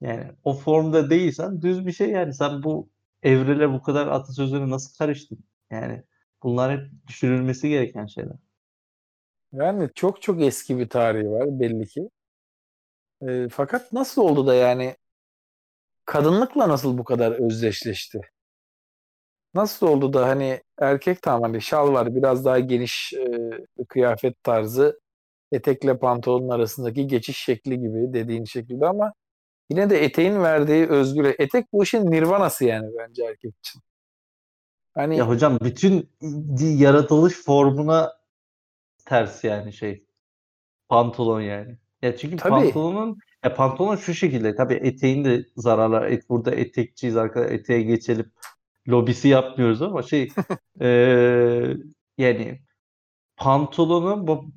Yani 0.00 0.32
o 0.44 0.54
formda 0.54 1.10
değilsen 1.10 1.62
düz 1.62 1.86
bir 1.86 1.92
şey 1.92 2.10
yani 2.10 2.34
sen 2.34 2.62
bu 2.62 2.89
evrele 3.22 3.72
bu 3.72 3.82
kadar 3.82 4.06
atasözlerine 4.06 4.70
nasıl 4.70 4.98
karıştın? 4.98 5.38
Yani 5.70 6.02
bunlar 6.42 6.72
hep 6.72 6.90
düşünülmesi 7.08 7.68
gereken 7.68 8.06
şeyler. 8.06 8.36
Yani 9.52 9.90
çok 9.94 10.22
çok 10.22 10.42
eski 10.42 10.78
bir 10.78 10.88
tarihi 10.88 11.30
var 11.30 11.60
belli 11.60 11.86
ki. 11.86 12.10
E, 13.28 13.48
fakat 13.48 13.92
nasıl 13.92 14.22
oldu 14.22 14.46
da 14.46 14.54
yani 14.54 14.96
kadınlıkla 16.04 16.68
nasıl 16.68 16.98
bu 16.98 17.04
kadar 17.04 17.32
özdeşleşti? 17.32 18.20
nasıl 19.54 19.86
oldu 19.86 20.12
da 20.12 20.28
hani 20.28 20.62
erkek 20.80 21.22
tamam 21.22 21.42
hani 21.42 21.62
şal 21.62 21.92
var 21.92 22.14
biraz 22.14 22.44
daha 22.44 22.58
geniş 22.58 23.12
e, 23.80 23.84
kıyafet 23.88 24.42
tarzı 24.44 25.00
etekle 25.52 25.98
pantolonun 25.98 26.48
arasındaki 26.48 27.06
geçiş 27.06 27.38
şekli 27.38 27.80
gibi 27.80 28.12
dediğin 28.14 28.44
şekilde 28.44 28.86
ama 28.86 29.12
yine 29.70 29.90
de 29.90 30.04
eteğin 30.04 30.42
verdiği 30.42 30.86
özgürlük. 30.86 31.40
Etek 31.40 31.72
bu 31.72 31.82
işin 31.82 32.10
nirvanası 32.10 32.64
yani 32.64 32.90
bence 32.98 33.24
erkek 33.24 33.54
için. 33.58 33.80
Hani 34.94 35.16
ya 35.16 35.28
hocam 35.28 35.58
bütün 35.60 36.10
yaratılış 36.60 37.34
formuna 37.44 38.12
ters 39.06 39.44
yani 39.44 39.72
şey 39.72 40.04
pantolon 40.88 41.40
yani. 41.40 41.78
Ya 42.02 42.16
çünkü 42.16 42.36
tabii. 42.36 42.50
pantolonun 42.50 43.18
ya 43.44 43.54
pantolon 43.54 43.96
şu 43.96 44.14
şekilde 44.14 44.54
tabii 44.54 44.74
eteğin 44.74 45.24
de 45.24 45.46
zararlar. 45.56 46.06
Et, 46.06 46.28
burada 46.28 46.50
etekçiyiz 46.50 47.16
arkadaşlar. 47.16 47.54
Eteğe 47.54 47.82
geçelim. 47.82 48.32
Lobisi 48.88 49.28
yapmıyoruz 49.28 49.82
ama 49.82 50.02
şey 50.02 50.28
e, 50.80 50.88
yani 52.18 52.60
pantolonun 53.36 54.52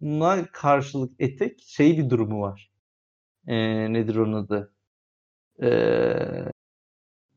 buna 0.00 0.46
karşılık 0.52 1.12
etek 1.18 1.62
şey 1.62 1.98
bir 1.98 2.10
durumu 2.10 2.40
var. 2.40 2.70
E, 3.48 3.56
nedir 3.92 4.16
onun 4.16 4.32
adı? 4.32 4.72
E, 5.62 5.68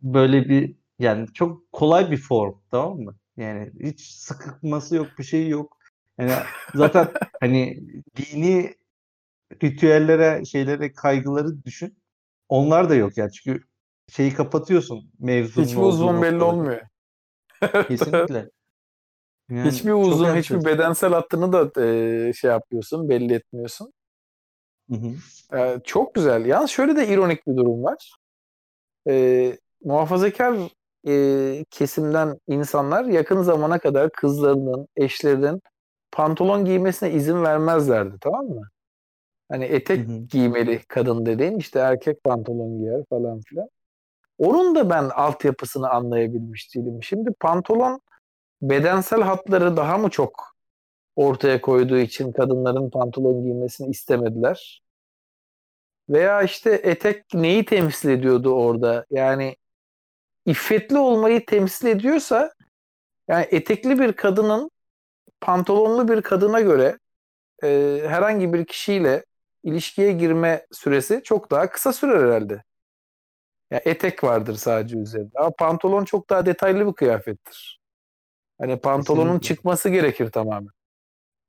böyle 0.01 0.49
bir 0.49 0.75
yani 0.99 1.27
çok 1.33 1.71
kolay 1.71 2.11
bir 2.11 2.17
form 2.17 2.53
tamam 2.71 2.99
mı? 2.99 3.15
Yani 3.37 3.71
hiç 3.83 4.01
sıkılması 4.11 4.95
yok 4.95 5.07
bir 5.19 5.23
şey 5.23 5.47
yok. 5.47 5.77
Yani 6.17 6.33
zaten 6.75 7.07
hani 7.39 7.83
dini 8.15 8.75
ritüellere, 9.63 10.45
şeylere, 10.45 10.93
kaygıları 10.93 11.63
düşün. 11.63 11.97
Onlar 12.49 12.89
da 12.89 12.95
yok 12.95 13.17
yani 13.17 13.31
çünkü 13.31 13.63
şeyi 14.09 14.33
kapatıyorsun 14.33 15.11
mevzunun 15.19 15.65
Hiçbir 15.65 15.81
uzun 15.81 16.21
belli 16.21 16.43
olmuyor. 16.43 16.81
Kesinlikle. 17.87 18.49
Yani 19.49 19.71
hiçbir 19.71 19.91
uzun, 19.91 20.35
hiçbir 20.35 20.65
bedensel 20.65 21.13
hattını 21.13 21.53
da 21.53 21.81
e, 21.85 22.33
şey 22.33 22.51
yapıyorsun, 22.51 23.09
belli 23.09 23.33
etmiyorsun. 23.33 23.93
Hı 24.91 24.95
hı. 24.95 25.57
E, 25.57 25.79
çok 25.83 26.13
güzel. 26.13 26.45
Yalnız 26.45 26.69
şöyle 26.69 26.95
de 26.95 27.07
ironik 27.07 27.47
bir 27.47 27.57
durum 27.57 27.83
var. 27.83 28.15
E, 29.09 29.57
muhafazakar 29.83 30.55
e, 31.07 31.65
kesimden 31.71 32.39
insanlar 32.47 33.05
yakın 33.05 33.41
zamana 33.41 33.79
kadar 33.79 34.11
kızlarının, 34.11 34.87
eşlerinin 34.95 35.61
pantolon 36.11 36.65
giymesine 36.65 37.11
izin 37.11 37.43
vermezlerdi 37.43 38.15
tamam 38.21 38.45
mı? 38.45 38.61
Hani 39.51 39.65
etek 39.65 40.07
hı 40.07 40.11
hı. 40.11 40.17
giymeli 40.17 40.81
kadın 40.87 41.25
dediğin 41.25 41.57
işte 41.57 41.79
erkek 41.79 42.23
pantolon 42.23 42.79
giyer 42.79 43.03
falan 43.09 43.41
filan. 43.41 43.67
Onun 44.37 44.75
da 44.75 44.89
ben 44.89 45.03
altyapısını 45.03 45.89
anlayabilmiş 45.89 46.75
değilim. 46.75 47.03
Şimdi 47.03 47.33
pantolon 47.39 48.01
bedensel 48.61 49.21
hatları 49.21 49.77
daha 49.77 49.97
mı 49.97 50.09
çok 50.09 50.50
ortaya 51.15 51.61
koyduğu 51.61 51.97
için 51.97 52.31
kadınların 52.31 52.89
pantolon 52.89 53.43
giymesini 53.43 53.89
istemediler? 53.89 54.81
Veya 56.09 56.41
işte 56.41 56.71
etek 56.71 57.33
neyi 57.33 57.65
temsil 57.65 58.09
ediyordu 58.09 58.53
orada? 58.53 59.05
Yani 59.09 59.55
iffetli 60.45 60.97
olmayı 60.97 61.45
temsil 61.45 61.87
ediyorsa 61.87 62.53
yani 63.27 63.47
etekli 63.51 63.99
bir 63.99 64.13
kadının 64.13 64.71
pantolonlu 65.41 66.07
bir 66.07 66.21
kadına 66.21 66.61
göre 66.61 66.99
e, 67.63 68.01
herhangi 68.07 68.53
bir 68.53 68.65
kişiyle 68.65 69.25
ilişkiye 69.63 70.11
girme 70.11 70.65
süresi 70.71 71.21
çok 71.23 71.51
daha 71.51 71.69
kısa 71.69 71.93
sürer 71.93 72.27
herhalde. 72.27 72.63
Yani 73.71 73.81
etek 73.85 74.23
vardır 74.23 74.55
sadece 74.55 74.97
üzerinde. 74.97 75.39
Ama 75.39 75.51
pantolon 75.51 76.05
çok 76.05 76.29
daha 76.29 76.45
detaylı 76.45 76.87
bir 76.87 76.93
kıyafettir. 76.93 77.81
Hani 78.61 78.79
pantolonun 78.79 79.25
Kesinlikle. 79.25 79.47
çıkması 79.47 79.89
gerekir 79.89 80.31
tamamen. 80.31 80.80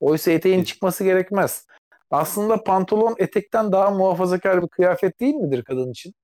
Oysa 0.03 0.31
eteğin 0.31 0.65
çıkması 0.65 1.05
gerekmez. 1.05 1.67
Aslında 2.11 2.65
pantolon 2.65 3.15
etekten 3.19 3.73
daha 3.73 3.91
muhafazakar 3.91 4.63
bir 4.63 4.69
kıyafet 4.69 5.21
değil 5.21 5.35
midir 5.35 5.63
kadın 5.63 5.91
için? 5.91 6.15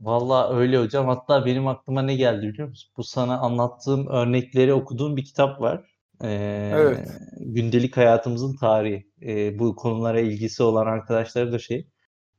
Valla 0.00 0.56
öyle 0.56 0.78
hocam. 0.78 1.06
Hatta 1.06 1.46
benim 1.46 1.66
aklıma 1.66 2.02
ne 2.02 2.14
geldi 2.14 2.46
biliyor 2.46 2.68
musun? 2.68 2.92
Bu 2.96 3.04
sana 3.04 3.38
anlattığım 3.38 4.06
örnekleri 4.06 4.74
okuduğum 4.74 5.16
bir 5.16 5.24
kitap 5.24 5.60
var. 5.60 5.96
Ee, 6.24 6.70
evet. 6.74 7.08
Gündelik 7.40 7.96
hayatımızın 7.96 8.56
tarihi. 8.56 9.06
Ee, 9.22 9.58
bu 9.58 9.76
konulara 9.76 10.20
ilgisi 10.20 10.62
olan 10.62 10.86
arkadaşları 10.86 11.52
da 11.52 11.58
şey. 11.58 11.86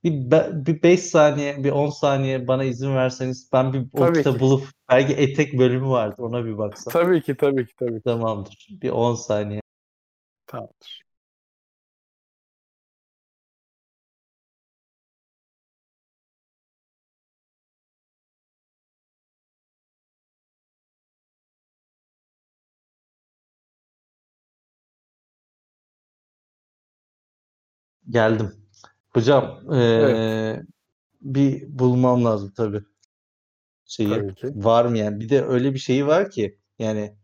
Bir, 0.04 0.32
bir 0.66 0.84
5 0.84 1.00
saniye, 1.00 1.64
bir 1.64 1.72
10 1.72 1.90
saniye 1.90 2.48
bana 2.48 2.64
izin 2.64 2.96
verseniz 2.96 3.50
ben 3.54 3.74
bir 3.74 3.86
o 3.94 4.14
kitabı 4.14 4.40
bulup 4.40 4.64
belki 4.90 5.14
etek 5.14 5.60
bölümü 5.60 5.88
vardı 5.88 6.16
ona 6.18 6.46
bir 6.46 6.58
baksam. 6.58 6.92
Tabii 6.92 7.22
ki 7.22 7.36
tabii 7.36 7.66
ki 7.66 7.74
tabii 7.80 7.98
ki. 7.98 8.04
Tamamdır. 8.04 8.68
Bir 8.82 8.90
10 8.90 9.16
saniye. 9.16 9.62
Tamamdır. 10.52 11.04
Geldim. 28.10 28.52
Hocam 29.14 29.60
evet. 29.72 30.66
bir 31.22 31.80
bulmam 31.80 32.26
lazım 32.26 32.54
tabii. 32.58 32.82
Şeyi 33.86 34.10
tabii 34.10 34.36
ki. 34.36 34.52
var 34.56 34.86
mı 34.86 34.98
yani? 34.98 35.20
Bir 35.20 35.30
de 35.30 35.44
öyle 35.46 35.74
bir 35.74 35.80
şeyi 35.80 36.08
var 36.08 36.32
ki 36.32 36.60
yani 36.80 37.18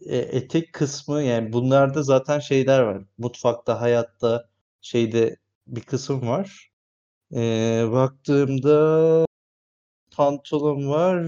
e, 0.00 0.18
etek 0.18 0.72
kısmı 0.72 1.22
yani 1.22 1.52
bunlarda 1.52 2.02
zaten 2.02 2.38
şeyler 2.38 2.80
var. 2.80 3.02
Mutfakta, 3.18 3.80
hayatta 3.80 4.48
şeyde 4.80 5.36
bir 5.66 5.80
kısım 5.80 6.28
var. 6.28 6.70
Ee, 7.34 7.84
baktığımda 7.92 9.26
pantolon 10.10 10.88
var. 10.88 11.26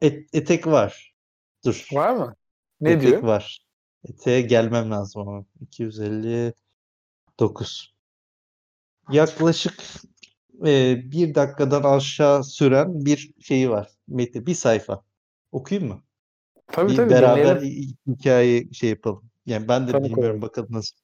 Et, 0.00 0.28
etek 0.32 0.66
var. 0.66 1.14
Dur. 1.64 1.88
Var 1.92 2.16
mı? 2.16 2.36
Ne 2.80 2.90
etek 2.90 3.02
diyor? 3.02 3.22
var. 3.22 3.66
Eteğe 4.04 4.40
gelmem 4.40 4.90
lazım 4.90 5.28
ama. 5.28 5.44
259. 5.60 7.94
Yaklaşık 9.12 9.82
e, 10.66 10.96
bir 11.12 11.34
dakikadan 11.34 11.82
aşağı 11.82 12.44
süren 12.44 13.04
bir 13.04 13.32
şeyi 13.40 13.70
var. 13.70 13.90
Meti 14.08 14.46
bir 14.46 14.54
sayfa. 14.54 15.04
Okuyayım 15.52 15.88
mı? 15.88 16.02
Tabii 16.80 16.92
bir 16.92 16.96
tabii. 16.96 17.10
Beraber 17.10 17.60
dinleyelim. 17.60 17.96
hikaye 18.06 18.72
şey 18.72 18.90
yapalım. 18.90 19.30
Yani 19.46 19.68
ben 19.68 19.88
de 19.88 19.92
tabii 19.92 20.04
bilmiyorum 20.04 20.40
tabii. 20.40 20.42
bakalım 20.42 20.68
nasıl. 20.70 20.96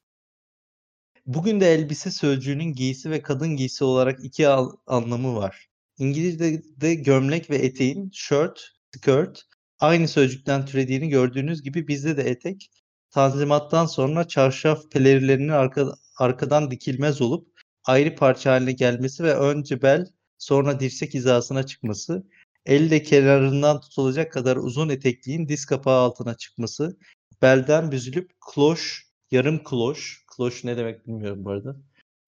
Bugün 1.27 1.61
de 1.61 1.75
elbise 1.75 2.11
sözcüğünün 2.11 2.73
giysi 2.73 3.11
ve 3.11 3.23
kadın 3.23 3.57
giysi 3.57 3.85
olarak 3.85 4.25
iki 4.25 4.49
anlamı 4.87 5.37
var. 5.37 5.69
İngilizce'de 5.99 6.95
gömlek 6.95 7.51
ve 7.51 7.57
eteğin 7.57 8.11
shirt, 8.13 8.61
skirt 8.95 9.43
aynı 9.79 10.09
sözcükten 10.09 10.67
türediğini 10.67 11.09
gördüğünüz 11.09 11.63
gibi 11.63 11.89
bizde 11.89 12.17
de 12.17 12.23
etek 12.23 12.71
Tanzimattan 13.15 13.87
sonra 13.87 14.29
çarşaf 14.29 14.91
pelerilerinin 14.91 15.49
arka, 15.49 15.95
arkadan 16.19 16.71
dikilmez 16.71 17.23
olup 17.23 17.49
ayrı 17.85 18.15
parça 18.15 18.53
haline 18.53 18.73
gelmesi 18.73 19.25
ve 19.25 19.35
önce 19.35 19.83
bel 19.83 20.07
sonra 20.39 20.81
dirsek 20.81 21.15
hizasına 21.15 21.67
çıkması, 21.67 22.27
elle 22.67 23.03
kenarından 23.03 23.81
tutulacak 23.81 24.33
kadar 24.33 24.57
uzun 24.57 24.89
etekliğin 24.89 25.49
diz 25.49 25.67
kapağı 25.67 26.01
altına 26.01 26.35
çıkması, 26.35 26.99
belden 27.43 27.93
büzülüp 27.93 28.31
kloş, 28.41 29.07
yarım 29.31 29.65
kloş, 29.65 30.25
kloş 30.37 30.65
ne 30.65 30.77
demek 30.77 31.07
bilmiyorum 31.07 31.45
bu 31.45 31.51
arada, 31.51 31.77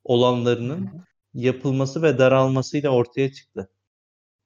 olanlarının 0.05 0.91
yapılması 1.35 2.03
ve 2.03 2.19
daralmasıyla 2.19 2.91
ortaya 2.91 3.33
çıktı. 3.33 3.71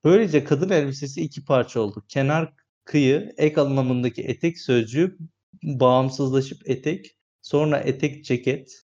Böylece 0.05 0.45
kadın 0.45 0.71
elbisesi 0.71 1.21
iki 1.21 1.45
parça 1.45 1.81
oldu. 1.81 2.05
Kenar 2.09 2.53
kıyı 2.85 3.35
ek 3.37 3.61
anlamındaki 3.61 4.23
etek 4.23 4.61
sözcüğü 4.61 5.19
bağımsızlaşıp 5.63 6.71
etek, 6.71 7.17
sonra 7.43 7.79
etek 7.79 8.25
ceket 8.25 8.83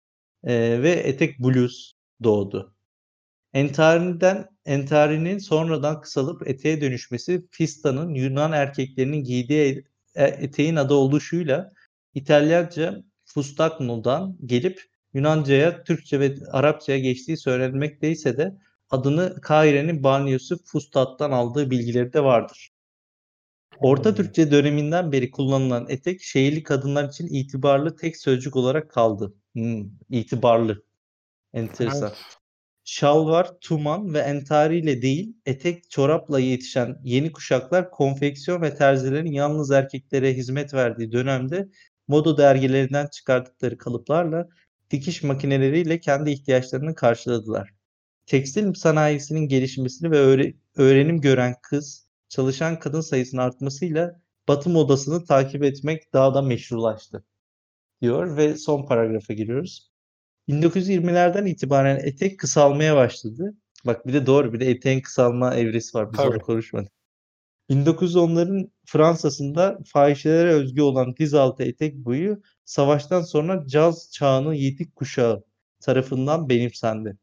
e, 0.44 0.82
ve 0.82 0.90
etek 0.90 1.38
bluz 1.38 1.94
doğdu. 2.22 2.74
Entariden, 3.52 4.48
entarinin 4.66 5.38
sonradan 5.38 6.00
kısalıp 6.00 6.48
eteğe 6.48 6.80
dönüşmesi 6.80 7.46
fistanın 7.50 8.14
Yunan 8.14 8.52
erkeklerinin 8.52 9.24
giydiği 9.24 9.84
e, 10.14 10.24
eteğin 10.24 10.76
adı 10.76 10.94
oluşuyla 10.94 11.72
İtalyanca 12.14 13.02
fustakno'dan 13.24 14.36
gelip 14.46 14.82
Yunanca'ya, 15.14 15.84
Türkçe 15.84 16.20
ve 16.20 16.34
Arapça'ya 16.50 16.98
geçtiği 16.98 17.36
söylenmekteyse 17.36 18.36
de 18.36 18.56
adını 18.90 19.40
Kahire'nin 19.40 20.02
banyosu 20.02 20.64
Fustat'tan 20.64 21.30
aldığı 21.30 21.70
bilgileri 21.70 22.12
de 22.12 22.24
vardır. 22.24 22.72
Orta. 23.78 24.14
Türkçe 24.14 24.50
döneminden 24.50 25.12
beri 25.12 25.30
kullanılan 25.30 25.86
etek 25.88 26.22
şehirli 26.22 26.62
kadınlar 26.62 27.08
için 27.08 27.26
itibarlı 27.26 27.96
tek 27.96 28.16
sözcük 28.16 28.56
olarak 28.56 28.90
kaldı. 28.90 29.34
Hmm, 29.52 29.84
itibarlı. 30.10 30.82
Enteresan. 31.52 32.08
Evet. 32.08 32.41
Şalvar, 32.84 33.60
tuman 33.60 34.14
ve 34.14 34.18
entari 34.18 34.78
ile 34.78 35.02
değil, 35.02 35.36
etek, 35.46 35.90
çorapla 35.90 36.40
yetişen 36.40 36.96
yeni 37.04 37.32
kuşaklar 37.32 37.90
konfeksiyon 37.90 38.62
ve 38.62 38.74
terzilerin 38.74 39.32
yalnız 39.32 39.70
erkeklere 39.70 40.34
hizmet 40.34 40.74
verdiği 40.74 41.12
dönemde 41.12 41.68
moda 42.08 42.36
dergilerinden 42.38 43.06
çıkardıkları 43.06 43.78
kalıplarla 43.78 44.48
dikiş 44.90 45.22
makineleriyle 45.22 46.00
kendi 46.00 46.30
ihtiyaçlarını 46.30 46.94
karşıladılar. 46.94 47.70
Tekstil 48.26 48.74
sanayisinin 48.74 49.48
gelişmesini 49.48 50.10
ve 50.10 50.16
öğre- 50.16 50.54
öğrenim 50.76 51.20
gören 51.20 51.54
kız, 51.62 52.08
çalışan 52.28 52.78
kadın 52.78 53.00
sayısının 53.00 53.42
artmasıyla 53.42 54.22
Batı 54.48 54.70
modasını 54.70 55.24
takip 55.24 55.64
etmek 55.64 56.12
daha 56.12 56.34
da 56.34 56.42
meşrulaştı 56.42 57.24
diyor 58.02 58.36
ve 58.36 58.56
son 58.56 58.86
paragrafa 58.86 59.34
giriyoruz. 59.34 59.91
1920'lerden 60.48 61.46
itibaren 61.46 61.96
etek 61.96 62.38
kısalmaya 62.38 62.96
başladı. 62.96 63.54
Bak 63.86 64.06
bir 64.06 64.12
de 64.12 64.26
doğru 64.26 64.52
bir 64.52 64.60
de 64.60 64.70
eteğin 64.70 65.00
kısalma 65.00 65.54
evresi 65.54 65.98
var. 65.98 66.12
Biz 66.12 66.16
Tabii. 66.16 66.28
onu 66.28 66.38
konuşmadık. 66.38 66.92
1910'ların 67.70 68.70
Fransa'sında 68.86 69.78
fahişelere 69.86 70.52
özgü 70.52 70.82
olan 70.82 71.16
dizaltı 71.16 71.62
etek 71.62 71.94
boyu 71.96 72.42
savaştan 72.64 73.22
sonra 73.22 73.66
caz 73.66 74.10
çağının 74.12 74.52
yitik 74.52 74.96
kuşağı 74.96 75.44
tarafından 75.80 76.48
benimsendi. 76.48 77.16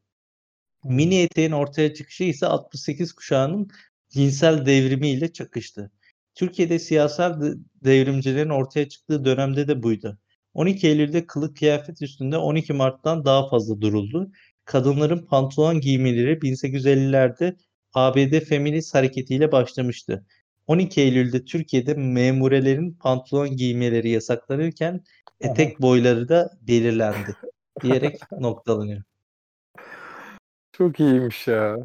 Mini 0.84 1.22
eteğin 1.22 1.52
ortaya 1.52 1.94
çıkışı 1.94 2.24
ise 2.24 2.46
68 2.46 3.14
kuşağının 3.14 3.70
cinsel 4.10 4.66
devrimiyle 4.66 5.34
çakıştı. 5.34 5.92
Türkiye'de 6.36 6.80
siyasal 6.80 7.42
de- 7.42 7.56
devrimcilerin 7.84 8.50
ortaya 8.50 8.90
çıktığı 8.90 9.26
dönemde 9.26 9.68
de 9.68 9.84
buydu. 9.84 10.18
12 10.54 10.88
Eylül'de 10.88 11.26
kılık 11.26 11.58
kıyafet 11.58 12.02
üstünde 12.02 12.38
12 12.38 12.74
Mart'tan 12.74 13.26
daha 13.26 13.50
fazla 13.50 13.82
duruldu. 13.82 14.32
Kadınların 14.66 15.26
pantolon 15.26 15.80
giymeleri 15.80 16.34
1850'lerde 16.34 17.56
ABD 17.94 18.40
feminist 18.40 18.96
hareketiyle 18.96 19.52
başlamıştı. 19.52 20.26
12 20.68 21.02
Eylül'de 21.02 21.46
Türkiye'de 21.46 21.94
memurelerin 21.94 22.92
pantolon 22.92 23.50
giymeleri 23.50 24.10
yasaklanırken 24.10 25.02
etek 25.42 25.82
boyları 25.82 26.30
da 26.30 26.52
belirlendi 26.62 27.36
diyerek 27.82 28.20
noktalanıyor. 28.40 29.04
Çok 30.72 31.00
iyiymiş 31.00 31.48
ya. 31.48 31.78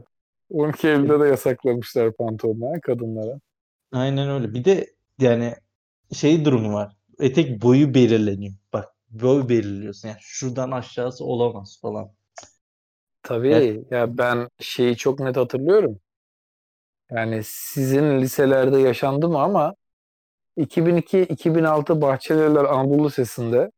12 0.51 0.89
Eylül'de 0.89 1.21
de 1.21 1.29
yasaklamışlar 1.29 2.13
pantolonları 2.13 2.81
kadınlara. 2.81 3.41
Aynen 3.93 4.31
öyle. 4.31 4.55
Bir 4.55 4.65
de 4.65 4.87
yani 5.19 5.55
şey 6.13 6.45
durumu 6.45 6.73
var. 6.73 6.97
Etek 7.21 7.63
boyu 7.63 7.95
belirleniyor. 7.95 8.55
Bak 8.73 8.89
boy 9.11 9.49
belirliyorsun. 9.49 10.09
Yani 10.09 10.19
şuradan 10.21 10.71
aşağısı 10.71 11.25
olamaz 11.25 11.79
falan. 11.83 12.11
Tabii 13.23 13.49
Evet. 13.49 13.93
ya 13.93 14.19
ben 14.19 14.49
şeyi 14.61 14.97
çok 14.97 15.21
net 15.21 15.37
hatırlıyorum. 15.37 16.01
Yani 17.11 17.41
sizin 17.45 18.21
liselerde 18.21 18.79
yaşandı 18.79 19.29
mı 19.29 19.43
ama 19.43 19.75
2002-2006 20.57 22.01
Bahçelievler 22.01 22.65
Anadolu 22.65 23.07
Lisesi'nde 23.07 23.71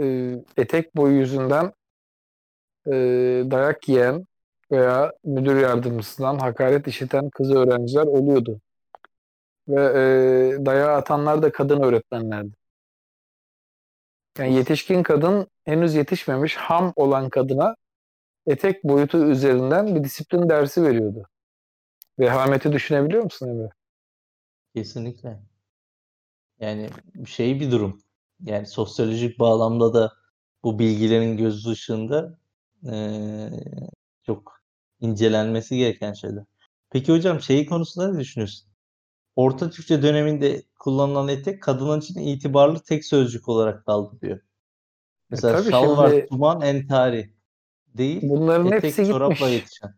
e, 0.00 0.34
etek 0.56 0.96
boyu 0.96 1.18
yüzünden 1.18 1.72
e, 2.86 2.92
dayak 3.50 3.88
yiyen 3.88 4.26
veya 4.70 5.12
müdür 5.24 5.56
yardımcısından 5.60 6.38
hakaret 6.38 6.86
işiten 6.88 7.30
kız 7.30 7.50
öğrenciler 7.50 8.06
oluyordu. 8.06 8.60
Ve 9.68 9.82
e, 10.60 10.66
dayağı 10.66 10.92
atanlar 10.96 11.42
da 11.42 11.52
kadın 11.52 11.80
öğretmenlerdi. 11.82 12.54
Yani 14.38 14.54
yetişkin 14.54 15.02
kadın 15.02 15.46
henüz 15.64 15.94
yetişmemiş 15.94 16.56
ham 16.56 16.92
olan 16.96 17.28
kadına 17.30 17.76
etek 18.46 18.84
boyutu 18.84 19.18
üzerinden 19.26 19.96
bir 19.96 20.04
disiplin 20.04 20.48
dersi 20.48 20.84
veriyordu. 20.84 21.28
Vehameti 22.18 22.72
düşünebiliyor 22.72 23.24
musun 23.24 23.48
Emre? 23.48 23.70
Kesinlikle. 24.74 25.42
Yani 26.60 26.90
şey 27.26 27.60
bir 27.60 27.70
durum. 27.70 28.02
Yani 28.44 28.66
sosyolojik 28.66 29.38
bağlamda 29.38 29.94
da 29.94 30.12
bu 30.64 30.78
bilgilerin 30.78 31.36
göz 31.36 31.66
ışığında 31.66 32.38
eee, 32.82 33.50
çok 34.22 34.60
incelenmesi 35.00 35.76
gereken 35.76 36.12
şeyler. 36.12 36.44
Peki 36.90 37.12
hocam 37.12 37.40
şeyi 37.40 37.66
konusunda 37.66 38.12
ne 38.12 38.20
düşünüyorsun? 38.20 38.67
Orta 39.38 39.70
Türkçe 39.70 40.02
döneminde 40.02 40.62
kullanılan 40.78 41.28
etek 41.28 41.62
kadınlar 41.62 41.98
için 41.98 42.20
itibarlı 42.20 42.80
tek 42.80 43.04
sözcük 43.04 43.48
olarak 43.48 43.86
kaldı 43.86 44.20
diyor. 44.20 44.40
Mesela 45.30 45.60
tabii 45.60 45.70
şal 45.70 45.96
var, 45.96 46.10
şimdi- 46.10 46.26
tuman, 46.26 46.60
entari 46.60 47.32
değil, 47.86 48.20
Bunların 48.22 48.66
etek 48.66 48.84
hepsi 48.84 49.04
gitmiş. 49.04 49.40
yetişen. 49.40 49.94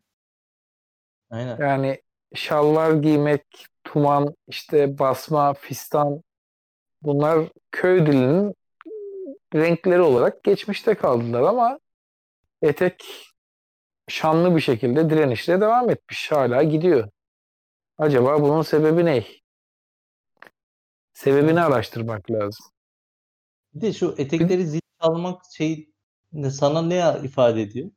Aynen. 1.31 1.57
Yani 1.61 2.03
şalvar 2.35 2.93
giymek, 2.93 3.43
tuman, 3.85 4.35
işte 4.49 4.99
basma, 4.99 5.55
fistan 5.55 6.23
bunlar 7.03 7.49
köy 7.71 8.07
dilinin 8.07 8.55
renkleri 9.55 10.01
olarak 10.01 10.45
geçmişte 10.45 10.95
kaldılar 10.95 11.43
ama 11.43 11.79
etek 12.63 13.05
şanlı 14.09 14.57
bir 14.57 14.61
şekilde 14.61 15.11
direnişle 15.11 15.61
devam 15.61 15.91
etmiş. 15.91 16.33
Hala 16.33 16.63
gidiyor. 16.63 17.09
Acaba 18.01 18.43
bunun 18.43 18.63
sebebi 18.63 19.05
ne? 19.05 19.25
Sebebini 21.13 21.61
araştırmak 21.61 22.31
lazım. 22.31 22.67
Bir 23.75 23.81
de 23.81 23.93
şu 23.93 24.15
etekleri 24.19 24.67
zil 24.67 24.81
çalmak 25.03 25.43
şey 25.57 25.91
sana 26.51 26.83
ne 26.83 27.15
ifade 27.25 27.63
ediyor? 27.63 27.91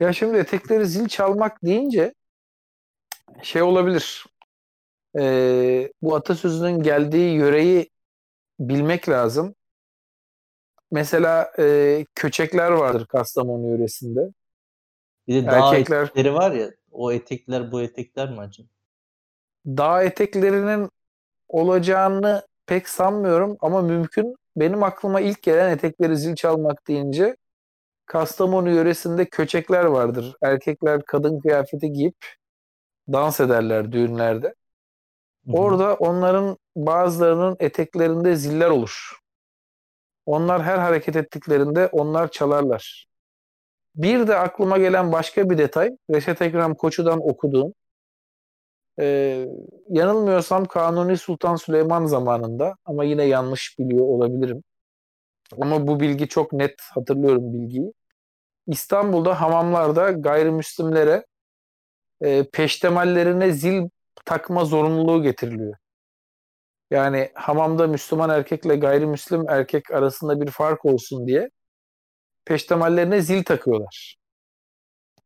Ya 0.00 0.12
şimdi 0.12 0.38
etekleri 0.38 0.86
zil 0.86 1.08
çalmak 1.08 1.62
deyince 1.64 2.14
şey 3.42 3.62
olabilir. 3.62 4.26
Ee, 5.18 5.92
bu 6.02 6.14
atasözünün 6.14 6.82
geldiği 6.82 7.34
yöreyi 7.34 7.90
bilmek 8.60 9.08
lazım. 9.08 9.54
Mesela 10.90 11.52
e, 11.58 12.06
köçekler 12.14 12.70
vardır 12.70 13.06
Kastamonu 13.06 13.68
yöresinde. 13.68 14.20
Bir 15.28 15.34
de 15.34 15.46
dağ 15.46 15.58
Erkekler- 15.58 16.02
etekleri 16.04 16.34
var 16.34 16.52
ya 16.52 16.70
o 16.90 17.12
etekler 17.12 17.72
bu 17.72 17.82
etekler 17.82 18.30
mi 18.30 18.40
acaba? 18.40 18.68
Dağ 19.66 20.02
eteklerinin 20.02 20.90
olacağını 21.48 22.42
pek 22.66 22.88
sanmıyorum 22.88 23.56
ama 23.60 23.82
mümkün. 23.82 24.36
Benim 24.56 24.82
aklıma 24.82 25.20
ilk 25.20 25.42
gelen 25.42 25.70
etekleri 25.70 26.16
zil 26.16 26.34
çalmak 26.34 26.88
deyince 26.88 27.36
Kastamonu 28.06 28.70
yöresinde 28.70 29.24
köçekler 29.24 29.84
vardır. 29.84 30.34
Erkekler 30.42 31.02
kadın 31.02 31.40
kıyafeti 31.40 31.92
giyip 31.92 32.16
dans 33.12 33.40
ederler 33.40 33.92
düğünlerde. 33.92 34.54
Orada 35.52 35.94
onların 35.94 36.58
bazılarının 36.76 37.56
eteklerinde 37.60 38.36
ziller 38.36 38.70
olur. 38.70 39.18
Onlar 40.26 40.62
her 40.62 40.78
hareket 40.78 41.16
ettiklerinde 41.16 41.86
onlar 41.86 42.30
çalarlar. 42.30 43.09
Bir 43.94 44.26
de 44.26 44.36
aklıma 44.36 44.78
gelen 44.78 45.12
başka 45.12 45.50
bir 45.50 45.58
detay, 45.58 45.90
Reşat 46.10 46.42
Ekrem 46.42 46.74
Koçu'dan 46.74 47.28
okuduğum, 47.28 47.72
ee, 49.00 49.46
yanılmıyorsam 49.88 50.64
Kanuni 50.64 51.18
Sultan 51.18 51.56
Süleyman 51.56 52.06
zamanında 52.06 52.76
ama 52.84 53.04
yine 53.04 53.24
yanlış 53.24 53.78
biliyor 53.78 54.04
olabilirim. 54.04 54.62
Ama 55.60 55.86
bu 55.86 56.00
bilgi 56.00 56.28
çok 56.28 56.52
net 56.52 56.74
hatırlıyorum 56.94 57.54
bilgiyi. 57.54 57.92
İstanbul'da 58.66 59.40
hamamlarda 59.40 60.10
gayrimüslimlere 60.10 61.26
e, 62.22 62.50
peştemallerine 62.50 63.52
zil 63.52 63.88
takma 64.24 64.64
zorunluluğu 64.64 65.22
getiriliyor. 65.22 65.74
Yani 66.90 67.30
hamamda 67.34 67.86
Müslüman 67.86 68.30
erkekle 68.30 68.76
gayrimüslim 68.76 69.44
erkek 69.48 69.90
arasında 69.90 70.40
bir 70.40 70.50
fark 70.50 70.84
olsun 70.84 71.26
diye 71.26 71.50
peştemallerine 72.50 73.22
zil 73.22 73.44
takıyorlar. 73.44 74.16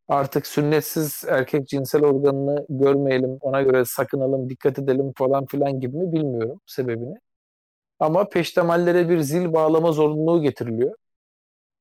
Artık 0.09 0.47
sünnetsiz 0.47 1.25
erkek 1.29 1.69
cinsel 1.69 2.05
organını 2.05 2.67
görmeyelim, 2.69 3.39
ona 3.41 3.63
göre 3.63 3.85
sakınalım, 3.85 4.51
dikkat 4.51 4.79
edelim 4.79 5.13
falan 5.17 5.47
filan 5.47 5.81
gibi 5.81 5.97
mi 5.97 6.13
bilmiyorum 6.13 6.61
sebebini. 6.67 7.15
Ama 7.99 8.29
peştemallere 8.29 9.09
bir 9.09 9.21
zil 9.21 9.53
bağlama 9.53 9.93
zorunluluğu 9.93 10.43
getiriliyor. 10.43 10.95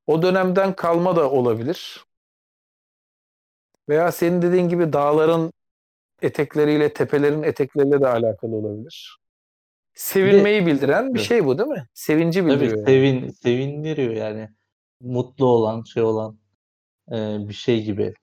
O 0.07 0.22
dönemden 0.22 0.76
kalma 0.76 1.15
da 1.15 1.32
olabilir. 1.32 2.06
Veya 3.90 4.11
senin 4.11 4.41
dediğin 4.41 4.70
gibi 4.70 4.94
dağların 4.94 5.53
etekleriyle, 6.22 6.94
tepelerin 6.94 7.44
etekleriyle 7.44 8.02
de 8.02 8.07
alakalı 8.07 8.56
olabilir. 8.56 9.18
Sevinmeyi 9.94 10.65
bildiren 10.65 11.14
bir 11.14 11.20
şey 11.20 11.45
bu 11.45 11.57
değil 11.57 11.70
mi? 11.70 11.88
Sevinci 11.94 12.40
Tabii 12.40 12.49
bildiriyor. 12.49 12.78
yani. 12.78 12.86
sevin, 12.86 13.30
sevindiriyor 13.30 14.14
yani. 14.14 14.49
Mutlu 15.04 15.48
olan, 15.48 15.84
şey 15.84 16.04
olan 16.04 16.40
e, 17.12 17.38
bir 17.50 17.54
şey 17.54 17.84
gibi 17.86 18.16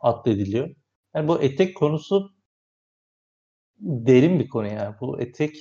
addediliyor. 0.00 0.76
Yani 1.14 1.28
bu 1.28 1.42
etek 1.42 1.76
konusu 1.76 2.32
derin 3.80 4.38
bir 4.40 4.48
konu 4.48 4.66
ya. 4.68 4.96
Bu 5.00 5.20
etek 5.20 5.56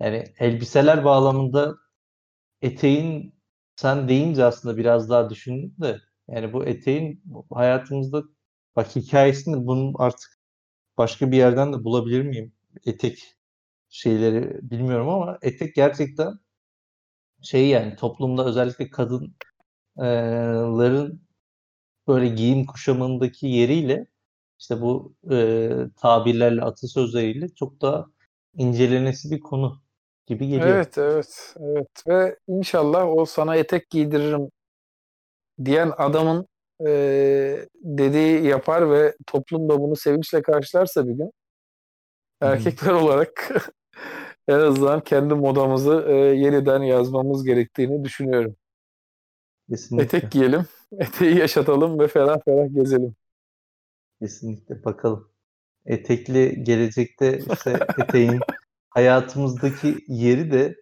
yani 0.00 0.24
elbiseler 0.38 1.04
bağlamında 1.04 1.74
eteğin 2.62 3.34
sen 3.76 4.08
deyince 4.08 4.44
aslında 4.44 4.76
biraz 4.76 5.10
daha 5.10 5.30
düşündüm 5.30 5.74
de 5.82 6.00
Yani 6.28 6.52
bu 6.52 6.66
eteğin 6.66 7.22
hayatımızda 7.50 8.22
bak 8.76 8.96
hikayesini 8.96 9.66
bunun 9.66 9.94
artık 9.98 10.40
başka 10.98 11.32
bir 11.32 11.36
yerden 11.36 11.72
de 11.72 11.84
bulabilir 11.84 12.22
miyim? 12.22 12.54
Etek 12.86 13.36
şeyleri 13.90 14.60
bilmiyorum 14.70 15.08
ama 15.08 15.38
etek 15.42 15.74
gerçekten 15.76 16.38
şey 17.42 17.68
yani 17.68 17.96
toplumda 17.96 18.44
özellikle 18.46 18.90
kadınların 19.96 21.20
böyle 22.08 22.28
giyim 22.28 22.66
kuşamındaki 22.66 23.46
yeriyle 23.46 24.06
işte 24.58 24.80
bu 24.80 25.14
e, 25.30 25.70
tabirlerle, 25.96 26.62
atasözleriyle 26.62 27.48
çok 27.48 27.80
daha 27.80 28.06
incelenesi 28.54 29.30
bir 29.30 29.40
konu 29.40 29.80
gibi 30.26 30.48
geliyor. 30.48 30.68
Evet, 30.68 30.98
evet, 30.98 31.54
evet. 31.60 31.88
Ve 32.08 32.36
inşallah 32.48 33.08
o 33.08 33.24
sana 33.24 33.56
etek 33.56 33.90
giydiririm 33.90 34.50
diyen 35.64 35.92
adamın 35.96 36.46
e, 36.86 37.66
dediği 37.74 38.46
yapar 38.46 38.90
ve 38.90 39.16
toplum 39.26 39.68
da 39.68 39.80
bunu 39.80 39.96
sevinçle 39.96 40.42
karşılarsa 40.42 41.08
bir 41.08 41.12
gün 41.12 41.30
erkekler 42.40 42.92
olarak 42.92 43.50
en 44.48 44.58
azından 44.58 45.00
kendi 45.00 45.34
modamızı 45.34 46.04
e, 46.08 46.14
yeniden 46.14 46.82
yazmamız 46.82 47.44
gerektiğini 47.44 48.04
düşünüyorum. 48.04 48.56
Kesinlikle. 49.70 50.04
Etek 50.18 50.32
giyelim, 50.32 50.66
eteği 50.98 51.36
yaşatalım 51.36 51.98
ve 51.98 52.08
ferah 52.08 52.38
ferah 52.44 52.74
gezelim. 52.74 53.16
Kesinlikle 54.22 54.84
bakalım. 54.84 55.28
Etekli 55.86 56.64
gelecekte 56.64 57.40
işte 57.52 57.78
eteğin 57.98 58.40
hayatımızdaki 58.90 60.04
yeri 60.08 60.52
de 60.52 60.76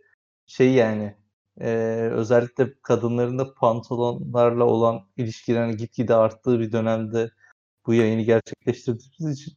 şey 0.46 0.72
yani 0.72 1.16
e, 1.60 1.68
özellikle 2.12 2.74
kadınların 2.82 3.38
da 3.38 3.54
pantolonlarla 3.54 4.64
olan 4.64 5.00
ilişkilerin 5.16 5.76
gitgide 5.76 6.14
arttığı 6.14 6.60
bir 6.60 6.72
dönemde 6.72 7.30
bu 7.86 7.94
yayını 7.94 8.22
gerçekleştirdiğimiz 8.22 9.40
için 9.40 9.54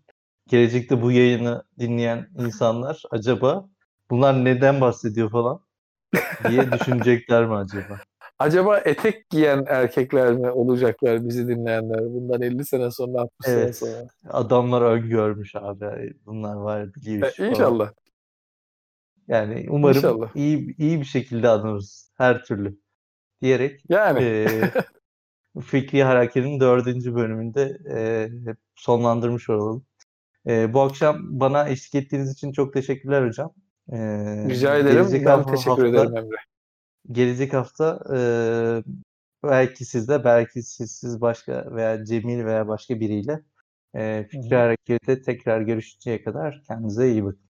gelecekte 0.48 1.02
bu 1.02 1.12
yayını 1.12 1.64
dinleyen 1.80 2.28
insanlar 2.40 3.04
acaba 3.12 3.70
bunlar 4.10 4.46
neden 4.46 4.82
bahsediyor 4.82 5.32
falan 5.32 5.62
diye 6.50 6.72
düşünecekler 6.72 7.46
mi 7.46 7.56
acaba? 7.56 8.00
Acaba 8.40 8.78
etek 8.78 9.30
giyen 9.30 9.66
erkekler 9.68 10.32
mi 10.34 10.52
olacaklar 10.52 11.26
bizi 11.28 11.48
dinleyenler 11.48 12.00
bundan 12.00 12.42
50 12.42 12.66
sene 12.66 12.92
sonra 12.92 13.22
60 13.22 13.48
Evet. 13.48 13.76
sene 13.76 13.92
sonra? 13.92 14.08
Adamlar 14.30 14.82
öngörmüş 14.82 15.56
abi. 15.56 16.14
Bunlar 16.26 16.56
var 16.56 16.94
biliyor 16.96 17.28
E, 17.28 17.32
falan. 17.32 17.52
inşallah. 17.52 17.92
Yani 19.28 19.66
umarım 19.70 19.98
İnşallah. 19.98 20.36
iyi 20.36 20.76
iyi 20.78 21.00
bir 21.00 21.06
şekilde 21.06 21.50
anırız 21.50 22.12
her 22.18 22.44
türlü 22.44 22.78
diyerek 23.42 23.82
Yani 23.90 24.20
eee 24.24 24.72
Fikri 25.62 26.04
Hareket'in 26.04 26.60
dördüncü 26.60 27.16
bölümünde 27.16 27.78
eee, 27.86 28.32
sonlandırmış 28.76 29.50
olalım. 29.50 29.86
Eee, 30.48 30.70
bu 30.74 30.82
akşam 30.82 31.18
bana 31.40 31.70
eşlik 31.70 31.96
ettiğiniz 32.06 32.32
için 32.34 32.52
çok 32.52 32.74
teşekkürler 32.74 33.28
hocam. 33.28 33.54
Eee, 33.92 33.98
rica 34.50 34.78
ederim. 34.78 35.26
Ben 35.26 35.44
teşekkür 35.46 35.70
hafta- 35.72 35.88
ederim 35.88 36.18
Emre. 36.18 36.36
Gelecek 37.12 37.54
hafta 37.54 38.00
eee, 38.14 38.84
belki 39.44 39.86
sizde, 39.86 40.24
belki 40.24 40.64
sizsiz 40.64 41.22
başka 41.22 41.76
veya 41.76 42.06
Cemil 42.06 42.46
veya 42.46 42.68
başka 42.68 43.00
biriyle 43.00 43.44
eee 43.96 44.28
Fikri. 44.28 44.56
Hareket'te 44.56 45.22
tekrar 45.22 45.62
görüşünceye 45.62 46.24
kadar 46.24 46.64
kendinize 46.68 47.12
iyi 47.12 47.26
bakın. 47.26 47.47